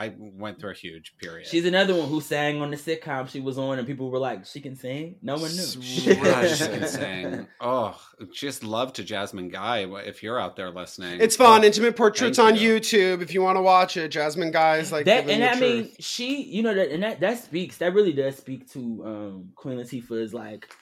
I 0.00 0.14
went 0.16 0.58
through 0.58 0.70
a 0.70 0.74
huge 0.74 1.14
period. 1.18 1.46
She's 1.46 1.66
another 1.66 1.94
one 1.94 2.08
who 2.08 2.22
sang 2.22 2.62
on 2.62 2.70
the 2.70 2.78
sitcom 2.78 3.28
she 3.28 3.38
was 3.38 3.58
on, 3.58 3.78
and 3.78 3.86
people 3.86 4.10
were 4.10 4.18
like, 4.18 4.46
"She 4.46 4.62
can 4.62 4.74
sing." 4.74 5.16
No 5.20 5.34
one 5.36 5.50
knew. 5.50 6.14
Right, 6.22 6.48
she 6.56 6.64
can 6.64 6.86
sing. 6.88 7.46
Oh, 7.60 8.00
just 8.32 8.64
love 8.64 8.94
to 8.94 9.04
Jasmine 9.04 9.50
Guy 9.50 9.80
if 10.06 10.22
you're 10.22 10.40
out 10.40 10.56
there 10.56 10.70
listening. 10.70 11.20
It's 11.20 11.36
fun. 11.36 11.60
Oh, 11.60 11.66
Intimate 11.66 11.96
portraits 11.96 12.38
on 12.38 12.56
you. 12.56 12.80
YouTube. 12.80 13.20
If 13.20 13.34
you 13.34 13.42
want 13.42 13.58
to 13.58 13.62
watch 13.62 13.98
it, 13.98 14.08
Jasmine 14.08 14.52
Guy's 14.52 14.90
like 14.90 15.04
that 15.04 15.28
and 15.28 15.42
the 15.42 15.50
I 15.50 15.60
mean, 15.60 15.90
she, 15.98 16.44
you 16.44 16.62
know, 16.62 16.72
that 16.72 16.90
and 16.90 17.02
that 17.02 17.20
that 17.20 17.44
speaks. 17.44 17.76
That 17.76 17.92
really 17.92 18.14
does 18.14 18.38
speak 18.38 18.70
to 18.72 19.04
um 19.04 19.52
Queen 19.54 19.76
Latifah's 19.76 20.32
like 20.32 20.74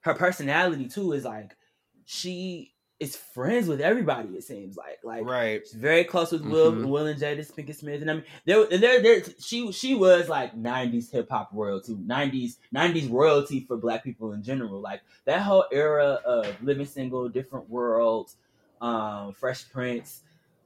her 0.00 0.14
personality 0.14 0.88
too. 0.88 1.12
Is 1.12 1.24
like 1.24 1.56
she 2.06 2.72
is 3.00 3.14
friends 3.16 3.68
with 3.68 3.80
everybody. 3.80 4.30
It 4.30 4.42
seems 4.42 4.76
like 4.76 4.98
like 5.04 5.24
right. 5.24 5.60
She's 5.64 5.74
very 5.74 6.02
close 6.04 6.32
with 6.32 6.42
Will, 6.42 6.72
Mhm. 6.72 6.88
Will 6.88 7.06
and 7.06 7.20
Jada 7.20 7.38
Pinkett 7.52 7.76
Smith, 7.76 8.00
and 8.02 8.10
I 8.10 8.14
mean, 8.14 8.24
there, 8.44 8.66
there, 8.66 9.00
there. 9.00 9.22
She, 9.38 9.70
she 9.70 9.94
was 9.94 10.28
like 10.28 10.56
'90s 10.56 11.10
hip 11.10 11.28
hop 11.30 11.50
royalty, 11.52 11.94
'90s, 11.94 12.56
'90s 12.74 13.08
royalty 13.10 13.60
for 13.60 13.76
Black 13.76 14.02
people 14.02 14.32
in 14.32 14.42
general. 14.42 14.80
Like 14.80 15.02
that 15.26 15.42
whole 15.42 15.64
era 15.70 16.18
of 16.24 16.60
Living 16.62 16.86
Single, 16.86 17.28
Different 17.28 17.70
Worlds, 17.70 18.36
um, 18.80 19.32
Fresh 19.32 19.70
Prince, 19.70 20.22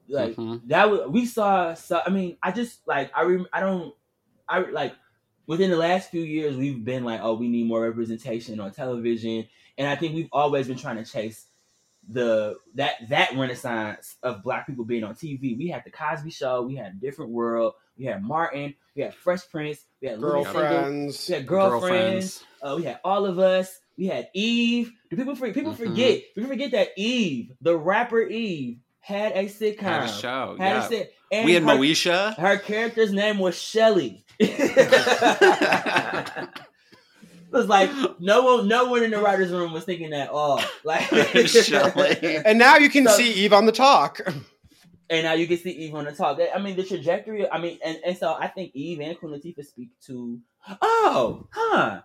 like 0.09 0.35
Mhm. 0.37 0.63
that. 0.69 0.91
Was, 0.91 1.09
we 1.09 1.27
saw. 1.27 1.75
So 1.75 2.01
I 2.05 2.09
mean, 2.09 2.39
I 2.43 2.51
just 2.53 2.87
like 2.89 3.11
I. 3.15 3.25
Rem, 3.25 3.47
I 3.53 3.61
don't. 3.61 3.95
I 4.49 4.61
like 4.61 4.95
within 5.47 5.71
the 5.71 5.77
last 5.77 6.11
few 6.11 6.23
years, 6.23 6.57
we've 6.57 6.83
been 6.83 7.05
like, 7.05 7.21
oh, 7.23 7.35
we 7.35 7.49
need 7.49 7.67
more 7.67 7.83
representation 7.83 8.59
on 8.59 8.73
television, 8.73 9.47
and 9.77 9.87
I 9.87 9.97
think 9.97 10.15
we've 10.15 10.29
always 10.33 10.67
been 10.69 10.79
trying 10.79 10.97
to 10.97 11.05
chase 11.05 11.47
the 12.09 12.57
that 12.75 12.95
that 13.11 13.31
renaissance 13.37 14.17
of 14.23 14.43
black 14.43 14.67
people 14.67 14.85
being 14.85 15.05
on 15.05 15.15
TV. 15.15 15.57
We 15.57 15.69
had 15.69 15.85
the 15.85 15.91
Cosby 15.91 16.31
Show, 16.31 16.63
we 16.63 16.75
had 16.75 17.01
Different 17.01 17.31
World, 17.31 17.75
we 17.97 18.05
had 18.07 18.23
Martin, 18.23 18.75
we 18.97 19.03
had 19.03 19.15
Fresh 19.15 19.49
Prince, 19.51 19.85
we 20.01 20.09
had 20.09 20.19
Living 20.21 20.45
Single, 20.45 20.63
Girlfriends. 20.63 21.29
we 21.29 21.35
had 21.35 21.47
girlfriends, 21.47 21.85
Girlfriends. 21.89 22.45
Uh, 22.63 22.75
we 22.77 22.83
had 22.85 23.01
all 23.05 23.25
of 23.27 23.39
us, 23.39 23.79
we 23.97 24.07
had 24.07 24.29
Eve. 24.35 24.93
Do 25.11 25.17
people 25.17 25.35
for, 25.37 25.51
people 25.53 25.73
Mhm. 25.75 25.77
forget? 25.77 26.23
People 26.35 26.49
forget 26.51 26.71
that 26.73 26.89
Eve, 26.97 27.53
the 27.61 27.77
rapper 27.79 28.23
Eve, 28.23 28.79
had 29.01 29.33
a 29.33 29.45
sitcom, 29.47 29.81
Had 29.81 30.03
a 30.05 30.09
show, 30.09 30.57
had 30.59 30.77
yeah. 30.77 30.85
a 30.85 30.89
sit- 30.89 31.15
and 31.31 31.45
we 31.47 31.55
had 31.55 31.63
her- 31.63 31.69
Moesha. 31.71 32.37
Her 32.37 32.59
character's 32.59 33.13
name 33.13 33.39
was 33.39 33.57
Shelly. 33.59 34.25
It 37.53 37.57
was 37.59 37.69
like 37.69 37.91
no 38.21 38.43
one, 38.43 38.69
no 38.69 38.87
one 38.87 39.03
in 39.03 39.11
the 39.11 39.19
writers' 39.21 39.51
room 39.53 39.73
was 39.73 39.85
thinking 39.85 40.11
that. 40.11 40.31
Oh, 40.33 40.65
like 40.85 41.13
And 41.13 42.59
now 42.59 42.77
you 42.77 42.89
can 42.91 43.07
So- 43.07 43.17
see 43.17 43.33
Eve 43.33 43.53
on 43.53 43.67
the 43.67 43.73
talk. 43.73 44.21
and 45.11 45.23
now 45.25 45.35
you 45.35 45.47
can 45.47 45.59
see 45.59 45.71
Eve 45.71 45.95
on 45.95 46.05
the 46.05 46.13
talk. 46.13 46.39
I 46.55 46.59
mean, 46.59 46.77
the 46.77 46.85
trajectory. 46.85 47.49
I 47.51 47.59
mean, 47.61 47.79
and, 47.85 47.99
and 48.05 48.17
so 48.17 48.35
I 48.39 48.47
think 48.49 48.75
Eve 48.75 49.01
and 49.01 49.19
Queen 49.19 49.33
Latifah 49.33 49.65
speak 49.67 49.91
to. 50.07 50.39
Oh, 50.81 51.47
huh. 51.51 52.01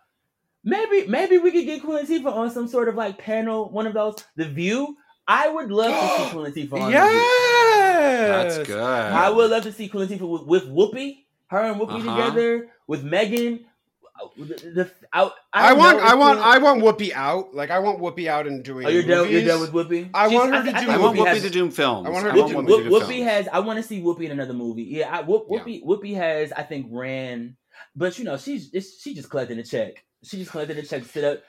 Maybe 0.63 1.07
maybe 1.07 1.37
we 1.37 1.51
could 1.51 1.65
get 1.65 1.81
Queen 1.83 2.03
Latifah 2.05 2.33
on 2.33 2.51
some 2.51 2.67
sort 2.67 2.89
of 2.89 2.95
like 2.95 3.17
panel, 3.17 3.69
one 3.69 3.87
of 3.87 3.93
those. 3.93 4.15
The 4.35 4.45
View. 4.45 4.97
I 5.29 5.49
would 5.49 5.71
love 5.71 5.91
to 5.91 6.23
see 6.25 6.29
Queen 6.31 6.45
Latifah 6.69 6.73
on 6.81 6.91
The 6.91 6.97
View. 6.97 6.99
yes. 6.99 8.55
That's 8.57 8.67
good. 8.67 8.79
I 8.79 9.29
would 9.29 9.51
love 9.51 9.63
to 9.63 9.71
see 9.71 9.87
Queen 9.87 10.07
Latifah 10.07 10.27
with, 10.29 10.43
with 10.43 10.65
Whoopi, 10.69 11.25
her 11.47 11.59
and 11.59 11.79
Whoopi 11.79 11.99
Uh-huh. 12.05 12.15
together 12.25 12.69
with 12.87 13.03
Meghan. 13.05 13.63
The, 14.37 14.43
the, 14.45 14.91
I, 15.13 15.31
I, 15.53 15.69
don't 15.69 15.77
want 15.79 15.99
I 15.99 16.15
want 16.15 16.39
I 16.39 16.57
want 16.57 16.83
Whoopi 16.83 17.11
out. 17.13 17.53
Like 17.53 17.69
I 17.71 17.79
want 17.79 17.99
Whoopi 17.99 18.27
out 18.27 18.47
and 18.47 18.63
doing 18.63 18.85
Oh, 18.85 18.89
you're 18.89 19.03
done. 19.03 19.29
You're 19.29 19.45
done 19.45 19.61
with 19.61 19.71
Whoopi. 19.71 20.09
I 20.13 20.27
She's- 20.29 20.39
want 20.39 20.53
her 20.53 20.63
to 20.63 20.71
do 20.71 20.77
think 20.77 20.89
I 20.89 20.97
want 20.97 21.17
Whoopi 21.17 21.21
Whoopi 21.23 21.27
has- 21.27 21.41
to 21.43 21.49
do 21.49 21.71
films. 21.71 22.07
I 22.07 22.09
want 22.09 22.23
her 22.25 22.31
I 22.31 22.35
to 22.35 22.37
do- 22.41 22.47
Whoopi 22.47 22.65
Whoop, 22.67 22.83
to 22.83 22.89
do 22.89 22.89
Whoopi 22.89 23.23
has. 23.23 23.47
I 23.47 23.59
want 23.59 23.77
to 23.77 23.83
see 23.83 24.01
Whoopi 24.01 24.23
in 24.25 24.31
another 24.31 24.53
movie. 24.53 24.83
Yeah, 24.83 25.15
I, 25.15 25.21
Whoop, 25.21 25.47
Whoopi. 25.49 25.83
Whoopi 25.83 26.15
has. 26.15 26.51
I 26.51 26.63
think 26.63 26.87
ran, 26.91 27.57
but 27.95 28.17
you 28.19 28.25
know, 28.25 28.37
she's 28.37 28.69
it's, 28.73 29.01
she 29.01 29.13
just 29.13 29.29
collecting 29.29 29.59
a 29.59 29.63
check. 29.63 30.03
She 30.23 30.37
just 30.37 30.51
collected 30.51 30.77
a 30.77 30.83
check 30.83 31.03
to 31.03 31.07
sit 31.09 31.23
up. 31.23 31.39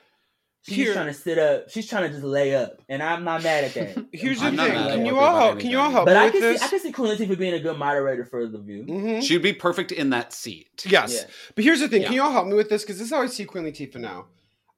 She's 0.63 0.75
Here- 0.75 0.93
trying 0.93 1.07
to 1.07 1.13
sit 1.13 1.37
up. 1.39 1.69
She's 1.69 1.87
trying 1.87 2.03
to 2.03 2.09
just 2.09 2.23
lay 2.23 2.53
up, 2.53 2.81
and 2.89 3.01
I'm 3.01 3.23
not 3.23 3.41
mad 3.43 3.63
at 3.63 3.73
that. 3.75 4.05
Here's 4.13 4.39
the 4.41 4.47
I'm 4.47 4.55
not 4.57 4.67
thing. 4.69 4.75
Can 4.97 5.05
you 5.05 5.17
all 5.17 5.37
help? 5.39 5.59
Can 5.59 5.69
you 5.71 5.79
all 5.79 5.89
help 5.89 6.05
but 6.05 6.13
me 6.15 6.19
I 6.19 6.23
with 6.25 6.33
can 6.33 6.41
this? 6.41 6.59
see. 6.59 6.65
I 6.65 6.69
can 6.69 6.79
see 6.81 6.91
Queen 6.91 7.15
Latifah 7.15 7.37
being 7.39 7.53
a 7.53 7.59
good 7.59 7.77
moderator 7.77 8.25
for 8.25 8.45
the 8.45 8.59
View. 8.59 8.83
Mhm. 8.83 9.23
She'd 9.23 9.41
be 9.41 9.53
perfect 9.53 9.91
in 9.93 10.09
that 10.09 10.33
seat. 10.33 10.69
Yes. 10.85 11.13
Yeah. 11.15 11.29
But 11.55 11.63
here's 11.63 11.79
the 11.79 11.87
thing. 11.87 12.03
Can 12.03 12.13
you 12.13 12.21
all 12.21 12.31
help 12.31 12.47
me 12.47 12.55
with 12.55 12.69
this? 12.69 12.83
Because 12.83 12.97
this 12.99 13.07
is 13.07 13.13
how 13.13 13.21
I 13.21 13.27
see 13.27 13.45
Queen 13.45 13.63
Latifah 13.63 13.95
now. 14.01 14.27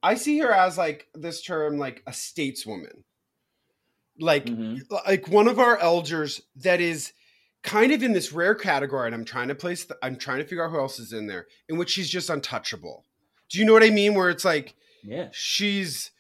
I 0.04 0.16
see 0.16 0.38
her 0.40 0.52
as 0.54 0.78
like 0.78 1.08
this 1.16 1.42
term, 1.42 1.78
like 1.80 2.04
a 2.06 2.12
stateswoman. 2.12 3.04
Like 4.20 4.46
Mhm. 4.46 4.82
like 5.08 5.28
one 5.30 5.48
of 5.48 5.58
our 5.58 5.78
elders 5.80 6.42
that 6.58 6.80
is 6.80 7.12
kind 7.64 7.92
of 7.92 8.04
in 8.04 8.14
this 8.14 8.32
rare 8.32 8.56
category, 8.56 9.08
and 9.08 9.16
I'm 9.16 9.26
trying 9.26 9.48
to 9.48 9.56
place 9.56 9.84
the, 9.86 9.98
I'm 10.04 10.16
trying 10.16 10.38
to 10.40 10.44
figure 10.44 10.64
out 10.66 10.72
who 10.72 10.80
else 10.80 11.00
is 11.00 11.12
in 11.14 11.28
there, 11.28 11.48
in 11.70 11.78
which 11.78 11.90
she's 11.90 12.10
just 12.10 12.30
untouchable. 12.30 13.06
Do 13.50 13.58
you 13.60 13.66
know 13.66 13.74
what 13.74 13.84
I 13.84 13.90
mean? 13.90 14.14
Where 14.14 14.30
it's 14.30 14.46
like 14.46 14.76
Yeah. 15.04 15.30
she's 15.32 16.12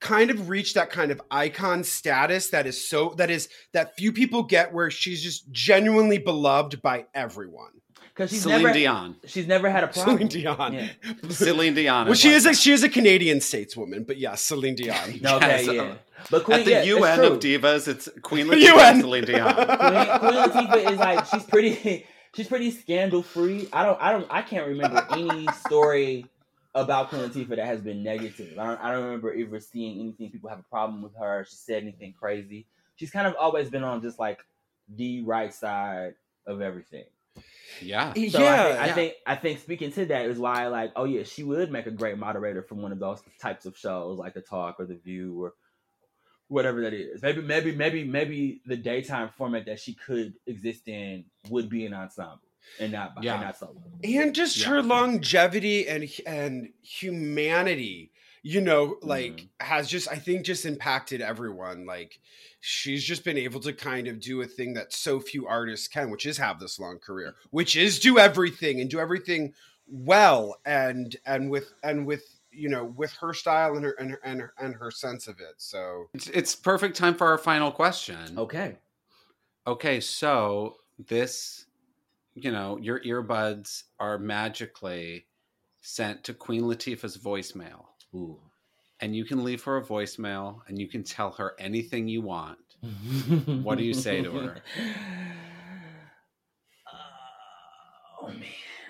kind 0.00 0.30
of 0.30 0.48
reached 0.48 0.74
that 0.76 0.90
kind 0.90 1.10
of 1.10 1.20
icon 1.30 1.82
status 1.82 2.50
that 2.50 2.66
is 2.66 2.88
so 2.88 3.14
that 3.18 3.30
is 3.30 3.48
that 3.72 3.96
few 3.96 4.12
people 4.12 4.44
get 4.44 4.72
where 4.72 4.90
she's 4.90 5.22
just 5.22 5.50
genuinely 5.50 6.18
beloved 6.18 6.80
by 6.82 7.06
everyone. 7.14 7.70
Because 8.14 8.30
she's 8.30 8.42
Celine 8.42 8.62
never. 8.62 8.74
Dion. 8.74 9.16
She's 9.26 9.46
never 9.46 9.70
had 9.70 9.84
a 9.84 9.88
problem. 9.88 10.16
Celine 10.16 10.28
Dion. 10.28 10.72
Yeah. 10.74 10.88
Celine 11.30 11.74
Dion. 11.74 12.06
Well, 12.06 12.14
she 12.14 12.28
like 12.28 12.36
is 12.36 12.46
a 12.46 12.48
that. 12.50 12.56
she 12.56 12.72
is 12.72 12.82
a 12.82 12.88
Canadian 12.88 13.38
stateswoman, 13.38 14.06
but 14.06 14.18
yeah, 14.18 14.34
Celine 14.34 14.74
Dion. 14.74 15.20
No, 15.20 15.36
okay, 15.38 15.64
Yes, 15.64 15.66
yeah. 15.74 15.82
uh, 15.82 15.94
But 16.30 16.44
Queen, 16.44 16.58
At 16.60 16.64
the 16.64 16.70
yeah, 16.72 16.82
UN 16.82 17.20
of 17.24 17.38
divas, 17.38 17.86
it's 17.86 18.08
Queen 18.22 18.46
UN. 18.52 18.58
Latifah 18.58 18.90
and 18.90 19.00
Celine 19.02 19.24
Dion. 19.24 19.54
Queen, 19.54 19.66
Queen 19.66 20.32
Latifah 20.32 20.92
is 20.92 20.98
like 20.98 21.26
she's 21.26 21.44
pretty 21.44 22.06
she's 22.34 22.48
pretty 22.48 22.70
scandal 22.72 23.22
free. 23.22 23.68
I 23.72 23.84
don't 23.84 24.00
I 24.02 24.10
don't 24.12 24.26
I 24.30 24.42
can't 24.42 24.66
remember 24.66 25.06
any 25.12 25.46
story 25.66 26.26
about 26.80 27.08
Queen 27.08 27.22
Latifah 27.22 27.56
that 27.56 27.66
has 27.66 27.80
been 27.80 28.02
negative. 28.02 28.58
I 28.58 28.66
don't 28.66 28.80
I 28.80 28.92
don't 28.92 29.04
remember 29.04 29.34
ever 29.34 29.60
seeing 29.60 30.00
anything 30.00 30.30
people 30.30 30.50
have 30.50 30.58
a 30.58 30.64
problem 30.70 31.02
with 31.02 31.16
her. 31.16 31.44
She 31.48 31.56
said 31.56 31.82
anything 31.82 32.14
crazy. 32.18 32.66
She's 32.96 33.10
kind 33.10 33.26
of 33.26 33.34
always 33.38 33.70
been 33.70 33.84
on 33.84 34.02
just 34.02 34.18
like 34.18 34.40
the 34.88 35.22
right 35.22 35.52
side 35.52 36.14
of 36.46 36.60
everything. 36.60 37.04
Yeah. 37.80 38.12
So 38.14 38.44
I, 38.44 38.56
think, 38.56 38.80
I 38.80 38.92
think 38.92 39.14
I 39.26 39.34
think 39.36 39.60
speaking 39.60 39.92
to 39.92 40.06
that 40.06 40.26
is 40.26 40.38
why 40.38 40.66
like 40.68 40.92
oh 40.96 41.04
yeah 41.04 41.22
she 41.22 41.44
would 41.44 41.70
make 41.70 41.86
a 41.86 41.90
great 41.90 42.18
moderator 42.18 42.62
for 42.62 42.74
one 42.74 42.92
of 42.92 42.98
those 42.98 43.22
types 43.40 43.66
of 43.66 43.76
shows 43.76 44.18
like 44.18 44.34
the 44.34 44.40
Talk 44.40 44.76
or 44.78 44.86
the 44.86 44.96
View 44.96 45.44
or 45.44 45.54
whatever 46.48 46.80
that 46.82 46.94
is. 46.94 47.22
Maybe 47.22 47.42
maybe 47.42 47.74
maybe 47.74 48.04
maybe 48.04 48.62
the 48.66 48.76
daytime 48.76 49.30
format 49.36 49.66
that 49.66 49.78
she 49.78 49.94
could 49.94 50.34
exist 50.46 50.88
in 50.88 51.26
would 51.48 51.68
be 51.68 51.86
an 51.86 51.94
ensemble 51.94 52.47
and 52.80 52.92
not 52.92 53.12
Yeah. 53.22 53.34
and 53.34 53.42
not 53.42 53.56
solo. 53.58 53.82
and 54.04 54.34
just 54.34 54.56
Yeah. 54.58 54.68
her 54.68 54.82
longevity 54.82 55.88
and 55.88 56.08
and 56.26 56.68
humanity 56.82 58.12
you 58.42 58.60
know 58.60 58.96
like 59.02 59.32
Mm-hmm. 59.32 59.66
has 59.66 59.88
just 59.88 60.08
i 60.08 60.14
think 60.16 60.44
just 60.46 60.64
impacted 60.64 61.20
everyone 61.20 61.84
like 61.86 62.20
she's 62.60 63.02
just 63.04 63.24
been 63.24 63.36
able 63.38 63.60
to 63.60 63.72
kind 63.72 64.06
of 64.06 64.20
do 64.20 64.42
a 64.42 64.46
thing 64.46 64.74
that 64.74 64.92
so 64.92 65.18
few 65.20 65.46
artists 65.46 65.88
can 65.88 66.10
which 66.10 66.24
is 66.26 66.38
have 66.38 66.60
this 66.60 66.78
long 66.78 66.98
career 66.98 67.34
which 67.50 67.74
is 67.76 67.98
do 67.98 68.18
everything 68.18 68.80
and 68.80 68.90
do 68.90 69.00
everything 69.00 69.52
well 69.88 70.56
and 70.66 71.16
and 71.26 71.50
with 71.50 71.72
and 71.82 72.06
with 72.06 72.38
you 72.52 72.68
know 72.68 72.84
with 72.96 73.12
her 73.14 73.34
style 73.34 73.74
and 73.76 73.84
her 73.84 73.92
and 73.98 74.10
her 74.12 74.20
and 74.24 74.40
her, 74.40 74.52
and 74.60 74.74
her 74.74 74.90
sense 74.90 75.26
of 75.26 75.38
it 75.40 75.54
so 75.56 76.08
It's, 76.14 76.28
it's 76.28 76.54
perfect 76.54 76.96
time 76.96 77.14
for 77.14 77.26
our 77.26 77.38
final 77.38 77.70
question. 77.72 78.38
Okay. 78.38 78.76
Okay, 79.66 80.00
so 80.00 80.76
this, 81.06 81.66
you 82.42 82.52
know, 82.52 82.78
your 82.78 83.00
earbuds 83.00 83.84
are 83.98 84.18
magically 84.18 85.26
sent 85.82 86.24
to 86.24 86.34
Queen 86.34 86.62
Latifah's 86.62 87.16
voicemail. 87.16 87.86
Ooh. 88.14 88.38
And 89.00 89.14
you 89.14 89.24
can 89.24 89.44
leave 89.44 89.62
her 89.64 89.76
a 89.76 89.84
voicemail 89.84 90.60
and 90.66 90.78
you 90.78 90.88
can 90.88 91.04
tell 91.04 91.30
her 91.32 91.54
anything 91.58 92.08
you 92.08 92.22
want. 92.22 92.58
What 93.62 93.78
do 93.78 93.84
you 93.84 93.94
say 93.94 94.22
to 94.22 94.32
her? 94.32 94.62
Oh 98.20 98.26
man, 98.26 98.42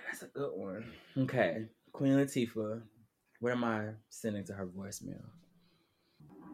that's 0.06 0.22
a 0.22 0.26
good 0.26 0.50
one. 0.54 0.84
Okay, 1.16 1.66
Queen 1.92 2.14
Latifah. 2.14 2.82
What 3.40 3.52
am 3.52 3.62
I 3.62 3.90
sending 4.08 4.44
to 4.46 4.52
her 4.54 4.66
voicemail? 4.66 5.22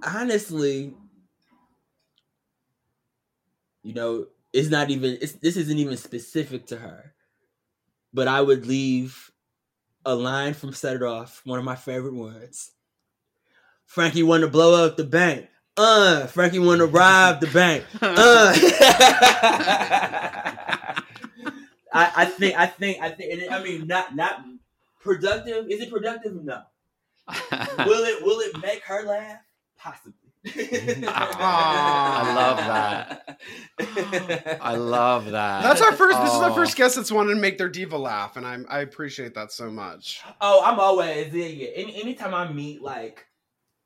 Honestly, 0.03 0.93
you 3.83 3.95
know, 3.95 4.27
it's 4.55 4.71
not 4.71 4.91
even. 4.91 5.19
It's 5.21 5.33
this 5.33 5.57
isn't 5.57 5.79
even 5.79 5.97
specific 5.97 6.67
to 6.67 6.77
her, 6.77 7.13
but 8.13 8.29
I 8.29 8.41
would 8.41 8.67
leave 8.67 9.33
a 10.07 10.15
line 10.15 10.55
from 10.55 10.73
Set 10.73 10.97
It 10.97 11.03
Off, 11.03 11.43
one 11.45 11.59
of 11.59 11.65
my 11.65 11.75
favorite 11.75 12.15
ones. 12.15 12.71
Frankie 13.85 14.23
want 14.23 14.43
to 14.43 14.49
blow 14.49 14.87
up 14.87 14.97
the 14.97 15.05
bank. 15.05 15.49
Uh, 15.77 16.27
Frankie 16.27 16.61
want 16.61 16.79
to 16.79 16.87
rob 16.87 17.41
the 17.41 17.49
bank. 17.49 17.85
Uh. 18.01 18.55
I, 21.97 22.11
I 22.17 22.25
think, 22.25 22.59
I 22.59 22.67
think, 22.67 23.01
I 23.01 23.11
think. 23.11 23.43
and 23.43 23.55
I 23.55 23.63
mean, 23.63 23.87
not 23.87 24.17
not 24.17 24.45
productive. 25.01 25.67
Is 25.71 25.81
it 25.81 25.91
productive? 25.91 26.35
No. 26.43 26.63
will 27.87 28.05
it 28.05 28.23
will 28.25 28.41
it 28.41 28.61
make 28.61 28.83
her 28.85 29.05
laugh? 29.05 29.39
Possibly. 29.79 30.24
I 30.47 32.33
love 32.35 32.57
that. 32.59 33.39
I 34.61 34.77
love 34.77 35.27
that. 35.31 35.62
That's 35.62 35.81
our 35.81 35.93
first. 35.93 36.19
This 36.21 36.33
is 36.35 36.41
our 36.41 36.51
Oh. 36.51 36.55
first 36.55 36.77
guest 36.77 36.97
that's 36.97 37.12
wanted 37.12 37.35
to 37.35 37.41
make 37.41 37.59
their 37.59 37.69
diva 37.69 37.97
laugh, 37.97 38.37
and 38.37 38.47
I'm 38.47 38.66
I 38.69 38.81
appreciate 38.81 39.35
that 39.35 39.53
so 39.53 39.71
much. 39.71 40.23
Oh, 40.41 40.62
I'm 40.65 40.79
always 40.79 41.33
yeah, 41.33 41.47
yeah. 41.47 41.69
Any, 41.75 42.01
anytime 42.03 42.35
I 42.35 42.53
meet 42.53 42.83
like, 42.83 43.27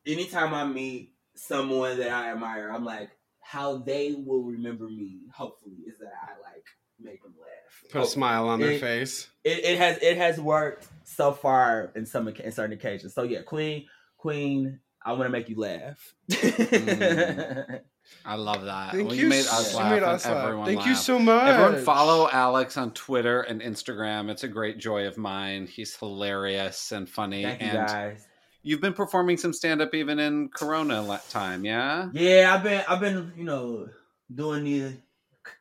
anytime 0.06 0.54
I 0.54 0.64
meet 0.66 1.14
someone 1.36 1.98
that 1.98 2.10
I 2.10 2.32
admire, 2.32 2.70
I'm 2.72 2.84
like, 2.84 3.10
how 3.40 3.78
they 3.78 4.14
will 4.14 4.42
remember 4.42 4.88
me. 4.88 5.20
Hopefully, 5.34 5.76
is 5.86 5.98
that 5.98 6.12
I 6.22 6.32
like 6.42 6.64
make 7.00 7.22
them 7.22 7.34
laugh. 7.38 7.92
Put 7.92 7.98
a 8.00 8.02
Oh, 8.02 8.06
smile 8.06 8.48
on 8.48 8.60
their 8.60 8.72
it- 8.72 8.80
face. 8.80 9.28
It, 9.44 9.64
it 9.64 9.78
has 9.78 9.98
it 10.02 10.16
has 10.16 10.40
worked 10.40 10.88
so 11.04 11.32
far 11.32 11.92
in 11.94 12.04
some 12.04 12.26
in 12.28 12.52
certain 12.52 12.72
occasions. 12.72 13.14
So 13.14 13.22
yeah, 13.22 13.42
Queen 13.42 13.86
Queen, 14.18 14.80
I 15.08 15.12
want 15.12 15.24
to 15.24 15.30
make 15.30 15.48
you 15.48 15.56
laugh. 15.56 16.14
Mm. 16.30 17.80
I 18.26 18.34
love 18.34 18.64
that. 18.66 18.92
Thank 18.92 19.08
Well, 19.08 19.16
you 19.16 19.26
made 19.26 19.46
us 19.46 19.72
you 19.72 19.78
laugh. 19.78 19.90
made 19.90 20.02
us 20.02 20.26
laugh. 20.26 20.44
everyone 20.44 20.66
Thank 20.66 20.84
you 20.84 20.94
so 20.94 21.18
much. 21.18 21.48
Everyone 21.48 21.82
follow 21.82 22.28
Alex 22.30 22.76
on 22.76 22.92
Twitter 22.92 23.40
and 23.40 23.62
Instagram. 23.62 24.30
It's 24.30 24.44
a 24.44 24.48
great 24.48 24.76
joy 24.76 25.06
of 25.06 25.16
mine. 25.16 25.66
He's 25.66 25.96
hilarious 25.96 26.92
and 26.92 27.08
funny. 27.08 27.44
Thank 27.44 27.62
you 27.62 27.68
and 27.68 27.88
guys. 27.88 28.26
You've 28.62 28.82
been 28.82 28.92
performing 28.92 29.38
some 29.38 29.54
stand 29.54 29.80
up 29.80 29.94
even 29.94 30.18
in 30.18 30.50
Corona 30.50 31.20
time, 31.30 31.64
yeah? 31.64 32.10
Yeah, 32.12 32.54
I've 32.54 32.62
been 32.62 32.84
I've 32.86 33.00
been 33.00 33.32
you 33.34 33.44
know 33.44 33.88
doing 34.34 34.64
the 34.64 34.92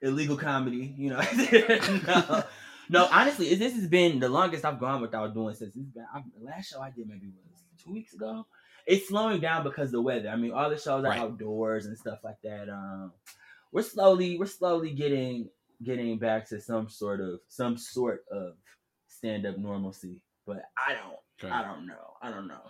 illegal 0.02 0.36
comedy. 0.36 0.94
You 0.98 1.12
know, 1.12 1.22
no, 2.08 2.44
no, 2.90 3.08
honestly, 3.10 3.56
this 3.56 3.74
has 3.76 3.88
been 3.88 4.20
the 4.20 4.28
longest 4.28 4.66
I've 4.66 4.80
gone 4.80 5.00
without 5.00 5.34
doing 5.34 5.56
since 5.56 5.74
it's 5.74 5.88
been. 5.88 6.06
i 6.14 6.22
the 6.38 6.46
last 6.46 6.70
show 6.70 6.82
I 6.82 6.90
did 6.90 7.08
maybe 7.08 7.28
was 7.50 7.64
two 7.82 7.94
weeks 7.94 8.14
ago. 8.14 8.46
It's 8.88 9.10
slowing 9.10 9.42
down 9.42 9.64
because 9.64 9.88
of 9.90 9.92
the 9.94 10.02
weather. 10.02 10.30
I 10.30 10.36
mean, 10.38 10.52
all 10.54 10.70
the 10.70 10.78
shows 10.78 11.04
are 11.04 11.10
Right. 11.10 11.20
outdoors 11.20 11.86
and 11.86 11.98
stuff 11.98 12.20
like 12.24 12.42
that. 12.44 12.70
Um, 12.70 13.12
we're 13.72 13.82
slowly 13.84 14.40
we're 14.40 14.46
slowly 14.46 14.92
getting 14.92 15.50
getting 15.84 16.18
back 16.18 16.48
to 16.50 16.60
some 16.62 16.90
sort 16.90 17.20
of 17.22 17.42
some 17.50 17.78
sort 17.78 18.24
of 18.32 18.54
stand 19.08 19.46
up 19.46 19.58
normalcy, 19.58 20.22
but 20.46 20.64
I 20.78 20.94
don't 20.96 21.52
I 21.54 21.62
don't 21.64 21.86
know 21.86 22.14
I 22.22 22.32
don't 22.32 22.48
know. 22.48 22.62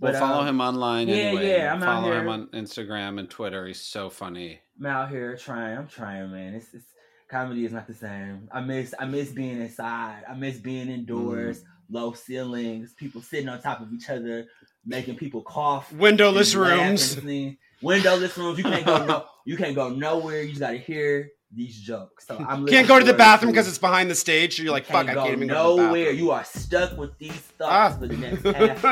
Well, 0.00 0.12
But, 0.12 0.18
follow 0.20 0.40
um, 0.42 0.48
him 0.48 0.60
online 0.60 1.08
yeah, 1.08 1.14
anyway. 1.16 1.50
yeah, 1.50 1.72
I'm 1.74 1.82
out 1.82 2.02
follow 2.02 2.12
him 2.12 2.28
on 2.28 2.46
Instagram 2.48 3.18
and 3.18 3.28
Twitter. 3.28 3.66
He's 3.66 3.80
so 3.80 4.08
funny. 4.08 4.60
I'm 4.78 4.86
out 4.86 5.10
here 5.10 5.36
trying. 5.36 5.76
I'm 5.76 5.88
trying, 5.88 6.30
man. 6.30 6.54
It's, 6.54 6.72
it's 6.72 6.86
comedy 7.28 7.64
is 7.64 7.72
not 7.72 7.86
the 7.88 7.94
same. 7.94 8.48
I 8.52 8.60
miss 8.60 8.94
I 8.98 9.04
miss 9.04 9.30
being 9.32 9.60
inside. 9.60 10.22
I 10.28 10.34
miss 10.34 10.56
being 10.58 10.88
indoors, 10.88 11.64
low 11.90 12.12
ceilings, 12.12 12.94
people 12.94 13.20
sitting 13.22 13.48
on 13.48 13.60
top 13.60 13.80
of 13.80 13.92
each 13.92 14.08
other, 14.08 14.46
making 14.88 15.16
people 15.16 15.42
cough. 15.42 15.92
Windowless 15.92 16.54
and 16.54 16.62
laugh 16.62 16.80
and 16.80 17.24
rooms. 17.24 17.56
Windowless 17.82 18.36
rooms. 18.36 18.58
You 18.58 18.64
can't 18.64 18.84
go 18.86 19.06
no. 19.06 19.24
You 19.44 19.56
can't 19.56 19.74
go 19.76 19.88
nowhere. 19.90 20.42
You 20.42 20.48
just 20.48 20.60
got 20.60 20.70
to 20.72 20.78
hear 20.78 21.30
these 21.54 21.78
jokes. 21.78 22.26
So 22.26 22.36
I'm 22.36 22.66
Can't 22.66 22.88
go 22.88 22.98
to 22.98 23.04
the 23.04 23.14
bathroom 23.14 23.52
because 23.52 23.68
it's 23.68 23.78
behind 23.78 24.10
the 24.10 24.14
stage. 24.14 24.56
So 24.56 24.62
you're 24.62 24.72
like, 24.72 24.86
fuck, 24.86 25.06
can't 25.06 25.18
I 25.18 25.22
can't 25.22 25.36
even 25.36 25.48
go 25.48 25.76
to 25.76 25.82
the 25.82 25.86
nowhere. 25.88 26.10
You 26.10 26.30
are 26.32 26.44
stuck 26.44 26.96
with 26.98 27.16
these 27.18 27.32
thoughts 27.32 27.96
Ah. 27.96 27.98
for 27.98 28.06
the 28.06 28.16
next 28.16 28.42
half. 28.44 28.82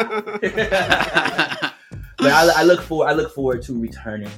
but 2.19 2.33
I, 2.33 2.61
I 2.61 2.63
look 2.63 2.83
for 2.83 3.09
I 3.09 3.13
look 3.13 3.35
forward 3.35 3.63
to 3.63 3.79
returning 3.79 4.31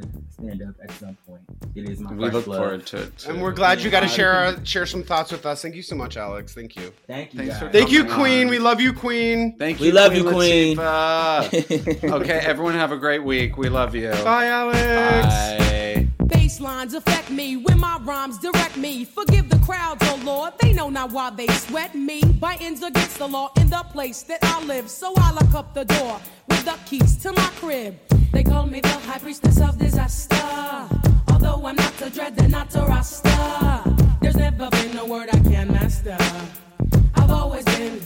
to 0.00 0.08
stand 0.30 0.62
up 0.62 0.74
at 0.82 0.90
some 0.92 1.16
point. 1.26 1.42
It 1.74 1.88
is 1.88 2.00
my 2.00 2.12
We 2.12 2.24
first 2.24 2.34
look 2.34 2.46
love. 2.48 2.58
forward 2.58 2.86
to 2.86 3.02
it. 3.02 3.26
And 3.28 3.40
we're 3.42 3.52
glad 3.52 3.80
you 3.82 3.90
got 3.90 4.00
to 4.00 4.08
share 4.08 4.56
share 4.64 4.86
some 4.86 5.02
thoughts 5.02 5.32
with 5.32 5.44
us. 5.46 5.62
Thank 5.62 5.74
you 5.74 5.82
so 5.82 5.94
much, 5.96 6.16
Alex. 6.16 6.54
Thank 6.54 6.76
you. 6.76 6.92
Thank 7.06 7.34
you. 7.34 7.40
Thanks 7.40 7.58
for. 7.58 7.68
Thank 7.70 7.90
you, 7.92 8.04
Queen. 8.04 8.46
on. 8.46 8.50
We 8.50 8.58
love 8.58 8.80
you, 8.80 8.92
Queen. 8.92 9.56
Thank 9.58 9.80
We 9.80 9.86
you. 9.88 9.92
love 9.92 10.14
you, 10.14 10.24
Queen. 10.30 10.76
Latifah. 10.76 12.10
okay, 12.20 12.38
everyone 12.40 12.74
have 12.74 12.92
a 12.92 12.96
great 12.96 13.22
week. 13.22 13.56
We 13.56 13.68
love 13.68 13.94
you. 13.94 14.10
Bye, 14.24 14.46
Alex. 14.46 14.78
Bye. 14.82 16.08
Baselines 16.24 16.94
affect 16.94 17.30
me 17.30 17.56
when 17.58 17.78
my 17.78 17.98
rhymes 18.02 18.38
direct 18.38 18.76
me. 18.76 19.04
Forgive 19.04 19.48
the 19.48 19.58
crowds, 19.58 20.02
oh 20.08 20.20
Lord, 20.24 20.54
they 20.60 20.72
know 20.72 20.88
not 20.88 21.12
why 21.12 21.30
they 21.30 21.46
sweat 21.48 21.94
me. 21.94 22.22
Biting's 22.24 22.82
against 22.82 23.18
the 23.18 23.26
law 23.28 23.50
in 23.58 23.68
the 23.70 23.84
place 23.92 24.22
that 24.24 24.38
I 24.42 24.62
live, 24.64 24.88
so 24.88 25.12
I 25.18 25.32
lock 25.32 25.54
up 25.54 25.74
the 25.74 25.84
door 25.84 26.20
with 26.48 26.64
the 26.64 26.76
keys 26.86 27.16
to 27.18 27.32
my 27.32 27.50
crib. 27.56 27.96
They 28.32 28.42
call 28.42 28.66
me 28.66 28.80
the 28.80 28.88
high 28.88 29.18
priestess 29.18 29.60
of 29.60 29.78
disaster. 29.78 30.36
Although 31.28 31.66
I'm 31.66 31.76
not 31.76 31.92
the 31.98 32.08
dread, 32.08 32.34
they're 32.34 32.48
not 32.48 32.74
a 32.74 32.80
rasta. 32.80 33.82
There's 34.22 34.36
never 34.36 34.70
been 34.70 34.96
a 34.96 35.04
word 35.04 35.28
I 35.30 35.38
can't 35.40 35.70
master. 35.70 36.16
I've 37.14 37.30
always 37.30 37.64
been 37.64 38.00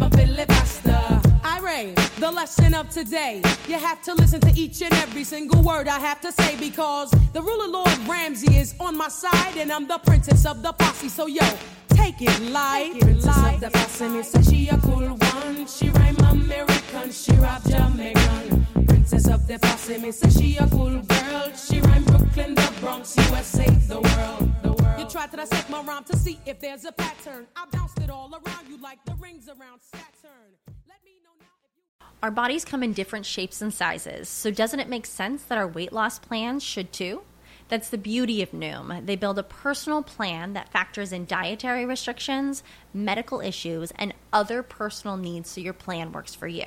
a 0.00 0.10
filibuster. 0.10 1.20
Irate, 1.44 1.96
the 2.18 2.30
lesson 2.30 2.74
of 2.74 2.88
today. 2.88 3.42
You 3.66 3.74
have 3.74 4.02
to 4.04 4.14
listen 4.14 4.40
to 4.40 4.52
each 4.54 4.80
and 4.80 4.94
every 4.94 5.24
single 5.24 5.62
word 5.62 5.86
I 5.86 5.98
have 5.98 6.22
to 6.22 6.32
say 6.32 6.56
because 6.56 7.10
the 7.34 7.42
ruler 7.42 7.68
Lord 7.68 7.98
Ramsey 8.08 8.56
is 8.56 8.74
on 8.80 8.96
my 8.96 9.08
side 9.08 9.58
and 9.58 9.70
I'm 9.70 9.86
the 9.86 9.98
princess 9.98 10.46
of 10.46 10.62
the 10.62 10.72
posse. 10.72 11.10
So 11.10 11.26
yo, 11.26 11.46
take 11.88 12.22
it 12.22 12.40
light. 12.50 12.98
princess 13.00 13.36
of 13.36 13.60
the 13.60 13.70
posse, 13.70 14.08
me 14.08 14.22
say 14.22 14.42
she 14.42 14.68
a 14.70 14.78
cool 14.78 15.08
one. 15.08 15.66
She 15.66 15.90
rhyme 15.90 16.16
American, 16.30 17.12
she 17.12 17.32
rap 17.32 17.62
Jamaican. 17.64 18.77
Princess 19.08 19.32
of 19.32 19.46
the 19.46 19.58
posse, 19.58 19.96
me 19.96 20.12
say 20.12 20.28
she 20.28 20.56
a 20.58 20.66
cool 20.68 21.00
girl. 21.00 21.52
She 21.56 21.80
rhyme 21.80 22.04
Brooklyn, 22.04 22.54
the 22.54 22.74
Bronx, 22.78 23.16
USA, 23.16 23.64
the 23.64 24.00
world, 24.02 24.52
the 24.62 24.72
world. 24.72 24.98
You 25.00 25.06
try 25.06 25.26
to 25.26 25.34
dissect 25.34 25.70
my 25.70 25.80
rhyme 25.80 26.04
to 26.04 26.16
see 26.16 26.38
if 26.44 26.60
there's 26.60 26.84
a 26.84 26.92
pattern. 26.92 27.46
I 27.56 27.64
bounced 27.72 27.98
it 28.00 28.10
all 28.10 28.30
around 28.30 28.68
you 28.68 28.76
like 28.82 29.02
the 29.06 29.14
rings 29.14 29.48
around 29.48 29.80
Saturn. 29.80 30.52
Let 30.86 31.02
me 31.06 31.12
know 31.24 31.30
now 31.40 31.46
if 31.64 31.70
you. 31.74 32.06
Our 32.22 32.30
bodies 32.30 32.66
come 32.66 32.82
in 32.82 32.92
different 32.92 33.24
shapes 33.24 33.62
and 33.62 33.72
sizes, 33.72 34.28
so 34.28 34.50
doesn't 34.50 34.78
it 34.78 34.90
make 34.90 35.06
sense 35.06 35.42
that 35.44 35.56
our 35.56 35.66
weight 35.66 35.94
loss 35.94 36.18
plans 36.18 36.62
should 36.62 36.92
too? 36.92 37.22
That's 37.68 37.88
the 37.88 37.96
beauty 37.96 38.42
of 38.42 38.50
Noom. 38.50 39.06
They 39.06 39.16
build 39.16 39.38
a 39.38 39.42
personal 39.42 40.02
plan 40.02 40.52
that 40.52 40.68
factors 40.70 41.14
in 41.14 41.24
dietary 41.24 41.86
restrictions, 41.86 42.62
medical 42.92 43.40
issues, 43.40 43.90
and 43.96 44.12
other 44.34 44.62
personal 44.62 45.16
needs 45.16 45.48
so 45.48 45.62
your 45.62 45.72
plan 45.72 46.12
works 46.12 46.34
for 46.34 46.46
you. 46.46 46.66